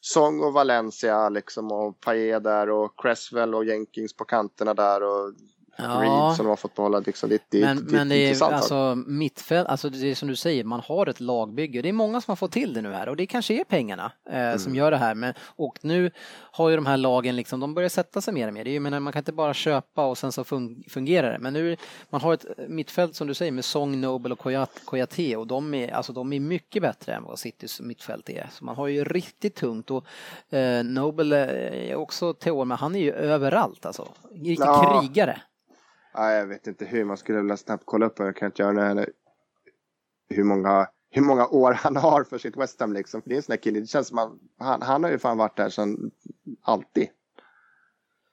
Song 0.00 0.40
och 0.40 0.52
Valencia 0.52 1.28
liksom 1.28 1.72
och 1.72 2.00
Payet 2.00 2.44
där 2.44 2.70
och 2.70 2.92
Cresswell 3.02 3.54
och 3.54 3.64
Jenkins 3.64 4.16
på 4.16 4.24
kanterna 4.24 4.74
där 4.74 5.02
och 5.02 5.34
ja. 5.78 6.00
Reed 6.02 6.36
som 6.36 6.44
de 6.46 6.48
har 6.48 6.56
fått 6.56 6.74
behålla. 6.74 6.98
Liksom, 6.98 7.28
det, 7.28 7.42
det, 7.48 7.60
men, 7.60 7.76
det, 7.76 7.92
men 7.92 8.08
det 8.08 8.16
är 8.16 8.42
alltså 8.42 8.94
mittfält, 9.06 9.68
alltså 9.68 9.90
det 9.90 10.10
är 10.10 10.14
som 10.14 10.28
du 10.28 10.36
säger, 10.36 10.64
man 10.64 10.80
har 10.80 11.06
ett 11.06 11.20
lagbygge. 11.20 11.82
Det 11.82 11.88
är 11.88 11.92
många 11.92 12.20
som 12.20 12.30
har 12.30 12.36
fått 12.36 12.52
till 12.52 12.74
det 12.74 12.82
nu 12.82 12.92
här 12.92 13.08
och 13.08 13.16
det 13.16 13.26
kanske 13.26 13.54
är 13.54 13.64
pengarna 13.64 14.12
eh, 14.30 14.40
mm. 14.40 14.58
som 14.58 14.74
gör 14.74 14.90
det 14.90 14.96
här. 14.96 15.14
Men, 15.14 15.34
och 15.40 15.78
nu 15.80 16.10
har 16.30 16.68
ju 16.68 16.76
de 16.76 16.86
här 16.86 16.96
lagen 16.96 17.36
liksom, 17.36 17.60
de 17.60 17.74
börjar 17.74 17.88
sätta 17.88 18.20
sig 18.20 18.34
mer 18.34 18.48
och 18.48 18.54
mer. 18.54 18.64
Det 18.64 18.76
är, 18.76 18.80
menar, 18.80 19.00
man 19.00 19.12
kan 19.12 19.20
inte 19.20 19.32
bara 19.32 19.54
köpa 19.54 20.06
och 20.06 20.18
sen 20.18 20.32
så 20.32 20.44
fungerar 20.88 21.32
det. 21.32 21.38
Men 21.38 21.52
nu, 21.52 21.76
man 22.10 22.20
har 22.20 22.34
ett 22.34 22.46
mittfält 22.68 23.14
som 23.14 23.26
du 23.26 23.34
säger 23.34 23.52
med 23.52 23.64
Song, 23.64 24.00
Nobel 24.00 24.32
och 24.32 24.38
Koyate 24.84 25.36
och 25.36 25.46
de 25.46 25.74
är, 25.74 25.94
alltså, 25.94 26.12
de 26.12 26.32
är 26.32 26.40
mycket 26.40 26.82
bättre 26.82 27.14
än 27.14 27.24
vad 27.24 27.38
Citys 27.38 27.80
mittfält 27.80 28.30
är. 28.30 28.48
Så 28.52 28.64
man 28.64 28.76
har 28.76 28.86
ju 28.86 29.04
riktigt 29.04 29.54
tungt 29.54 29.90
och 29.90 30.04
eh, 30.54 30.84
Nobel 30.84 31.32
är 31.32 31.94
också 31.94 32.34
teor, 32.34 32.64
men 32.64 32.78
han 32.78 32.94
är 32.94 33.00
ju 33.00 33.12
överallt 33.12 33.86
alltså. 33.86 34.08
Riktig 34.30 34.66
ja. 34.66 35.00
krigare. 35.00 35.40
Ja, 36.12 36.32
jag 36.32 36.46
vet 36.46 36.66
inte 36.66 36.84
hur 36.84 37.04
man 37.04 37.16
skulle 37.16 37.40
vilja 37.40 37.56
snabbt 37.56 37.82
kolla 37.86 38.06
upp, 38.06 38.18
jag 38.18 38.36
kan 38.36 38.46
inte 38.46 38.62
göra 38.62 38.94
det 38.94 39.06
hur 40.28 40.44
många 40.44 40.88
hur 41.10 41.22
många 41.22 41.46
år 41.46 41.72
han 41.72 41.96
har 41.96 42.24
för 42.24 42.38
sitt 42.38 42.56
West 42.56 42.80
Ham 42.80 42.92
liksom. 42.92 43.22
För 43.22 43.28
det 43.28 43.34
är 43.34 43.36
en 43.36 43.42
sån 43.42 43.52
där 43.52 43.62
kille, 43.62 43.80
det 43.80 43.86
känns 43.86 44.08
som 44.08 44.18
att 44.18 44.32
han, 44.58 44.82
han 44.82 45.04
har 45.04 45.10
ju 45.10 45.18
fan 45.18 45.38
varit 45.38 45.56
där 45.56 45.68
sedan 45.68 46.10
alltid. 46.62 47.08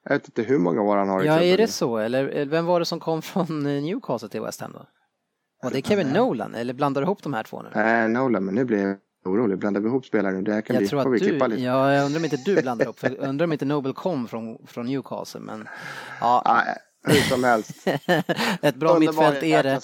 Jag 0.04 0.16
vet 0.16 0.26
inte 0.26 0.42
hur 0.42 0.58
många 0.58 0.82
år 0.82 0.98
han 0.98 1.10
har 1.10 1.24
Ja, 1.24 1.42
är 1.42 1.58
det 1.58 1.68
så? 1.68 1.98
Eller 1.98 2.46
vem 2.46 2.66
var 2.66 2.80
det 2.80 2.86
som 2.86 3.00
kom 3.00 3.22
från 3.22 3.66
eh, 3.66 3.84
Newcastle 3.84 4.30
till 4.30 4.42
West 4.42 4.62
Ham 4.62 4.72
då? 4.72 4.86
Var 5.64 5.72
det 5.72 5.82
Kevin 5.82 6.08
Nolan? 6.08 6.56
Eller 6.56 6.74
blandar 6.74 7.02
du 7.02 7.06
ihop 7.06 7.24
de 7.24 7.34
här 7.34 7.44
två 7.44 7.62
nu? 7.62 7.70
Nej, 7.76 8.10
Nolan, 8.10 8.46
men 8.46 8.56
nu 8.56 8.66
blir 8.66 8.88
jag 8.88 8.98
orolig. 9.26 9.58
Blandar 9.58 9.82
vi 9.82 9.88
ihop 9.88 10.06
spelare 10.06 10.34
nu? 10.34 10.42
Det 10.42 10.54
här 10.54 10.62
kan 10.62 10.74
jag 10.74 10.82
bli, 10.82 10.88
tror 10.88 11.00
att 11.00 11.20
du, 11.20 11.32
lite. 11.32 11.62
Ja, 11.62 11.94
jag 11.94 12.06
undrar 12.06 12.20
om 12.20 12.24
inte 12.26 12.38
du 12.46 12.62
blandar 12.62 12.86
ihop. 12.86 13.00
För 13.00 13.10
jag 13.10 13.30
undrar 13.30 13.44
om 13.44 13.52
inte 13.52 13.66
Nobel 13.66 13.94
kom 13.94 14.28
från, 14.28 14.68
från 14.68 14.86
Newcastle, 14.86 15.42
men 15.42 15.68
ja. 16.22 16.64
Hur 17.06 17.22
som 17.22 17.43
helst. 17.43 17.72
Ett 18.62 18.76
bra 18.76 18.99
mittfält 18.99 19.43
är 19.43 19.64
det. 19.64 19.80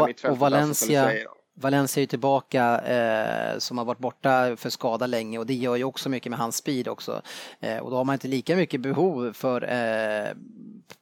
Och, 0.00 0.30
och 0.30 0.38
Valencia 0.38 1.12
Valencia 1.54 2.02
är 2.02 2.06
tillbaka 2.06 2.80
eh, 2.80 3.58
som 3.58 3.78
har 3.78 3.84
varit 3.84 3.98
borta 3.98 4.56
för 4.56 4.70
skada 4.70 5.06
länge 5.06 5.38
och 5.38 5.46
det 5.46 5.54
gör 5.54 5.76
ju 5.76 5.84
också 5.84 6.08
mycket 6.08 6.30
med 6.30 6.38
hans 6.38 6.56
speed 6.56 6.88
också. 6.88 7.22
Eh, 7.60 7.78
och 7.78 7.90
då 7.90 7.96
har 7.96 8.04
man 8.04 8.12
inte 8.12 8.28
lika 8.28 8.56
mycket 8.56 8.80
behov 8.80 9.32
för 9.32 9.62
eh, 9.62 10.34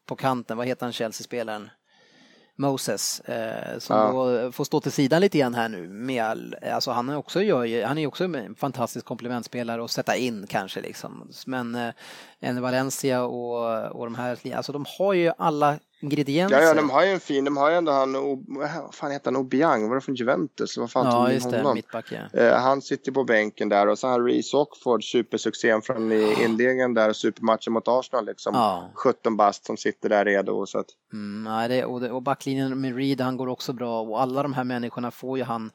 på 0.07 0.17
kanten, 0.17 0.57
vad 0.57 0.67
heter 0.67 0.87
han 0.87 0.93
Chelsea-spelaren? 0.93 1.71
Moses 2.57 3.21
eh, 3.21 3.79
som 3.79 3.97
ja. 3.97 4.13
då 4.13 4.53
får 4.53 4.65
stå 4.65 4.81
till 4.81 4.93
sidan 4.93 5.21
lite 5.21 5.39
grann 5.39 5.55
här 5.55 5.69
nu. 5.69 5.89
Med 5.89 6.25
all, 6.25 6.57
alltså 6.73 6.91
han 6.91 7.09
är 7.09 7.17
också, 7.17 7.43
gör, 7.43 7.85
han 7.85 7.99
är 7.99 8.07
också 8.07 8.25
en 8.25 8.55
fantastisk 8.55 9.07
komplementspelare 9.07 9.85
att 9.85 9.91
sätta 9.91 10.17
in 10.17 10.47
kanske 10.47 10.81
liksom. 10.81 11.31
Men 11.47 11.93
en 12.41 12.63
Valencia 12.63 13.25
och, 13.25 13.91
och 13.97 14.05
de 14.05 14.15
här, 14.15 14.55
alltså 14.55 14.73
de 14.73 14.85
har 14.99 15.13
ju 15.13 15.33
alla 15.39 15.79
ingredienser. 16.01 16.61
Ja, 16.61 16.65
ja, 16.65 16.75
de 16.75 16.91
har 16.91 17.05
ju 17.05 17.11
en 17.11 17.21
fin, 17.21 17.45
de 17.45 17.57
har 17.57 17.71
ju 17.71 17.77
ändå 17.77 17.93
han, 17.93 18.13
vad 18.47 18.95
fan 18.95 19.11
heter 19.11 19.25
han, 19.25 19.37
Obiang, 19.37 19.89
var 19.89 19.95
det 19.95 20.01
från 20.01 20.15
Juventus? 20.15 20.77
Vad 20.77 20.91
fan 20.91 21.07
ja, 21.07 21.33
just 21.33 21.51
det, 21.51 21.75
mittback 21.75 22.13
ja. 22.13 22.41
Eh, 22.41 22.55
han 22.55 22.83
sitter 22.83 23.13
på 23.13 23.25
bänken 23.25 23.69
där 23.69 23.87
och 23.87 23.99
så 23.99 24.09
har 24.09 24.23
Reece 24.23 24.55
Ockford, 24.55 25.05
supersuccén 25.05 25.83
från 25.83 26.13
inledningen 26.13 26.95
där, 26.95 27.13
supermatchen 27.13 27.73
mot 27.73 27.89
Arsenal 27.89 28.27
liksom. 28.27 28.55
Ja. 28.55 28.91
17 28.95 29.37
bast 29.37 29.67
som 29.67 29.77
sitter 29.77 30.09
där 30.09 30.25
redo. 30.25 30.67
Så 30.67 30.79
att... 30.79 30.87
mm, 31.13 31.53
ja, 31.53 31.69
det, 31.69 31.85
och, 31.85 32.01
det, 32.01 32.11
och 32.11 32.23
backlinjen 32.23 32.81
med 32.81 32.97
Reed, 32.97 33.21
han 33.21 33.37
går 33.37 33.49
också 33.49 33.73
bra 33.73 34.01
och 34.01 34.21
alla 34.23 34.43
de 34.43 34.53
här 34.53 34.65
människorna 34.65 35.11
får 35.11 35.39
ju 35.39 35.45
han, 35.45 35.71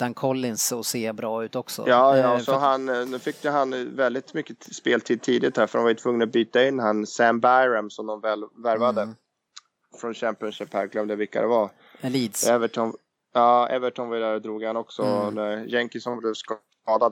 han 0.00 0.14
Collins, 0.14 0.72
att 0.72 0.86
se 0.86 1.12
bra 1.12 1.44
ut 1.44 1.56
också. 1.56 1.84
Ja, 1.86 2.16
ja, 2.16 2.34
eh, 2.34 2.38
så 2.38 2.52
för... 2.52 2.58
han, 2.58 2.88
eh, 2.88 3.06
nu 3.06 3.18
fick 3.18 3.44
han 3.44 3.96
väldigt 3.96 4.34
mycket 4.34 4.74
speltid 4.74 5.22
tidigt 5.22 5.56
här 5.56 5.66
för 5.66 5.78
de 5.78 5.82
var 5.82 5.90
ju 5.90 5.92
tvungna 6.06 6.24
att 6.24 6.32
byta 6.32 6.66
in 6.66 6.78
han 6.78 7.06
Sam 7.06 7.40
Byram 7.40 7.90
som 7.90 8.06
de 8.06 8.20
väl 8.20 8.44
värvade. 8.64 9.02
Mm 9.02 9.14
från 10.00 10.14
Championship 10.14 10.74
här, 10.74 10.86
glömde 10.86 11.16
vilka 11.16 11.40
det 11.40 11.46
var. 11.46 11.70
Leeds. 12.00 12.46
Everton, 12.46 12.94
ja, 13.34 13.68
Everton 13.68 14.08
var 14.08 14.16
där 14.16 14.34
och 14.34 14.42
drog 14.42 14.62
han 14.62 14.76
också. 14.76 15.02
Mm. 15.02 15.68
Jenkinson 15.68 16.18
blev 16.18 16.34
skadad 16.34 16.62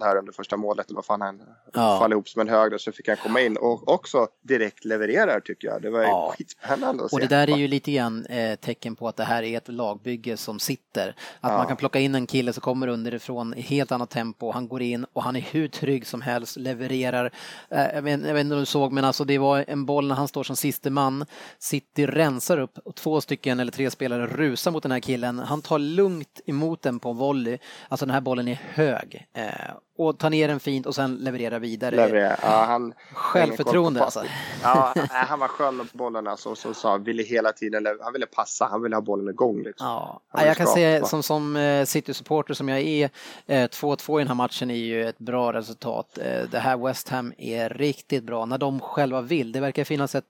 här 0.02 0.16
under 0.16 0.32
första 0.32 0.56
målet, 0.56 0.86
eller 0.86 0.96
vad 0.96 1.04
fan 1.04 1.20
han 1.20 1.42
ja. 1.72 1.98
föll 1.98 2.12
ihop 2.12 2.28
som 2.28 2.40
en 2.40 2.48
hög 2.48 2.80
så 2.80 2.92
fick 2.92 3.08
han 3.08 3.16
komma 3.16 3.40
in 3.40 3.56
och 3.56 3.88
också 3.88 4.28
direkt 4.42 4.84
levererar 4.84 5.40
tycker 5.40 5.68
jag. 5.68 5.82
Det 5.82 5.90
var 5.90 6.02
ja. 6.02 6.34
skitspännande 6.38 7.04
att 7.04 7.10
se. 7.10 7.16
Och 7.16 7.20
det 7.20 7.26
där 7.26 7.50
är 7.50 7.56
ju 7.56 7.68
lite 7.68 7.92
grann 7.92 8.26
eh, 8.26 8.54
tecken 8.54 8.96
på 8.96 9.08
att 9.08 9.16
det 9.16 9.24
här 9.24 9.42
är 9.42 9.56
ett 9.56 9.68
lagbygge 9.68 10.36
som 10.36 10.58
sitter. 10.58 11.08
Att 11.40 11.50
ja. 11.50 11.56
man 11.58 11.66
kan 11.66 11.76
plocka 11.76 11.98
in 11.98 12.14
en 12.14 12.26
kille 12.26 12.52
som 12.52 12.60
kommer 12.60 12.86
underifrån 12.86 13.54
i 13.54 13.60
helt 13.60 13.92
annat 13.92 14.10
tempo, 14.10 14.50
han 14.50 14.68
går 14.68 14.82
in 14.82 15.06
och 15.12 15.22
han 15.22 15.36
är 15.36 15.40
hur 15.40 15.68
trygg 15.68 16.06
som 16.06 16.22
helst, 16.22 16.56
levererar. 16.56 17.30
Eh, 17.68 17.94
jag, 17.94 18.02
vet, 18.02 18.26
jag 18.26 18.34
vet 18.34 18.40
inte 18.40 18.54
om 18.54 18.60
du 18.60 18.66
såg, 18.66 18.92
men 18.92 19.04
alltså 19.04 19.24
det 19.24 19.38
var 19.38 19.64
en 19.68 19.86
boll 19.86 20.08
när 20.08 20.14
han 20.14 20.28
står 20.28 20.42
som 20.42 20.56
siste 20.56 20.90
man, 20.90 21.26
City 21.58 22.06
rensar 22.06 22.58
upp 22.58 22.78
och 22.84 22.94
två 22.94 23.20
stycken 23.20 23.60
eller 23.60 23.72
tre 23.72 23.90
spelare 23.90 24.26
rusar 24.26 24.70
mot 24.70 24.82
den 24.82 24.92
här 24.92 25.00
killen. 25.00 25.38
Han 25.38 25.62
tar 25.62 25.78
lugnt 25.78 26.40
emot 26.46 26.82
den 26.82 26.98
på 26.98 27.12
volley. 27.12 27.58
Alltså 27.88 28.06
den 28.06 28.14
här 28.14 28.20
bollen 28.20 28.48
är 28.48 28.60
hög. 28.72 29.26
Eh, 29.32 29.63
out. 29.68 29.84
Och 29.96 30.18
tar 30.18 30.30
ner 30.30 30.48
den 30.48 30.60
fint 30.60 30.86
och 30.86 30.94
sen 30.94 31.14
levererar 31.14 31.58
vidare. 31.58 31.96
Levererar. 31.96 32.38
Ja, 32.42 32.64
han, 32.64 32.94
Självförtroende 33.12 34.04
alltså. 34.04 34.24
Ja, 34.62 34.94
han 35.10 35.38
var 35.38 35.48
skön 35.48 35.76
med 35.76 35.86
bollen 35.92 36.26
alltså, 36.26 36.50
och 36.50 36.58
så 36.58 36.74
sa 36.74 36.96
ville 36.96 37.22
hela 37.22 37.52
tiden, 37.52 37.86
han 38.00 38.12
ville 38.12 38.26
passa, 38.26 38.68
han 38.70 38.82
ville 38.82 38.96
ha 38.96 39.00
bollen 39.00 39.28
igång. 39.28 39.62
Liksom. 39.62 39.86
Ja, 39.86 40.20
jag 40.32 40.56
kan 40.56 40.66
säga 40.66 41.04
som, 41.04 41.22
som 41.22 41.56
eh, 41.56 41.84
City-supporter 41.84 42.54
som 42.54 42.68
jag 42.68 42.80
är, 42.80 43.10
2-2 43.46 44.10
eh, 44.10 44.16
i 44.16 44.18
den 44.18 44.28
här 44.28 44.34
matchen 44.34 44.70
är 44.70 44.74
ju 44.74 45.08
ett 45.08 45.18
bra 45.18 45.52
resultat. 45.52 46.18
Eh, 46.18 46.42
det 46.50 46.58
här 46.58 46.76
West 46.76 47.08
Ham 47.08 47.32
är 47.38 47.68
riktigt 47.68 48.24
bra 48.24 48.46
när 48.46 48.58
de 48.58 48.80
själva 48.80 49.20
vill. 49.20 49.52
Det 49.52 49.60
verkar 49.60 49.84
finnas 49.84 50.14
ett 50.14 50.24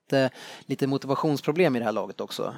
lite 0.61 0.87
motivationsproblem 0.87 1.77
i 1.77 1.79
det 1.79 1.85
här 1.85 1.93
laget 1.93 2.21
också. 2.21 2.55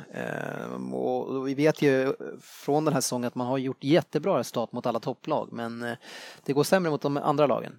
Och 0.93 1.49
vi 1.49 1.55
vet 1.55 1.83
ju 1.83 2.15
från 2.41 2.85
den 2.85 2.95
här 2.95 3.01
säsongen 3.01 3.29
att 3.29 3.35
man 3.35 3.47
har 3.47 3.59
gjort 3.59 3.85
jättebra 3.85 4.39
resultat 4.39 4.73
mot 4.73 4.87
alla 4.87 5.01
topplag 5.01 5.49
men 5.53 5.97
det 6.45 6.53
går 6.53 6.65
sämre 6.65 6.91
mot 6.97 7.03
de 7.03 7.17
andra 7.17 7.47
lagen. 7.47 7.73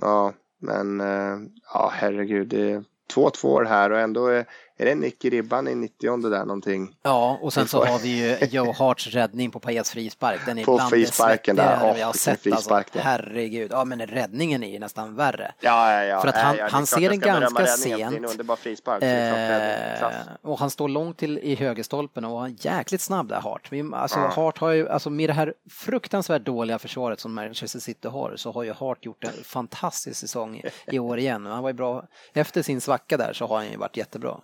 Ja, 0.00 0.32
men 0.60 1.00
eh, 1.00 1.38
ja 1.74 1.90
herregud, 1.94 2.48
det 2.48 2.70
är 2.70 2.84
2-2 3.14 3.64
här 3.64 3.90
och 3.90 3.98
ändå 3.98 4.26
är, 4.26 4.46
är 4.76 4.84
det 4.84 4.94
nick 4.94 5.24
i 5.24 5.30
ribban 5.30 5.68
i 5.68 5.74
90 5.74 6.30
där 6.30 6.44
någonting? 6.44 6.94
Ja, 7.02 7.38
och 7.42 7.52
sen 7.52 7.68
så 7.68 7.84
har 7.84 7.98
vi 7.98 8.08
ju 8.08 8.46
Joe 8.46 8.72
Harts 8.72 9.06
räddning 9.06 9.50
på 9.50 9.60
Pajas 9.60 9.90
frispark. 9.90 10.40
Den 10.46 10.58
är 10.58 10.64
på 10.64 10.74
bland 10.74 10.90
frisparken 10.90 11.56
där, 11.56 11.76
oh, 11.76 11.94
vi 11.94 12.00
har 12.00 12.12
sett. 12.12 12.52
Alltså. 12.52 12.82
Herregud, 12.94 13.70
ja 13.72 13.84
men 13.84 14.06
räddningen 14.06 14.62
är 14.62 14.70
ju 14.70 14.78
nästan 14.78 15.16
värre. 15.16 15.52
Ja, 15.60 15.92
ja, 15.92 16.04
ja. 16.04 16.20
För 16.20 16.28
att 16.28 16.36
han, 16.36 16.56
ja, 16.56 16.68
han 16.70 16.86
ser 16.86 17.08
den 17.10 17.20
ganska 17.20 17.66
sent. 17.66 18.10
Det 18.36 18.52
är 18.52 18.56
frispark. 18.56 19.02
Eh, 19.02 20.08
och 20.42 20.58
han 20.58 20.70
står 20.70 20.88
långt 20.88 21.18
till 21.18 21.38
i 21.38 21.54
högerstolpen 21.54 22.24
och 22.24 22.40
han 22.40 22.50
är 22.50 22.66
jäkligt 22.66 23.00
snabb 23.00 23.28
där 23.28 23.40
Hart. 23.40 23.70
Alltså 23.92 24.18
ja. 24.18 24.28
Hart 24.28 24.58
har 24.58 24.70
ju, 24.70 24.88
alltså 24.88 25.10
med 25.10 25.28
det 25.28 25.32
här 25.32 25.54
fruktansvärt 25.70 26.44
dåliga 26.44 26.78
försvaret 26.78 27.20
som 27.20 27.34
Manchester 27.34 27.78
City 27.78 28.08
har 28.08 28.36
så 28.36 28.52
har 28.52 28.62
ju 28.62 28.72
Hart 28.72 29.04
gjort 29.04 29.24
en 29.24 29.44
fantastisk 29.44 30.20
säsong 30.20 30.62
i 30.86 30.98
år 30.98 31.18
igen. 31.18 31.46
Han 31.46 31.62
var 31.62 31.70
ju 31.70 31.74
bra, 31.74 32.04
efter 32.34 32.62
sin 32.62 32.80
svacka 32.80 33.16
där 33.16 33.32
så 33.32 33.46
har 33.46 33.56
han 33.56 33.70
ju 33.70 33.76
varit 33.76 33.96
jättebra. 33.96 34.40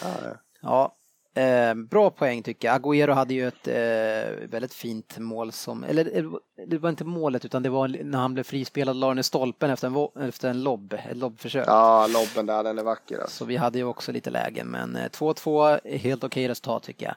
Ja, 0.00 0.40
ja. 0.62 0.92
Eh, 1.34 1.74
bra 1.74 2.10
poäng 2.10 2.42
tycker 2.42 2.68
jag. 2.68 2.82
Agüero 2.82 3.12
hade 3.12 3.34
ju 3.34 3.48
ett 3.48 3.68
eh, 3.68 4.48
väldigt 4.48 4.74
fint 4.74 5.18
mål 5.18 5.52
som, 5.52 5.84
eller 5.84 6.18
eh, 6.18 6.24
det 6.66 6.78
var 6.78 6.90
inte 6.90 7.04
målet 7.04 7.44
utan 7.44 7.62
det 7.62 7.68
var 7.68 7.88
när 7.88 8.18
han 8.18 8.34
blev 8.34 8.44
frispelad 8.44 8.96
och 8.96 9.00
la 9.00 9.08
den 9.08 9.18
i 9.18 9.22
stolpen 9.22 9.70
efter 9.70 9.86
en, 9.86 10.28
efter 10.28 10.50
en 10.50 10.62
lobb, 10.62 10.92
ett 11.10 11.16
lobbförsök. 11.16 11.64
Ja, 11.66 12.06
lobben 12.06 12.46
där, 12.46 12.64
den 12.64 12.78
är 12.78 12.82
vacker. 12.82 13.18
Alltså. 13.18 13.36
Så 13.36 13.44
vi 13.44 13.56
hade 13.56 13.78
ju 13.78 13.84
också 13.84 14.12
lite 14.12 14.30
lägen 14.30 14.66
men 14.66 14.96
2-2 14.96 15.80
eh, 15.84 15.98
helt 15.98 16.24
okej 16.24 16.48
resultat 16.48 16.82
tycker 16.82 17.06
jag. 17.06 17.14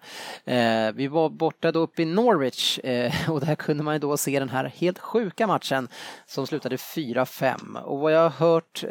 Vi 0.93 1.07
var 1.07 1.29
borta 1.29 1.71
då 1.71 1.79
uppe 1.79 2.01
i 2.01 2.05
Norwich 2.05 2.79
och 3.29 3.39
där 3.39 3.55
kunde 3.55 3.83
man 3.83 3.95
ju 3.95 3.99
då 3.99 4.17
se 4.17 4.39
den 4.39 4.49
här 4.49 4.73
helt 4.75 4.99
sjuka 4.99 5.47
matchen 5.47 5.87
som 6.25 6.47
slutade 6.47 6.75
4-5 6.75 7.81
och 7.81 7.99
vad 7.99 8.13
jag 8.13 8.29
har 8.29 8.47
hört 8.47 8.83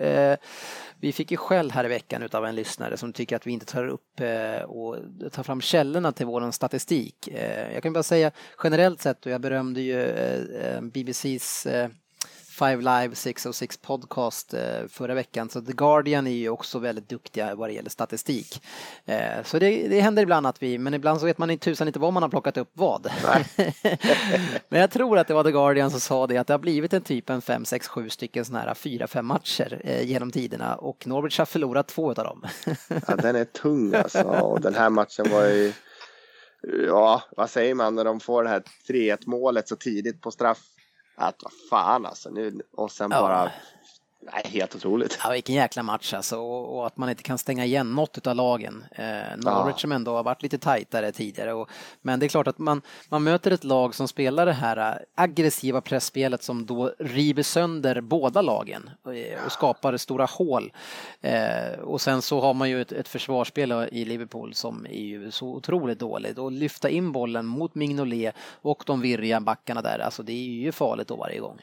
vi 1.04 1.12
fick 1.12 1.30
ju 1.30 1.36
skäll 1.36 1.70
här 1.70 1.84
i 1.84 1.88
veckan 1.88 2.22
utav 2.22 2.46
en 2.46 2.54
lyssnare 2.54 2.96
som 2.96 3.12
tycker 3.12 3.36
att 3.36 3.46
vi 3.46 3.52
inte 3.52 3.66
tar 3.66 3.86
upp 3.86 4.13
Eh, 4.20 4.62
och 4.62 4.96
ta 5.32 5.42
fram 5.42 5.60
källorna 5.60 6.12
till 6.12 6.26
vår 6.26 6.50
statistik. 6.50 7.28
Eh, 7.28 7.74
jag 7.74 7.82
kan 7.82 7.92
bara 7.92 8.02
säga 8.02 8.30
generellt 8.64 9.00
sett 9.00 9.26
och 9.26 9.32
jag 9.32 9.40
berömde 9.40 9.80
ju 9.80 10.00
eh, 10.00 10.80
BBCs 10.80 11.66
Five 12.54 12.76
Live 12.76 13.14
606 13.14 13.76
podcast 13.76 14.54
eh, 14.54 14.60
förra 14.88 15.14
veckan. 15.14 15.48
Så 15.48 15.60
The 15.60 15.72
Guardian 15.72 16.26
är 16.26 16.30
ju 16.30 16.48
också 16.48 16.78
väldigt 16.78 17.08
duktiga 17.08 17.54
vad 17.54 17.68
det 17.68 17.72
gäller 17.72 17.90
statistik. 17.90 18.62
Eh, 19.04 19.42
så 19.44 19.58
det, 19.58 19.88
det 19.88 20.00
händer 20.00 20.22
ibland 20.22 20.46
att 20.46 20.62
vi, 20.62 20.78
men 20.78 20.94
ibland 20.94 21.20
så 21.20 21.26
vet 21.26 21.38
man 21.38 21.50
inte 21.50 21.64
tusan 21.64 21.86
inte 21.86 21.98
vad 21.98 22.12
man 22.12 22.22
har 22.22 22.30
plockat 22.30 22.56
upp 22.56 22.70
vad. 22.72 23.10
men 24.68 24.80
jag 24.80 24.90
tror 24.90 25.18
att 25.18 25.28
det 25.28 25.34
var 25.34 25.44
The 25.44 25.52
Guardian 25.52 25.90
som 25.90 26.00
sa 26.00 26.26
det 26.26 26.36
att 26.36 26.46
det 26.46 26.54
har 26.54 26.58
blivit 26.58 26.92
en 26.92 27.02
typ 27.02 27.30
en 27.30 27.42
5, 27.42 27.64
6, 27.64 27.88
7 27.88 28.10
stycken 28.10 28.44
sådana 28.44 28.64
här 28.64 28.74
4-5 28.74 29.22
matcher 29.22 29.80
eh, 29.84 30.02
genom 30.02 30.30
tiderna 30.30 30.76
och 30.76 31.06
Norwich 31.06 31.38
har 31.38 31.46
förlorat 31.46 31.88
två 31.88 32.08
av 32.08 32.14
dem. 32.14 32.44
ja, 33.06 33.16
den 33.16 33.36
är 33.36 33.44
tung 33.44 33.94
alltså 33.94 34.22
och 34.22 34.60
den 34.60 34.74
här 34.74 34.90
matchen 34.90 35.30
var 35.30 35.44
ju 35.44 35.72
Ja, 36.86 37.22
vad 37.36 37.50
säger 37.50 37.74
man 37.74 37.94
när 37.94 38.04
de 38.04 38.20
får 38.20 38.44
det 38.44 38.48
här 38.48 38.62
3-1 38.88 39.18
målet 39.26 39.68
så 39.68 39.76
tidigt 39.76 40.20
på 40.20 40.30
straff 40.30 40.73
att 41.14 41.42
vad 41.42 41.52
fan 41.70 42.06
alltså 42.06 42.30
nu 42.30 42.62
och 42.72 42.92
sen 42.92 43.10
bara 43.10 43.52
Nej, 44.32 44.42
helt 44.44 44.74
otroligt. 44.74 45.18
Ja, 45.24 45.30
vilken 45.30 45.54
jäkla 45.54 45.82
match 45.82 46.14
alltså 46.14 46.38
och, 46.38 46.78
och 46.78 46.86
att 46.86 46.96
man 46.96 47.10
inte 47.10 47.22
kan 47.22 47.38
stänga 47.38 47.64
igen 47.64 47.94
något 47.94 48.26
av 48.26 48.36
lagen. 48.36 48.84
Eh, 48.90 49.36
Norwich 49.36 49.80
som 49.80 49.92
ändå 49.92 50.16
har 50.16 50.22
varit 50.22 50.42
lite 50.42 50.58
tajtare 50.58 51.12
tidigare. 51.12 51.52
Och, 51.52 51.68
men 52.02 52.20
det 52.20 52.26
är 52.26 52.28
klart 52.28 52.46
att 52.46 52.58
man, 52.58 52.82
man 53.08 53.22
möter 53.22 53.50
ett 53.50 53.64
lag 53.64 53.94
som 53.94 54.08
spelar 54.08 54.46
det 54.46 54.52
här 54.52 55.04
aggressiva 55.14 55.80
pressspelet 55.80 56.42
som 56.42 56.66
då 56.66 56.92
river 56.98 57.42
sönder 57.42 58.00
båda 58.00 58.42
lagen 58.42 58.90
och, 59.02 59.12
och 59.46 59.52
skapar 59.52 59.96
stora 59.96 60.24
hål. 60.24 60.72
Eh, 61.20 61.78
och 61.82 62.00
sen 62.00 62.22
så 62.22 62.40
har 62.40 62.54
man 62.54 62.70
ju 62.70 62.80
ett, 62.80 62.92
ett 62.92 63.08
försvarsspel 63.08 63.88
i 63.92 64.04
Liverpool 64.04 64.54
som 64.54 64.86
är 64.86 65.04
ju 65.04 65.30
så 65.30 65.46
otroligt 65.46 65.98
dåligt. 65.98 66.38
Och 66.38 66.52
lyfta 66.52 66.88
in 66.88 67.12
bollen 67.12 67.46
mot 67.46 67.74
Mignolet 67.74 68.34
och 68.62 68.82
de 68.86 69.00
virriga 69.00 69.40
backarna 69.40 69.82
där, 69.82 69.98
alltså 69.98 70.22
det 70.22 70.32
är 70.32 70.36
ju 70.36 70.72
farligt 70.72 71.08
då 71.08 71.16
varje 71.16 71.40
gång. 71.40 71.60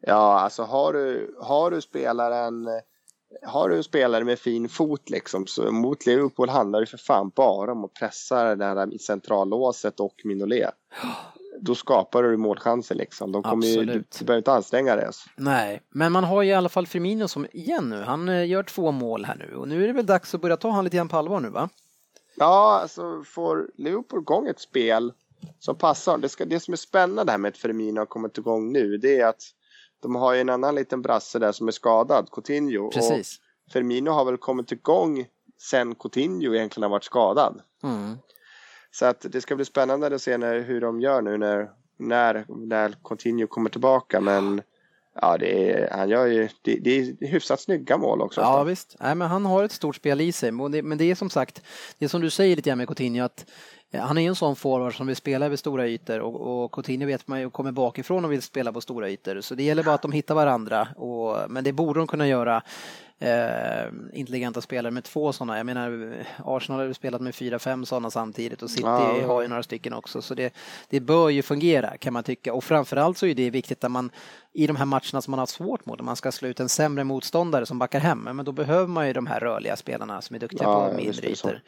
Ja, 0.00 0.40
alltså 0.40 0.62
har 0.62 0.92
du, 0.92 1.36
har 1.40 1.70
du 1.70 1.80
spelaren 1.80 2.68
har 3.42 3.68
du 3.68 3.76
en 3.76 3.84
spelare 3.84 4.24
med 4.24 4.38
fin 4.38 4.68
fot 4.68 5.10
liksom 5.10 5.46
så 5.46 5.72
mot 5.72 6.06
Liverpool 6.06 6.48
handlar 6.48 6.80
det 6.80 6.86
för 6.86 6.98
fan 6.98 7.32
bara 7.34 7.72
om 7.72 7.84
att 7.84 7.94
pressa 7.94 8.54
det 8.54 8.64
här 8.64 8.94
i 8.94 8.98
centrallåset 8.98 10.00
och 10.00 10.14
Minolet. 10.24 10.74
Då 11.60 11.74
skapar 11.74 12.22
du 12.22 12.36
målchanser 12.36 12.94
liksom. 12.94 13.32
De 13.32 13.42
kommer 13.42 13.66
ju, 13.66 13.84
du, 13.84 14.04
du 14.18 14.24
behöver 14.24 14.38
inte 14.38 14.52
anstränga 14.52 14.96
dig. 14.96 15.08
Nej, 15.36 15.82
men 15.88 16.12
man 16.12 16.24
har 16.24 16.42
ju 16.42 16.50
i 16.50 16.54
alla 16.54 16.68
fall 16.68 16.86
Firmino 16.86 17.28
som 17.28 17.46
igen 17.52 17.88
nu. 17.88 18.02
Han 18.02 18.28
eh, 18.28 18.46
gör 18.46 18.62
två 18.62 18.90
mål 18.90 19.24
här 19.24 19.36
nu 19.36 19.56
och 19.56 19.68
nu 19.68 19.84
är 19.84 19.86
det 19.86 19.92
väl 19.92 20.06
dags 20.06 20.34
att 20.34 20.40
börja 20.40 20.56
ta 20.56 20.70
han 20.70 20.84
lite 20.84 20.96
grann 20.96 21.08
på 21.08 21.16
allvar 21.16 21.40
nu 21.40 21.48
va? 21.48 21.68
Ja, 22.36 22.78
alltså 22.82 23.22
får 23.26 23.70
Liverpool 23.74 24.20
igång 24.20 24.46
ett 24.46 24.60
spel 24.60 25.12
som 25.58 25.76
passar. 25.76 26.18
Det, 26.18 26.28
ska, 26.28 26.44
det 26.44 26.60
som 26.60 26.72
är 26.72 26.76
spännande 26.76 27.32
här 27.32 27.38
med 27.38 27.48
att 27.48 27.56
Firmino 27.56 27.98
har 27.98 28.06
kommit 28.06 28.38
igång 28.38 28.72
nu 28.72 28.96
det 28.96 29.20
är 29.20 29.26
att 29.26 29.42
de 30.06 30.14
har 30.14 30.34
ju 30.34 30.40
en 30.40 30.48
annan 30.48 30.74
liten 30.74 31.02
brasse 31.02 31.38
där 31.38 31.52
som 31.52 31.68
är 31.68 31.72
skadad, 31.72 32.30
Coutinho. 32.32 32.90
Precis. 32.90 33.40
Och 33.66 33.72
Firmino 33.72 34.10
har 34.10 34.24
väl 34.24 34.36
kommit 34.36 34.72
igång 34.72 35.26
sen 35.58 35.94
Coutinho 35.94 36.54
egentligen 36.54 36.82
har 36.82 36.90
varit 36.90 37.04
skadad. 37.04 37.60
Mm. 37.82 38.16
Så 38.90 39.06
att 39.06 39.26
det 39.28 39.40
ska 39.40 39.56
bli 39.56 39.64
spännande 39.64 40.14
att 40.14 40.22
se 40.22 40.38
när, 40.38 40.60
hur 40.60 40.80
de 40.80 41.00
gör 41.00 41.22
nu 41.22 41.36
när, 41.36 41.70
när, 41.98 42.44
när 42.48 42.94
Coutinho 43.04 43.46
kommer 43.46 43.70
tillbaka. 43.70 44.20
Men 44.20 44.62
ja, 45.14 45.38
det 45.38 45.72
är, 45.72 45.90
han 45.90 46.08
gör 46.08 46.26
ju, 46.26 46.48
det, 46.62 46.74
det 46.74 46.98
är 46.98 47.26
hyfsat 47.26 47.60
snygga 47.60 47.96
mål 47.96 48.20
också. 48.22 48.40
Ja 48.40 48.64
visst, 48.64 48.96
Nej, 49.00 49.14
men 49.14 49.28
han 49.28 49.46
har 49.46 49.64
ett 49.64 49.72
stort 49.72 49.96
spel 49.96 50.20
i 50.20 50.32
sig. 50.32 50.52
Men 50.52 50.72
det, 50.72 50.82
men 50.82 50.98
det 50.98 51.10
är 51.10 51.14
som 51.14 51.30
sagt, 51.30 51.62
det 51.98 52.04
är 52.04 52.08
som 52.08 52.20
du 52.20 52.30
säger 52.30 52.56
lite 52.56 52.70
grann 52.70 52.78
med 52.78 52.86
Coutinho 52.86 53.24
att 53.24 53.46
han 53.92 54.18
är 54.18 54.22
ju 54.22 54.28
en 54.28 54.34
sån 54.34 54.56
forward 54.56 54.96
som 54.96 55.06
vill 55.06 55.16
spela 55.16 55.46
över 55.46 55.56
stora 55.56 55.88
ytor 55.88 56.20
och, 56.20 56.64
och 56.64 56.72
Coutinho 56.72 57.06
vet 57.06 57.28
man 57.28 57.40
ju 57.40 57.50
kommer 57.50 57.72
bakifrån 57.72 58.24
och 58.24 58.32
vill 58.32 58.42
spela 58.42 58.72
på 58.72 58.80
stora 58.80 59.10
ytor. 59.10 59.40
Så 59.40 59.54
det 59.54 59.62
gäller 59.62 59.82
bara 59.82 59.94
att 59.94 60.02
de 60.02 60.12
hittar 60.12 60.34
varandra. 60.34 60.88
Och, 60.96 61.50
men 61.50 61.64
det 61.64 61.72
borde 61.72 62.00
de 62.00 62.06
kunna 62.06 62.28
göra. 62.28 62.62
Eh, 63.18 63.88
intelligenta 64.12 64.60
spelare 64.60 64.90
med 64.90 65.04
två 65.04 65.32
sådana. 65.32 65.56
Jag 65.56 65.66
menar 65.66 66.16
Arsenal 66.44 66.80
har 66.80 66.86
ju 66.86 66.94
spelat 66.94 67.20
med 67.20 67.34
fyra, 67.34 67.58
fem 67.58 67.86
sådana 67.86 68.10
samtidigt 68.10 68.62
och 68.62 68.70
City 68.70 68.82
ja. 68.84 69.26
har 69.26 69.42
ju 69.42 69.48
några 69.48 69.62
stycken 69.62 69.92
också. 69.92 70.22
Så 70.22 70.34
det, 70.34 70.54
det 70.88 71.00
bör 71.00 71.28
ju 71.28 71.42
fungera 71.42 71.96
kan 71.96 72.12
man 72.12 72.24
tycka. 72.24 72.52
Och 72.52 72.64
framförallt 72.64 73.18
så 73.18 73.26
är 73.26 73.34
det 73.34 73.50
viktigt 73.50 73.84
att 73.84 73.90
man 73.90 74.10
i 74.52 74.66
de 74.66 74.76
här 74.76 74.84
matcherna 74.84 75.22
som 75.22 75.30
man 75.30 75.38
har 75.38 75.46
svårt 75.46 75.86
mot, 75.86 76.00
om 76.00 76.06
man 76.06 76.16
ska 76.16 76.32
slå 76.32 76.48
ut 76.48 76.60
en 76.60 76.68
sämre 76.68 77.04
motståndare 77.04 77.66
som 77.66 77.78
backar 77.78 78.00
hem, 78.00 78.18
men 78.18 78.44
då 78.44 78.52
behöver 78.52 78.86
man 78.86 79.06
ju 79.06 79.12
de 79.12 79.26
här 79.26 79.40
rörliga 79.40 79.76
spelarna 79.76 80.20
som 80.20 80.36
är 80.36 80.40
duktiga 80.40 80.62
ja, 80.62 80.88
på 80.88 80.96
mindre 80.96 81.28
ytor. 81.30 81.60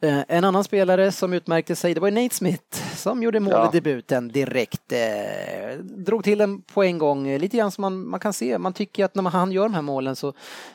Eh, 0.00 0.24
en 0.28 0.44
annan 0.44 0.64
spelare 0.64 1.12
som 1.12 1.32
utmärkte 1.32 1.76
sig, 1.76 1.94
det 1.94 2.00
var 2.00 2.10
Nate 2.10 2.34
Smith 2.34 2.96
som 2.96 3.22
gjorde 3.22 3.40
mål 3.40 3.52
ja. 3.52 3.68
i 3.68 3.76
debuten 3.76 4.28
direkt. 4.28 4.92
Eh, 4.92 5.78
drog 5.78 6.24
till 6.24 6.38
den 6.38 6.62
på 6.62 6.82
en 6.82 6.98
gång, 6.98 7.38
lite 7.38 7.56
grann 7.56 7.70
som 7.70 7.82
man, 7.82 8.08
man 8.08 8.20
kan 8.20 8.32
se. 8.32 8.58
Man 8.58 8.72
tycker 8.72 9.04
att 9.04 9.14
när 9.14 9.30
han 9.30 9.52
gör 9.52 9.62
de 9.62 9.74
här 9.74 9.82
målen 9.82 10.16
så, 10.16 10.32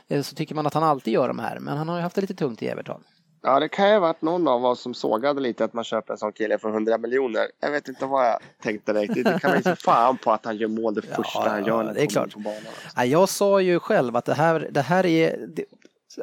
eh, 0.08 0.22
så 0.22 0.36
tycker 0.36 0.56
man 0.56 0.68
att 0.68 0.74
han 0.74 0.84
alltid 0.84 1.14
gör 1.14 1.28
de 1.28 1.40
här. 1.40 1.60
Men 1.60 1.78
han 1.78 1.90
har 1.90 1.96
ju 1.96 2.02
haft 2.02 2.16
det 2.16 2.22
lite 2.22 2.34
tungt 2.34 2.62
i 2.64 2.68
Everton. 2.68 3.04
Ja, 3.46 3.60
det 3.60 3.70
kan 3.70 3.88
ju 3.88 3.94
ha 3.94 4.00
varit 4.00 4.22
någon 4.22 4.48
av 4.48 4.66
oss 4.66 4.82
som 4.82 4.94
sågade 4.94 5.42
lite 5.42 5.66
att 5.66 5.74
man 5.74 5.84
köper 5.84 6.14
en 6.14 6.18
sån 6.18 6.32
kille 6.32 6.58
för 6.58 6.70
100 6.70 6.98
miljoner. 6.98 7.48
Jag 7.60 7.72
vet 7.72 7.88
inte 7.88 8.06
vad 8.06 8.26
jag 8.26 8.40
tänkte 8.64 8.94
direkt. 8.94 9.14
Det 9.14 9.40
kan 9.40 9.50
man 9.50 9.58
ju 9.58 9.64
se 9.64 9.76
fan 9.76 10.18
på 10.18 10.32
att 10.32 10.46
han 10.46 10.58
gör 10.58 10.68
mål 10.68 10.94
det 10.94 11.02
första 11.16 11.46
ja, 11.46 11.50
han 11.50 11.66
gör. 11.66 11.84
Ja, 11.84 11.94
det 11.94 12.02
är 12.02 12.08
klart. 12.08 12.34
På 12.34 12.40
banan. 12.40 12.62
Ja, 12.96 13.06
jag 13.06 13.30
sa 13.30 13.62
ju 13.62 13.80
själv 13.80 14.16
att 14.16 14.26
det 14.26 14.34
här, 14.34 14.68
det 14.72 14.82
här 14.82 15.06
är... 15.06 15.48
Det, 15.48 15.66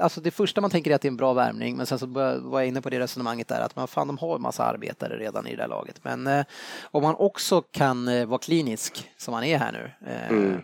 Alltså 0.00 0.20
det 0.20 0.30
första 0.30 0.60
man 0.60 0.70
tänker 0.70 0.90
är 0.90 0.94
att 0.94 1.02
det 1.02 1.08
är 1.08 1.10
en 1.10 1.16
bra 1.16 1.32
värmning, 1.32 1.76
men 1.76 1.86
sen 1.86 1.98
så 1.98 2.06
var 2.06 2.60
jag 2.60 2.66
inne 2.66 2.80
på 2.80 2.90
det 2.90 2.98
resonemanget 2.98 3.48
där 3.48 3.60
att 3.60 3.76
man 3.76 3.88
fan 3.88 4.06
de 4.06 4.18
har 4.18 4.36
en 4.36 4.42
massa 4.42 4.64
arbetare 4.64 5.18
redan 5.18 5.46
i 5.46 5.50
det 5.50 5.62
där 5.62 5.68
laget. 5.68 6.00
Men 6.02 6.26
eh, 6.26 6.44
om 6.82 7.02
man 7.02 7.14
också 7.14 7.62
kan 7.62 8.08
eh, 8.08 8.26
vara 8.26 8.38
klinisk 8.38 9.10
som 9.16 9.34
han 9.34 9.44
är 9.44 9.58
här 9.58 9.72
nu. 9.72 10.10
Eh, 10.10 10.30
mm. 10.30 10.62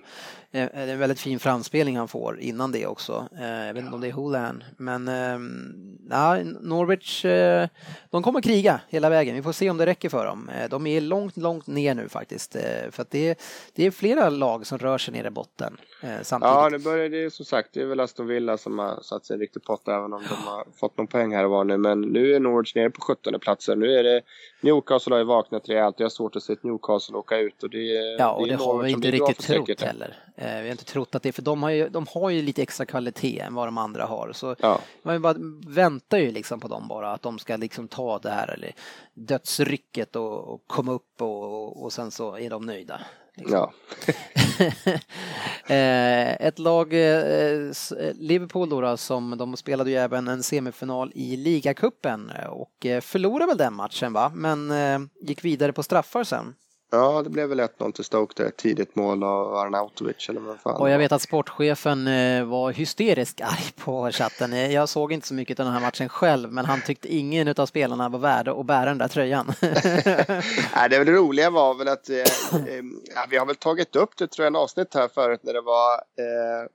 Eh, 0.57 0.69
det 0.73 0.81
är 0.81 0.89
en 0.89 0.99
väldigt 0.99 1.21
fin 1.21 1.39
framspelning 1.39 1.97
han 1.97 2.09
får 2.09 2.41
innan 2.41 2.73
det 2.73 2.87
också. 2.87 3.29
Eh, 3.39 3.67
jag 3.67 3.75
vet 3.75 3.83
inte 3.83 3.95
om 3.95 4.01
det 4.01 4.09
är 4.09 4.13
Hoolan, 4.13 4.65
men 4.77 5.09
ehm, 5.09 5.99
ja, 6.11 6.39
Norwich, 6.61 7.25
eh, 7.25 7.69
de 8.11 8.23
kommer 8.23 8.41
kriga 8.41 8.81
hela 8.89 9.09
vägen. 9.09 9.37
Vi 9.37 9.43
får 9.43 9.53
se 9.53 9.71
om 9.71 9.77
det 9.77 9.87
räcker 9.87 10.09
för 10.09 10.27
dem. 10.27 10.51
De 10.71 10.87
är 10.87 11.01
långt, 11.01 11.37
långt 11.37 11.67
ner 11.67 11.95
nu 11.95 12.09
faktiskt. 12.09 12.57
För 12.91 13.03
att 13.03 13.11
det 13.11 13.29
är, 13.29 13.37
det 13.75 13.87
är 13.87 13.91
flera 13.91 14.29
lag 14.29 14.67
som 14.67 14.79
rör 14.79 14.99
sig 14.99 15.15
ner 15.15 15.25
i 15.25 15.31
botten 15.31 15.77
samtidigt. 16.23 16.55
Ja, 16.55 16.71
det 16.71 16.79
börjar 16.79 17.09
det 17.09 17.33
som 17.33 17.45
sagt. 17.45 17.69
Det 17.73 17.81
är 17.81 17.87
väl 17.87 18.01
Aston 18.01 18.27
Villa 18.27 18.59
som 18.59 18.79
har 18.79 19.01
satt 19.03 19.27
sig 19.27 19.35
en 19.35 19.41
riktig 19.41 19.63
pott 19.63 19.89
även 19.89 20.13
om 20.13 20.23
de 20.29 20.35
har 20.35 20.67
fått 20.81 20.99
någon 20.99 21.07
poäng 21.07 21.35
här 21.35 21.45
och 21.45 21.51
var 21.51 21.65
nu. 21.65 21.77
Men 21.77 22.01
nu 22.01 22.35
är 22.35 22.41
Norwich 22.41 22.75
nere 22.75 22.91
på 22.91 23.01
17 23.01 23.41
platsen. 23.41 23.79
Nu 23.79 23.93
är 23.93 24.03
det 24.03 24.23
Newcastle 24.67 25.15
har 25.15 25.19
ju 25.19 25.25
vaknat 25.25 25.69
rejält. 25.69 25.95
Jag 25.99 26.05
har 26.05 26.11
svårt 26.11 26.37
att 26.37 26.43
se 26.43 26.53
ett 26.53 26.63
Newcastle 26.63 27.17
åka 27.17 27.39
ut 27.39 27.63
och 27.63 27.71
det, 27.71 28.17
ja, 28.19 28.33
och 28.33 28.47
det, 28.47 28.57
det 28.57 28.65
har 28.65 28.83
vi 28.83 28.91
inte 28.91 29.11
riktigt 29.11 29.39
trott 29.39 29.81
heller. 29.81 30.17
Vi 30.37 30.45
har 30.45 30.65
inte 30.65 30.85
trott 30.85 31.15
att 31.15 31.23
det, 31.23 31.33
för 31.33 31.43
de 31.43 31.63
har 31.63 31.71
ju, 31.71 31.89
de 31.89 32.07
har 32.15 32.31
ju 32.31 32.43
lite 32.43 32.63
extra 32.63 32.87
kvalitet 32.87 33.41
än 33.41 33.55
vad 33.55 33.69
de 33.69 33.79
andra 33.79 34.05
har. 34.05 34.33
Så 34.33 34.57
ja. 34.59 34.81
man 35.03 35.23
bara 35.23 35.35
väntar 35.69 36.19
ju 36.19 36.31
liksom 36.31 36.61
på 36.61 36.69
dem 36.69 36.89
bara, 36.89 37.13
att 37.13 37.23
de 37.23 37.39
ska 37.39 37.57
liksom 37.57 37.89
ta 37.89 38.19
det 38.19 38.31
här 38.31 38.55
eller 38.55 38.73
dödsrycket 39.15 40.17
och, 40.17 40.55
och 40.55 40.63
komma 40.67 40.93
upp 40.93 41.23
och, 41.23 41.85
och 41.85 41.93
sen 41.93 42.11
så 42.11 42.37
är 42.37 42.51
de 42.51 42.67
nöjda. 42.67 43.01
Liksom. 43.37 43.59
Ja. 43.59 43.73
Eh, 45.69 46.47
ett 46.47 46.59
lag, 46.59 46.93
eh, 46.93 47.73
Liverpool 48.15 48.69
då, 48.69 48.81
då, 48.81 48.97
som 48.97 49.39
de 49.39 49.57
spelade 49.57 49.91
ju 49.91 49.97
även 49.97 50.29
en 50.29 50.43
semifinal 50.43 51.13
i 51.15 51.37
ligacupen 51.37 52.33
och 52.49 52.87
eh, 52.87 53.01
förlorade 53.01 53.47
väl 53.47 53.57
den 53.57 53.75
matchen 53.75 54.13
va, 54.13 54.33
men 54.35 54.73
gick 55.23 55.45
vidare 55.45 55.73
på 55.73 55.83
straffar 55.83 56.25
sen. 56.25 56.55
Ja, 56.91 57.23
det 57.23 57.31
blev 57.31 57.49
väl 57.49 57.61
1-0 57.61 57.93
till 57.93 58.05
Stoke 58.05 58.43
där, 58.43 58.51
tidigt 58.51 58.97
mål 58.97 59.23
av 59.23 59.55
Arnautovic 59.55 60.29
eller 60.29 60.41
vad 60.41 60.61
fan 60.61 60.81
Och 60.81 60.91
jag 60.91 60.99
vet 60.99 61.13
att 61.13 61.23
sportchefen 61.23 62.07
eh, 62.07 62.45
var 62.45 62.73
hysteriskt 62.73 63.41
arg 63.45 63.73
på 63.85 64.11
chatten. 64.13 64.53
Eh, 64.53 64.73
jag 64.73 64.89
såg 64.89 65.13
inte 65.13 65.27
så 65.27 65.35
mycket 65.35 65.61
av 65.61 65.67
den 65.67 65.75
här 65.75 65.81
matchen 65.81 66.09
själv, 66.09 66.53
men 66.53 66.65
han 66.65 66.81
tyckte 66.81 67.09
ingen 67.09 67.55
av 67.57 67.67
spelarna 67.67 68.09
var 68.09 68.19
värda 68.19 68.53
att 68.53 68.67
bära 68.67 68.85
den 68.85 68.99
där 68.99 69.09
tröjan. 69.09 69.53
Nej, 70.75 70.89
det, 70.91 71.05
roliga 71.05 71.51
var 71.51 71.75
väl 71.75 71.89
att 71.89 72.09
eh, 72.11 72.17
ja, 73.15 73.27
vi 73.31 73.37
har 73.37 73.47
väl 73.47 73.57
tagit 73.57 73.97
upp 73.97 74.17
det 74.17 74.27
tror 74.27 74.45
jag 74.45 74.51
en 74.51 74.57
avsnitt 74.57 74.95
här 74.95 75.09
förut 75.09 75.41
när 75.43 75.53
det 75.53 75.61
var 75.61 75.95
eh, 75.95 76.69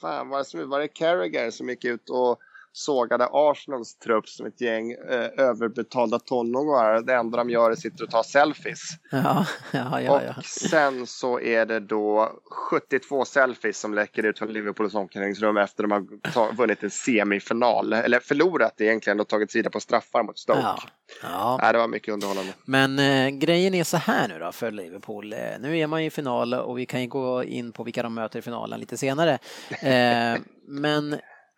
fan 0.00 0.28
var 0.28 0.58
det, 0.58 0.64
var 0.64 0.80
det 0.80 0.88
Carragher 0.88 1.50
som 1.50 1.68
gick 1.68 1.84
ut 1.84 2.10
och 2.10 2.38
sågade 2.72 3.28
Arsenals 3.32 3.98
trupp 3.98 4.28
som 4.28 4.46
ett 4.46 4.60
gäng 4.60 4.92
eh, 4.92 5.30
överbetalda 5.36 6.18
tonåringar. 6.18 7.02
Det 7.02 7.14
enda 7.14 7.38
de 7.38 7.50
gör 7.50 7.66
är 7.66 7.72
att 7.72 7.78
sitta 7.78 8.04
och 8.04 8.10
ta 8.10 8.22
selfies. 8.22 8.80
Ja, 9.10 9.46
ja, 9.72 10.00
ja, 10.00 10.34
och 10.38 10.44
sen 10.44 11.06
så 11.06 11.40
är 11.40 11.66
det 11.66 11.80
då 11.80 12.32
72 12.70 13.24
selfies 13.24 13.80
som 13.80 13.94
läcker 13.94 14.26
ut 14.26 14.38
från 14.38 14.52
Liverpools 14.52 14.94
omklädningsrum 14.94 15.56
efter 15.56 15.82
de 15.82 15.92
har 16.34 16.52
vunnit 16.52 16.82
en 16.82 16.90
semifinal. 16.90 17.92
Eller 17.92 18.20
förlorat 18.20 18.80
egentligen 18.80 19.20
och 19.20 19.28
tagit 19.28 19.50
sida 19.50 19.70
på 19.70 19.80
straffar 19.80 20.22
mot 20.22 20.38
Stoke. 20.38 20.60
Ja. 20.60 20.78
Ja. 21.22 21.58
Nej, 21.62 21.72
det 21.72 21.78
var 21.78 21.88
mycket 21.88 22.14
underhållande. 22.14 22.52
Men 22.64 22.98
eh, 22.98 23.28
grejen 23.28 23.74
är 23.74 23.84
så 23.84 23.96
här 23.96 24.28
nu 24.28 24.38
då 24.38 24.52
för 24.52 24.70
Liverpool. 24.70 25.32
Eh, 25.32 25.38
nu 25.60 25.78
är 25.78 25.86
man 25.86 26.00
i 26.00 26.10
final 26.10 26.54
och 26.54 26.78
vi 26.78 26.86
kan 26.86 27.00
ju 27.00 27.08
gå 27.08 27.44
in 27.44 27.72
på 27.72 27.84
vilka 27.84 28.02
de 28.02 28.14
möter 28.14 28.38
i 28.38 28.42
finalen 28.42 28.80
lite 28.80 28.96
senare. 28.96 29.38
Eh, 29.70 30.40
men 30.68 31.16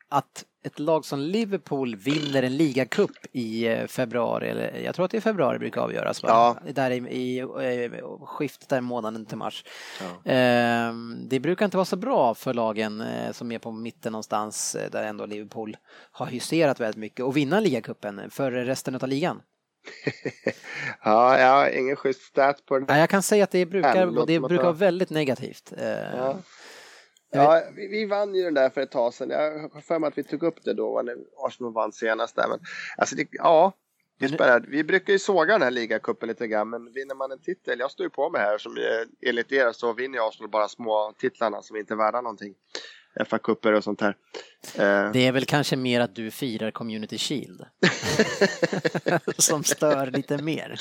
att 0.09 0.45
ett 0.63 0.79
lag 0.79 1.05
som 1.05 1.21
Liverpool 1.21 1.97
vinner 1.97 2.43
en 2.43 2.57
ligacup 2.57 3.11
i 3.33 3.67
eh, 3.67 3.87
februari, 3.87 4.49
eller 4.49 4.81
jag 4.85 4.95
tror 4.95 5.05
att 5.05 5.11
det 5.11 5.17
är 5.17 5.21
februari 5.21 5.59
brukar 5.59 5.81
avgöras, 5.81 6.23
va? 6.23 6.29
Ja. 6.65 6.73
där 6.73 6.91
i, 6.91 6.97
i, 6.97 7.39
i 7.41 7.91
skiftet 8.21 8.69
där 8.69 8.81
månaden 8.81 9.27
till 9.27 9.37
mars. 9.37 9.65
Ja. 10.01 10.33
Eh, 10.33 10.95
det 11.29 11.41
brukar 11.41 11.65
inte 11.65 11.77
vara 11.77 11.85
så 11.85 11.97
bra 11.97 12.35
för 12.35 12.55
lagen 12.55 13.01
eh, 13.01 13.33
som 13.33 13.53
är 13.53 13.59
på 13.59 13.73
mitten 13.73 14.13
någonstans, 14.13 14.75
eh, 14.75 14.91
där 14.91 15.05
ändå 15.05 15.27
Liverpool 15.27 15.77
har 16.13 16.27
hysterat 16.27 16.81
väldigt 16.81 17.01
mycket, 17.01 17.25
och 17.25 17.37
vinna 17.37 17.61
ligacupen 17.61 18.31
för 18.31 18.51
resten 18.51 18.95
av 18.95 19.09
ligan. 19.09 19.43
ja, 21.05 21.39
jag 21.39 21.49
har 21.49 21.69
ingen 21.69 21.97
schysst 21.97 22.23
stat 22.23 22.67
på 22.67 22.79
det. 22.79 22.85
Ja, 22.89 22.99
jag 22.99 23.11
kan 23.11 23.23
säga 23.23 23.45
att 23.45 23.51
det 23.51 23.67
brukar, 23.67 24.27
det 24.27 24.41
brukar 24.41 24.65
vara 24.65 24.73
väldigt 24.73 25.11
negativt. 25.11 25.73
Eh, 25.79 26.17
ja. 26.17 26.37
Ja, 27.35 27.63
vi, 27.77 27.89
vi, 27.89 28.05
vann 28.05 28.35
ju 28.35 28.43
den 28.43 28.55
där 28.55 28.71
för 28.71 28.81
ett 28.81 28.91
tag 28.91 29.15
sedan. 29.15 29.31
Jag 29.31 29.69
har 29.69 29.81
för 29.81 29.99
mig 29.99 30.09
att 30.09 30.19
vi 30.19 30.25
tog 30.25 30.43
upp 30.43 30.65
det 30.65 30.75
då 30.75 31.03
när 31.05 31.17
Arsenal 31.47 31.73
vann 31.73 31.93
senast 31.93 32.37
där. 32.37 32.49
Men, 32.49 32.59
alltså 32.97 33.17
det, 33.17 33.29
ja, 33.31 33.73
det 34.19 34.29
spelar, 34.29 34.61
vi 34.69 34.85
brukar 34.85 35.13
ju 35.13 35.19
såga 35.19 35.53
den 35.53 35.63
här 35.63 35.71
ligacupen 35.71 36.29
lite 36.29 36.47
grann, 36.47 36.71
men 36.71 36.93
vinner 36.93 37.15
man 37.15 37.33
en 37.33 37.41
titel, 37.41 37.79
jag 37.79 37.91
står 37.91 38.05
ju 38.05 38.11
på 38.11 38.31
mig 38.31 38.41
här 38.41 38.59
som 38.59 38.77
enligt 39.27 39.53
er 39.53 39.73
så 39.73 39.93
vinner 39.93 40.29
Arsenal 40.29 40.51
bara 40.51 40.69
små 40.69 41.15
titlarna 41.19 41.63
som 41.63 41.77
inte 41.77 41.95
är 41.95 41.99
värda 41.99 42.21
någonting. 42.21 42.55
FA-cuper 43.21 43.73
och 43.73 43.85
sånt 43.85 44.01
här. 44.01 44.17
Eh. 44.75 45.13
Det 45.13 45.27
är 45.27 45.33
väl 45.33 45.45
kanske 45.45 45.77
mer 45.77 46.01
att 46.01 46.15
du 46.15 46.31
firar 46.31 46.71
Community 46.71 47.19
Shield. 47.19 47.65
som 49.39 49.65
stör 49.65 50.07
lite 50.07 50.43
mer. 50.43 50.81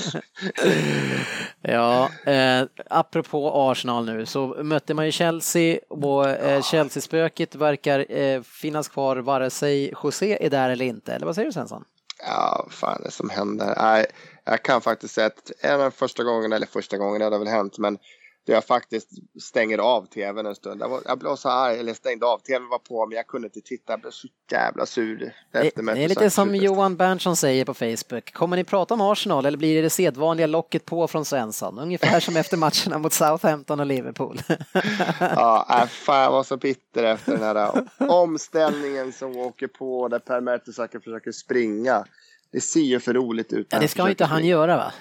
ja, 1.62 2.10
eh, 2.26 2.64
apropå 2.90 3.52
Arsenal 3.54 4.06
nu 4.06 4.26
så 4.26 4.48
mötte 4.48 4.94
man 4.94 5.06
ju 5.06 5.12
Chelsea 5.12 5.80
och 5.90 6.30
eh, 6.30 6.62
Chelsea-spöket 6.62 7.56
verkar 7.56 8.12
eh, 8.12 8.42
finnas 8.42 8.88
kvar 8.88 9.18
vare 9.18 9.50
sig 9.50 9.94
José 10.04 10.46
är 10.46 10.50
där 10.50 10.70
eller 10.70 10.86
inte. 10.86 11.14
Eller 11.14 11.26
vad 11.26 11.36
säger 11.36 11.46
du 11.46 11.54
Svensson? 11.54 11.84
Ja, 12.28 12.68
fan 12.70 13.02
det 13.04 13.12
som 13.12 13.30
händer. 13.30 13.74
Nej, 13.78 14.06
jag 14.44 14.64
kan 14.64 14.82
faktiskt 14.82 15.14
säga 15.14 15.28
att 15.28 15.52
en 15.60 15.82
av 15.82 15.92
första 15.92 16.24
gången, 16.24 16.54
eller 16.54 16.68
första 16.68 16.98
gången 16.98 17.20
det 17.20 17.26
hade 17.26 17.38
väl 17.38 17.48
hänt, 17.48 17.78
men 17.78 17.98
där 18.46 18.54
jag 18.54 18.66
faktiskt 18.66 19.10
stänger 19.42 19.78
av 19.78 20.06
tvn 20.06 20.46
en 20.46 20.56
stund. 20.56 20.82
Jag, 20.82 20.90
var, 20.90 21.02
jag 21.06 21.20
blev 21.20 21.36
så 21.36 21.50
arg, 21.50 21.80
eller 21.80 21.94
stängde 21.94 22.26
av, 22.26 22.40
tvn 22.40 22.70
var 22.70 22.80
på 22.80 23.06
men 23.06 23.16
jag 23.16 23.28
kunde 23.28 23.48
inte 23.48 23.62
titta, 23.62 23.94
jag 23.94 24.02
blev 24.02 24.12
så 24.12 24.28
jävla 24.52 24.86
sur. 24.86 25.34
Det, 25.52 25.72
det 25.76 26.04
är 26.04 26.08
lite 26.08 26.30
som 26.30 26.56
Johan 26.56 26.96
Berntsson 26.96 27.36
säger 27.36 27.66
på 27.66 27.74
Facebook, 27.74 28.34
kommer 28.34 28.58
ni 28.58 28.64
prata 28.64 28.94
om 28.94 29.02
Arsenal 29.02 29.46
eller 29.46 29.58
blir 29.58 29.76
det 29.76 29.82
det 29.82 29.90
sedvanliga 29.90 30.48
locket 30.48 30.86
på 30.86 31.08
från 31.08 31.26
Svensson? 31.26 31.80
Ungefär 31.80 32.20
som 32.20 32.38
efter 32.38 32.58
matcherna 32.58 32.98
mot 32.98 33.14
Southampton 33.14 33.80
och 33.80 33.86
Liverpool. 33.86 34.42
ja, 35.20 35.68
äh, 35.82 35.88
fan 35.88 36.24
jag 36.24 36.32
var 36.32 36.44
så 36.44 36.58
bitter 36.58 37.04
efter 37.04 37.32
den 37.32 37.42
här 37.42 37.88
omställningen 37.98 39.14
som 39.14 39.38
åker 39.38 39.68
på 39.68 40.08
där 40.08 40.20
Per 40.20 40.42
Mertesacker 40.42 41.00
försöker 41.00 41.32
springa. 41.32 42.06
Det 42.52 42.62
ser 42.62 42.80
ju 42.80 43.00
för 43.00 43.14
roligt 43.14 43.54
ut. 43.54 43.68
Ja, 43.70 43.80
det 43.80 43.88
ska 43.88 44.10
inte 44.10 44.26
han 44.26 44.46
göra 44.46 44.78
va? 44.78 44.94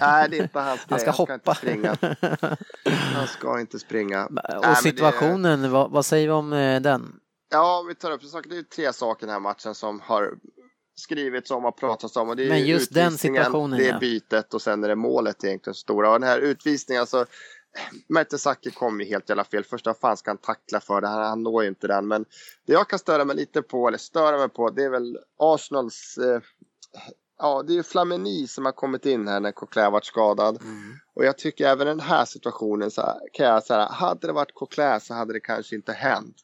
Nej, 0.00 0.28
det 0.30 0.38
är 0.38 0.42
inte 0.42 0.58
hans 0.58 0.84
grej. 0.84 0.86
Han 0.90 1.00
ska 1.00 1.10
hoppa. 1.10 1.54
Ska 1.54 1.54
springa. 1.54 1.96
Han 3.14 3.26
ska 3.26 3.60
inte 3.60 3.78
springa. 3.78 4.26
Och 4.26 4.62
Nej, 4.62 4.76
situationen, 4.76 5.62
det... 5.62 5.68
vad, 5.68 5.90
vad, 5.90 6.06
säger 6.06 6.26
vi 6.26 6.32
om 6.32 6.52
eh, 6.52 6.80
den? 6.80 7.20
Ja, 7.50 7.84
vi 7.88 7.94
tar 7.94 8.10
upp 8.10 8.22
saker. 8.22 8.50
Det 8.50 8.58
är 8.58 8.62
tre 8.62 8.92
saker 8.92 9.24
i 9.24 9.26
den 9.26 9.32
här 9.32 9.40
matchen 9.40 9.74
som 9.74 10.00
har 10.00 10.34
skrivits 10.94 11.50
om 11.50 11.64
och 11.64 11.76
pratats 11.76 12.16
om. 12.16 12.28
Och 12.28 12.36
det 12.36 12.44
är 12.44 12.48
Men 12.48 12.66
just 12.66 12.94
den 12.94 13.18
situationen, 13.18 13.78
Det 13.78 13.88
är 13.88 13.98
bytet 13.98 14.54
och 14.54 14.62
sen 14.62 14.84
är 14.84 14.88
det 14.88 14.94
målet 14.94 15.44
egentligen 15.44 15.74
stora. 15.74 16.10
Och 16.10 16.20
den 16.20 16.28
här 16.28 16.38
utvisningen, 16.38 17.00
alltså 17.00 17.26
Mertesacker 18.08 18.70
kom 18.70 19.00
ju 19.00 19.06
helt 19.06 19.28
jävla 19.28 19.44
fel. 19.44 19.64
Första 19.64 19.94
fan 19.94 20.16
ska 20.16 20.30
han 20.30 20.38
tackla 20.38 20.80
för 20.80 21.00
det, 21.00 21.08
han, 21.08 21.22
han 21.22 21.42
når 21.42 21.62
ju 21.62 21.68
inte 21.68 21.86
den. 21.86 22.08
Men 22.08 22.24
det 22.66 22.72
jag 22.72 22.88
kan 22.88 22.98
störa 22.98 23.24
mig 23.24 23.36
lite 23.36 23.62
på, 23.62 23.88
eller 23.88 23.98
störa 23.98 24.38
mig 24.38 24.48
på, 24.48 24.70
det 24.70 24.84
är 24.84 24.90
väl 24.90 25.18
Arsenals 25.38 26.18
eh, 26.18 26.40
ja, 27.38 27.62
det 27.62 27.78
är 27.78 27.82
Flamini 27.82 28.46
som 28.46 28.64
har 28.64 28.72
kommit 28.72 29.06
in 29.06 29.28
här 29.28 29.40
när 29.40 29.52
Coquelin 29.52 29.92
varit 29.92 30.04
skadad. 30.04 30.62
Mm. 30.62 30.98
Och 31.14 31.24
jag 31.24 31.38
tycker 31.38 31.66
även 31.66 31.86
den 31.86 32.00
här 32.00 32.24
situationen 32.24 32.90
så 32.90 33.20
kan 33.32 33.46
jag 33.46 33.64
säga, 33.64 33.86
hade 33.86 34.26
det 34.26 34.32
varit 34.32 34.54
Coquelin 34.54 35.00
så 35.00 35.14
hade 35.14 35.32
det 35.32 35.40
kanske 35.40 35.74
inte 35.74 35.92
hänt. 35.92 36.36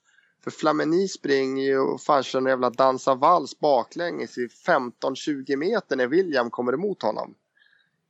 För 0.45 0.51
Flamini 0.51 1.09
springer 1.09 1.65
ju 1.65 1.79
och 1.79 2.01
fan 2.01 2.23
kör 2.23 2.39
en 2.39 2.47
jävla 2.47 2.71
dansa 2.71 3.15
vals 3.15 3.59
baklänges 3.59 4.39
i 4.39 4.49
15-20 4.67 5.57
meter 5.57 5.97
när 5.97 6.07
William 6.07 6.51
kommer 6.51 6.73
emot 6.73 7.03
honom. 7.03 7.35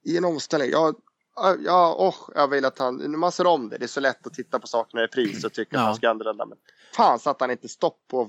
I 0.04 0.16
en 0.16 0.24
omställning. 0.24 0.70
Jag, 0.70 0.94
Ja, 1.64 1.94
oh, 1.98 2.14
jag 2.34 2.48
vill 2.48 2.64
att 2.64 2.78
han, 2.78 2.96
när 2.96 3.18
man 3.18 3.32
ser 3.32 3.46
om 3.46 3.68
det, 3.68 3.78
det 3.78 3.84
är 3.84 3.88
så 3.88 4.00
lätt 4.00 4.26
att 4.26 4.34
titta 4.34 4.58
på 4.58 4.66
sakerna 4.66 5.04
i 5.04 5.08
pris 5.08 5.44
och 5.44 5.52
tycka 5.52 5.76
ja. 5.76 5.80
att 5.80 5.86
han 5.86 5.94
ska 5.94 6.10
använda 6.10 6.46
men 6.46 6.58
fan 6.94 7.18
så 7.18 7.30
att 7.30 7.40
han 7.40 7.50
inte 7.50 7.68
stopp 7.68 7.98
på, 8.10 8.28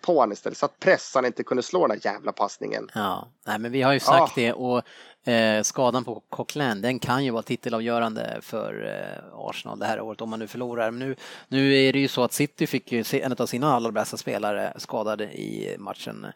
på 0.00 0.14
honom 0.14 0.32
istället, 0.32 0.58
så 0.58 0.66
att 0.66 0.78
pressan 0.78 1.26
inte 1.26 1.42
kunde 1.42 1.62
slå 1.62 1.86
den 1.86 1.98
där 1.98 2.10
jävla 2.10 2.32
passningen. 2.32 2.88
Ja, 2.94 3.28
nej 3.46 3.58
men 3.58 3.72
vi 3.72 3.82
har 3.82 3.92
ju 3.92 4.00
sagt 4.00 4.36
ja. 4.36 4.42
det 4.42 4.52
och 4.52 4.82
eh, 5.32 5.62
skadan 5.62 6.04
på 6.04 6.22
Coquelin, 6.28 6.82
den 6.82 6.98
kan 6.98 7.24
ju 7.24 7.30
vara 7.30 7.42
titelavgörande 7.42 8.38
för 8.42 8.86
eh, 8.86 9.48
Arsenal 9.48 9.78
det 9.78 9.86
här 9.86 10.00
året 10.00 10.20
om 10.20 10.30
man 10.30 10.38
nu 10.38 10.46
förlorar. 10.46 10.90
Men 10.90 11.08
nu, 11.08 11.16
nu 11.48 11.76
är 11.76 11.92
det 11.92 11.98
ju 11.98 12.08
så 12.08 12.24
att 12.24 12.32
City 12.32 12.66
fick 12.66 12.92
ju 12.92 13.04
en 13.12 13.32
av 13.38 13.46
sina 13.46 13.74
allra 13.74 13.92
bästa 13.92 14.16
spelare 14.16 14.72
skadad 14.76 15.20
i 15.20 15.76
matchen 15.78 16.26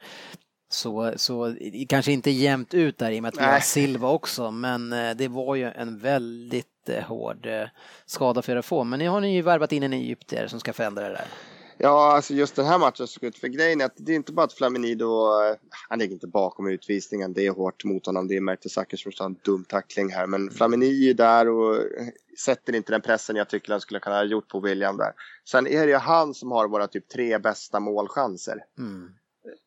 så, 0.68 1.12
så 1.16 1.54
kanske 1.88 2.12
inte 2.12 2.30
jämnt 2.30 2.74
ut 2.74 2.98
där 2.98 3.10
i 3.10 3.18
och 3.18 3.22
med 3.22 3.28
att 3.28 3.40
vi 3.40 3.44
har 3.44 3.60
Silva 3.60 4.08
också, 4.08 4.50
men 4.50 4.92
eh, 4.92 5.16
det 5.16 5.28
var 5.28 5.54
ju 5.54 5.70
en 5.70 5.98
väldigt 5.98 6.77
eh, 6.88 7.02
hård 7.02 7.46
eh, 7.46 7.68
skada 8.06 8.42
för 8.42 8.52
er 8.52 8.56
att 8.56 8.64
få. 8.64 8.84
Men 8.84 8.98
nu 8.98 9.08
har 9.08 9.20
ni 9.20 9.34
ju 9.34 9.42
värvat 9.42 9.72
in 9.72 9.82
en 9.82 9.92
egyptier 9.92 10.46
som 10.46 10.60
ska 10.60 10.72
förändra 10.72 11.02
det 11.02 11.14
där. 11.14 11.28
Ja, 11.80 12.12
alltså 12.12 12.34
just 12.34 12.56
den 12.56 12.66
här 12.66 12.78
matchen 12.78 13.06
såg 13.06 13.24
ut. 13.24 13.38
För 13.38 13.48
grejen 13.48 13.80
är 13.80 13.84
att 13.84 13.96
det 13.96 14.12
är 14.12 14.16
inte 14.16 14.32
bara 14.32 14.44
att 14.44 14.52
Flamini 14.52 14.94
då, 14.94 15.40
han 15.88 15.98
ligger 15.98 16.12
inte 16.12 16.26
bakom 16.26 16.68
utvisningen, 16.68 17.32
det 17.32 17.46
är 17.46 17.50
hårt 17.50 17.84
mot 17.84 18.06
honom, 18.06 18.28
det 18.28 18.36
är 18.36 18.40
Mertesacker 18.40 18.96
som 18.96 19.12
har 19.18 19.26
en 19.26 19.36
dum 19.42 19.64
tackling 19.64 20.12
här. 20.12 20.26
Men 20.26 20.50
Flamini 20.50 21.10
är 21.10 21.14
där 21.14 21.48
och 21.48 21.76
sätter 22.44 22.74
inte 22.74 22.92
den 22.92 23.00
pressen 23.00 23.36
jag 23.36 23.48
tycker 23.48 23.72
han 23.72 23.80
skulle 23.80 24.00
kunna 24.00 24.16
ha 24.16 24.24
gjort 24.24 24.48
på 24.48 24.60
William 24.60 24.96
där. 24.96 25.12
Sen 25.50 25.66
är 25.66 25.86
det 25.86 25.92
ju 25.92 25.98
han 25.98 26.34
som 26.34 26.50
har 26.50 26.68
våra 26.68 26.86
typ 26.86 27.08
tre 27.08 27.38
bästa 27.38 27.80
målchanser. 27.80 28.64
Mm. 28.78 29.10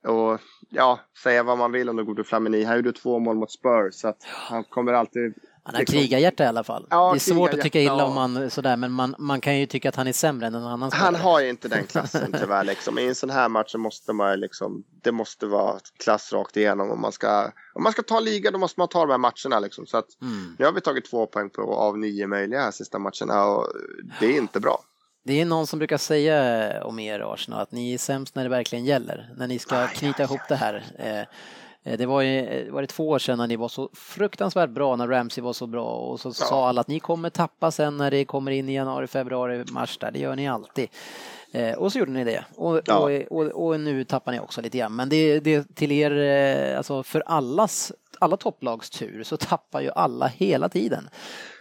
Och 0.07 0.39
ja, 0.69 0.99
säga 1.23 1.43
vad 1.43 1.57
man 1.57 1.71
vill 1.71 1.89
om 1.89 1.95
den 1.95 2.05
gode 2.05 2.23
Flamini. 2.23 2.63
Han 2.63 2.75
gjorde 2.75 2.93
två 2.93 3.19
mål 3.19 3.35
mot 3.35 3.51
Spurs 3.51 3.93
så 3.93 4.07
att 4.07 4.23
han 4.23 4.63
kommer 4.63 4.93
alltid 4.93 5.33
han 5.63 5.75
har 5.75 5.79
liksom... 5.79 5.99
krigarhjärta 5.99 6.43
i 6.43 6.47
alla 6.47 6.63
fall. 6.63 6.87
Ja, 6.89 7.11
det 7.11 7.17
är 7.17 7.19
svårt 7.19 7.53
att 7.53 7.61
tycka 7.61 7.81
illa 7.81 7.97
ja. 7.97 8.03
om 8.05 8.15
man 8.15 8.49
sådär, 8.49 8.77
men 8.77 8.91
man, 8.91 9.15
man 9.17 9.41
kan 9.41 9.59
ju 9.59 9.65
tycka 9.65 9.89
att 9.89 9.95
han 9.95 10.07
är 10.07 10.13
sämre 10.13 10.47
än 10.47 10.55
en 10.55 10.63
annan 10.63 10.91
spelare. 10.91 11.05
Han 11.05 11.15
har 11.15 11.41
ju 11.41 11.49
inte 11.49 11.67
den 11.67 11.87
klassen 11.87 12.35
tyvärr. 12.39 12.63
Liksom. 12.63 12.99
I 12.99 13.07
en 13.07 13.15
sån 13.15 13.29
här 13.29 13.49
match 13.49 13.71
så 13.71 13.77
måste 13.77 14.13
man 14.13 14.39
liksom, 14.39 14.83
det 15.03 15.11
måste 15.11 15.45
vara 15.45 15.79
klass 16.03 16.33
rakt 16.33 16.57
igenom. 16.57 16.91
Om 16.91 17.01
man 17.01 17.11
ska, 17.11 17.51
om 17.73 17.83
man 17.83 17.91
ska 17.91 18.01
ta 18.01 18.19
liga 18.19 18.51
då 18.51 18.57
måste 18.57 18.79
man 18.79 18.87
ta 18.87 18.99
de 18.99 19.11
här 19.11 19.17
matcherna. 19.17 19.59
Liksom. 19.59 19.85
Så 19.85 19.97
att, 19.97 20.21
mm. 20.21 20.55
Nu 20.59 20.65
har 20.65 20.71
vi 20.71 20.81
tagit 20.81 21.09
två 21.09 21.27
poäng 21.27 21.49
på, 21.49 21.75
av 21.75 21.97
nio 21.97 22.27
möjliga 22.27 22.61
här 22.61 22.71
sista 22.71 22.99
matcherna 22.99 23.45
och 23.45 23.67
det 24.19 24.25
är 24.25 24.37
inte 24.37 24.59
bra. 24.59 24.83
Det 25.25 25.41
är 25.41 25.45
någon 25.45 25.67
som 25.67 25.79
brukar 25.79 25.97
säga 25.97 26.83
om 26.83 26.99
er 26.99 27.33
Arsenal 27.33 27.61
att 27.61 27.71
ni 27.71 27.93
är 27.93 27.97
sämst 27.97 28.35
när 28.35 28.43
det 28.43 28.49
verkligen 28.49 28.85
gäller, 28.85 29.33
när 29.37 29.47
ni 29.47 29.59
ska 29.59 29.87
knyta 29.87 30.23
ihop 30.23 30.41
det 30.49 30.55
här. 30.55 30.83
Eh, 31.83 31.93
eh, 31.93 31.97
det 31.97 32.05
var, 32.05 32.21
ju, 32.21 32.69
var 32.71 32.81
det 32.81 32.87
två 32.87 33.09
år 33.09 33.19
sedan 33.19 33.37
när 33.37 33.47
ni 33.47 33.55
var 33.55 33.67
så 33.67 33.89
fruktansvärt 33.93 34.69
bra, 34.69 34.95
när 34.95 35.07
Ramsey 35.07 35.43
var 35.43 35.53
så 35.53 35.67
bra 35.67 35.85
och 35.85 36.19
så 36.19 36.29
ja. 36.29 36.33
sa 36.33 36.67
alla 36.69 36.81
att 36.81 36.87
ni 36.87 36.99
kommer 36.99 37.29
tappa 37.29 37.71
sen 37.71 37.97
när 37.97 38.11
det 38.11 38.25
kommer 38.25 38.51
in 38.51 38.69
i 38.69 38.73
januari, 38.73 39.07
februari, 39.07 39.63
mars 39.71 39.97
där, 39.97 40.11
det 40.11 40.19
gör 40.19 40.35
ni 40.35 40.47
alltid. 40.47 40.89
Eh, 41.51 41.73
och 41.73 41.91
så 41.91 41.99
gjorde 41.99 42.11
ni 42.11 42.23
det. 42.23 42.45
Och, 42.55 42.81
ja. 42.85 42.97
och, 42.97 43.11
och, 43.11 43.67
och, 43.67 43.79
nu 43.79 44.03
tappar 44.03 44.31
ni 44.31 44.39
också 44.39 44.61
lite 44.61 44.77
grann. 44.77 44.95
Men 44.95 45.09
det, 45.09 45.39
det 45.39 45.75
till 45.75 45.91
er, 45.91 46.75
alltså 46.75 47.03
för 47.03 47.23
allas, 47.25 47.91
alla 48.19 48.37
topplags 48.37 48.89
tur 48.89 49.23
så 49.23 49.37
tappar 49.37 49.81
ju 49.81 49.91
alla 49.95 50.27
hela 50.27 50.69
tiden. 50.69 51.09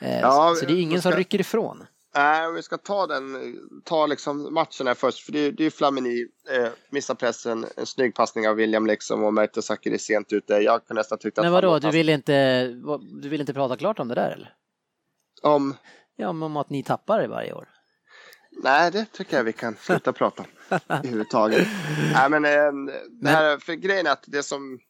Ja, 0.00 0.54
så 0.60 0.66
det 0.66 0.72
är 0.72 0.80
ingen 0.80 1.00
ska... 1.00 1.10
som 1.10 1.18
rycker 1.18 1.40
ifrån. 1.40 1.86
Nej, 2.14 2.44
äh, 2.44 2.52
vi 2.52 2.62
ska 2.62 2.78
ta 2.78 3.06
den, 3.06 3.56
ta 3.84 4.06
liksom 4.06 4.54
matchen 4.54 4.86
här 4.86 4.94
först, 4.94 5.24
för 5.24 5.32
det, 5.32 5.66
är 5.66 5.70
Flamini, 5.70 6.26
eh, 6.50 6.68
missar 6.90 7.14
pressen, 7.14 7.66
en 7.76 7.86
snygg 7.86 8.14
passning 8.14 8.48
av 8.48 8.56
William 8.56 8.86
liksom 8.86 9.24
och 9.24 9.34
Mertesacker 9.34 9.90
är 9.90 9.98
sent 9.98 10.32
ute. 10.32 10.54
Jag 10.54 10.86
kan 10.86 10.94
nästan 10.96 11.18
tycka 11.18 11.40
att 11.40 11.44
Men 11.44 11.52
vadå, 11.52 11.78
du 11.78 11.90
vill, 11.90 12.08
inte, 12.08 12.66
du 13.22 13.28
vill 13.28 13.40
inte 13.40 13.54
prata 13.54 13.76
klart 13.76 13.98
om 13.98 14.08
det 14.08 14.14
där 14.14 14.30
eller? 14.30 14.54
Om? 15.42 15.76
Ja, 16.16 16.28
om 16.28 16.56
att 16.56 16.70
ni 16.70 16.82
tappar 16.82 17.20
det 17.20 17.28
varje 17.28 17.52
år. 17.52 17.68
Nej, 18.62 18.90
det 18.90 19.04
tycker 19.12 19.36
jag 19.36 19.44
vi 19.44 19.52
kan 19.52 19.76
sluta 19.76 20.12
prata 20.12 20.42
om 20.42 20.78
överhuvudtaget. 20.88 21.68
Nej, 22.12 22.30
men, 22.30 22.44
eh, 22.44 22.92
det 23.22 23.28
här, 23.28 23.58
för 23.58 23.72
grejen 23.72 24.06
är 24.06 24.10
att 24.10 24.24
det 24.26 24.42
som 24.42 24.80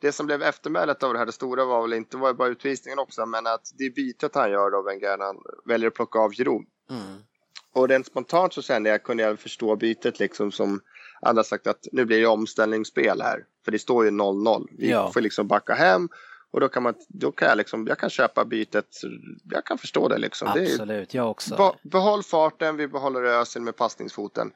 det 0.00 0.12
som 0.12 0.26
blev 0.26 0.42
eftermälet 0.42 1.02
av 1.02 1.12
det 1.12 1.18
här, 1.18 1.26
det 1.26 1.32
stora 1.32 1.64
var 1.64 1.82
väl 1.82 1.92
inte 1.92 2.16
var 2.16 2.34
bara 2.34 2.48
utvisningen 2.48 2.98
också, 2.98 3.26
men 3.26 3.46
att 3.46 3.70
det 3.78 3.94
bytet 3.94 4.34
han 4.34 4.50
gör 4.50 4.70
då, 4.70 4.82
Wenger, 4.82 5.18
han 5.18 5.36
väljer 5.64 5.88
att 5.88 5.94
plocka 5.94 6.18
av 6.18 6.32
Giroud. 6.32 6.66
Mm. 6.90 7.18
Och 7.72 7.88
rent 7.88 8.06
spontant 8.06 8.54
så 8.54 8.62
kände 8.62 8.90
jag, 8.90 9.02
kunde 9.02 9.22
jag 9.22 9.38
förstå 9.38 9.76
bytet 9.76 10.18
liksom 10.18 10.52
som 10.52 10.80
alla 11.20 11.44
sagt 11.44 11.66
att 11.66 11.86
nu 11.92 12.04
blir 12.04 12.20
det 12.20 12.26
omställningsspel 12.26 13.22
här. 13.22 13.44
För 13.64 13.72
det 13.72 13.78
står 13.78 14.04
ju 14.04 14.10
0-0. 14.10 14.66
Vi 14.70 14.90
ja. 14.90 15.12
får 15.12 15.20
liksom 15.20 15.48
backa 15.48 15.74
hem 15.74 16.08
och 16.50 16.60
då 16.60 16.68
kan, 16.68 16.82
man, 16.82 16.94
då 17.08 17.32
kan 17.32 17.48
jag, 17.48 17.58
liksom, 17.58 17.86
jag 17.86 17.98
kan 17.98 18.10
köpa 18.10 18.44
bytet, 18.44 18.86
jag 19.50 19.64
kan 19.64 19.78
förstå 19.78 20.08
det 20.08 20.18
liksom. 20.18 20.48
Absolut, 20.48 21.14
jag 21.14 21.30
också. 21.30 21.74
behåll 21.82 22.22
farten, 22.22 22.76
vi 22.76 22.88
behåller 22.88 23.22
ösen 23.22 23.64
med 23.64 23.76
passningsfoten. 23.76 24.52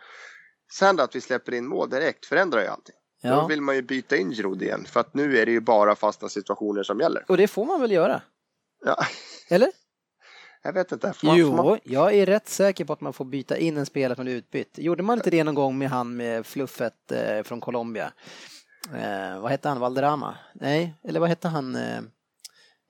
Sen 0.73 0.97
då 0.97 1.03
att 1.03 1.17
vi 1.17 1.21
släpper 1.21 1.55
in 1.55 1.67
mål 1.67 1.91
direkt 1.91 2.27
förändrar 2.27 2.61
ju 2.61 2.67
allting. 2.67 2.95
Ja. 3.25 3.41
Då 3.41 3.47
vill 3.47 3.61
man 3.61 3.77
ju 3.77 3.83
byta 3.83 4.17
in 4.17 4.31
Giroud 4.31 4.63
igen 4.63 4.85
för 4.85 5.01
att 5.01 5.15
nu 5.15 5.39
är 5.39 5.47
det 5.47 5.53
ju 5.53 5.61
bara 5.61 5.95
fasta 5.95 6.29
situationer 6.29 6.83
som 6.83 7.01
gäller. 7.01 7.25
Och 7.29 7.37
det 7.37 7.49
får 7.49 7.65
man 7.65 7.81
väl 7.81 7.93
göra? 7.93 8.23
Ja. 8.85 8.97
Eller? 9.49 9.69
Jag 10.65 10.73
vet 10.73 10.93
inte. 10.93 11.15
Man, 11.23 11.37
jo, 11.37 11.57
man... 11.57 11.79
jag 11.85 12.15
är 12.15 12.27
rätt 12.27 12.49
säker 12.49 12.85
på 12.85 12.93
att 12.93 13.01
man 13.01 13.13
får 13.13 13.25
byta 13.25 13.57
in 13.57 13.77
en 13.77 13.87
spelare 13.87 14.17
som 14.17 14.27
är 14.27 14.31
utbytt. 14.31 14.79
Gjorde 14.79 15.03
man 15.03 15.19
inte 15.19 15.31
det 15.31 15.45
någon 15.45 15.55
gång 15.55 15.79
med 15.79 15.91
han 15.91 16.17
med 16.17 16.47
fluffet 16.47 17.13
eh, 17.13 17.43
från 17.43 17.61
Colombia? 17.61 18.13
Eh, 18.95 19.41
vad 19.41 19.51
hette 19.51 19.69
han? 19.69 19.81
Valderrama? 19.81 20.39
Nej, 20.55 20.95
eller 21.05 21.21
vad 21.21 21.29
hette 21.29 21.49
han? 21.49 21.77
Eh, 21.77 21.99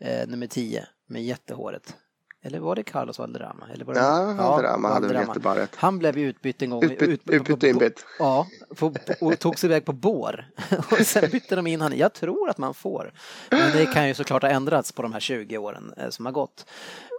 eh 0.01 0.28
nummer 0.28 0.47
10 0.47 0.87
med 1.07 1.24
jättehåret? 1.24 1.97
Eller 2.45 2.61
var 2.61 2.76
det 2.76 2.82
Carlos 2.82 3.18
Valderrama? 3.18 3.68
Eller 3.74 3.84
var 3.84 3.95
det... 3.95 4.01
Ja, 4.01 4.34
Valderrama 4.38 4.88
ja, 4.88 4.95
hade 4.95 5.07
väl 5.07 5.16
jättebra 5.16 5.57
rätt. 5.57 5.76
Han 5.76 5.99
blev 5.99 6.18
ju 6.18 6.28
utbytt 6.28 6.62
en 6.62 6.70
gång. 6.70 6.84
Utbytt, 6.84 7.30
utbytt 7.30 7.62
inbytt. 7.62 8.07
Ja, 8.18 8.47
på, 8.76 8.95
och 9.20 9.38
tog 9.38 9.59
sig 9.59 9.68
iväg 9.68 9.84
på 9.84 9.93
bår. 9.93 10.45
och 10.90 11.07
sen 11.07 11.30
bytte 11.30 11.57
de 11.57 11.66
in 11.66 11.80
han. 11.80 11.97
Jag 11.97 12.12
tror 12.12 12.51
att 12.51 12.59
man 12.59 12.74
får. 12.74 13.12
Men 13.51 13.72
det 13.72 13.86
kan 13.86 14.09
ju 14.09 14.14
såklart 14.14 14.43
ha 14.43 14.51
ändrats 14.51 14.93
på 14.93 15.03
de 15.03 15.12
här 15.12 15.20
20 15.20 15.59
åren 15.59 15.95
eh, 15.97 16.09
som 16.11 16.26
har 16.26 16.32
gått. 16.32 16.66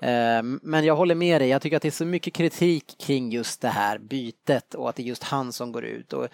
Eh, 0.02 0.44
men 0.62 0.86
jag 0.86 0.96
håller 0.96 1.16
med 1.16 1.42
dig. 1.42 1.50
Jag 1.50 1.62
tycker 1.62 1.78
att 1.78 1.82
det 1.82 1.90
är 1.90 1.92
så 1.92 2.06
mycket 2.06 2.34
kritik 2.34 2.96
kring 3.00 3.32
just 3.32 3.62
det 3.62 3.70
här 3.70 3.98
bytet 3.98 4.76
och 4.76 4.90
att 4.90 4.96
det 4.96 5.04
är 5.04 5.08
just 5.08 5.24
han 5.24 5.54
som 5.54 5.72
går 5.72 5.86
ut. 5.86 6.14
Och, 6.14 6.28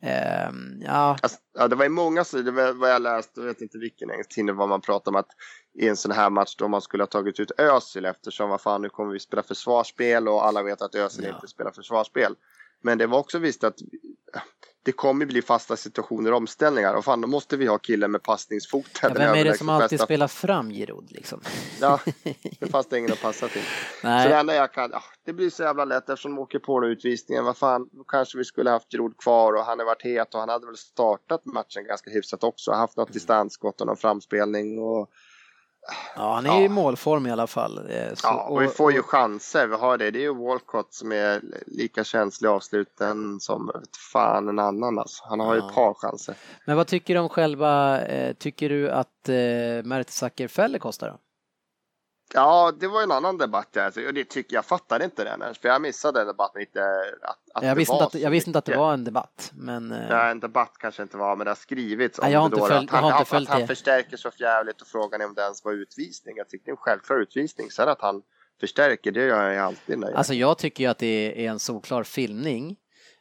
ehm, 0.00 0.82
ja. 0.86 1.16
Alltså, 1.22 1.38
ja, 1.58 1.68
det 1.68 1.76
var 1.76 1.84
i 1.84 1.88
många 1.88 2.24
sidor 2.24 2.72
vad 2.72 2.90
jag 2.90 3.02
läst, 3.02 3.30
jag 3.34 3.44
vet 3.44 3.60
inte 3.60 3.78
vilken 3.78 4.10
engelsk 4.10 4.34
tidning, 4.34 4.56
vad 4.56 4.68
man 4.68 4.80
pratar 4.80 5.12
om 5.12 5.16
att 5.16 5.30
i 5.74 5.88
en 5.88 5.96
sån 5.96 6.10
här 6.10 6.30
match 6.30 6.56
då 6.56 6.68
man 6.68 6.80
skulle 6.80 7.02
ha 7.02 7.08
tagit 7.08 7.40
ut 7.40 7.50
Özil 7.50 8.04
eftersom 8.04 8.50
vad 8.50 8.60
fan 8.60 8.82
nu 8.82 8.88
kommer 8.88 9.12
vi 9.12 9.20
spela 9.20 9.42
försvarsspel 9.42 10.28
och 10.28 10.46
alla 10.46 10.62
vet 10.62 10.82
att 10.82 10.94
Özil 10.94 11.24
ja. 11.24 11.34
inte 11.34 11.48
spelar 11.48 11.70
försvarsspel. 11.70 12.34
Men 12.82 12.98
det 12.98 13.06
var 13.06 13.18
också 13.18 13.38
visst 13.38 13.64
att 13.64 13.78
det 14.82 14.92
kommer 14.92 15.26
bli 15.26 15.42
fasta 15.42 15.76
situationer 15.76 16.30
och 16.30 16.36
omställningar 16.36 16.94
och 16.94 17.04
fan 17.04 17.20
då 17.20 17.28
måste 17.28 17.56
vi 17.56 17.66
ha 17.66 17.78
killen 17.78 18.10
med 18.10 18.22
passningsfoten. 18.22 18.90
Ja, 19.02 19.10
vem 19.14 19.34
är 19.34 19.44
det 19.44 19.58
som 19.58 19.68
alltid 19.68 19.90
bästa... 19.90 20.04
spelar 20.04 20.28
fram 20.28 20.70
Giroud 20.70 21.12
liksom? 21.12 21.40
Ja, 21.80 22.00
det 22.60 22.66
fanns 22.70 22.86
det 22.86 22.98
ingen 22.98 23.12
att 23.12 23.22
passa 23.22 23.48
till. 23.48 23.62
Nej. 24.02 24.22
Så 24.22 24.28
det 24.28 24.36
enda 24.36 24.54
jag 24.54 24.72
kan, 24.72 24.90
ja, 24.92 25.02
det 25.24 25.32
blir 25.32 25.50
så 25.50 25.62
jävla 25.62 25.84
lätt 25.84 26.08
eftersom 26.08 26.34
de 26.34 26.42
åker 26.42 26.58
på 26.58 26.80
den 26.80 26.90
utvisningen. 26.90 27.44
Vad 27.44 27.56
fan, 27.56 27.88
då 27.92 28.04
kanske 28.04 28.38
vi 28.38 28.44
skulle 28.44 28.70
haft 28.70 28.90
Giroud 28.90 29.16
kvar 29.16 29.52
och 29.52 29.64
han 29.64 29.78
har 29.78 29.86
varit 29.86 30.02
het 30.02 30.34
och 30.34 30.40
han 30.40 30.48
hade 30.48 30.66
väl 30.66 30.76
startat 30.76 31.44
matchen 31.44 31.84
ganska 31.84 32.10
hyfsat 32.10 32.44
också. 32.44 32.72
Haft 32.72 32.96
något 32.96 33.12
distansskott 33.12 33.80
och 33.80 33.86
någon 33.86 33.96
framspelning 33.96 34.78
och 34.78 35.10
Ja, 36.16 36.34
han 36.34 36.46
är 36.46 36.50
ja. 36.50 36.60
i 36.60 36.68
målform 36.68 37.26
i 37.26 37.30
alla 37.30 37.46
fall. 37.46 37.78
Eh, 37.78 38.14
så, 38.14 38.26
ja, 38.26 38.46
och 38.48 38.62
vi 38.62 38.68
får 38.68 38.92
ju 38.92 39.02
chanser. 39.02 39.66
Vi 39.66 39.76
har 39.76 39.98
det. 39.98 40.10
Det 40.10 40.18
är 40.18 40.22
ju 40.22 40.34
Walcott 40.34 40.94
som 40.94 41.12
är 41.12 41.40
lika 41.66 42.04
känslig 42.04 42.48
avsluten 42.48 43.40
som 43.40 43.70
fan 44.12 44.48
en 44.48 44.58
annan. 44.58 44.98
Alltså. 44.98 45.24
Han 45.28 45.40
har 45.40 45.54
ja. 45.54 45.62
ju 45.62 45.68
ett 45.68 45.74
par 45.74 45.94
chanser. 45.94 46.34
Men 46.64 46.76
vad 46.76 46.86
tycker 46.86 47.14
du 47.14 47.20
om 47.20 47.28
själva, 47.28 48.02
eh, 48.02 48.34
tycker 48.34 48.68
du 48.68 48.90
att 48.90 49.28
eh, 49.28 49.34
Mertesacker 49.84 50.48
fäller 50.48 50.78
kostar 50.78 51.08
då? 51.08 51.18
Ja, 52.32 52.72
det 52.80 52.88
var 52.88 53.02
en 53.02 53.12
annan 53.12 53.38
debatt. 53.38 53.76
Alltså. 53.76 54.00
Och 54.00 54.14
det 54.14 54.24
tycker 54.24 54.56
jag 54.56 54.64
fattade 54.64 55.04
inte 55.04 55.24
den 55.24 55.42
ens, 55.42 55.58
för 55.58 55.68
jag 55.68 55.82
missade 55.82 56.24
debatten 56.24 56.60
lite. 56.60 56.80
Att, 57.22 57.38
att 57.54 57.64
jag, 57.64 57.74
visste 57.74 57.94
inte 57.94 58.04
att, 58.04 58.14
jag 58.14 58.30
visste 58.30 58.50
inte 58.50 58.58
att 58.58 58.64
det 58.64 58.76
var 58.76 58.92
en 58.92 59.04
debatt. 59.04 59.52
Men... 59.54 59.92
Eh, 59.92 60.08
ja, 60.10 60.30
en 60.30 60.40
debatt 60.40 60.72
kanske 60.78 61.02
inte 61.02 61.16
var, 61.16 61.36
men 61.36 61.44
det 61.44 61.50
har 61.50 61.56
skrivits 61.56 62.18
om 62.18 62.30
jag 62.30 62.40
har 62.40 62.46
inte 62.46 62.60
det 62.60 62.66
följt, 62.66 62.92
att 62.92 63.00
han, 63.00 63.12
att 63.12 63.28
han, 63.28 63.46
han 63.46 63.66
förstärker 63.66 64.16
så 64.16 64.30
jävligt 64.36 64.80
och 64.80 64.86
frågan 64.86 65.20
är 65.20 65.26
om 65.26 65.34
det 65.34 65.42
ens 65.42 65.64
var 65.64 65.72
utvisning. 65.72 66.36
Jag 66.36 66.48
tycker 66.48 66.64
det 66.64 66.70
är 66.70 66.72
en 66.72 66.76
självklar 66.76 67.16
utvisning. 67.16 67.70
Sen 67.70 67.88
att 67.88 68.00
han 68.00 68.22
förstärker, 68.60 69.12
det 69.12 69.24
gör 69.24 69.50
jag 69.50 69.64
alltid. 69.64 69.98
När 69.98 70.08
jag... 70.08 70.16
Alltså 70.16 70.34
jag 70.34 70.58
tycker 70.58 70.84
ju 70.84 70.90
att 70.90 70.98
det 70.98 71.46
är 71.46 71.50
en 71.50 71.58
solklar 71.58 72.02
filmning. 72.02 72.76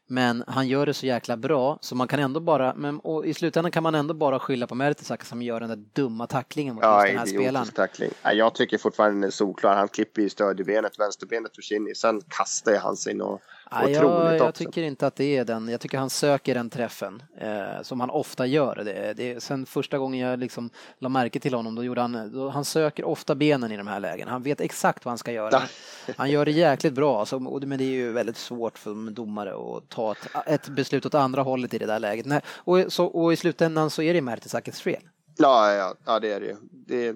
Men 0.08 0.44
han 0.48 0.68
gör 0.68 0.86
det 0.86 0.94
så 0.94 1.06
jäkla 1.06 1.38
bra 1.38 1.78
så 1.82 1.96
man 1.96 2.08
kan 2.08 2.20
ändå 2.20 2.40
bara, 2.40 2.74
men 2.76 3.00
och 3.00 3.26
i 3.26 3.34
slutändan 3.34 3.72
kan 3.72 3.84
man 3.84 3.96
ändå 3.96 4.14
bara 4.14 4.40
skylla 4.40 4.68
på 4.68 4.76
Mertesacker 4.76 5.26
som 5.26 5.42
gör 5.42 5.60
den 5.60 5.70
där 5.70 5.84
dumma 5.94 6.28
tacklingen 6.28 6.76
mot 6.76 6.84
ja, 6.84 7.06
den 7.06 7.18
här 7.18 7.26
spelaren. 7.26 7.68
Tackling. 7.68 8.12
Ja, 8.24 8.34
jag 8.34 8.56
tycker 8.56 8.78
fortfarande 8.78 9.16
den 9.16 9.24
är 9.24 9.32
solklar. 9.32 9.76
Han 9.76 9.88
klipper 9.88 10.22
i 10.22 10.30
stödjebenet, 10.30 11.00
vänsterbenet 11.00 11.56
försvinner. 11.56 11.94
Sen 11.94 12.22
kastar 12.28 12.78
han 12.78 12.98
sig 12.98 13.14
något 13.14 13.42
Ja, 13.72 13.90
jag, 13.90 14.38
jag 14.38 14.56
tycker 14.56 14.84
inte 14.84 15.08
att 15.08 15.16
det 15.16 15.38
är 15.38 15.46
den. 15.46 15.68
Jag 15.68 15.82
tycker 15.82 15.98
han 15.98 16.10
söker 16.10 16.54
den 16.56 16.70
träffen 16.70 17.24
eh, 17.38 17.82
som 17.82 18.00
han 18.00 18.10
ofta 18.10 18.46
gör. 18.46 18.76
Det, 18.76 19.14
det, 19.14 19.44
sen 19.44 19.66
första 19.66 19.98
gången 19.98 20.20
jag 20.20 20.40
liksom 20.40 20.70
la 21.00 21.10
märke 21.10 21.40
till 21.40 21.54
honom, 21.54 21.76
då 21.76 21.84
gjorde 21.84 22.02
han, 22.02 22.32
då, 22.34 22.50
han 22.50 22.66
söker 22.66 23.04
ofta 23.04 23.36
benen 23.36 23.72
i 23.72 23.78
de 23.78 23.88
här 23.88 24.00
lägena. 24.00 24.32
Han 24.32 24.44
vet 24.44 24.62
exakt 24.62 25.06
vad 25.06 25.12
han 25.12 25.18
ska 25.18 25.32
göra. 25.32 25.62
Han 26.18 26.32
gör 26.32 26.46
det 26.46 26.52
jäkligt 26.52 26.94
bra, 26.94 27.20
alltså, 27.20 27.40
men 27.40 27.78
det 27.78 27.84
är 27.84 27.92
ju 27.92 28.12
väldigt 28.12 28.38
svårt 28.38 28.78
för 28.78 29.12
domare 29.12 29.54
att 29.54 29.90
ta 29.90 30.12
ett, 30.12 30.28
ett 30.46 30.68
beslut 30.68 31.06
åt 31.06 31.16
andra 31.16 31.42
hållet 31.42 31.74
i 31.74 31.78
det 31.78 31.86
där 31.86 32.00
läget. 32.00 32.26
Nej, 32.26 32.42
och, 32.48 32.94
så, 32.94 33.06
och 33.06 33.34
i 33.34 33.36
slutändan 33.36 33.90
så 33.90 34.02
är 34.02 34.14
det 34.14 34.22
Mertesackers 34.22 34.82
fel. 34.82 35.02
Ja, 35.38 35.74
ja, 35.74 35.96
ja, 36.06 36.20
det 36.20 36.34
är 36.34 36.40
det 36.40 36.46
ju. 36.46 36.56
Det, 36.72 37.16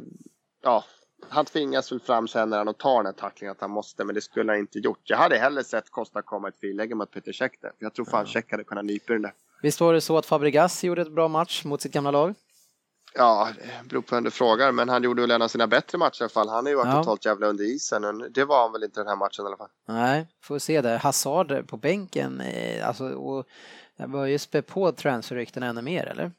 ja, 0.64 0.84
han 1.30 1.46
tvingas 1.46 1.92
väl 1.92 2.00
fram 2.00 2.28
sen 2.28 2.50
när 2.50 2.58
han 2.66 2.74
tar 2.74 2.98
den 2.98 3.06
här 3.06 3.14
tacklingen 3.14 3.52
att 3.52 3.62
han 3.62 3.72
måste, 3.72 4.04
men 4.04 4.16
det 4.16 4.22
skulle 4.22 4.52
han 4.52 4.60
inte 4.60 4.80
gjort. 4.80 5.00
Jag 5.04 5.18
hade 5.18 5.38
hellre 5.38 5.64
sett 5.64 5.90
Costa 5.90 6.22
komma 6.22 6.48
ett 6.48 6.60
friläge 6.60 6.96
mot 6.96 7.12
Peter 7.12 7.34
Cech 7.34 7.52
där. 7.62 7.72
Jag 7.80 7.94
tror 7.94 8.06
fan 8.06 8.28
Cech 8.28 8.52
hade 8.52 8.64
kunnat 8.64 8.86
nypa 8.86 9.14
den 9.14 9.22
där. 9.22 9.34
Visst 9.62 9.82
var 9.82 9.94
det 9.94 10.02
så 10.02 10.18
att 10.18 10.26
Fabregas 10.26 10.84
gjorde 10.84 11.02
ett 11.02 11.12
bra 11.12 11.28
match 11.28 11.66
mot 11.66 11.82
sitt 11.82 11.92
gamla 11.92 12.12
lag? 12.12 12.34
Ja, 13.14 13.50
det 13.84 13.90
beror 13.90 14.02
på 14.02 14.16
vem 14.16 14.24
du 14.24 14.32
frågar, 14.32 14.72
men 14.72 14.90
han 14.90 15.04
gjorde 15.04 15.22
väl 15.22 15.32
en 15.32 15.42
av 15.42 15.48
sina 15.48 15.68
bättre 15.68 15.98
matcher 15.98 16.22
i 16.22 16.24
alla 16.24 16.30
fall. 16.30 16.50
Han 16.50 16.66
har 16.66 16.70
ju 16.70 16.76
varit 16.76 16.94
ja. 16.94 17.04
totalt 17.04 17.26
jävla 17.26 17.48
under 17.48 17.64
isen, 17.64 18.02
men 18.02 18.34
det 18.34 18.46
var 18.46 18.62
han 18.62 18.72
väl 18.72 18.84
inte 18.84 19.00
den 19.00 19.08
här 19.08 19.16
matchen 19.16 19.46
i 19.46 19.48
alla 19.48 19.58
fall. 19.58 19.70
Nej, 19.88 20.28
får 20.42 20.60
se 20.60 20.82
det. 20.82 20.98
Hazard 20.98 21.68
på 21.68 21.78
bänken, 21.78 22.42
eh, 22.42 22.88
alltså, 22.88 23.10
och 23.10 23.48
jag 23.96 24.10
börjar 24.10 24.28
ju 24.28 24.40
spä 24.40 24.62
på 24.62 24.92
transferrykten 24.92 25.64
ännu 25.64 25.82
mer, 25.82 26.06
eller? 26.06 26.32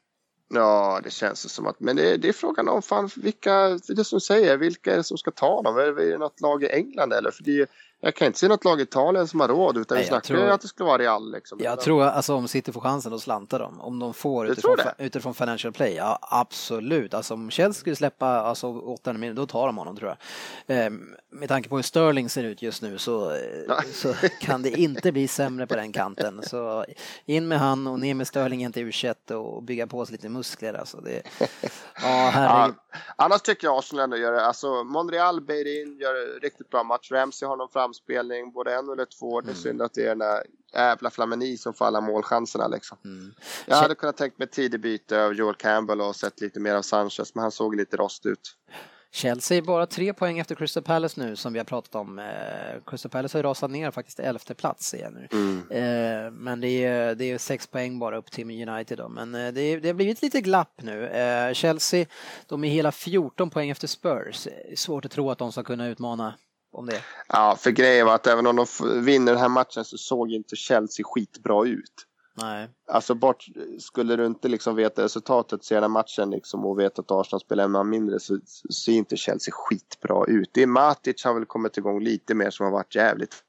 Ja, 0.49 0.99
det 1.03 1.09
känns 1.09 1.53
som 1.53 1.67
att, 1.67 1.79
men 1.79 1.95
det, 1.95 2.17
det 2.17 2.29
är 2.29 2.33
frågan 2.33 2.69
om 2.69 2.81
fan 2.81 3.09
vilka, 3.15 3.79
det 3.87 4.03
som 4.03 4.21
säger, 4.21 4.57
vilka 4.57 4.93
är 4.93 4.97
det 4.97 5.03
som 5.03 5.17
ska 5.17 5.31
ta 5.31 5.61
dem? 5.61 5.77
Är 5.77 5.91
det 5.91 6.17
något 6.17 6.41
lag 6.41 6.63
i 6.63 6.69
England 6.69 7.13
eller? 7.13 7.31
För 7.31 7.43
det, 7.43 7.69
jag 8.01 8.15
kan 8.15 8.27
inte 8.27 8.39
se 8.39 8.47
något 8.47 8.65
lag 8.65 8.79
i 8.79 8.83
Italien 8.83 9.27
som 9.27 9.39
har 9.39 9.47
råd 9.47 9.77
utan 9.77 9.95
Nej, 9.95 10.03
vi 10.03 10.07
snackar 10.07 10.35
tror, 10.35 10.49
att 10.49 10.61
det 10.61 10.67
skulle 10.67 10.87
vara 10.87 10.97
Real. 10.97 11.31
Liksom. 11.31 11.59
Jag 11.61 11.79
tror 11.79 12.03
alltså 12.03 12.35
om 12.35 12.47
City 12.47 12.71
får 12.71 12.81
chansen 12.81 13.13
att 13.13 13.21
slanta 13.21 13.57
dem, 13.57 13.81
om 13.81 13.99
de 13.99 14.13
får 14.13 14.47
utifrån, 14.47 14.77
utifrån 14.97 15.33
financial 15.33 15.73
play, 15.73 15.95
ja 15.95 16.19
absolut. 16.21 17.13
Alltså 17.13 17.33
om 17.33 17.51
Chelsea 17.51 17.79
skulle 17.79 17.95
släppa 17.95 18.27
alltså, 18.27 18.67
800 18.67 19.19
miljoner, 19.19 19.41
då 19.41 19.47
tar 19.47 19.65
de 19.65 19.77
honom 19.77 19.95
tror 19.95 20.15
jag. 20.67 20.77
Eh, 20.77 20.91
med 21.31 21.49
tanke 21.49 21.69
på 21.69 21.75
hur 21.75 21.83
Sterling 21.83 22.29
ser 22.29 22.43
ut 22.43 22.61
just 22.61 22.81
nu 22.81 22.97
så, 22.97 23.37
så 23.93 24.13
kan 24.41 24.61
det 24.61 24.69
inte 24.69 25.11
bli 25.11 25.27
sämre 25.27 25.67
på 25.67 25.75
den 25.75 25.91
kanten. 25.91 26.41
Så 26.43 26.85
in 27.25 27.47
med 27.47 27.59
han 27.59 27.87
och 27.87 27.99
ner 27.99 28.13
med 28.13 28.27
Sterling 28.27 28.63
inte 28.63 28.81
u 28.81 28.91
och 29.35 29.63
bygga 29.63 29.87
på 29.87 30.05
sig 30.05 30.11
lite 30.11 30.29
muskler. 30.29 30.73
Alltså 30.73 30.97
det, 30.97 31.21
ja, 32.01 32.31
ja, 32.33 32.71
annars 33.15 33.41
tycker 33.41 33.67
jag 33.67 33.77
Arsenal 33.77 34.03
ändå 34.03 34.17
gör 34.17 34.31
det, 34.31 34.45
alltså 34.45 34.83
Monreal, 34.83 35.41
Beirin 35.41 35.97
gör 35.99 36.39
riktigt 36.41 36.69
bra 36.69 36.83
match, 36.83 37.11
Ramsey 37.11 37.47
har 37.47 37.57
någon 37.57 37.69
fram 37.69 37.88
framspelning, 37.89 38.51
både 38.51 38.75
en 38.75 38.89
eller 38.89 39.05
två. 39.05 39.41
Det 39.41 39.45
är 39.45 39.51
mm. 39.51 39.63
synd 39.63 39.81
att 39.81 39.93
det 39.93 40.03
är 40.03 40.09
den 40.09 40.19
där 40.19 40.43
jävla 40.73 41.09
Flamini 41.09 41.57
som 41.57 41.73
får 41.73 41.85
alla 41.85 42.01
målchanserna 42.01 42.67
liksom. 42.67 42.97
Mm. 43.05 43.33
Jag 43.65 43.75
hade 43.75 43.95
kunnat 43.95 44.17
tänkt 44.17 44.39
mig 44.39 44.47
tidig 44.47 44.81
byte 44.81 45.25
av 45.25 45.33
Joel 45.33 45.55
Campbell 45.55 46.01
och 46.01 46.15
sett 46.15 46.41
lite 46.41 46.59
mer 46.59 46.75
av 46.75 46.81
Sanchez, 46.81 47.35
men 47.35 47.41
han 47.41 47.51
såg 47.51 47.75
lite 47.75 47.97
rost 47.97 48.25
ut. 48.25 48.55
Chelsea 49.11 49.57
är 49.57 49.61
bara 49.61 49.85
tre 49.85 50.13
poäng 50.13 50.39
efter 50.39 50.55
Crystal 50.55 50.83
Palace 50.83 51.21
nu 51.21 51.35
som 51.35 51.53
vi 51.53 51.59
har 51.59 51.65
pratat 51.65 51.95
om. 51.95 52.19
Eh, 52.19 52.25
Crystal 52.85 53.11
Palace 53.11 53.37
har 53.37 53.43
rasat 53.43 53.71
ner 53.71 53.91
faktiskt 53.91 54.17
till 54.17 54.25
elfte 54.25 54.53
plats 54.53 54.93
igen 54.93 55.13
nu. 55.13 55.27
Mm. 55.31 55.71
Eh, 55.71 56.31
men 56.31 56.61
det 56.61 56.83
är, 56.83 57.15
det 57.15 57.31
är 57.31 57.37
sex 57.37 57.67
poäng 57.67 57.99
bara 57.99 58.17
upp 58.17 58.31
till 58.31 58.69
United 58.69 58.97
då. 58.97 59.09
Men 59.09 59.35
eh, 59.35 59.53
det, 59.53 59.61
är, 59.61 59.79
det 59.79 59.89
har 59.89 59.93
blivit 59.93 60.21
lite 60.21 60.41
glapp 60.41 60.81
nu. 60.81 61.09
Chelsea, 61.53 62.05
de 62.47 62.63
är 62.63 62.69
hela 62.69 62.91
14 62.91 63.49
poäng 63.49 63.69
efter 63.69 63.87
Spurs. 63.87 64.47
Svårt 64.75 65.05
att 65.05 65.11
tro 65.11 65.31
att 65.31 65.37
de 65.37 65.51
ska 65.51 65.63
kunna 65.63 65.87
utmana 65.87 66.33
om 66.71 66.85
det. 66.85 67.01
Ja, 67.27 67.55
för 67.59 67.71
grejen 67.71 68.05
var 68.05 68.15
att 68.15 68.27
även 68.27 68.47
om 68.47 68.55
de 68.55 68.65
vinner 69.01 69.31
den 69.31 69.41
här 69.41 69.49
matchen 69.49 69.85
så 69.85 69.97
såg 69.97 70.31
inte 70.31 70.55
Chelsea 70.55 71.05
skitbra 71.05 71.65
ut. 71.65 72.05
Nej. 72.41 72.69
Alltså 72.87 73.15
bort, 73.15 73.45
skulle 73.79 74.15
du 74.15 74.25
inte 74.25 74.47
liksom 74.47 74.75
veta 74.75 75.03
resultatet, 75.03 75.63
se 75.63 75.75
den 75.75 75.83
här 75.83 75.89
matchen 75.89 76.29
liksom 76.29 76.65
och 76.65 76.79
veta 76.79 77.01
att 77.01 77.11
Arsenal 77.11 77.41
spelar 77.41 77.63
en 77.63 77.71
man 77.71 77.89
mindre 77.89 78.19
så 78.19 78.39
ser 78.83 78.91
inte 78.91 79.17
Chelsea 79.17 79.53
skitbra 79.53 80.25
ut. 80.27 80.49
Det 80.53 80.63
är 80.63 80.67
Matic 80.67 81.23
har 81.25 81.33
väl 81.33 81.45
kommit 81.45 81.77
igång 81.77 82.03
lite 82.03 82.35
mer 82.35 82.49
som 82.49 82.63
har 82.63 82.73
varit 82.73 82.95
jävligt 82.95 83.43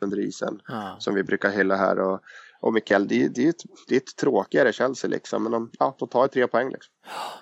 under 0.00 0.18
isen. 0.20 0.60
Ja. 0.68 0.96
Som 0.98 1.14
vi 1.14 1.22
brukar 1.22 1.50
hylla 1.50 1.76
här. 1.76 1.98
Och, 1.98 2.20
och 2.62 2.72
Mikael, 2.72 3.08
det, 3.08 3.28
det, 3.28 3.44
är 3.44 3.48
ett, 3.48 3.62
det 3.88 3.94
är 3.94 4.00
ett 4.00 4.16
tråkigare 4.16 4.72
Chelsea 4.72 5.10
liksom. 5.10 5.42
Men 5.42 5.52
de, 5.52 5.70
ja, 5.78 5.96
de 5.98 6.08
tar 6.08 6.28
tre 6.28 6.46
poäng 6.46 6.70
liksom. 6.70 6.92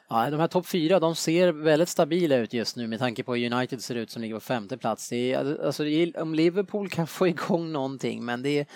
Ja, 0.09 0.31
de 0.31 0.41
här 0.41 0.49
topp 0.49 0.67
fyra, 0.67 1.01
de 1.01 1.15
ser 1.15 1.53
väldigt 1.53 1.89
stabila 1.89 2.37
ut 2.37 2.53
just 2.53 2.77
nu 2.77 2.87
med 2.87 2.99
tanke 2.99 3.23
på 3.23 3.35
hur 3.35 3.53
United 3.53 3.83
ser 3.83 3.95
ut 3.95 4.11
som 4.11 4.23
ligger 4.23 4.35
på 4.35 4.41
femte 4.41 4.79
plats. 4.79 5.09
Det 5.09 5.33
är, 5.33 5.39
alltså, 5.39 5.63
alltså 5.63 5.85
om 6.23 6.35
Liverpool 6.35 6.91
kan 6.91 7.07
få 7.07 7.29
igång 7.29 7.73
någonting, 7.73 8.25
men 8.25 8.43
det 8.43 8.59
är 8.59 8.67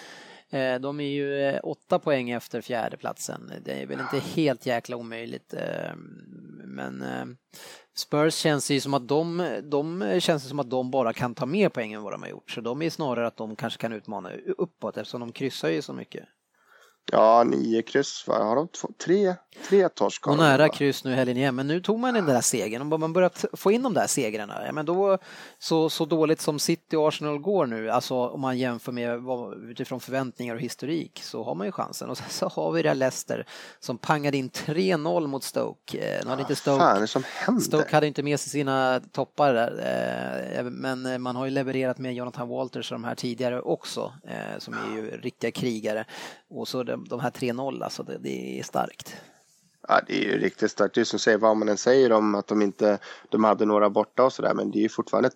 Eh, 0.54 0.80
de 0.80 1.00
är 1.00 1.08
ju 1.08 1.40
eh, 1.40 1.60
åtta 1.62 1.98
poäng 1.98 2.30
efter 2.30 2.60
fjärdeplatsen. 2.60 3.52
Det 3.64 3.82
är 3.82 3.86
väl 3.86 4.00
inte 4.00 4.18
helt 4.18 4.66
jäkla 4.66 4.96
omöjligt. 4.96 5.54
Eh, 5.54 5.96
men 6.64 7.04
Spurs 7.96 8.34
känns 8.34 8.70
ju 8.70 8.80
som 8.80 8.94
att 8.94 9.08
de, 9.08 9.48
de 9.62 10.16
känns 10.20 10.48
som 10.48 10.58
att 10.58 10.70
de 10.70 10.90
bara 10.90 11.12
kan 11.12 11.34
ta 11.34 11.46
mer 11.46 11.68
poäng 11.68 11.92
än 11.92 12.02
vad 12.02 12.12
de 12.12 12.22
har 12.22 12.28
gjort. 12.28 12.50
Så 12.50 12.60
de 12.60 12.82
är 12.82 12.90
snarare 12.90 13.26
att 13.26 13.36
de 13.36 13.56
kanske 13.56 13.80
kan 13.80 13.92
utmana 13.92 14.30
uppåt 14.58 14.96
eftersom 14.96 15.20
de 15.20 15.32
kryssar 15.32 15.68
ju 15.68 15.82
så 15.82 15.92
mycket. 15.92 16.24
Ja, 17.12 17.44
nio 17.44 17.82
kryss 17.82 18.28
va? 18.28 18.44
Har 18.44 18.56
de 18.56 18.68
två, 18.68 18.88
tre, 19.04 19.34
tre 19.68 19.88
torsk? 19.88 20.26
Och 20.26 20.36
nära 20.36 20.68
kryss 20.68 21.04
nu 21.04 21.14
helgen 21.14 21.36
igen, 21.36 21.54
men 21.54 21.66
nu 21.66 21.80
tog 21.80 21.98
man 21.98 22.14
den 22.14 22.26
där 22.26 22.40
segern. 22.40 22.92
Om 22.92 23.00
man 23.00 23.12
börjat 23.12 23.44
få 23.52 23.72
in 23.72 23.82
de 23.82 23.94
där 23.94 24.06
segrarna, 24.06 24.62
ja, 24.66 24.72
men 24.72 24.86
då 24.86 25.18
så, 25.58 25.90
så 25.90 26.04
dåligt 26.04 26.40
som 26.40 26.58
City 26.58 26.96
och 26.96 27.08
Arsenal 27.08 27.38
går 27.38 27.66
nu, 27.66 27.90
alltså 27.90 28.14
om 28.14 28.40
man 28.40 28.58
jämför 28.58 28.92
med 28.92 29.20
vad, 29.20 29.70
utifrån 29.70 30.00
förväntningar 30.00 30.54
och 30.54 30.60
historik, 30.60 31.20
så 31.22 31.44
har 31.44 31.54
man 31.54 31.66
ju 31.66 31.72
chansen. 31.72 32.10
Och 32.10 32.18
sen 32.18 32.26
så 32.28 32.48
har 32.48 32.72
vi 32.72 32.82
det 32.82 32.94
Leicester 32.94 33.46
som 33.80 33.98
pangade 33.98 34.36
in 34.36 34.50
3-0 34.50 35.26
mot 35.26 35.44
Stoke. 35.44 35.98
Eh, 35.98 36.24
nu 36.24 36.30
hade 36.30 36.42
inte 36.42 36.56
Stoke, 36.56 36.78
fan 36.78 36.96
är 36.96 37.00
det 37.00 37.06
som 37.06 37.22
händer? 37.26 37.62
Stoke 37.62 37.94
hade 37.94 38.06
inte 38.06 38.22
med 38.22 38.40
sig 38.40 38.50
sina 38.50 39.00
toppar 39.12 39.54
där, 39.54 40.58
eh, 40.58 40.64
men 40.64 41.22
man 41.22 41.36
har 41.36 41.44
ju 41.44 41.50
levererat 41.50 41.98
med 41.98 42.14
Jonathan 42.14 42.48
Walters 42.48 42.92
och 42.92 42.94
de 42.94 43.04
här 43.04 43.14
tidigare 43.14 43.60
också, 43.60 44.12
eh, 44.28 44.58
som 44.58 44.74
är 44.74 44.96
ju 44.96 45.10
riktiga 45.10 45.50
krigare. 45.50 46.04
Och 46.50 46.68
så 46.68 46.93
de, 46.94 47.04
de 47.08 47.20
här 47.20 47.30
3-0, 47.30 47.84
alltså 47.84 48.02
det, 48.02 48.18
det 48.18 48.58
är 48.58 48.62
starkt. 48.62 49.16
Ja, 49.88 50.00
det 50.06 50.24
är 50.24 50.32
ju 50.32 50.38
riktigt 50.38 50.70
starkt. 50.70 50.94
Det 50.94 51.00
är 51.00 51.04
som 51.04 51.18
säger 51.18 51.38
vad 51.38 51.56
man 51.56 51.68
än 51.68 51.76
säger 51.76 52.12
om 52.12 52.34
att 52.34 52.46
de 52.46 52.62
inte 52.62 52.98
de 53.28 53.44
hade 53.44 53.64
några 53.64 53.90
borta 53.90 54.24
och 54.24 54.32
sådär, 54.32 54.54
men 54.54 54.70
det 54.70 54.78
är 54.78 54.82
ju 54.82 54.88
fortfarande 54.88 55.28
ett, 55.28 55.34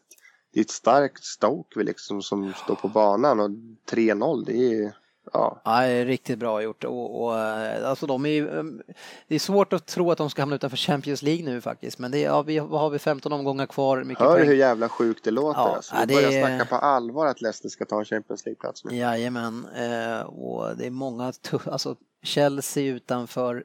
det 0.53 0.61
är 0.61 0.65
ett 0.65 0.71
starkt 0.71 1.25
Stoke 1.25 1.81
liksom, 1.81 2.23
som 2.23 2.53
står 2.53 2.75
på 2.75 2.89
banan 2.89 3.41
och 3.41 3.51
3-0, 3.91 4.45
det 4.47 4.57
är 4.57 4.93
Ja. 5.33 5.61
ja, 5.65 5.81
det 5.81 5.87
är 5.87 6.07
riktigt 6.07 6.39
bra 6.39 6.63
gjort. 6.63 6.85
Och, 6.85 7.23
och, 7.25 7.35
alltså 7.35 8.07
de 8.07 8.27
är, 8.27 8.65
det 9.29 9.35
är 9.35 9.39
svårt 9.39 9.73
att 9.73 9.87
tro 9.87 10.11
att 10.11 10.19
de 10.19 10.31
ska 10.31 10.43
hamna 10.43 10.57
utanför 10.57 10.77
Champions 10.77 11.23
League 11.23 11.45
nu 11.45 11.61
faktiskt. 11.61 11.99
Men 11.99 12.11
det 12.11 12.19
är, 12.19 12.25
ja, 12.25 12.43
vi, 12.43 12.59
vad 12.59 12.81
har 12.81 12.91
vi 12.91 12.99
15 12.99 13.33
omgångar 13.33 13.67
kvar? 13.67 14.05
Mycket 14.05 14.25
Hör 14.25 14.35
poäng. 14.35 14.47
hur 14.47 14.55
jävla 14.55 14.89
sjukt 14.89 15.25
det 15.25 15.31
låter. 15.31 15.61
Ja, 15.61 15.77
alltså. 15.77 15.95
Vi 16.01 16.07
det 16.07 16.15
börjar 16.15 16.47
snacka 16.47 16.65
på 16.65 16.77
allvar 16.77 17.27
att 17.27 17.41
Leicester 17.41 17.69
ska 17.69 17.85
ta 17.85 18.05
Champions 18.05 18.47
League-plats 18.47 18.85
nu. 18.85 18.97
Jajamän, 18.97 19.67
eh, 19.77 20.21
och 20.21 20.77
det 20.77 20.87
är 20.87 20.91
många, 20.91 21.33
alltså 21.65 21.97
Chelsea 22.23 22.95
utanför, 22.95 23.65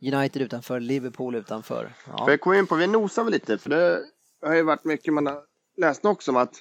United 0.00 0.42
utanför, 0.42 0.80
Liverpool 0.80 1.34
utanför. 1.34 1.92
Ja. 2.06 2.30
Jag 2.30 2.40
kom 2.40 2.54
in 2.54 2.66
på, 2.66 2.74
vi 2.74 2.86
nosar 2.86 3.24
väl 3.24 3.32
lite, 3.32 3.58
för 3.58 3.70
det 3.70 4.00
har 4.46 4.54
ju 4.54 4.62
varit 4.62 4.84
mycket 4.84 5.14
man 5.14 5.26
har 5.26 5.42
läst 5.76 6.04
också 6.04 6.30
om 6.30 6.36
att 6.36 6.54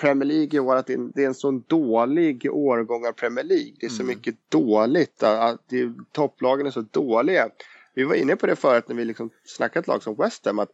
Premier 0.00 0.24
League 0.24 0.56
i 0.56 0.58
år 0.58 0.76
att 0.76 0.86
det 0.86 1.22
är 1.22 1.26
en 1.26 1.34
sån 1.34 1.64
dålig 1.66 2.48
årgång 2.52 3.06
av 3.06 3.12
Premier 3.12 3.44
League. 3.44 3.72
Det 3.80 3.86
är 3.86 3.90
så 3.90 4.02
mm. 4.02 4.16
mycket 4.16 4.50
dåligt. 4.50 5.22
Att 5.22 5.68
det, 5.68 5.92
topplagen 6.12 6.66
är 6.66 6.70
så 6.70 6.80
dåliga. 6.80 7.48
Vi 7.94 8.04
var 8.04 8.14
inne 8.14 8.36
på 8.36 8.46
det 8.46 8.56
förut 8.56 8.88
när 8.88 8.96
vi 8.96 9.04
liksom 9.04 9.30
snackat 9.44 9.86
lag 9.86 10.02
som 10.02 10.14
West 10.14 10.46
Ham. 10.46 10.58
Att 10.58 10.70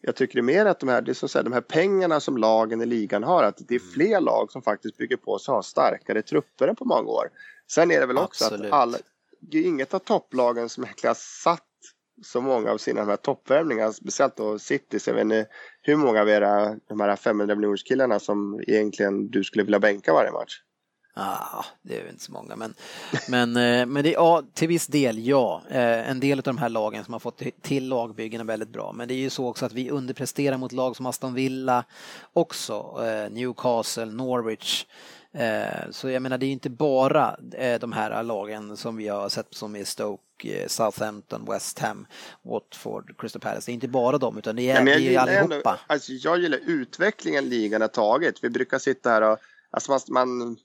jag 0.00 0.16
tycker 0.16 0.34
det 0.34 0.40
är 0.40 0.56
mer 0.56 0.66
att 0.66 0.80
de 0.80 0.88
här, 0.88 1.02
det 1.02 1.12
är 1.12 1.14
som 1.14 1.28
säger, 1.28 1.44
de 1.44 1.52
här 1.52 1.60
pengarna 1.60 2.20
som 2.20 2.36
lagen 2.36 2.80
i 2.82 2.86
ligan 2.86 3.22
har. 3.22 3.42
Att 3.42 3.68
det 3.68 3.74
är 3.74 3.92
fler 3.94 4.20
lag 4.20 4.52
som 4.52 4.62
faktiskt 4.62 4.96
bygger 4.96 5.16
på 5.16 5.38
sig 5.38 5.52
och 5.52 5.56
har 5.56 5.62
starkare 5.62 6.22
trupper 6.22 6.68
än 6.68 6.76
på 6.76 6.84
många 6.84 7.08
år. 7.08 7.28
Sen 7.70 7.90
är 7.90 8.00
det 8.00 8.06
väl 8.06 8.18
också 8.18 8.44
Absolut. 8.44 8.72
att 8.72 8.78
alla, 8.78 8.98
det 9.40 9.58
är 9.58 9.62
inget 9.62 9.94
av 9.94 9.98
topplagen 9.98 10.68
som 10.68 10.84
egentligen 10.84 11.10
har 11.10 11.14
satt 11.14 11.62
så 12.24 12.40
många 12.40 12.70
av 12.70 12.78
sina 12.78 13.00
de 13.00 13.08
här 13.08 13.92
speciellt 13.92 14.36
då 14.36 14.58
City. 14.58 15.00
Så 15.00 15.10
jag 15.10 15.14
vet 15.14 15.22
inte 15.22 15.46
hur 15.82 15.96
många 15.96 16.20
av 16.20 16.28
era 16.28 16.76
de 16.88 17.00
här 17.00 17.16
500 17.16 17.54
miljoners 17.54 17.84
killarna 17.84 18.20
som 18.20 18.60
egentligen 18.66 19.28
du 19.30 19.44
skulle 19.44 19.64
vilja 19.64 19.80
bänka 19.80 20.12
varje 20.12 20.32
match? 20.32 20.60
Ah, 21.16 21.64
det 21.82 22.00
är 22.00 22.08
inte 22.08 22.24
så 22.24 22.32
många, 22.32 22.56
men, 22.56 22.74
men, 23.28 23.56
eh, 23.56 23.86
men 23.86 24.04
det, 24.04 24.12
ja, 24.12 24.42
till 24.54 24.68
viss 24.68 24.86
del 24.86 25.26
ja. 25.26 25.62
Eh, 25.70 26.10
en 26.10 26.20
del 26.20 26.38
av 26.38 26.42
de 26.42 26.58
här 26.58 26.68
lagen 26.68 27.04
som 27.04 27.12
har 27.12 27.20
fått 27.20 27.42
till 27.62 27.88
lagbyggen 27.88 28.40
är 28.40 28.44
väldigt 28.44 28.68
bra, 28.68 28.92
men 28.92 29.08
det 29.08 29.14
är 29.14 29.18
ju 29.18 29.30
så 29.30 29.48
också 29.48 29.66
att 29.66 29.72
vi 29.72 29.90
underpresterar 29.90 30.56
mot 30.56 30.72
lag 30.72 30.96
som 30.96 31.06
Aston 31.06 31.34
Villa 31.34 31.84
också, 32.32 33.04
eh, 33.04 33.30
Newcastle, 33.30 34.04
Norwich. 34.04 34.86
Så 35.90 36.08
jag 36.08 36.22
menar, 36.22 36.38
det 36.38 36.44
är 36.44 36.48
ju 36.48 36.52
inte 36.52 36.70
bara 36.70 37.36
de 37.80 37.92
här 37.92 38.22
lagen 38.22 38.76
som 38.76 38.96
vi 38.96 39.08
har 39.08 39.28
sett 39.28 39.54
som 39.54 39.76
är 39.76 39.84
Stoke, 39.84 40.23
Southampton, 40.66 41.44
West 41.44 41.78
Ham, 41.78 42.06
Watford, 42.42 43.14
Crystal 43.18 43.40
Palace. 43.40 43.66
Det 43.66 43.72
är 43.72 43.74
inte 43.74 43.88
bara 43.88 44.18
dem, 44.18 44.38
utan 44.38 44.56
det 44.56 44.70
är, 44.70 44.84
det 44.84 45.14
är 45.14 45.18
allihopa. 45.18 45.54
Ändå, 45.54 45.78
alltså 45.86 46.12
jag 46.12 46.38
gillar 46.40 46.58
utvecklingen 46.66 47.48
ligan 47.48 47.80
har 47.80 47.88
tagit. 47.88 48.44
Vi 48.44 48.50
brukar 48.50 48.78
sitta 48.78 49.10
här 49.10 49.22
och 49.22 49.38
Alltså 49.74 49.90
man, 49.92 50.00
man, 50.08 50.56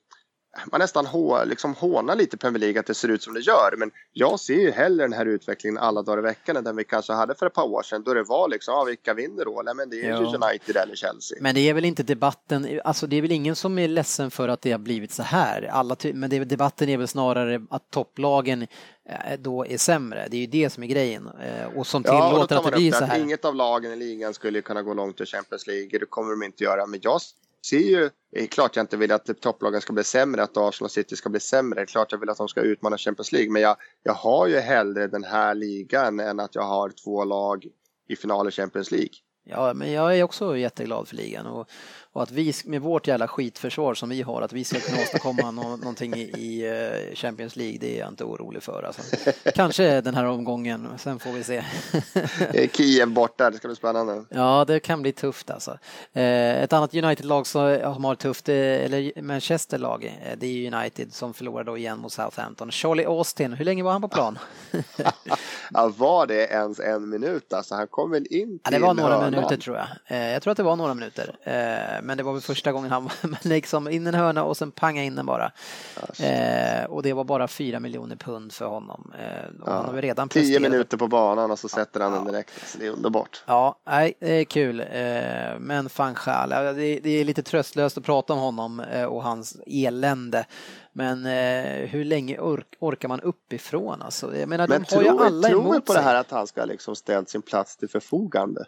man 0.72 0.80
nästan 0.80 1.06
hå, 1.06 1.43
liksom 1.45 1.74
hånar 1.74 2.16
lite 2.16 2.38
Premier 2.38 2.60
League 2.60 2.80
att 2.80 2.86
det 2.86 2.93
ser 2.93 3.08
ut 3.08 3.24
som 3.24 3.34
det 3.34 3.39
gör. 3.39 3.76
Men 3.78 3.91
jag 4.14 4.39
ser 4.39 4.54
ju 4.54 4.72
hellre 4.72 5.04
den 5.04 5.14
här 5.14 5.26
utvecklingen 5.26 5.78
alla 5.78 6.02
dagar 6.02 6.20
i 6.20 6.22
veckan 6.22 6.58
än 6.58 6.64
den 6.64 6.76
vi 6.76 6.84
kanske 6.84 7.14
hade 7.14 7.36
för 7.36 7.45
ett 7.45 7.54
par 7.54 7.64
år 7.64 7.84
sedan. 7.84 8.04
Då 8.04 8.14
det 8.14 8.24
var 8.24 8.50
liksom, 8.50 8.74
ja, 8.74 8.84
vilka 8.84 9.14
vinner 9.14 9.45
då? 9.45 9.62
Nej, 9.66 9.76
men 9.76 9.89
det 9.89 9.95
är 9.95 10.20
ju 10.20 10.26
United 10.26 10.76
eller 10.76 10.95
Chelsea. 10.95 11.38
Men 11.41 11.56
det 11.56 11.70
är 11.70 11.74
väl 11.74 11.86
inte 11.86 12.04
debatten, 12.04 12.82
alltså 12.84 13.08
det 13.08 13.16
är 13.16 13.22
väl 13.22 13.32
ingen 13.32 13.56
som 13.56 13.80
är 13.80 13.88
ledsen 13.88 14.32
för 14.32 14.47
att 14.47 14.62
det 14.62 14.72
har 14.72 14.80
blivit 14.80 15.12
så 15.12 15.24
här. 15.24 15.70
Alla 15.72 15.95
men 16.14 16.30
det, 16.30 16.39
debatten 16.39 16.89
är 16.89 16.97
väl 16.97 17.08
snarare 17.08 17.66
att 17.70 17.91
topplagen 17.91 18.62
eh, 18.62 19.39
då 19.39 19.66
är 19.66 19.78
sämre. 19.78 20.28
Det 20.32 20.38
är 20.38 20.41
ju 20.41 20.47
det 20.47 20.70
som 20.70 20.84
är 20.84 20.88
grejen 20.88 21.28
eh, 21.28 21.78
och 21.78 21.88
som 21.88 22.04
tillåter 22.04 22.56
ja, 22.56 22.60
att 22.60 22.72
det 22.72 22.78
blir 22.78 22.91
så 22.91 23.06
här. 23.06 23.20
Inget 23.20 23.45
av 23.45 23.56
lagen 23.56 23.91
i 23.91 23.95
ligan 23.95 24.34
skulle 24.34 24.62
kunna 24.62 24.82
gå 24.82 24.93
långt 24.93 25.22
i 25.22 25.26
Champions 25.26 25.68
League. 25.68 26.00
Det 26.00 26.06
kommer 26.06 26.32
de 26.32 26.43
inte 26.43 26.64
göra. 26.64 26.86
Men 26.86 27.00
jag 27.04 27.22
ser 27.66 27.78
ju, 27.80 28.10
det 28.32 28.43
är 28.43 28.47
klart 28.47 28.76
jag 28.76 28.84
inte 28.84 28.97
vill 28.97 29.12
att 29.12 29.41
topplagen 29.41 29.82
ska 29.82 29.93
bli 29.93 30.03
sämre, 30.03 30.43
att 30.43 30.57
Arsenal 30.57 30.89
City 30.89 31.16
ska 31.16 31.30
bli 31.30 31.39
sämre. 31.39 31.80
Det 31.80 31.84
är 31.84 31.86
klart 31.86 32.12
jag 32.12 32.20
vill 32.20 32.30
att 32.30 32.38
de 32.38 32.47
ska 32.47 32.62
utmana 32.62 32.97
Champions 32.97 33.32
League. 33.32 33.51
Men 33.51 33.62
jag, 33.62 33.78
jag 34.03 34.14
har 34.14 34.47
ju 34.47 34.60
hellre 34.60 35.07
den 35.07 35.24
här 35.24 35.55
ligan 35.55 36.20
än 36.20 36.39
att 36.39 36.55
jag 36.55 36.64
har 36.64 36.89
två 36.89 37.24
lag 37.24 37.66
i 38.07 38.16
final 38.16 38.47
i 38.47 38.51
Champions 38.51 38.91
League. 38.91 39.14
Ja, 39.50 39.74
men 39.74 39.91
jag 39.91 40.18
är 40.18 40.24
också 40.24 40.58
jätteglad 40.58 41.08
för 41.08 41.16
ligan 41.16 41.45
och, 41.45 41.70
och 42.14 42.24
att 42.24 42.32
vi 42.32 42.54
med 42.66 42.82
vårt 42.82 43.08
jävla 43.08 43.28
skitförsvar 43.28 43.93
som 43.93 44.10
vi 44.10 44.22
har, 44.22 44.41
att 44.41 44.54
vi 44.54 44.64
ska 44.64 44.80
kunna 44.80 45.02
åstadkomma 45.02 45.52
no 45.52 45.62
någonting 45.62 46.14
i, 46.14 46.22
i, 46.22 46.68
eh, 46.68 47.16
Champions 47.16 47.56
League, 47.56 47.78
det 47.80 47.95
är 47.95 48.00
jag 48.00 48.10
inte 48.10 48.24
orolig 48.24 48.64
för. 48.64 48.84
Alltså. 48.84 49.32
Kanske 49.56 50.02
den 50.02 50.16
här 50.16 50.26
omgången, 50.26 50.88
sen 50.97 51.20
får 51.20 51.32
vi 51.32 51.43
se. 51.43 51.64
Kiev 52.74 53.08
borta, 53.08 53.50
det 53.50 53.58
ska 53.58 53.68
bli 53.68 53.76
spännande. 53.76 54.26
Ja, 54.30 54.66
det 54.68 54.80
kan 54.80 55.02
bli 55.02 55.12
tufft 55.12 55.50
alltså. 55.50 55.72
Eh, 56.14 56.64
ett 56.64 56.74
annat 56.74 56.95
United-lag 56.95 57.47
som 57.47 58.06
har 58.06 58.16
tufft, 58.16 58.50
eh, 58.50 58.56
eller 58.56 59.22
Manchester-lag, 59.22 60.20
det 60.38 60.47
är 60.47 60.74
United 60.74 61.14
som 61.14 61.34
förlorade 61.34 61.72
då 61.72 61.78
igen 61.78 62.00
mot 62.00 62.12
Southampton. 62.12 62.72
Charlie 62.72 63.06
Austin, 63.06 63.54
hur 63.54 63.66
länge 63.66 63.84
var 63.84 63.91
han 63.91 64.02
på 64.02 64.08
plan? 64.08 64.39
ja, 65.72 65.91
var 65.97 66.28
det 66.28 66.47
ens 66.47 66.80
en 66.80 67.10
minut? 67.10 67.54
Alltså, 67.54 67.76
han 67.76 67.88
kom 67.88 68.12
väl 68.12 68.28
in 68.30 68.47
till 68.47 68.60
ja, 68.64 68.72
Det 68.72 68.80
var 68.80 68.93
några. 68.93 69.30
Minuter 69.40 69.58
tror 69.58 69.78
jag. 69.78 69.88
Jag 70.34 70.42
tror 70.42 70.52
att 70.52 70.58
det 70.58 70.64
var 70.64 70.76
några 70.76 70.94
minuter 70.94 71.36
men 72.02 72.18
det 72.18 72.24
var 72.24 72.34
väl 72.34 72.42
första 72.42 72.72
gången 72.72 72.92
han 72.92 73.10
liksom 73.42 73.90
in 73.90 74.08
en 74.08 74.14
hörna 74.14 74.44
och 74.44 74.58
sen 74.58 74.72
panga 74.72 75.04
in 75.04 75.16
den 75.16 75.26
bara. 75.26 75.52
Eh, 76.20 76.86
och 76.86 77.04
det 77.04 77.14
var 77.14 77.24
bara 77.24 77.48
fyra 77.48 77.80
miljoner 77.80 78.16
pund 78.16 78.54
för 78.54 78.66
honom. 78.66 79.12
Eh, 79.20 79.50
ja. 79.66 79.72
han 79.72 79.86
har 79.86 80.02
redan 80.02 80.30
Tio 80.30 80.60
minuter 80.60 80.98
på 80.98 81.08
banan 81.08 81.52
och 81.52 81.60
så 81.60 81.70
sätter 81.70 82.00
han 82.00 82.12
den 82.12 82.26
direkt. 82.26 82.68
Så 82.68 82.78
det 82.78 82.86
är 82.86 82.92
underbart. 82.92 83.44
Ja, 83.46 83.80
nej, 83.88 84.14
det 84.20 84.34
är 84.34 84.44
kul. 84.44 84.80
Eh, 84.80 85.60
men 85.60 85.90
fan 85.90 86.16
själ, 86.16 86.50
det, 86.50 87.00
det, 87.00 87.10
är 87.10 87.24
lite 87.24 87.44
tröstlöst 87.44 87.98
att 87.98 88.04
prata 88.04 88.34
om 88.34 88.40
honom 88.40 88.80
eh, 88.80 89.06
och 89.06 89.24
hans 89.24 89.58
elände. 89.66 90.46
Men 90.94 91.26
eh, 91.26 91.90
hur 91.90 92.06
länge 92.06 92.40
ork, 92.40 92.76
orkar 92.80 93.08
man 93.08 93.22
uppifrån? 93.22 94.02
Alltså, 94.02 94.38
jag 94.38 94.50
menar, 94.50 94.68
men 94.68 94.86
de 94.90 94.96
har 94.96 95.04
ju 95.04 95.10
alla 95.10 95.50
emot 95.50 95.76
sig. 95.76 95.82
på 95.82 95.94
det 95.94 96.02
här 96.02 96.16
att 96.16 96.32
han 96.32 96.48
ska 96.48 96.66
liksom 96.66 96.96
ställt 96.96 97.30
sin 97.30 97.42
plats 97.42 97.78
till 97.78 97.90
förfogande? 97.90 98.66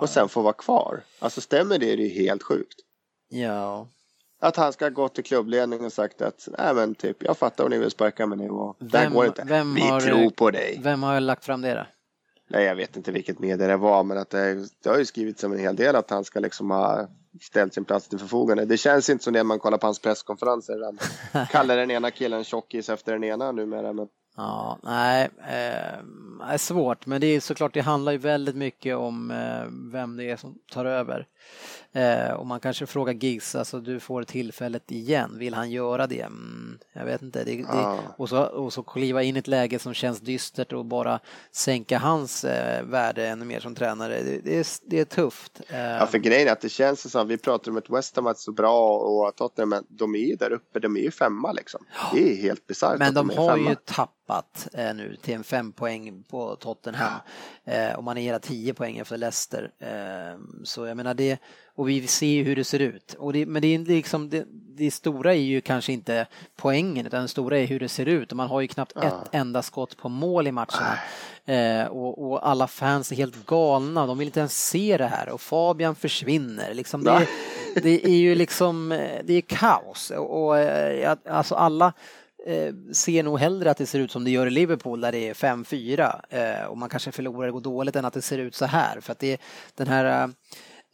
Och 0.00 0.10
sen 0.10 0.28
få 0.28 0.42
vara 0.42 0.52
kvar. 0.52 1.02
Alltså 1.18 1.40
stämmer 1.40 1.78
det, 1.78 1.96
det 1.96 2.02
är 2.02 2.08
ju 2.08 2.24
helt 2.24 2.42
sjukt. 2.42 2.80
Ja. 3.28 3.88
Att 4.40 4.56
han 4.56 4.72
ska 4.72 4.88
gå 4.88 5.08
till 5.08 5.24
klubbledningen 5.24 5.86
och 5.86 5.92
sagt 5.92 6.22
att 6.22 6.48
nej 6.58 6.74
men 6.74 6.94
typ 6.94 7.22
jag 7.22 7.38
fattar 7.38 7.64
vad 7.64 7.70
ni 7.70 7.78
vill 7.78 7.90
sparka 7.90 8.26
mig 8.26 8.38
nu 8.38 8.50
och 8.50 8.76
det 8.80 9.10
går 9.12 9.26
inte. 9.26 9.44
Vem 9.46 9.74
Vi 9.74 9.80
har, 9.80 10.00
tror 10.00 10.30
på 10.30 10.50
dig. 10.50 10.80
Vem 10.82 11.02
har 11.02 11.20
lagt 11.20 11.44
fram 11.44 11.60
det 11.60 11.74
då? 11.74 11.86
Nej 12.48 12.64
jag 12.64 12.76
vet 12.76 12.96
inte 12.96 13.12
vilket 13.12 13.38
medie 13.38 13.66
det 13.66 13.76
var 13.76 14.02
men 14.02 14.18
att 14.18 14.30
det, 14.30 14.54
det 14.82 14.88
har 14.88 14.98
ju 14.98 15.04
skrivits 15.04 15.40
som 15.40 15.52
en 15.52 15.58
hel 15.58 15.76
del 15.76 15.96
att 15.96 16.10
han 16.10 16.24
ska 16.24 16.40
liksom 16.40 16.70
ha 16.70 17.08
ställt 17.42 17.74
sin 17.74 17.84
plats 17.84 18.08
till 18.08 18.18
förfogande. 18.18 18.64
Det 18.64 18.76
känns 18.76 19.10
inte 19.10 19.24
som 19.24 19.32
det 19.32 19.44
man 19.44 19.58
kollar 19.58 19.78
på 19.78 19.86
hans 19.86 19.98
presskonferenser. 19.98 20.80
Han 21.32 21.46
kallar 21.50 21.76
den 21.76 21.90
ena 21.90 22.10
killen 22.10 22.44
tjockis 22.44 22.88
efter 22.88 23.12
den 23.12 23.24
ena 23.24 23.52
numera. 23.52 23.92
Men... 23.92 24.08
Ja, 24.36 24.78
nej, 24.82 25.28
eh, 25.48 25.98
är 26.48 26.58
svårt, 26.58 27.06
men 27.06 27.20
det 27.20 27.26
är 27.26 27.40
såklart, 27.40 27.74
det 27.74 27.80
handlar 27.80 28.12
ju 28.12 28.18
väldigt 28.18 28.56
mycket 28.56 28.96
om 28.96 29.30
eh, 29.30 29.64
vem 29.92 30.16
det 30.16 30.30
är 30.30 30.36
som 30.36 30.58
tar 30.72 30.84
över. 30.84 31.26
Eh, 31.96 32.32
och 32.32 32.46
man 32.46 32.60
kanske 32.60 32.86
frågar 32.86 33.12
Giggs, 33.12 33.54
alltså 33.54 33.80
du 33.80 34.00
får 34.00 34.22
tillfället 34.22 34.90
igen, 34.90 35.38
vill 35.38 35.54
han 35.54 35.70
göra 35.70 36.06
det? 36.06 36.20
Mm, 36.20 36.78
jag 36.92 37.04
vet 37.04 37.22
inte. 37.22 37.44
Det, 37.44 37.56
det, 37.56 37.98
och, 38.16 38.28
så, 38.28 38.42
och 38.42 38.72
så 38.72 38.82
kliva 38.82 39.22
in 39.22 39.36
i 39.36 39.38
ett 39.38 39.48
läge 39.48 39.78
som 39.78 39.94
känns 39.94 40.20
dystert 40.20 40.72
och 40.72 40.84
bara 40.84 41.20
sänka 41.52 41.98
hans 41.98 42.44
eh, 42.44 42.84
värde 42.84 43.26
ännu 43.26 43.44
mer 43.44 43.60
som 43.60 43.74
tränare, 43.74 44.22
det, 44.22 44.40
det, 44.44 44.58
är, 44.58 44.66
det 44.86 45.00
är 45.00 45.04
tufft. 45.04 45.60
Eh. 45.68 45.78
Ja, 45.78 46.06
för 46.06 46.18
grejen 46.18 46.48
är 46.48 46.52
att 46.52 46.60
det 46.60 46.68
känns 46.68 47.10
som, 47.10 47.28
vi 47.28 47.38
pratar 47.38 47.70
om 47.70 47.76
ett 47.76 47.90
West 47.90 48.16
Ham 48.16 48.34
så 48.36 48.52
bra 48.52 48.98
och 48.98 49.36
Tottenham, 49.36 49.68
men 49.68 49.84
de 49.88 50.14
är 50.14 50.18
ju 50.18 50.36
där 50.36 50.52
uppe, 50.52 50.80
de 50.80 50.96
är 50.96 51.00
ju 51.00 51.10
femma 51.10 51.52
liksom. 51.52 51.84
Det 52.12 52.32
är 52.32 52.36
helt 52.42 52.66
bisarrt. 52.66 52.98
Men 52.98 53.14
de, 53.14 53.28
de 53.28 53.38
har 53.38 53.56
femma. 53.56 53.70
ju 53.70 53.76
tappat 53.84 54.68
eh, 54.72 54.94
nu 54.94 55.16
till 55.22 55.34
en 55.34 55.44
fem 55.44 55.72
poäng 55.72 56.24
på 56.30 56.56
Tottenham. 56.56 57.12
Ja. 57.64 57.72
Eh, 57.72 57.94
och 57.96 58.04
man 58.04 58.18
är 58.18 58.22
hela 58.22 58.38
tio 58.38 58.74
poäng 58.74 58.98
efter 58.98 59.16
Leicester. 59.16 59.70
Eh, 59.78 60.40
så 60.64 60.86
jag 60.86 60.96
menar 60.96 61.14
det 61.14 61.33
och 61.76 61.88
vi 61.88 62.06
ser 62.06 62.44
hur 62.44 62.56
det 62.56 62.64
ser 62.64 62.78
ut. 62.78 63.14
Och 63.18 63.32
det, 63.32 63.46
men 63.46 63.62
det, 63.62 63.74
är 63.74 63.78
liksom, 63.78 64.30
det, 64.30 64.44
det 64.76 64.90
stora 64.90 65.34
är 65.34 65.38
ju 65.38 65.60
kanske 65.60 65.92
inte 65.92 66.26
poängen 66.56 67.06
utan 67.06 67.22
det 67.22 67.28
stora 67.28 67.58
är 67.58 67.66
hur 67.66 67.80
det 67.80 67.88
ser 67.88 68.06
ut 68.06 68.30
och 68.30 68.36
man 68.36 68.48
har 68.48 68.60
ju 68.60 68.68
knappt 68.68 68.92
ja. 68.94 69.02
ett 69.02 69.28
enda 69.32 69.62
skott 69.62 69.96
på 69.96 70.08
mål 70.08 70.46
i 70.46 70.52
matcherna. 70.52 70.98
Eh, 71.44 71.86
och, 71.86 72.30
och, 72.30 72.48
alla 72.48 72.66
fans 72.66 73.12
är 73.12 73.16
helt 73.16 73.46
galna, 73.46 74.06
de 74.06 74.18
vill 74.18 74.28
inte 74.28 74.40
ens 74.40 74.68
se 74.68 74.96
det 74.96 75.06
här 75.06 75.28
och 75.28 75.40
Fabian 75.40 75.94
försvinner. 75.94 76.74
Liksom 76.74 77.04
det, 77.04 77.26
det 77.82 78.06
är 78.06 78.16
ju 78.16 78.34
liksom, 78.34 78.92
eh, 78.92 79.20
det 79.24 79.34
är 79.34 79.40
kaos 79.40 80.10
och, 80.10 80.44
och 80.44 80.58
eh, 80.58 81.16
alltså 81.28 81.54
alla 81.54 81.92
eh, 82.46 82.74
ser 82.92 83.22
nog 83.22 83.38
hellre 83.38 83.70
att 83.70 83.76
det 83.76 83.86
ser 83.86 83.98
ut 83.98 84.12
som 84.12 84.24
det 84.24 84.30
gör 84.30 84.46
i 84.46 84.50
Liverpool 84.50 85.00
där 85.00 85.12
det 85.12 85.28
är 85.28 85.34
5-4 85.34 86.66
och 86.66 86.78
man 86.78 86.88
kanske 86.88 87.12
förlorar 87.12 87.48
och 87.48 87.54
går 87.54 87.60
dåligt 87.60 87.96
än 87.96 88.04
att 88.04 88.14
det 88.14 88.22
ser 88.22 88.38
ut 88.38 88.54
så 88.54 88.64
här 88.64 89.00
för 89.00 89.12
att 89.12 89.18
det 89.18 89.32
är 89.32 89.38
den 89.74 89.88
här 89.88 90.30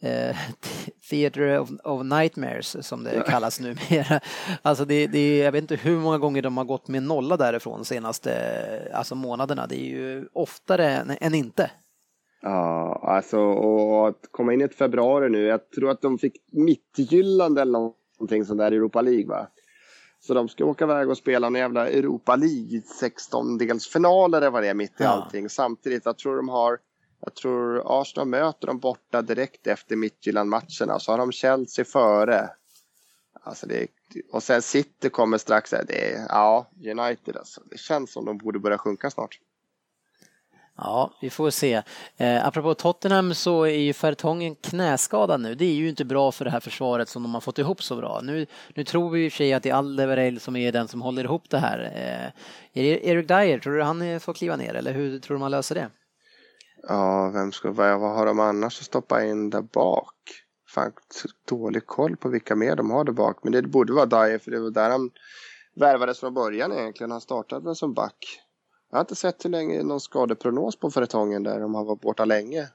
eh, 0.01 0.35
Theater 1.09 1.59
of, 1.59 1.69
of, 1.83 2.03
Nightmares 2.03 2.87
som 2.87 3.03
det 3.03 3.23
kallas 3.27 3.59
numera. 3.59 4.19
Alltså 4.61 4.85
det, 4.85 5.07
det, 5.07 5.37
jag 5.37 5.51
vet 5.51 5.61
inte 5.61 5.75
hur 5.75 5.97
många 5.97 6.17
gånger 6.17 6.41
de 6.41 6.57
har 6.57 6.65
gått 6.65 6.87
med 6.87 7.03
nolla 7.03 7.37
därifrån 7.37 7.85
senaste 7.85 8.91
alltså 8.93 9.15
månaderna. 9.15 9.67
Det 9.67 9.75
är 9.75 9.89
ju 9.89 10.27
oftare 10.33 10.89
än, 10.89 11.11
än 11.21 11.35
inte. 11.35 11.71
Ja, 12.41 13.01
alltså 13.03 13.39
och 13.39 14.07
att 14.07 14.27
komma 14.31 14.53
in 14.53 14.61
i 14.61 14.63
ett 14.63 14.75
februari 14.75 15.29
nu. 15.29 15.43
Jag 15.43 15.71
tror 15.71 15.89
att 15.89 16.01
de 16.01 16.17
fick 16.17 16.33
mittgyllande 16.51 17.61
eller 17.61 17.71
någonting 17.71 18.45
sånt 18.45 18.59
där 18.59 18.73
i 18.73 18.75
Europa 18.75 19.01
League 19.01 19.27
va? 19.27 19.47
Så 20.19 20.33
de 20.33 20.49
ska 20.49 20.65
åka 20.65 20.83
iväg 20.83 21.09
och 21.09 21.17
spela 21.17 21.47
en 21.47 21.55
jävla 21.55 21.89
Europa 21.89 22.35
League 22.35 22.81
16-delsfinaler 23.01 24.37
eller 24.37 24.49
vad 24.49 24.63
det 24.63 24.69
är 24.69 24.73
mitt 24.73 25.01
i 25.01 25.03
ja. 25.03 25.09
allting. 25.09 25.49
Samtidigt, 25.49 26.05
jag 26.05 26.17
tror 26.17 26.37
de 26.37 26.49
har 26.49 26.77
jag 27.21 27.35
tror 27.35 28.01
Arsenal 28.01 28.27
möter 28.27 28.67
dem 28.67 28.79
borta 28.79 29.21
direkt 29.21 29.67
efter 29.67 29.95
Midtjylland-matcherna. 29.95 30.99
Så 30.99 31.11
har 31.11 31.17
de 31.17 31.31
Chelsea 31.31 31.85
före. 31.85 32.49
Alltså 33.43 33.67
det, 33.67 33.87
och 34.31 34.43
sen 34.43 34.61
City 34.61 35.09
kommer 35.09 35.37
strax. 35.37 35.69
Det 35.69 36.13
är, 36.13 36.25
ja, 36.29 36.71
United 36.85 37.37
alltså. 37.37 37.61
Det 37.69 37.79
känns 37.79 38.13
som 38.13 38.25
de 38.25 38.37
borde 38.37 38.59
börja 38.59 38.77
sjunka 38.77 39.09
snart. 39.09 39.39
Ja, 40.77 41.11
vi 41.21 41.29
får 41.29 41.49
se. 41.49 41.81
Eh, 42.17 42.47
apropå 42.47 42.73
Tottenham 42.73 43.33
så 43.33 43.63
är 43.63 43.77
ju 43.77 43.93
Fertongen 43.93 44.55
knäskadad 44.55 45.41
nu. 45.41 45.55
Det 45.55 45.65
är 45.65 45.73
ju 45.73 45.89
inte 45.89 46.05
bra 46.05 46.31
för 46.31 46.45
det 46.45 46.51
här 46.51 46.59
försvaret 46.59 47.09
som 47.09 47.23
de 47.23 47.33
har 47.33 47.41
fått 47.41 47.59
ihop 47.59 47.83
så 47.83 47.95
bra. 47.95 48.21
Nu, 48.23 48.45
nu 48.75 48.83
tror 48.83 49.09
vi 49.09 49.25
i 49.25 49.27
och 49.27 49.31
för 49.31 49.37
sig 49.37 49.53
att 49.53 49.63
det 49.63 49.69
är 49.69 49.73
Aldeverell 49.73 50.39
som 50.39 50.55
är 50.55 50.71
den 50.71 50.87
som 50.87 51.01
håller 51.01 51.23
ihop 51.23 51.49
det 51.49 51.57
här. 51.57 51.79
Eh, 51.79 52.81
Erik 52.81 53.03
Eric 53.03 53.27
Dyer, 53.27 53.59
tror 53.59 53.73
du 53.73 53.83
han 53.83 54.19
får 54.19 54.33
kliva 54.33 54.55
ner 54.55 54.73
eller 54.73 54.93
hur 54.93 55.19
tror 55.19 55.35
du 55.35 55.39
man 55.39 55.51
löser 55.51 55.75
det? 55.75 55.89
Ja, 56.87 57.31
vem 57.33 57.51
ska, 57.51 57.71
vad, 57.71 57.99
vad 57.99 58.15
har 58.15 58.25
de 58.25 58.39
annars 58.39 58.79
att 58.79 58.85
stoppa 58.85 59.23
in 59.23 59.49
där 59.49 59.61
bak? 59.61 60.13
Fan, 60.67 60.91
dålig 61.47 61.85
koll 61.85 62.17
på 62.17 62.29
vilka 62.29 62.55
mer 62.55 62.75
de 62.75 62.91
har 62.91 63.03
där 63.03 63.13
bak. 63.13 63.43
Men 63.43 63.53
det 63.53 63.61
borde 63.61 63.93
vara 63.93 64.05
Dyer 64.05 64.37
för 64.37 64.51
det 64.51 64.59
var 64.59 64.71
där 64.71 64.89
han 64.89 65.11
värvades 65.75 66.19
från 66.19 66.33
början 66.33 66.71
egentligen. 66.71 67.11
Han 67.11 67.21
startade 67.21 67.65
väl 67.65 67.75
som 67.75 67.93
back. 67.93 68.41
Jag 68.89 68.97
har 68.97 69.01
inte 69.01 69.15
sett 69.15 69.45
hur 69.45 69.49
länge 69.49 69.83
någon 69.83 70.01
skadeprognos 70.01 70.75
på 70.75 70.91
Fertongen 70.91 71.43
där 71.43 71.63
om 71.63 71.75
han 71.75 71.85
var 71.85 71.95
borta 71.95 72.25
länge. 72.25 72.69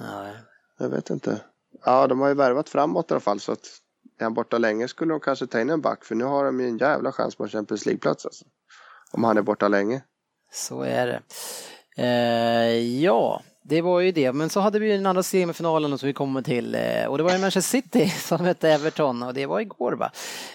Nej. 0.00 0.34
Jag 0.78 0.88
vet 0.88 1.10
inte. 1.10 1.40
Ja, 1.84 2.06
de 2.06 2.20
har 2.20 2.28
ju 2.28 2.34
värvat 2.34 2.68
framåt 2.68 3.10
i 3.10 3.14
alla 3.14 3.20
fall 3.20 3.40
så 3.40 3.52
att 3.52 3.66
är 4.18 4.24
han 4.24 4.34
borta 4.34 4.58
länge 4.58 4.88
skulle 4.88 5.14
de 5.14 5.20
kanske 5.20 5.46
ta 5.46 5.60
in 5.60 5.70
en 5.70 5.80
back 5.80 6.04
för 6.04 6.14
nu 6.14 6.24
har 6.24 6.44
de 6.44 6.60
ju 6.60 6.68
en 6.68 6.78
jävla 6.78 7.12
chans 7.12 7.36
på 7.36 7.48
Champions 7.48 7.86
League-plats 7.86 8.26
alltså. 8.26 8.44
Om 9.12 9.24
han 9.24 9.38
är 9.38 9.42
borta 9.42 9.68
länge. 9.68 10.02
Så 10.52 10.82
är 10.82 11.06
det. 11.06 11.22
Eh, 11.96 13.00
ja, 13.00 13.40
det 13.68 13.82
var 13.82 14.00
ju 14.00 14.12
det. 14.12 14.32
Men 14.32 14.50
så 14.50 14.60
hade 14.60 14.78
vi 14.78 14.92
den 14.92 15.06
andra 15.06 15.22
semifinalen 15.22 15.98
som 15.98 16.06
vi 16.06 16.12
kommer 16.12 16.42
till 16.42 16.74
eh, 16.74 17.04
och 17.06 17.18
det 17.18 17.24
var 17.24 17.32
ju 17.32 17.38
Manchester 17.38 17.80
City 17.80 18.08
som 18.20 18.44
mötte 18.44 18.70
Everton 18.70 19.22
och 19.22 19.34
det 19.34 19.46
var 19.46 19.60
igår 19.60 19.92
va. 19.92 20.10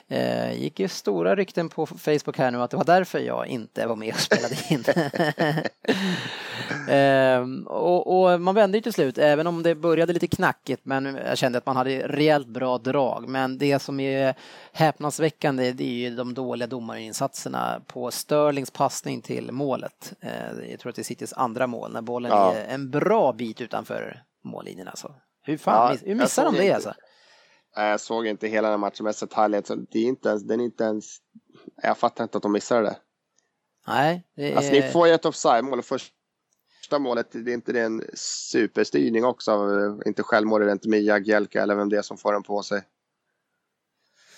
Eh, 0.07 0.53
gick 0.61 0.79
ju 0.79 0.87
stora 0.87 1.35
rykten 1.35 1.69
på 1.69 1.85
Facebook 1.85 2.37
här 2.37 2.51
nu 2.51 2.61
att 2.61 2.71
det 2.71 2.77
var 2.77 2.83
därför 2.83 3.19
jag 3.19 3.47
inte 3.47 3.87
var 3.87 3.95
med 3.95 4.13
och 4.13 4.19
spelade 4.19 4.55
in. 4.69 4.83
Ehm, 6.89 7.67
och, 7.67 8.23
och, 8.31 8.41
man 8.41 8.55
vände 8.55 8.77
ju 8.77 8.81
till 8.81 8.93
slut, 8.93 9.17
även 9.17 9.47
om 9.47 9.63
det 9.63 9.75
började 9.75 10.13
lite 10.13 10.27
knackigt, 10.27 10.81
men 10.85 11.19
jag 11.25 11.37
kände 11.37 11.57
att 11.57 11.65
man 11.65 11.75
hade 11.75 12.07
rejält 12.07 12.47
bra 12.47 12.77
drag. 12.77 13.27
Men 13.27 13.57
det 13.57 13.79
som 13.79 13.99
är 13.99 14.33
häpnadsväckande, 14.71 15.71
det 15.71 15.83
är 15.83 16.09
ju 16.09 16.15
de 16.15 16.33
dåliga 16.33 16.67
domarinsatserna 16.67 17.81
på 17.87 18.11
Sterlings 18.11 18.71
passning 18.71 19.21
till 19.21 19.51
målet. 19.51 20.13
Eh, 20.21 20.69
jag 20.71 20.79
tror 20.79 20.89
att 20.89 20.95
det 20.95 21.01
är 21.01 21.03
Citys 21.03 21.33
andra 21.33 21.67
mål, 21.67 21.93
när 21.93 22.01
bollen 22.01 22.31
ja. 22.31 22.53
är 22.53 22.73
en 22.73 22.89
bra 22.89 23.00
bit 23.37 23.61
utanför 23.61 24.23
mållinjen 24.43 24.87
alltså. 24.87 25.15
Hur 25.43 25.57
fan, 25.57 25.97
ja, 26.01 26.05
hur 26.05 26.15
missar 26.15 26.45
de 26.45 26.55
det 26.55 26.63
inte. 26.63 26.75
alltså? 26.75 26.93
Jag 27.75 27.99
såg 27.99 28.27
inte 28.27 28.47
hela 28.47 28.69
den 28.69 28.79
matchen, 28.79 29.03
men. 29.03 29.13
Det 29.91 29.99
är 29.99 30.03
inte 30.03 30.29
ens, 30.29 30.43
den 30.43 30.59
är 30.59 30.63
inte 30.63 30.83
ens... 30.83 31.17
Jag 31.83 31.97
fattar 31.97 32.23
inte 32.23 32.37
att 32.37 32.43
de 32.43 32.51
missade 32.51 32.81
det. 32.81 32.97
Nej. 33.87 34.27
Det 34.35 34.51
är... 34.51 34.55
Alltså 34.55 34.71
ni 34.71 34.81
får 34.81 35.07
ju 35.07 35.13
ett 35.13 35.25
offside-mål 35.25 35.81
först 35.81 36.13
första 36.91 36.99
målet, 36.99 37.31
det 37.31 37.51
är 37.51 37.53
inte 37.53 37.73
det 37.73 37.81
en 37.81 38.03
superstyrning 38.13 39.25
också? 39.25 39.51
Inte 40.05 40.23
självmål, 40.23 40.61
är 40.61 40.65
det 40.65 40.71
inte 40.71 40.89
med 40.89 41.01
Jagielka 41.01 41.61
eller 41.61 41.75
vem 41.75 41.89
det 41.89 41.97
är 41.97 42.01
som 42.01 42.17
får 42.17 42.33
den 42.33 42.43
på 42.43 42.63
sig? 42.63 42.81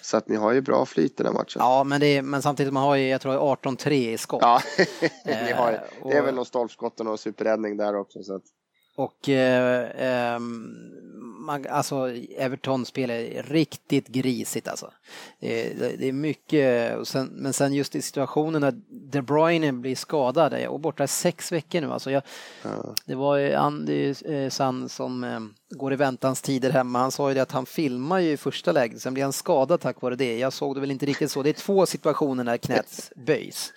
Så 0.03 0.17
att 0.17 0.27
ni 0.27 0.35
har 0.35 0.51
ju 0.51 0.61
bra 0.61 0.85
flyt 0.85 1.19
i 1.19 1.23
den 1.23 1.33
matchen. 1.33 1.55
Ja, 1.55 1.83
men, 1.83 2.03
är, 2.03 2.21
men 2.21 2.41
samtidigt 2.41 2.73
man 2.73 2.83
har 2.83 2.95
ju, 2.95 3.07
jag 3.07 3.21
tror 3.21 3.55
18-3 3.55 3.91
i 3.91 4.17
skott. 4.17 4.41
Ja, 4.41 4.61
ni 5.25 5.51
har, 5.51 5.83
det 6.03 6.17
är 6.17 6.21
väl 6.21 6.35
någon 6.35 6.45
stolpskott 6.45 6.99
och 6.99 7.05
någon 7.05 7.17
superräddning 7.17 7.77
där 7.77 7.95
också. 7.95 8.23
Så 8.23 8.35
att... 8.35 8.43
Och 8.95 9.29
eh, 9.29 10.33
eh, 10.33 10.39
man, 11.43 11.65
alltså 11.69 12.09
Everton 12.37 12.85
spelar 12.85 13.43
riktigt 13.43 14.07
grisigt 14.07 14.67
alltså. 14.67 14.91
Det, 15.39 15.73
det 15.99 16.07
är 16.07 16.13
mycket, 16.13 17.07
sen, 17.07 17.27
men 17.33 17.53
sen 17.53 17.73
just 17.73 17.95
i 17.95 18.01
situationen 18.01 18.61
när 18.61 18.81
De 18.89 19.21
Bruyne 19.21 19.73
blir 19.73 19.95
skadad 19.95 20.67
och 20.67 20.79
borta 20.79 21.07
sex 21.07 21.51
veckor 21.51 21.81
nu 21.81 21.91
alltså. 21.91 22.11
Jag, 22.11 22.23
ja. 22.63 22.95
Det 23.05 23.15
var 23.15 23.51
Andy 23.53 24.13
eh, 24.25 24.49
San 24.49 24.89
som 24.89 25.23
eh, 25.23 25.39
går 25.69 25.93
i 25.93 25.95
väntans 25.95 26.41
tider 26.41 26.69
hemma. 26.69 26.99
Han 26.99 27.11
sa 27.11 27.29
ju 27.29 27.33
det 27.33 27.41
att 27.41 27.51
han 27.51 27.65
filmar 27.65 28.19
ju 28.19 28.31
i 28.31 28.37
första 28.37 28.71
läget, 28.71 29.01
sen 29.01 29.13
blir 29.13 29.23
han 29.23 29.33
skadad 29.33 29.79
tack 29.79 30.01
vare 30.01 30.15
det. 30.15 30.37
Jag 30.37 30.53
såg 30.53 30.75
det 30.75 30.81
väl 30.81 30.91
inte 30.91 31.05
riktigt 31.05 31.31
så. 31.31 31.43
Det 31.43 31.49
är 31.49 31.53
två 31.53 31.85
situationer 31.85 32.43
när 32.43 32.57
knät 32.57 33.11
böjs. 33.15 33.73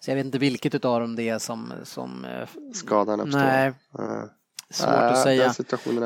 Så 0.00 0.10
jag 0.10 0.16
vet 0.16 0.26
inte 0.26 0.38
vilket 0.38 0.84
av 0.84 1.00
dem 1.00 1.16
det 1.16 1.28
är 1.28 1.38
som... 1.38 1.72
som 1.84 2.24
eh, 2.24 2.48
Skadan 2.74 3.20
uppstår. 3.20 3.38
Nej. 3.38 3.72
Ja. 3.92 4.28
Svårt 4.70 4.88
äh, 4.88 5.12
att 5.12 5.22
säga. 5.22 5.54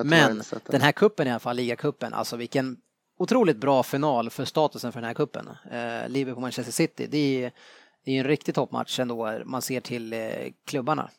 Men 0.04 0.42
den 0.66 0.80
här 0.80 0.92
kuppen 0.92 1.26
i 1.26 1.30
alla 1.30 1.40
fall, 1.40 1.56
ligacupen, 1.56 2.14
alltså 2.14 2.36
vilken 2.36 2.76
otroligt 3.18 3.56
bra 3.56 3.82
final 3.82 4.30
för 4.30 4.44
statusen 4.44 4.92
för 4.92 5.00
den 5.00 5.06
här 5.06 5.14
kuppen. 5.14 5.48
Eh, 5.70 6.08
Liverpool-Manchester 6.08 6.72
City, 6.72 7.06
det 7.10 7.44
är, 7.44 7.52
det 8.04 8.12
är 8.12 8.20
en 8.20 8.26
riktig 8.26 8.54
toppmatch 8.54 9.00
ändå, 9.00 9.38
man 9.44 9.62
ser 9.62 9.80
till 9.80 10.12
eh, 10.12 10.28
klubbarna. 10.66 11.10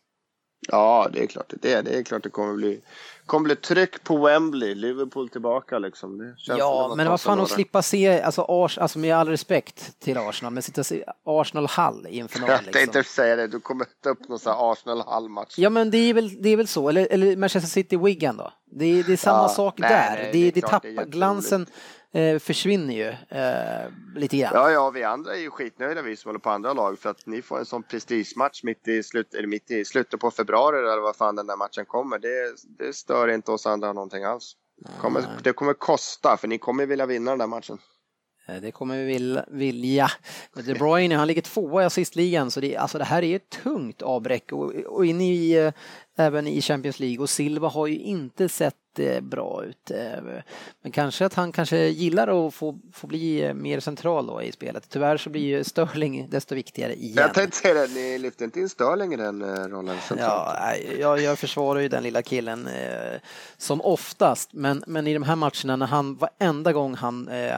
Ja, 0.67 1.09
det 1.13 1.23
är 1.23 1.27
klart 1.27 1.53
det 1.61 1.73
är. 1.73 1.83
Det 1.83 1.97
är 1.97 2.03
klart 2.03 2.23
det 2.23 2.29
kommer 2.29 2.53
bli, 2.53 2.81
kommer 3.25 3.43
bli 3.43 3.55
tryck 3.55 4.03
på 4.03 4.17
Wembley. 4.17 4.75
Liverpool 4.75 5.29
tillbaka 5.29 5.79
liksom. 5.79 6.35
ja, 6.37 6.93
men 6.97 7.07
vad 7.07 7.21
fan 7.21 7.39
att 7.39 7.49
slippa 7.49 7.81
se, 7.81 8.21
alltså, 8.21 8.45
Ars, 8.49 8.77
alltså 8.77 8.99
med 8.99 9.15
all 9.15 9.29
respekt 9.29 9.99
till 9.99 10.17
Arsenal, 10.17 10.53
men 10.53 10.63
sitta 10.63 10.83
se 10.83 11.03
Arsenal 11.25 11.67
Hall 11.67 12.07
i 12.09 12.19
en 12.19 12.27
final. 12.27 12.49
Jag 12.49 12.59
tänkte 12.59 12.79
liksom. 12.79 13.03
säga 13.03 13.35
det, 13.35 13.47
du 13.47 13.59
kommer 13.59 13.87
ta 14.03 14.09
upp 14.09 14.29
någon 14.29 14.39
sån 14.39 14.53
här 14.53 14.71
Arsenal 14.71 15.01
Hall-match. 15.01 15.53
Ja, 15.57 15.69
men 15.69 15.91
det 15.91 15.97
är 15.97 16.13
väl, 16.13 16.41
det 16.41 16.49
är 16.49 16.57
väl 16.57 16.67
så, 16.67 16.89
eller, 16.89 17.07
eller 17.11 17.37
Manchester 17.37 17.69
City 17.69 17.97
Wigan 17.97 18.37
då. 18.37 18.53
Det 18.71 18.85
är, 18.85 19.03
det 19.03 19.13
är 19.13 19.17
samma 19.17 19.43
ja, 19.43 19.49
sak 19.49 19.73
nej, 19.77 19.89
där. 19.89 20.15
Nej, 20.15 20.29
det, 20.33 20.51
det, 20.51 20.61
det 20.61 20.67
tappar 20.67 21.05
glansen 21.05 21.65
eh, 22.15 22.39
försvinner 22.39 22.93
ju 22.93 23.07
eh, 23.39 23.91
lite 24.15 24.37
grann. 24.37 24.51
Ja, 24.53 24.71
ja, 24.71 24.89
vi 24.89 25.03
andra 25.03 25.35
är 25.35 25.39
ju 25.39 25.49
skitnöjda 25.49 26.01
vi 26.01 26.15
som 26.15 26.29
håller 26.29 26.39
på 26.39 26.49
andra 26.49 26.73
lag 26.73 26.99
för 26.99 27.09
att 27.09 27.25
ni 27.25 27.41
får 27.41 27.59
en 27.59 27.65
sån 27.65 27.83
prestigematch 27.83 28.63
mitt 28.63 28.87
i, 28.87 29.03
slut, 29.03 29.33
eller 29.33 29.47
mitt 29.47 29.71
i 29.71 29.85
slutet 29.85 30.19
på 30.19 30.31
februari 30.31 30.79
eller 30.79 31.01
vad 31.01 31.15
fan 31.15 31.35
den 31.35 31.47
där 31.47 31.57
matchen 31.57 31.85
kommer. 31.85 32.19
Det, 32.19 32.55
det 32.85 32.93
stör 32.93 33.27
inte 33.27 33.51
oss 33.51 33.65
andra 33.65 33.93
någonting 33.93 34.23
alls. 34.23 34.55
Det 34.77 35.01
kommer, 35.01 35.23
det 35.43 35.53
kommer 35.53 35.73
kosta 35.73 36.37
för 36.37 36.47
ni 36.47 36.57
kommer 36.57 36.85
vilja 36.85 37.05
vinna 37.05 37.31
den 37.31 37.39
där 37.39 37.47
matchen. 37.47 37.77
Eh, 38.47 38.61
det 38.61 38.71
kommer 38.71 38.97
vi 38.97 39.41
vilja. 39.47 40.11
De 40.53 40.73
Bruyne, 40.73 41.15
han 41.15 41.27
ligger 41.27 41.41
tvåa 41.41 41.83
i 41.83 41.85
assistligan 41.85 42.51
så 42.51 42.59
det, 42.59 42.77
alltså 42.77 42.97
det 42.97 43.03
här 43.03 43.23
är 43.23 43.35
ett 43.35 43.49
tungt 43.49 44.01
avbräck 44.01 44.51
och, 44.51 44.73
och 44.73 45.05
in 45.05 45.21
i, 45.21 45.51
eh, 45.51 45.73
även 46.15 46.47
i 46.47 46.61
Champions 46.61 46.99
League 46.99 47.19
och 47.19 47.29
Silva 47.29 47.67
har 47.67 47.87
ju 47.87 47.99
inte 47.99 48.49
sett 48.49 48.75
bra 49.21 49.63
ut. 49.65 49.91
Eh, 49.91 50.23
men 50.81 50.91
kanske 50.91 51.25
att 51.25 51.33
han 51.33 51.51
kanske 51.51 51.77
gillar 51.77 52.47
att 52.47 52.53
få, 52.53 52.79
få 52.93 53.07
bli 53.07 53.53
mer 53.53 53.79
central 53.79 54.27
då 54.27 54.41
i 54.41 54.51
spelet. 54.51 54.89
Tyvärr 54.89 55.17
så 55.17 55.29
blir 55.29 55.41
ju 55.41 55.63
Sterling 55.63 56.27
desto 56.31 56.55
viktigare 56.55 56.95
igen. 56.95 57.15
Jag 57.17 57.33
tänkte 57.33 57.57
säga 57.57 57.73
det, 57.73 57.93
ni 57.93 58.17
lyfte 58.17 58.43
inte 58.43 58.59
in 58.59 58.69
Sterling 58.69 59.13
i 59.13 59.17
den 59.17 59.69
rollen 59.69 59.97
Ja, 60.17 60.57
jag, 60.99 61.21
jag 61.21 61.39
försvarar 61.39 61.79
ju 61.79 61.87
den 61.87 62.03
lilla 62.03 62.21
killen 62.21 62.67
eh, 62.67 63.19
som 63.57 63.81
oftast, 63.81 64.53
men, 64.53 64.83
men 64.87 65.07
i 65.07 65.13
de 65.13 65.23
här 65.23 65.35
matcherna 65.35 65.75
när 65.75 65.85
han 65.85 66.15
varenda 66.15 66.73
gång 66.73 66.95
han 66.95 67.27
eh, 67.27 67.57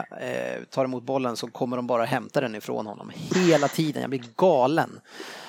tar 0.70 0.84
emot 0.84 1.02
bollen 1.02 1.36
så 1.36 1.46
kommer 1.46 1.76
de 1.76 1.86
bara 1.86 2.04
hämta 2.04 2.40
den 2.40 2.54
ifrån 2.54 2.86
honom 2.86 3.12
hela 3.14 3.68
tiden. 3.68 4.00
Jag 4.00 4.10
blir 4.10 4.24
galen. 4.36 5.00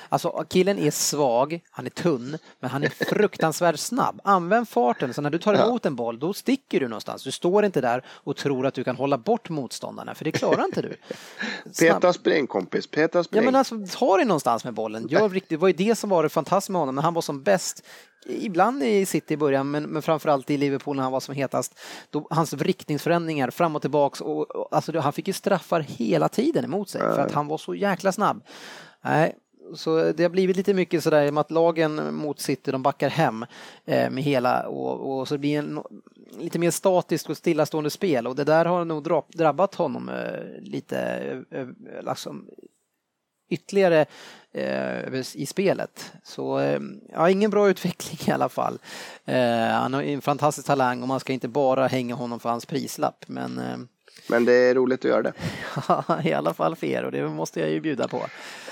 Alltså 0.10 0.46
killen 0.50 0.80
är 0.80 0.92
svag, 0.92 1.60
han 1.72 1.86
är 1.86 1.90
tunn, 1.90 2.38
men 2.60 2.70
han 2.70 2.84
är 2.84 2.90
fruktansvärt 3.06 3.80
snabb. 3.80 4.22
Använd 4.24 4.70
farten, 4.70 5.14
så 5.14 5.22
när 5.22 5.30
du 5.30 5.38
tar 5.38 5.54
emot 5.54 5.86
en 5.86 5.96
boll, 5.96 6.20
då 6.20 6.34
sticker 6.34 6.80
du 6.80 6.88
någonstans. 6.88 7.24
Du 7.24 7.32
står 7.32 7.66
inte 7.66 7.82
där 7.82 8.06
och 8.10 8.36
tror 8.36 8.66
att 8.66 8.74
du 8.74 8.84
kan 8.84 8.96
hålla 8.96 9.18
bort 9.18 9.50
motståndarna, 9.50 10.16
för 10.16 10.26
det 10.26 10.32
klarar 10.32 10.66
inte 10.66 10.82
du. 10.82 10.96
Peta 11.80 12.14
spring 12.14 12.48
kompis, 12.48 12.88
peta 12.88 13.24
spring. 13.24 13.42
Ja 13.42 13.46
men 13.46 13.56
alltså, 13.56 13.76
ta 14.00 14.18
dig 14.18 14.26
någonstans 14.26 14.64
med 14.64 14.74
bollen. 14.74 15.08
Gör 15.08 15.30
riktigt, 15.30 15.50
det 15.50 15.58
var 15.58 15.68
ju 15.68 15.74
det 15.74 15.96
som 15.96 16.10
var 16.10 16.24
det 16.24 16.30
fantastiska 16.30 16.72
med 16.72 16.80
honom, 16.80 16.96
när 16.96 17.02
han 17.02 17.14
var 17.14 17.22
som 17.22 17.44
bäst 17.44 17.84
ibland 18.26 18.84
i 18.84 19.06
City 19.06 19.34
i 19.34 19.38
början, 19.38 19.72
men, 19.72 19.84
men 19.84 20.02
framförallt 20.02 20.50
i 20.50 20.58
Liverpool 20.58 20.96
när 20.96 21.04
han 21.04 21.12
var 21.12 21.20
som 21.20 21.36
hetast. 21.36 21.80
Då, 22.10 22.28
hans 22.30 22.54
riktningsförändringar 22.54 23.50
fram 23.50 23.76
och 23.76 23.82
tillbaks, 23.82 24.22
och, 24.22 24.56
och, 24.56 24.68
alltså, 24.76 25.00
han 25.00 25.14
fick 25.14 25.28
ju 25.28 25.34
straffar 25.34 25.80
hela 25.80 26.30
tiden 26.30 26.66
emot 26.66 26.90
sig 26.90 27.02
för 27.02 27.20
att 27.20 27.32
han 27.32 27.48
var 27.48 27.58
så 27.58 27.76
jäkla 27.76 28.12
snabb. 28.12 28.44
Nej, 29.02 29.36
så 29.76 30.12
det 30.12 30.24
har 30.24 30.30
blivit 30.30 30.58
lite 30.58 30.74
mycket 30.74 31.04
sådär 31.04 31.32
med 31.32 31.42
att 31.42 31.52
lagen 31.52 32.16
mot 32.16 32.40
City, 32.40 32.72
de 32.72 32.84
backar 32.84 33.10
hem 33.10 33.46
eh, 33.86 34.10
med 34.10 34.24
hela 34.24 34.68
och, 34.68 35.20
och 35.20 35.28
så 35.28 35.34
det 35.34 35.40
blir 35.40 35.60
en, 35.60 35.84
lite 36.40 36.60
mer 36.60 36.72
statiskt 36.72 37.30
och 37.30 37.38
stillastående 37.38 37.90
spel 37.90 38.28
och 38.28 38.36
det 38.36 38.44
där 38.44 38.66
har 38.66 38.86
nog 38.86 39.24
drabbat 39.28 39.76
honom 39.76 40.10
eh, 40.10 40.62
lite 40.62 41.00
eh, 41.52 41.60
eh 41.60 41.68
liksom, 42.02 42.50
ytterligare 43.50 44.06
eh, 44.52 45.14
i 45.36 45.46
spelet. 45.46 46.14
Så 46.24 46.60
eh, 46.60 46.80
ja, 47.14 47.30
ingen 47.30 47.52
bra 47.52 47.70
utveckling 47.70 48.20
i 48.28 48.32
alla 48.32 48.50
fall. 48.50 48.80
Eh, 49.26 49.68
han 49.68 49.94
har 49.94 50.02
en 50.02 50.22
fantastisk 50.22 50.68
talang 50.68 51.02
och 51.02 51.08
man 51.08 51.20
ska 51.20 51.34
inte 51.34 51.48
bara 51.48 51.88
hänga 51.88 52.16
honom 52.16 52.40
för 52.40 52.50
hans 52.50 52.66
prislapp. 52.66 53.26
Men, 53.28 53.58
eh, 53.58 53.78
men 54.30 54.46
det 54.46 54.54
är 54.54 54.76
roligt 54.76 55.00
att 55.00 55.12
göra 55.12 55.22
det. 55.22 55.34
I 56.30 56.34
alla 56.34 56.54
fall 56.54 56.76
för 56.76 56.88
er 56.88 57.04
och 57.04 57.12
det 57.12 57.30
måste 57.30 57.60
jag 57.60 57.70
ju 57.70 57.82
bjuda 57.82 58.08
på. 58.08 58.18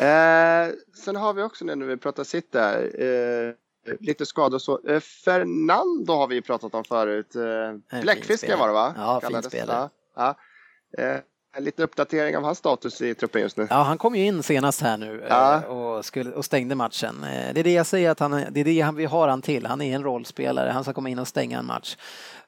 Eh, 0.03 0.67
sen 1.03 1.15
har 1.15 1.33
vi 1.33 1.41
också 1.43 1.65
när 1.65 1.75
vi 1.75 1.97
pratar 1.97 2.23
sitt 2.23 2.51
där. 2.51 3.01
Eh, 3.03 3.53
lite 3.99 4.25
skador 4.25 4.59
så. 4.59 4.79
Eh, 4.87 4.99
Fernando 4.99 6.13
har 6.13 6.27
vi 6.27 6.41
pratat 6.41 6.75
om 6.75 6.83
förut. 6.83 7.35
Eh, 7.35 8.01
Bläckfisken 8.01 8.59
var 8.59 8.67
det 8.67 8.73
va? 8.73 8.93
Ja, 8.97 9.21
fin 9.29 9.43
spelare. 9.43 9.89
Ja. 10.15 10.35
Eh, 11.57 11.59
en 11.59 11.63
liten 11.63 11.83
uppdatering 11.83 12.37
av 12.37 12.43
hans 12.43 12.57
status 12.57 13.01
i 13.01 13.15
truppen 13.15 13.41
just 13.41 13.57
nu. 13.57 13.67
Ja, 13.69 13.83
han 13.83 13.97
kom 13.97 14.15
ju 14.15 14.25
in 14.25 14.43
senast 14.43 14.81
här 14.81 14.97
nu 14.97 15.21
eh, 15.21 15.27
ja. 15.29 15.65
och, 15.65 16.05
skulle, 16.05 16.31
och 16.31 16.45
stängde 16.45 16.75
matchen. 16.75 17.23
Eh, 17.23 17.53
det 17.53 17.59
är 17.59 17.63
det 17.63 17.73
jag 17.73 17.85
säger 17.85 18.11
att 18.11 18.19
han, 18.19 18.31
det 18.31 18.59
är 18.59 18.63
det 18.63 18.91
vi 18.95 19.05
har 19.05 19.27
han 19.27 19.41
till. 19.41 19.65
Han 19.65 19.81
är 19.81 19.95
en 19.95 20.03
rollspelare. 20.03 20.69
Han 20.69 20.83
ska 20.83 20.93
komma 20.93 21.09
in 21.09 21.19
och 21.19 21.27
stänga 21.27 21.59
en 21.59 21.65
match. 21.65 21.97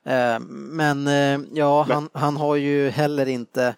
Eh, 0.03 0.39
men 0.49 1.10
ja, 1.53 1.86
han, 1.89 2.10
han 2.14 2.38
har 2.38 2.55
ju 2.55 2.89
heller 2.89 3.26
inte 3.26 3.76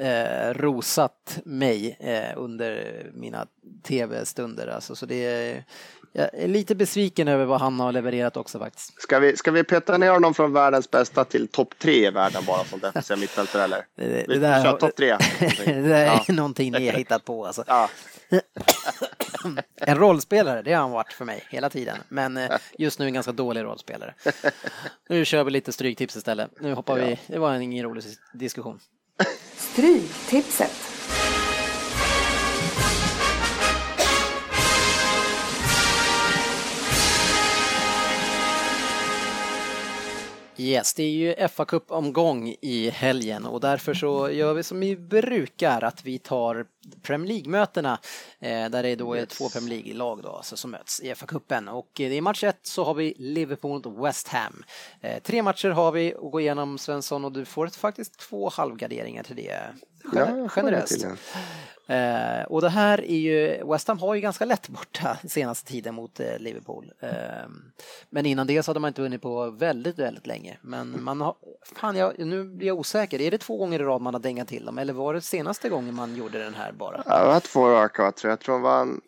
eh, 0.00 0.54
rosat 0.54 1.38
mig 1.44 1.96
eh, 2.00 2.32
under 2.36 3.02
mina 3.14 3.46
tv-stunder. 3.82 4.66
Alltså, 4.66 4.96
så 4.96 5.06
det 5.06 5.24
är, 5.24 5.64
jag 6.12 6.34
är 6.34 6.48
lite 6.48 6.74
besviken 6.74 7.28
över 7.28 7.44
vad 7.44 7.60
han 7.60 7.80
har 7.80 7.92
levererat 7.92 8.36
också 8.36 8.58
faktiskt. 8.58 9.02
Ska 9.02 9.18
vi, 9.18 9.36
ska 9.36 9.50
vi 9.50 9.64
peta 9.64 9.98
ner 9.98 10.10
honom 10.10 10.34
från 10.34 10.52
världens 10.52 10.90
bästa 10.90 11.24
till 11.24 11.48
topp 11.48 11.74
tre 11.78 12.06
i 12.06 12.10
världen 12.10 12.42
bara 12.46 12.64
som 12.64 12.80
defensiv 12.80 13.18
mittfältare 13.18 13.64
eller? 13.64 13.86
Det, 13.96 14.04
det, 14.04 14.24
vi 14.28 14.38
där, 14.38 14.64
kör 14.64 14.76
topp 14.76 14.96
tre. 14.96 15.16
det 15.64 15.82
där 15.82 16.04
ja. 16.04 16.24
är 16.28 16.32
någonting 16.32 16.72
ni 16.72 16.86
har 16.88 16.98
hittat 16.98 17.24
på 17.24 17.46
alltså. 17.46 17.64
Ja. 17.66 17.88
en 19.76 19.98
rollspelare, 19.98 20.62
det 20.62 20.72
har 20.72 20.80
han 20.80 20.90
varit 20.90 21.12
för 21.12 21.24
mig 21.24 21.42
hela 21.50 21.70
tiden. 21.70 21.98
Men 22.08 22.36
eh, 22.36 22.50
just 22.78 22.98
nu 22.98 23.06
en 23.06 23.14
ganska 23.14 23.32
dålig 23.32 23.64
rollspelare. 23.64 24.14
Nu 25.08 25.24
kör 25.24 25.44
vi 25.44 25.50
lite 25.50 25.72
stryktips 25.72 26.16
istället. 26.16 26.50
Nu 26.60 26.74
hoppar 26.74 26.98
ja. 26.98 27.06
vi, 27.06 27.18
det 27.26 27.38
var 27.38 27.52
en 27.54 27.62
ingen 27.62 27.84
rolig 27.84 28.04
diskussion. 28.32 28.80
Stryktipset. 29.56 30.99
Yes, 40.60 40.94
det 40.94 41.02
är 41.02 41.10
ju 41.10 41.48
fa 41.48 41.64
Cup-omgång 41.64 42.54
i 42.60 42.90
helgen 42.90 43.46
och 43.46 43.60
därför 43.60 43.94
så 43.94 44.30
gör 44.30 44.54
vi 44.54 44.62
som 44.62 44.80
vi 44.80 44.96
brukar 44.96 45.84
att 45.84 46.04
vi 46.04 46.18
tar 46.18 46.66
Premier 47.02 47.28
League-mötena 47.28 47.98
eh, 48.38 48.70
där 48.70 48.82
det 48.82 48.96
då 48.96 49.14
är 49.14 49.26
två 49.26 49.48
Premier 49.48 49.70
League-lag 49.70 50.22
då, 50.22 50.28
alltså, 50.28 50.56
som 50.56 50.70
möts 50.70 51.00
i 51.00 51.14
FA-cupen. 51.14 51.68
Och 51.68 52.00
i 52.00 52.20
match 52.20 52.44
ett 52.44 52.60
så 52.62 52.84
har 52.84 52.94
vi 52.94 53.14
Liverpool 53.18 53.70
mot 53.70 54.06
West 54.06 54.28
Ham. 54.28 54.64
Eh, 55.00 55.22
tre 55.22 55.42
matcher 55.42 55.68
har 55.68 55.92
vi 55.92 56.14
att 56.14 56.32
gå 56.32 56.40
igenom 56.40 56.78
Svensson 56.78 57.24
och 57.24 57.32
du 57.32 57.44
får 57.44 57.66
faktiskt 57.66 58.18
två 58.18 58.48
halvgarderingar 58.48 59.22
till 59.22 59.36
det. 59.36 59.60
Ja, 60.12 60.48
generöst. 60.48 61.06
Eh, 61.90 62.42
och 62.42 62.60
det 62.60 62.68
här 62.68 63.10
är 63.10 63.18
ju, 63.18 63.64
West 63.64 63.88
Ham 63.88 63.98
har 63.98 64.14
ju 64.14 64.20
ganska 64.20 64.44
lätt 64.44 64.68
borta 64.68 65.18
senaste 65.28 65.70
tiden 65.72 65.94
mot 65.94 66.20
eh, 66.20 66.38
Liverpool. 66.38 66.92
Eh, 67.00 67.10
men 68.10 68.26
innan 68.26 68.46
det 68.46 68.62
så 68.62 68.70
hade 68.70 68.80
man 68.80 68.88
inte 68.88 69.02
vunnit 69.02 69.22
på 69.22 69.50
väldigt, 69.50 69.98
väldigt 69.98 70.26
länge. 70.26 70.58
Men 70.62 71.02
man 71.02 71.20
har, 71.20 71.34
fan 71.74 71.96
jag, 71.96 72.18
nu 72.18 72.44
blir 72.44 72.66
jag 72.66 72.78
osäker, 72.78 73.20
är 73.20 73.30
det 73.30 73.38
två 73.38 73.56
gånger 73.56 73.80
i 73.80 73.82
rad 73.82 74.02
man 74.02 74.14
har 74.14 74.20
dängat 74.20 74.48
till 74.48 74.64
dem 74.64 74.78
eller 74.78 74.92
var 74.92 75.14
det 75.14 75.20
senaste 75.20 75.68
gången 75.68 75.94
man 75.94 76.16
gjorde 76.16 76.38
den 76.38 76.54
här 76.54 76.72
bara? 76.72 77.02
Ja, 77.06 77.18
det 77.18 77.26
var 77.26 77.40
två 77.40 77.68
raka 77.68 78.12
tror 78.12 78.30
jag. 78.30 78.32
Jag 78.32 78.40
tror 78.40 78.54
de 78.54 78.62
vann 78.62 79.00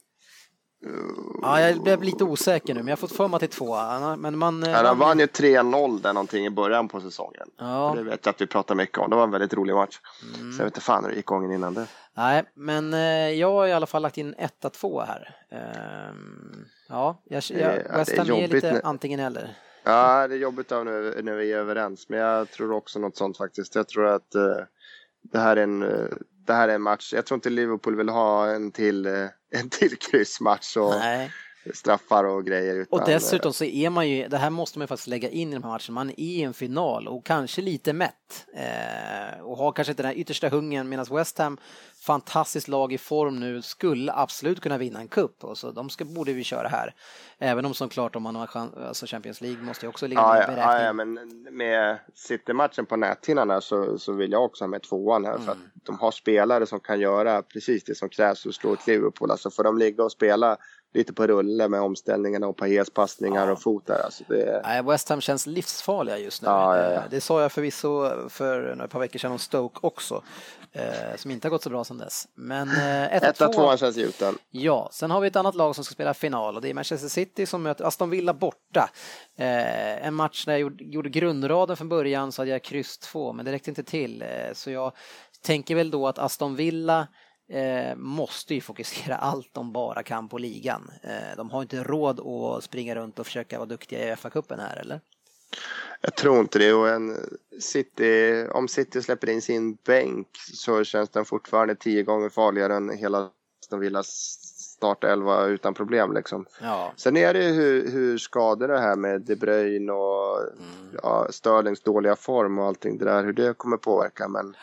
Ja, 1.43 1.61
jag 1.61 1.83
blev 1.83 2.03
lite 2.03 2.25
osäker 2.25 2.75
nu, 2.75 2.81
men 2.81 2.89
jag 2.89 2.93
har 2.93 2.97
fått 2.97 3.13
för 3.13 3.29
mig 3.29 3.37
att 3.37 3.41
det 3.41 3.47
är 3.47 3.49
två. 3.49 4.17
Men 4.17 4.39
man, 4.39 4.63
ja, 4.63 4.83
de 4.83 4.99
vann 4.99 5.19
ju 5.19 5.27
3-0 5.27 6.01
där 6.03 6.13
någonting 6.13 6.47
i 6.47 6.51
början 6.51 6.89
på 6.89 7.01
säsongen. 7.01 7.49
Ja. 7.59 7.93
Det 7.97 8.03
vet 8.03 8.27
jag 8.27 8.33
att 8.33 8.41
vi 8.41 8.47
pratar 8.47 8.75
mycket 8.75 8.99
om. 8.99 9.11
Det 9.11 9.17
var 9.17 9.25
en 9.25 9.31
väldigt 9.31 9.55
rolig 9.55 9.75
match. 9.75 10.01
Mm. 10.35 10.53
Så 10.53 10.61
jag 10.61 10.65
vet 10.65 10.71
inte 10.71 10.81
fan 10.81 11.05
hur 11.05 11.11
det 11.11 11.17
gick 11.17 11.27
gången 11.27 11.53
innan 11.53 11.75
det. 11.75 11.87
Nej, 12.15 12.45
men 12.55 12.95
eh, 12.95 13.31
jag 13.31 13.53
har 13.53 13.67
i 13.67 13.73
alla 13.73 13.87
fall 13.87 14.03
lagt 14.03 14.19
in 14.19 14.35
1-2 14.63 15.07
här. 15.07 15.37
Ehm, 15.51 16.65
ja, 16.89 17.23
jag, 17.25 17.43
jag, 17.49 17.69
Ham 17.69 18.01
är, 18.01 18.31
är 18.33 18.49
lite 18.49 18.81
antingen 18.85 19.21
eller. 19.21 19.57
Ja, 19.85 20.29
det 20.29 20.35
är 20.35 20.39
jobbigt 20.39 20.71
när, 20.71 21.23
när 21.23 21.35
vi 21.35 21.53
är 21.53 21.59
överens, 21.59 22.09
men 22.09 22.19
jag 22.19 22.51
tror 22.51 22.73
också 22.73 22.99
något 22.99 23.17
sånt 23.17 23.37
faktiskt. 23.37 23.75
Jag 23.75 23.89
tror 23.89 24.07
att 24.07 24.35
uh, 24.37 24.57
det 25.23 25.39
här 25.39 25.57
är 25.57 25.63
en 25.63 25.83
det 26.47 26.53
här 26.53 26.69
är 26.69 26.75
en 26.75 26.83
match. 26.83 27.13
Jag 27.13 27.27
tror 27.27 27.37
inte 27.37 27.51
Liverpool 27.51 27.97
vill 27.97 28.09
ha 28.09 28.51
en 28.51 28.73
till, 28.73 29.07
eh, 29.07 29.27
en 29.55 29.71
till 29.71 29.99
kryssmatch. 29.99 30.77
Och, 30.77 30.95
Nej 30.99 31.31
straffar 31.75 32.25
och 32.25 32.47
grejer. 32.47 32.75
Utan, 32.75 33.01
och 33.01 33.07
dessutom 33.07 33.53
så 33.53 33.65
är 33.65 33.91
man 33.91 34.09
ju, 34.09 34.29
det 34.29 34.39
här 34.39 34.51
måste 34.51 34.79
man 34.79 34.89
faktiskt 34.89 35.09
lägga 35.09 35.29
in 35.29 35.51
i 35.51 35.55
de 35.55 35.63
här 35.63 35.71
matcherna, 35.71 35.95
man 35.95 36.11
är 36.11 36.21
i 36.21 36.43
en 36.43 36.55
final 36.55 37.09
och 37.09 37.27
kanske 37.27 37.63
lite 37.63 37.93
mätt 37.93 38.47
eh, 38.55 39.41
och 39.41 39.57
har 39.57 39.73
kanske 39.73 39.93
inte 39.93 40.03
den 40.03 40.11
här 40.11 40.19
yttersta 40.19 40.49
hungern 40.49 40.89
medan 40.89 41.07
West 41.11 41.39
Ham 41.39 41.59
fantastiskt 42.03 42.69
lag 42.69 42.93
i 42.93 42.99
form 42.99 43.41
nu, 43.41 43.63
skulle 43.63 44.13
absolut 44.13 44.61
kunna 44.61 44.79
vinna 44.79 45.01
en 45.01 45.09
cup 45.09 45.45
och 45.45 45.59
så 45.59 45.71
de 45.71 45.91
ska, 45.91 46.05
borde 46.05 46.33
vi 46.33 46.45
köra 46.45 46.69
här. 46.69 46.95
Även 47.39 47.65
om 47.65 47.75
som 47.75 47.89
klart 47.89 48.17
om 48.17 48.23
man 48.23 48.37
har 48.37 48.47
chans, 48.47 48.75
alltså 48.77 49.07
Champions 49.07 49.41
League 49.41 49.63
måste 49.63 49.87
ju 49.87 49.91
också 49.91 50.07
ligga 50.07 50.21
ja, 50.21 50.45
med 50.49 50.59
ja, 50.59 50.83
ja, 50.83 50.93
men 50.93 51.15
med 51.51 51.99
City-matchen 52.15 52.87
på 52.87 52.97
näthinnan 52.97 53.51
här 53.51 53.61
så, 53.61 53.99
så 53.99 54.13
vill 54.13 54.33
jag 54.33 54.45
också 54.45 54.65
ha 54.65 54.69
med 54.69 54.83
tvåan 54.83 55.25
här 55.25 55.35
mm. 55.35 55.45
för 55.45 55.53
att 55.53 55.59
de 55.83 55.99
har 55.99 56.11
spelare 56.11 56.67
som 56.67 56.81
kan 56.81 57.01
göra 57.01 57.43
precis 57.43 57.85
det 57.85 57.95
som 57.95 58.09
krävs 58.09 58.43
för 58.43 58.49
att 58.49 58.55
slå 58.55 58.73
ett 58.73 58.87
Liverpool. 58.87 59.31
Alltså 59.31 59.51
får 59.51 59.65
de 59.65 59.79
ligga 59.79 60.05
och 60.05 60.13
spela 60.13 60.57
lite 60.93 61.13
på 61.13 61.27
rulle 61.27 61.69
med 61.69 61.81
omställningarna 61.81 62.47
och 62.47 62.57
Payets 62.57 62.91
passningar 62.91 63.47
ja. 63.47 63.53
och 63.53 63.63
fot 63.63 63.87
där. 63.87 64.05
Alltså 64.05 64.25
det... 64.29 64.61
Nej, 64.65 64.83
West 64.83 65.09
Ham 65.09 65.21
känns 65.21 65.47
livsfarliga 65.47 66.19
just 66.19 66.43
nu. 66.43 66.49
Ja, 66.49 66.77
ja, 66.77 66.93
ja. 66.93 67.03
Det 67.11 67.21
sa 67.21 67.43
jag 67.43 67.53
förvisso 67.53 68.29
för 68.29 68.83
ett 68.85 68.91
par 68.91 69.01
veckor 69.01 69.19
sedan 69.19 69.33
om 69.33 69.39
Stoke 69.39 69.79
också, 69.83 70.23
eh, 70.73 71.17
som 71.17 71.31
inte 71.31 71.49
har 71.49 71.51
gått 71.51 71.63
så 71.63 71.71
bra 71.71 71.85
sedan 71.85 71.99
dess. 71.99 72.29
Men 72.35 72.69
eh, 72.69 73.21
1-2 73.21 73.77
känns 73.77 73.97
gjuten. 73.97 74.39
Ja, 74.51 74.89
sen 74.93 75.11
har 75.11 75.21
vi 75.21 75.29
ett 75.29 75.37
annat 75.37 75.55
lag 75.55 75.75
som 75.75 75.85
ska 75.85 75.93
spela 75.93 76.15
final 76.15 76.57
och 76.57 76.63
det 76.63 76.71
är 76.71 76.75
Manchester 76.75 77.09
City 77.09 77.47
som 77.47 77.63
möter 77.63 77.85
Aston 77.85 78.11
Villa 78.11 78.35
borta. 78.35 78.91
Eh, 79.39 80.07
en 80.07 80.15
match 80.15 80.47
när 80.47 80.55
jag 80.55 80.61
gjorde, 80.61 80.85
gjorde 80.85 81.09
grundraden 81.09 81.77
från 81.77 81.89
början 81.89 82.33
så 82.33 82.43
hade 82.43 82.51
jag 82.51 82.63
kryss 82.63 82.99
2, 82.99 83.33
men 83.33 83.45
det 83.45 83.53
räckte 83.53 83.71
inte 83.71 83.83
till. 83.83 84.23
Eh, 84.23 84.29
så 84.53 84.71
jag 84.71 84.93
tänker 85.43 85.75
väl 85.75 85.91
då 85.91 86.09
att 86.09 86.19
Aston 86.19 86.57
Villa 86.57 87.09
eh, 87.53 87.97
måste 87.97 88.55
ju 88.55 88.61
fokusera 88.61 89.17
allt 89.17 89.49
de 89.53 89.73
bara 89.73 90.03
kan 90.03 90.29
på 90.29 90.39
ligan. 90.39 90.91
Eh, 91.03 91.37
de 91.37 91.51
har 91.51 91.63
inte 91.63 91.83
råd 91.83 92.21
att 92.21 92.65
springa 92.65 92.95
runt 92.95 93.19
och 93.19 93.27
försöka 93.27 93.59
vara 93.59 93.69
duktiga 93.69 94.13
i 94.13 94.17
FA-cupen 94.17 94.61
här, 94.61 94.77
eller? 94.77 95.01
Jag 96.01 96.17
tror 96.17 96.41
inte 96.41 96.59
det. 96.59 96.73
Och 96.73 96.89
en 96.89 97.17
City, 97.61 98.47
om 98.51 98.69
City 98.69 99.03
släpper 99.03 99.31
in 99.31 99.43
sin 99.43 99.75
bänk 99.75 100.29
så 100.55 100.85
känns 100.85 101.11
den 101.11 101.25
fortfarande 101.25 101.75
tio 101.75 102.03
gånger 102.03 102.29
farligare 102.29 102.75
än 102.75 102.91
hela 102.91 103.31
Aston 103.63 103.81
Villas 103.81 104.09
startelva 104.77 105.47
utan 105.47 105.75
problem. 105.75 106.13
Liksom. 106.13 106.47
Ja. 106.61 106.93
Sen 106.97 107.17
är 107.17 107.35
det 107.35 107.45
hur, 107.45 107.91
hur 107.91 108.19
skador 108.19 108.69
det 108.69 108.81
här 108.81 108.97
med 108.97 109.21
De 109.21 109.37
Bruyne 109.37 109.93
och 109.93 110.41
mm. 110.41 110.99
ja, 111.03 111.27
Störlings 111.31 111.83
dåliga 111.83 112.17
form 112.17 112.59
och 112.59 112.67
allting 112.67 112.99
det 112.99 113.05
där, 113.05 113.25
hur 113.25 113.33
det 113.33 113.55
kommer 113.55 113.77
påverka. 113.77 114.29
Men 114.29 114.57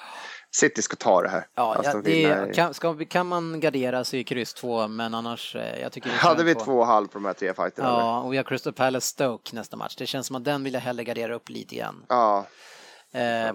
City 0.52 0.82
ska 0.82 0.96
ta 0.96 1.22
det 1.22 1.30
här. 1.30 1.48
Ja, 1.56 1.82
ja 1.84 2.02
det, 2.02 2.56
kan, 2.56 2.74
ska, 2.74 3.06
kan 3.06 3.28
man 3.28 3.60
gardera 3.60 4.04
så 4.04 4.16
är 4.16 4.24
kryss 4.24 4.54
två, 4.54 4.88
men 4.88 5.14
annars... 5.14 5.56
Eh, 5.56 5.82
jag 5.82 5.92
tycker 5.92 6.10
Hade 6.10 6.44
vi 6.44 6.56
två 6.56 6.80
och 6.80 6.86
halv 6.86 7.08
på 7.08 7.14
de 7.14 7.26
här 7.26 7.34
tre 7.34 7.54
fighterna? 7.54 7.88
Ja, 7.88 8.00
eller? 8.00 8.26
och 8.26 8.34
vi 8.34 8.38
har 8.38 8.44
Crystal 8.44 8.74
Palace 8.74 9.08
Stoke 9.08 9.56
nästa 9.56 9.78
match. 9.78 9.96
Det 9.96 10.06
känns 10.06 10.28
som 10.28 10.36
att 10.36 10.46
den 10.46 10.64
vill 10.64 10.74
jag 10.74 10.82
hellre 10.82 11.04
gardera 11.04 11.36
upp 11.36 11.50
lite 11.50 11.76
grann. 11.76 12.06
Ja. 12.08 12.46
Eh, 13.12 13.54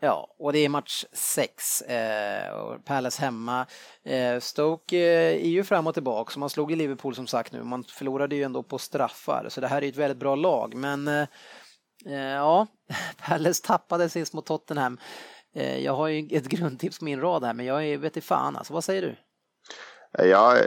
ja, 0.00 0.34
och 0.38 0.52
det 0.52 0.58
är 0.58 0.68
match 0.68 1.04
6. 1.12 1.82
Eh, 1.82 2.78
Palace 2.84 3.22
hemma. 3.22 3.66
Eh, 4.04 4.40
Stoke 4.40 4.96
eh, 4.96 5.44
är 5.44 5.48
ju 5.48 5.64
fram 5.64 5.86
och 5.86 5.94
tillbaka, 5.94 6.30
så 6.30 6.38
man 6.38 6.50
slog 6.50 6.72
i 6.72 6.76
Liverpool 6.76 7.14
som 7.14 7.26
sagt 7.26 7.52
nu. 7.52 7.62
Man 7.62 7.84
förlorade 7.84 8.36
ju 8.36 8.42
ändå 8.42 8.62
på 8.62 8.78
straffar, 8.78 9.46
så 9.48 9.60
det 9.60 9.68
här 9.68 9.84
är 9.84 9.88
ett 9.88 9.96
väldigt 9.96 10.18
bra 10.18 10.34
lag. 10.34 10.74
Men 10.74 11.08
eh, 11.08 11.26
eh, 12.06 12.14
ja, 12.14 12.66
Palace 13.26 13.66
tappade 13.66 14.08
sist 14.08 14.32
mot 14.32 14.46
Tottenham. 14.46 14.98
Jag 15.52 15.92
har 15.92 16.08
ju 16.08 16.36
ett 16.36 16.48
grundtips 16.48 16.98
på 16.98 17.04
min 17.04 17.20
rad 17.20 17.44
här, 17.44 17.54
men 17.54 17.66
jag 17.66 17.84
är, 17.86 17.98
vet 17.98 18.16
inte 18.16 18.26
fan 18.26 18.56
alltså. 18.56 18.72
Vad 18.72 18.84
säger 18.84 19.02
du? 19.02 19.16
Jag, 20.28 20.58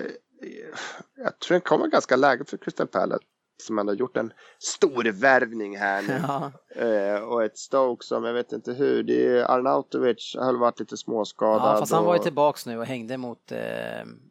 jag 1.16 1.40
tror 1.40 1.56
det 1.56 1.62
kommer 1.62 1.88
ganska 1.88 2.16
läge 2.16 2.45
för 2.45 2.57
Crystal 2.57 2.88
Palace 2.88 3.26
som 3.64 3.80
ändå 3.80 3.94
gjort 3.94 4.18
en 4.18 4.34
stor 4.60 5.22
värvning 5.22 5.78
här 5.78 6.02
nu. 6.02 6.22
Ja. 6.28 6.52
Eh, 6.82 7.24
och 7.24 7.44
ett 7.44 7.57
Stoke 7.57 8.06
som 8.06 8.24
jag 8.24 8.34
vet 8.34 8.52
inte 8.52 8.74
hur, 8.74 9.03
det 9.03 9.28
är 9.28 9.52
Arnautovic 9.52 10.36
har 10.40 10.53
varit 10.53 10.80
lite 10.80 10.98
småskadad. 10.98 11.76
Ja, 11.76 11.80
fast 11.80 11.91
han 11.91 12.06
var 12.06 12.16
ju 12.16 12.24
tillbaks 12.24 12.66
nu 12.66 12.78
och 12.78 12.86
hängde 12.86 13.18
mot, 13.18 13.52
eh, 13.52 13.60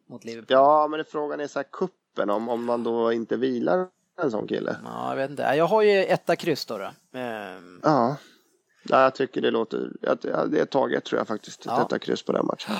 mot 0.09 0.23
Liverpool. 0.23 0.47
Ja, 0.49 0.87
men 0.87 1.05
frågan 1.05 1.39
är 1.39 1.47
så 1.47 1.59
här 1.59 1.67
kuppen 1.71 2.29
om, 2.29 2.49
om 2.49 2.65
man 2.65 2.83
då 2.83 3.11
inte 3.11 3.37
vilar 3.37 3.87
en 4.21 4.31
sån 4.31 4.47
kille. 4.47 4.75
Ja, 4.83 5.09
jag 5.09 5.15
vet 5.15 5.29
inte. 5.29 5.41
Jag 5.43 5.65
har 5.65 5.81
ju 5.81 6.05
etta 6.05 6.35
kryss 6.35 6.65
då. 6.65 6.77
då. 6.77 7.19
Eh. 7.19 7.59
Ja. 7.83 8.15
Ja, 8.89 9.01
jag 9.01 9.15
tycker 9.15 9.41
det 9.41 9.51
låter, 9.51 9.91
det 10.47 10.59
är 10.59 10.65
taget 10.65 11.05
tror 11.05 11.19
jag 11.19 11.27
faktiskt, 11.27 11.65
ja. 11.65 11.81
etta 11.81 11.99
kryss 11.99 12.23
på 12.23 12.31
den 12.31 12.45
matchen. 12.45 12.75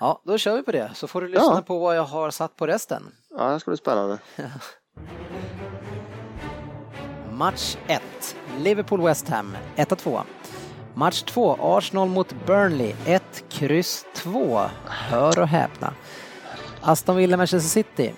Ja, 0.00 0.22
då 0.24 0.38
kör 0.38 0.56
vi 0.56 0.62
på 0.62 0.72
det 0.72 0.90
så 0.94 1.06
får 1.06 1.20
du 1.20 1.28
lyssna 1.28 1.54
ja. 1.54 1.62
på 1.66 1.78
vad 1.78 1.96
jag 1.96 2.04
har 2.04 2.30
satt 2.30 2.56
på 2.56 2.66
resten. 2.66 3.02
Ja, 3.30 3.50
det 3.50 3.60
ska 3.60 3.70
bli 3.70 3.78
spännande. 3.78 4.18
Match 7.30 7.76
1. 7.86 8.02
Liverpool-West 8.58 9.28
Ham 9.28 9.56
1-2. 9.76 10.22
Match 10.94 11.22
2. 11.22 11.56
Arsenal 11.60 12.08
mot 12.08 12.46
Burnley 12.46 12.94
1, 13.06 13.44
kryss 13.48 14.06
2. 14.14 14.60
Hör 14.86 15.38
och 15.38 15.48
häpna. 15.48 15.94
Aston 16.80 17.16
Villa-Manchester 17.16 17.68
City. 17.68 18.14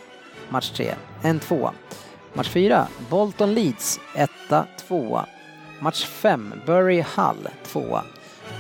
Match 0.49 0.71
3. 0.71 0.95
1-2. 1.23 1.71
Match 2.33 2.49
4. 2.49 2.89
Bolton-Leeds 3.11 4.01
1-2. 4.89 5.25
Match 5.81 6.05
5. 6.05 6.63
Bury-Hull 6.67 7.49
2. 7.65 8.01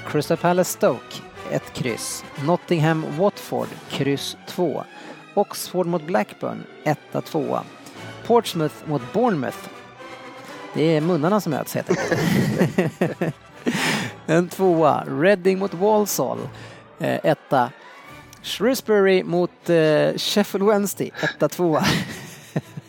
Crystal 0.06 0.36
Palace-Stoke 0.36 1.22
1, 1.50 1.62
kryss. 1.74 2.24
Nottingham-Watford 2.44 3.68
kryss 3.90 4.36
2. 4.46 4.84
Oxford 5.34 5.86
mot 5.86 6.02
Blackburn 6.06 6.64
1-2. 6.84 7.60
Portsmouth 8.26 8.74
mot 8.88 9.02
Bournemouth 9.12 9.68
det 10.76 10.96
är 10.96 11.00
munnarna 11.00 11.40
som 11.40 11.52
möts 11.52 11.74
helt 11.74 11.90
enkelt. 11.90 13.34
en 14.26 14.48
tvåa, 14.48 15.04
Reading 15.08 15.58
mot 15.58 15.74
Walsall. 15.74 16.38
Eh, 16.98 17.20
etta, 17.22 17.70
Shrewsbury 18.42 19.22
mot 19.22 19.70
eh, 19.70 20.16
Sheffield 20.16 20.66
Wednesday. 20.66 21.12
Etta, 21.22 21.48
tvåa. 21.48 21.84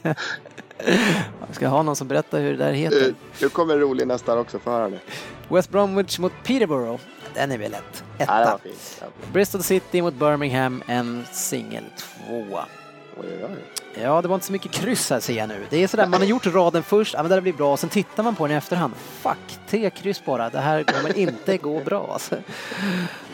Jag 1.48 1.56
ska 1.56 1.68
ha 1.68 1.84
någon 1.84 1.96
som 1.96 2.08
berättar 2.08 2.40
hur 2.40 2.52
det 2.52 2.58
där 2.66 2.72
heter. 2.72 3.14
Nu 3.42 3.50
kommer 3.50 3.74
en 3.74 3.80
rolig 3.80 4.08
nästan 4.08 4.38
också, 4.38 4.60
för 4.60 4.72
höra 4.72 4.90
det. 4.90 5.00
West 5.50 5.70
Bromwich 5.70 6.20
mot 6.20 6.34
Peterborough. 6.44 7.02
Den 7.34 7.52
är 7.52 7.58
väl 7.58 7.72
lätt. 7.72 8.04
Etta. 8.18 8.60
Ja, 9.02 9.08
Bristol 9.34 9.64
City 9.64 10.02
mot 10.02 10.14
Birmingham, 10.14 10.84
en 10.88 11.24
singel 11.32 11.84
tvåa. 11.98 12.66
Oj, 13.20 13.28
oj, 13.30 13.46
oj. 13.46 13.78
Ja, 14.02 14.22
det 14.22 14.28
var 14.28 14.36
inte 14.36 14.46
så 14.48 14.52
mycket 14.52 14.72
kryss 14.72 15.10
här 15.10 15.20
ser 15.20 15.34
jag 15.34 15.50
nu. 15.50 15.66
Det 15.70 15.84
är 15.84 15.88
sådär, 15.88 16.08
man 16.08 16.22
har 16.22 16.28
gjort 16.28 16.46
raden 16.46 16.84
först, 16.84 17.14
ja 17.14 17.24
men 17.24 17.32
det 17.32 17.42
blir 17.42 17.54
bra, 17.54 17.78
sen 17.78 17.90
tittar 17.90 18.24
man 18.24 18.36
på 18.36 18.48
den 18.48 18.54
i 18.54 18.58
efterhand. 18.58 18.94
Fuck, 18.96 19.60
tre 19.68 19.90
kryss 19.90 20.26
bara, 20.26 20.50
det 20.50 20.60
här 20.60 20.84
kommer 20.84 21.18
inte 21.18 21.58
gå 21.58 21.80
bra. 21.80 22.10
Alltså. 22.14 22.36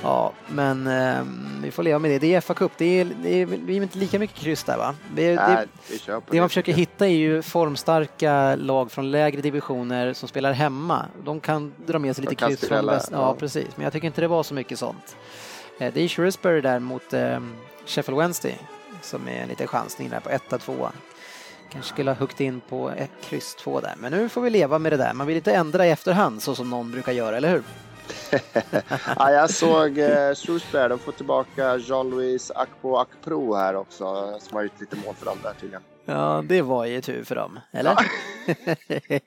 Ja, 0.02 0.32
men 0.48 0.88
eh, 0.88 1.24
vi 1.64 1.72
får 1.72 1.84
leva 1.84 2.00
med 2.00 2.12
det. 2.12 2.20
Det 2.20 2.36
är 2.36 2.42
FA 2.42 2.54
Cup, 2.54 2.72
det 2.78 2.86
är, 2.86 3.06
det 3.06 3.30
är, 3.42 3.46
det 3.46 3.74
är 3.74 3.76
inte 3.76 3.98
lika 3.98 4.20
mycket 4.20 4.38
kryss 4.38 4.64
där 4.64 4.78
va? 4.78 4.96
Det, 5.16 5.36
Nej, 5.36 5.66
det, 6.06 6.22
det 6.30 6.40
man 6.40 6.50
försöker 6.50 6.74
hitta 6.74 7.08
är 7.08 7.12
ju 7.12 7.42
formstarka 7.42 8.56
lag 8.56 8.92
från 8.92 9.12
lägre 9.12 9.42
divisioner 9.42 10.14
som 10.14 10.30
spelar 10.30 10.52
hemma. 10.52 11.06
De 11.24 11.40
kan 11.40 11.74
dra 11.86 12.00
med 12.00 12.16
sig 12.16 12.26
lite 12.26 12.36
kryss 12.36 12.60
från 12.60 12.86
väst. 12.86 13.10
Ja, 13.12 13.18
ja, 13.18 13.36
precis, 13.40 13.68
men 13.76 13.84
jag 13.84 13.94
tycker 13.94 14.08
inte 14.08 14.22
det 14.22 14.28
var 14.28 14.44
så 14.44 14.54
mycket 14.54 14.80
sånt. 14.80 15.16
Eh, 15.80 15.94
det 15.94 16.02
är 16.02 16.08
Shrewsbury 16.08 16.62
där 16.62 16.80
mot 16.80 17.14
eh, 17.14 17.40
Sheffield 17.86 18.20
Wednesday 18.20 18.58
som 19.04 19.28
är 19.28 19.42
en 19.42 19.50
liten 19.50 19.68
chansning 19.68 20.10
där 20.10 20.20
på 20.20 20.30
1-2. 20.30 20.90
Kanske 21.70 21.94
skulle 21.94 22.12
ha 22.12 22.16
huggit 22.16 22.40
in 22.40 22.62
på 22.70 22.90
ett 22.90 23.12
kryss 23.22 23.56
två 23.56 23.80
där, 23.80 23.94
men 23.98 24.12
nu 24.12 24.30
får 24.30 24.42
vi 24.42 24.50
leva 24.50 24.80
med 24.80 24.92
det 24.92 24.98
där. 24.98 25.14
Man 25.14 25.28
vill 25.28 25.36
inte 25.36 25.54
ändra 25.54 25.88
i 25.88 25.90
efterhand 25.90 26.42
så 26.42 26.56
som 26.56 26.70
någon 26.70 26.92
brukar 26.92 27.12
göra, 27.12 27.38
eller 27.38 27.50
hur? 27.50 27.64
ja, 29.18 29.32
jag 29.32 29.50
såg 29.50 29.98
eh, 29.98 30.34
Shrewsbury, 30.34 30.88
de 30.88 31.00
får 31.00 31.12
tillbaka 31.12 31.78
Jean-Louis 31.78 32.52
Akpo 32.56 32.96
Akpro 32.96 33.56
här 33.56 33.76
också, 33.76 34.38
som 34.40 34.56
har 34.56 34.64
gjort 34.64 34.80
lite 34.80 34.96
mål 34.96 35.16
för 35.16 35.26
dem 35.26 35.38
där 35.44 35.54
tydligen. 35.54 35.84
Ja, 36.06 36.44
det 36.48 36.62
var 36.62 36.86
ju 36.86 37.02
tur 37.02 37.24
för 37.24 37.36
dem, 37.36 37.60
eller? 37.72 37.92
Ja, 37.92 38.04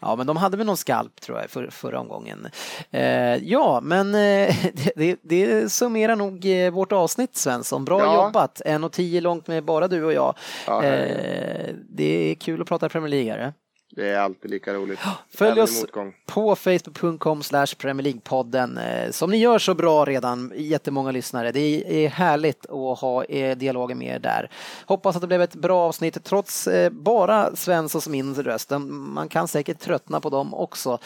ja 0.00 0.16
men 0.16 0.26
de 0.26 0.36
hade 0.36 0.56
väl 0.56 0.66
någon 0.66 0.76
skalp 0.76 1.20
tror 1.20 1.38
jag 1.38 1.50
för, 1.50 1.70
förra 1.70 2.00
omgången. 2.00 2.48
Eh, 2.90 3.36
ja, 3.36 3.80
men 3.82 4.14
eh, 4.14 4.56
det, 4.96 5.16
det 5.22 5.72
summerar 5.72 6.16
nog 6.16 6.46
eh, 6.46 6.70
vårt 6.70 6.92
avsnitt 6.92 7.36
Svensson. 7.36 7.84
Bra 7.84 8.00
ja. 8.00 8.24
jobbat! 8.24 8.62
En 8.64 8.84
och 8.84 8.92
tio 8.92 9.20
långt 9.20 9.46
med 9.46 9.64
bara 9.64 9.88
du 9.88 10.04
och 10.04 10.12
jag. 10.12 10.34
Ja, 10.66 10.84
eh, 10.84 11.74
det 11.88 12.30
är 12.30 12.34
kul 12.34 12.62
att 12.62 12.68
prata 12.68 12.88
Premier 12.88 13.10
League. 13.10 13.52
Det 13.98 14.08
är 14.08 14.18
alltid 14.18 14.50
lika 14.50 14.74
roligt. 14.74 14.98
Följ 15.34 15.60
oss 15.60 15.84
på 16.26 16.56
facebook.com 16.56 17.42
slash 17.42 17.66
Premier 17.78 18.04
League-podden 18.04 19.04
eh, 19.04 19.10
som 19.10 19.30
ni 19.30 19.36
gör 19.36 19.58
så 19.58 19.74
bra 19.74 20.04
redan, 20.04 20.52
jättemånga 20.56 21.10
lyssnare. 21.10 21.52
Det 21.52 22.04
är 22.04 22.08
härligt 22.08 22.66
att 22.70 22.98
ha 22.98 23.24
eh, 23.24 23.56
dialogen 23.56 23.98
med 23.98 24.14
er 24.14 24.18
där. 24.18 24.50
Hoppas 24.86 25.16
att 25.16 25.20
det 25.20 25.26
blev 25.26 25.42
ett 25.42 25.54
bra 25.54 25.80
avsnitt 25.88 26.24
trots 26.24 26.66
eh, 26.66 26.90
bara 26.90 27.56
Svenssons 27.56 28.08
min 28.08 28.34
röst. 28.34 28.70
Man 28.88 29.28
kan 29.28 29.48
säkert 29.48 29.80
tröttna 29.80 30.20
på 30.20 30.30
dem 30.30 30.54
också 30.54 30.98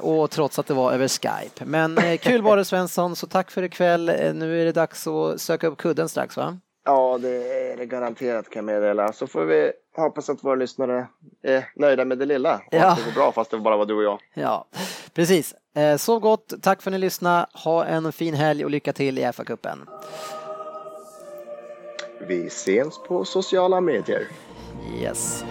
och 0.00 0.30
trots 0.30 0.58
att 0.58 0.66
det 0.66 0.74
var 0.74 0.92
över 0.92 1.08
Skype. 1.08 1.64
Men 1.64 2.18
kul 2.18 2.42
var 2.42 2.56
det 2.56 2.64
Svensson, 2.64 3.16
så 3.16 3.26
tack 3.26 3.50
för 3.50 3.62
ikväll. 3.62 4.06
Nu 4.34 4.60
är 4.60 4.64
det 4.64 4.72
dags 4.72 5.06
att 5.06 5.40
söka 5.40 5.66
upp 5.66 5.78
kudden 5.78 6.08
strax 6.08 6.36
va? 6.36 6.58
Ja, 6.84 7.18
det 7.18 7.62
är 7.72 7.76
det 7.76 7.86
garanterat 7.86 8.50
kan 8.50 8.68
jag 8.68 8.74
meddela. 8.74 9.12
Så 9.12 9.26
får 9.26 9.44
vi 9.44 9.72
hoppas 9.96 10.30
att 10.30 10.44
våra 10.44 10.54
lyssnare 10.54 11.06
är 11.42 11.68
nöjda 11.76 12.04
med 12.04 12.18
det 12.18 12.26
lilla 12.26 12.54
och 12.54 12.74
ja. 12.74 12.86
att 12.86 12.98
det 12.98 13.04
går 13.04 13.12
bra 13.12 13.32
fast 13.32 13.50
det 13.50 13.58
bara 13.58 13.76
var 13.76 13.86
du 13.86 13.94
och 13.94 14.02
jag. 14.02 14.20
Ja, 14.34 14.66
precis. 15.14 15.54
Eh, 15.76 15.96
sov 15.96 16.20
gott, 16.20 16.52
tack 16.62 16.82
för 16.82 16.90
att 16.90 16.92
ni 16.92 16.98
lyssnade. 16.98 17.46
Ha 17.64 17.84
en 17.84 18.12
fin 18.12 18.34
helg 18.34 18.64
och 18.64 18.70
lycka 18.70 18.92
till 18.92 19.18
i 19.18 19.22
FA-cupen. 19.22 19.78
Vi 22.28 22.46
ses 22.46 22.98
på 23.08 23.24
sociala 23.24 23.80
medier. 23.80 24.28
Yes. 25.00 25.44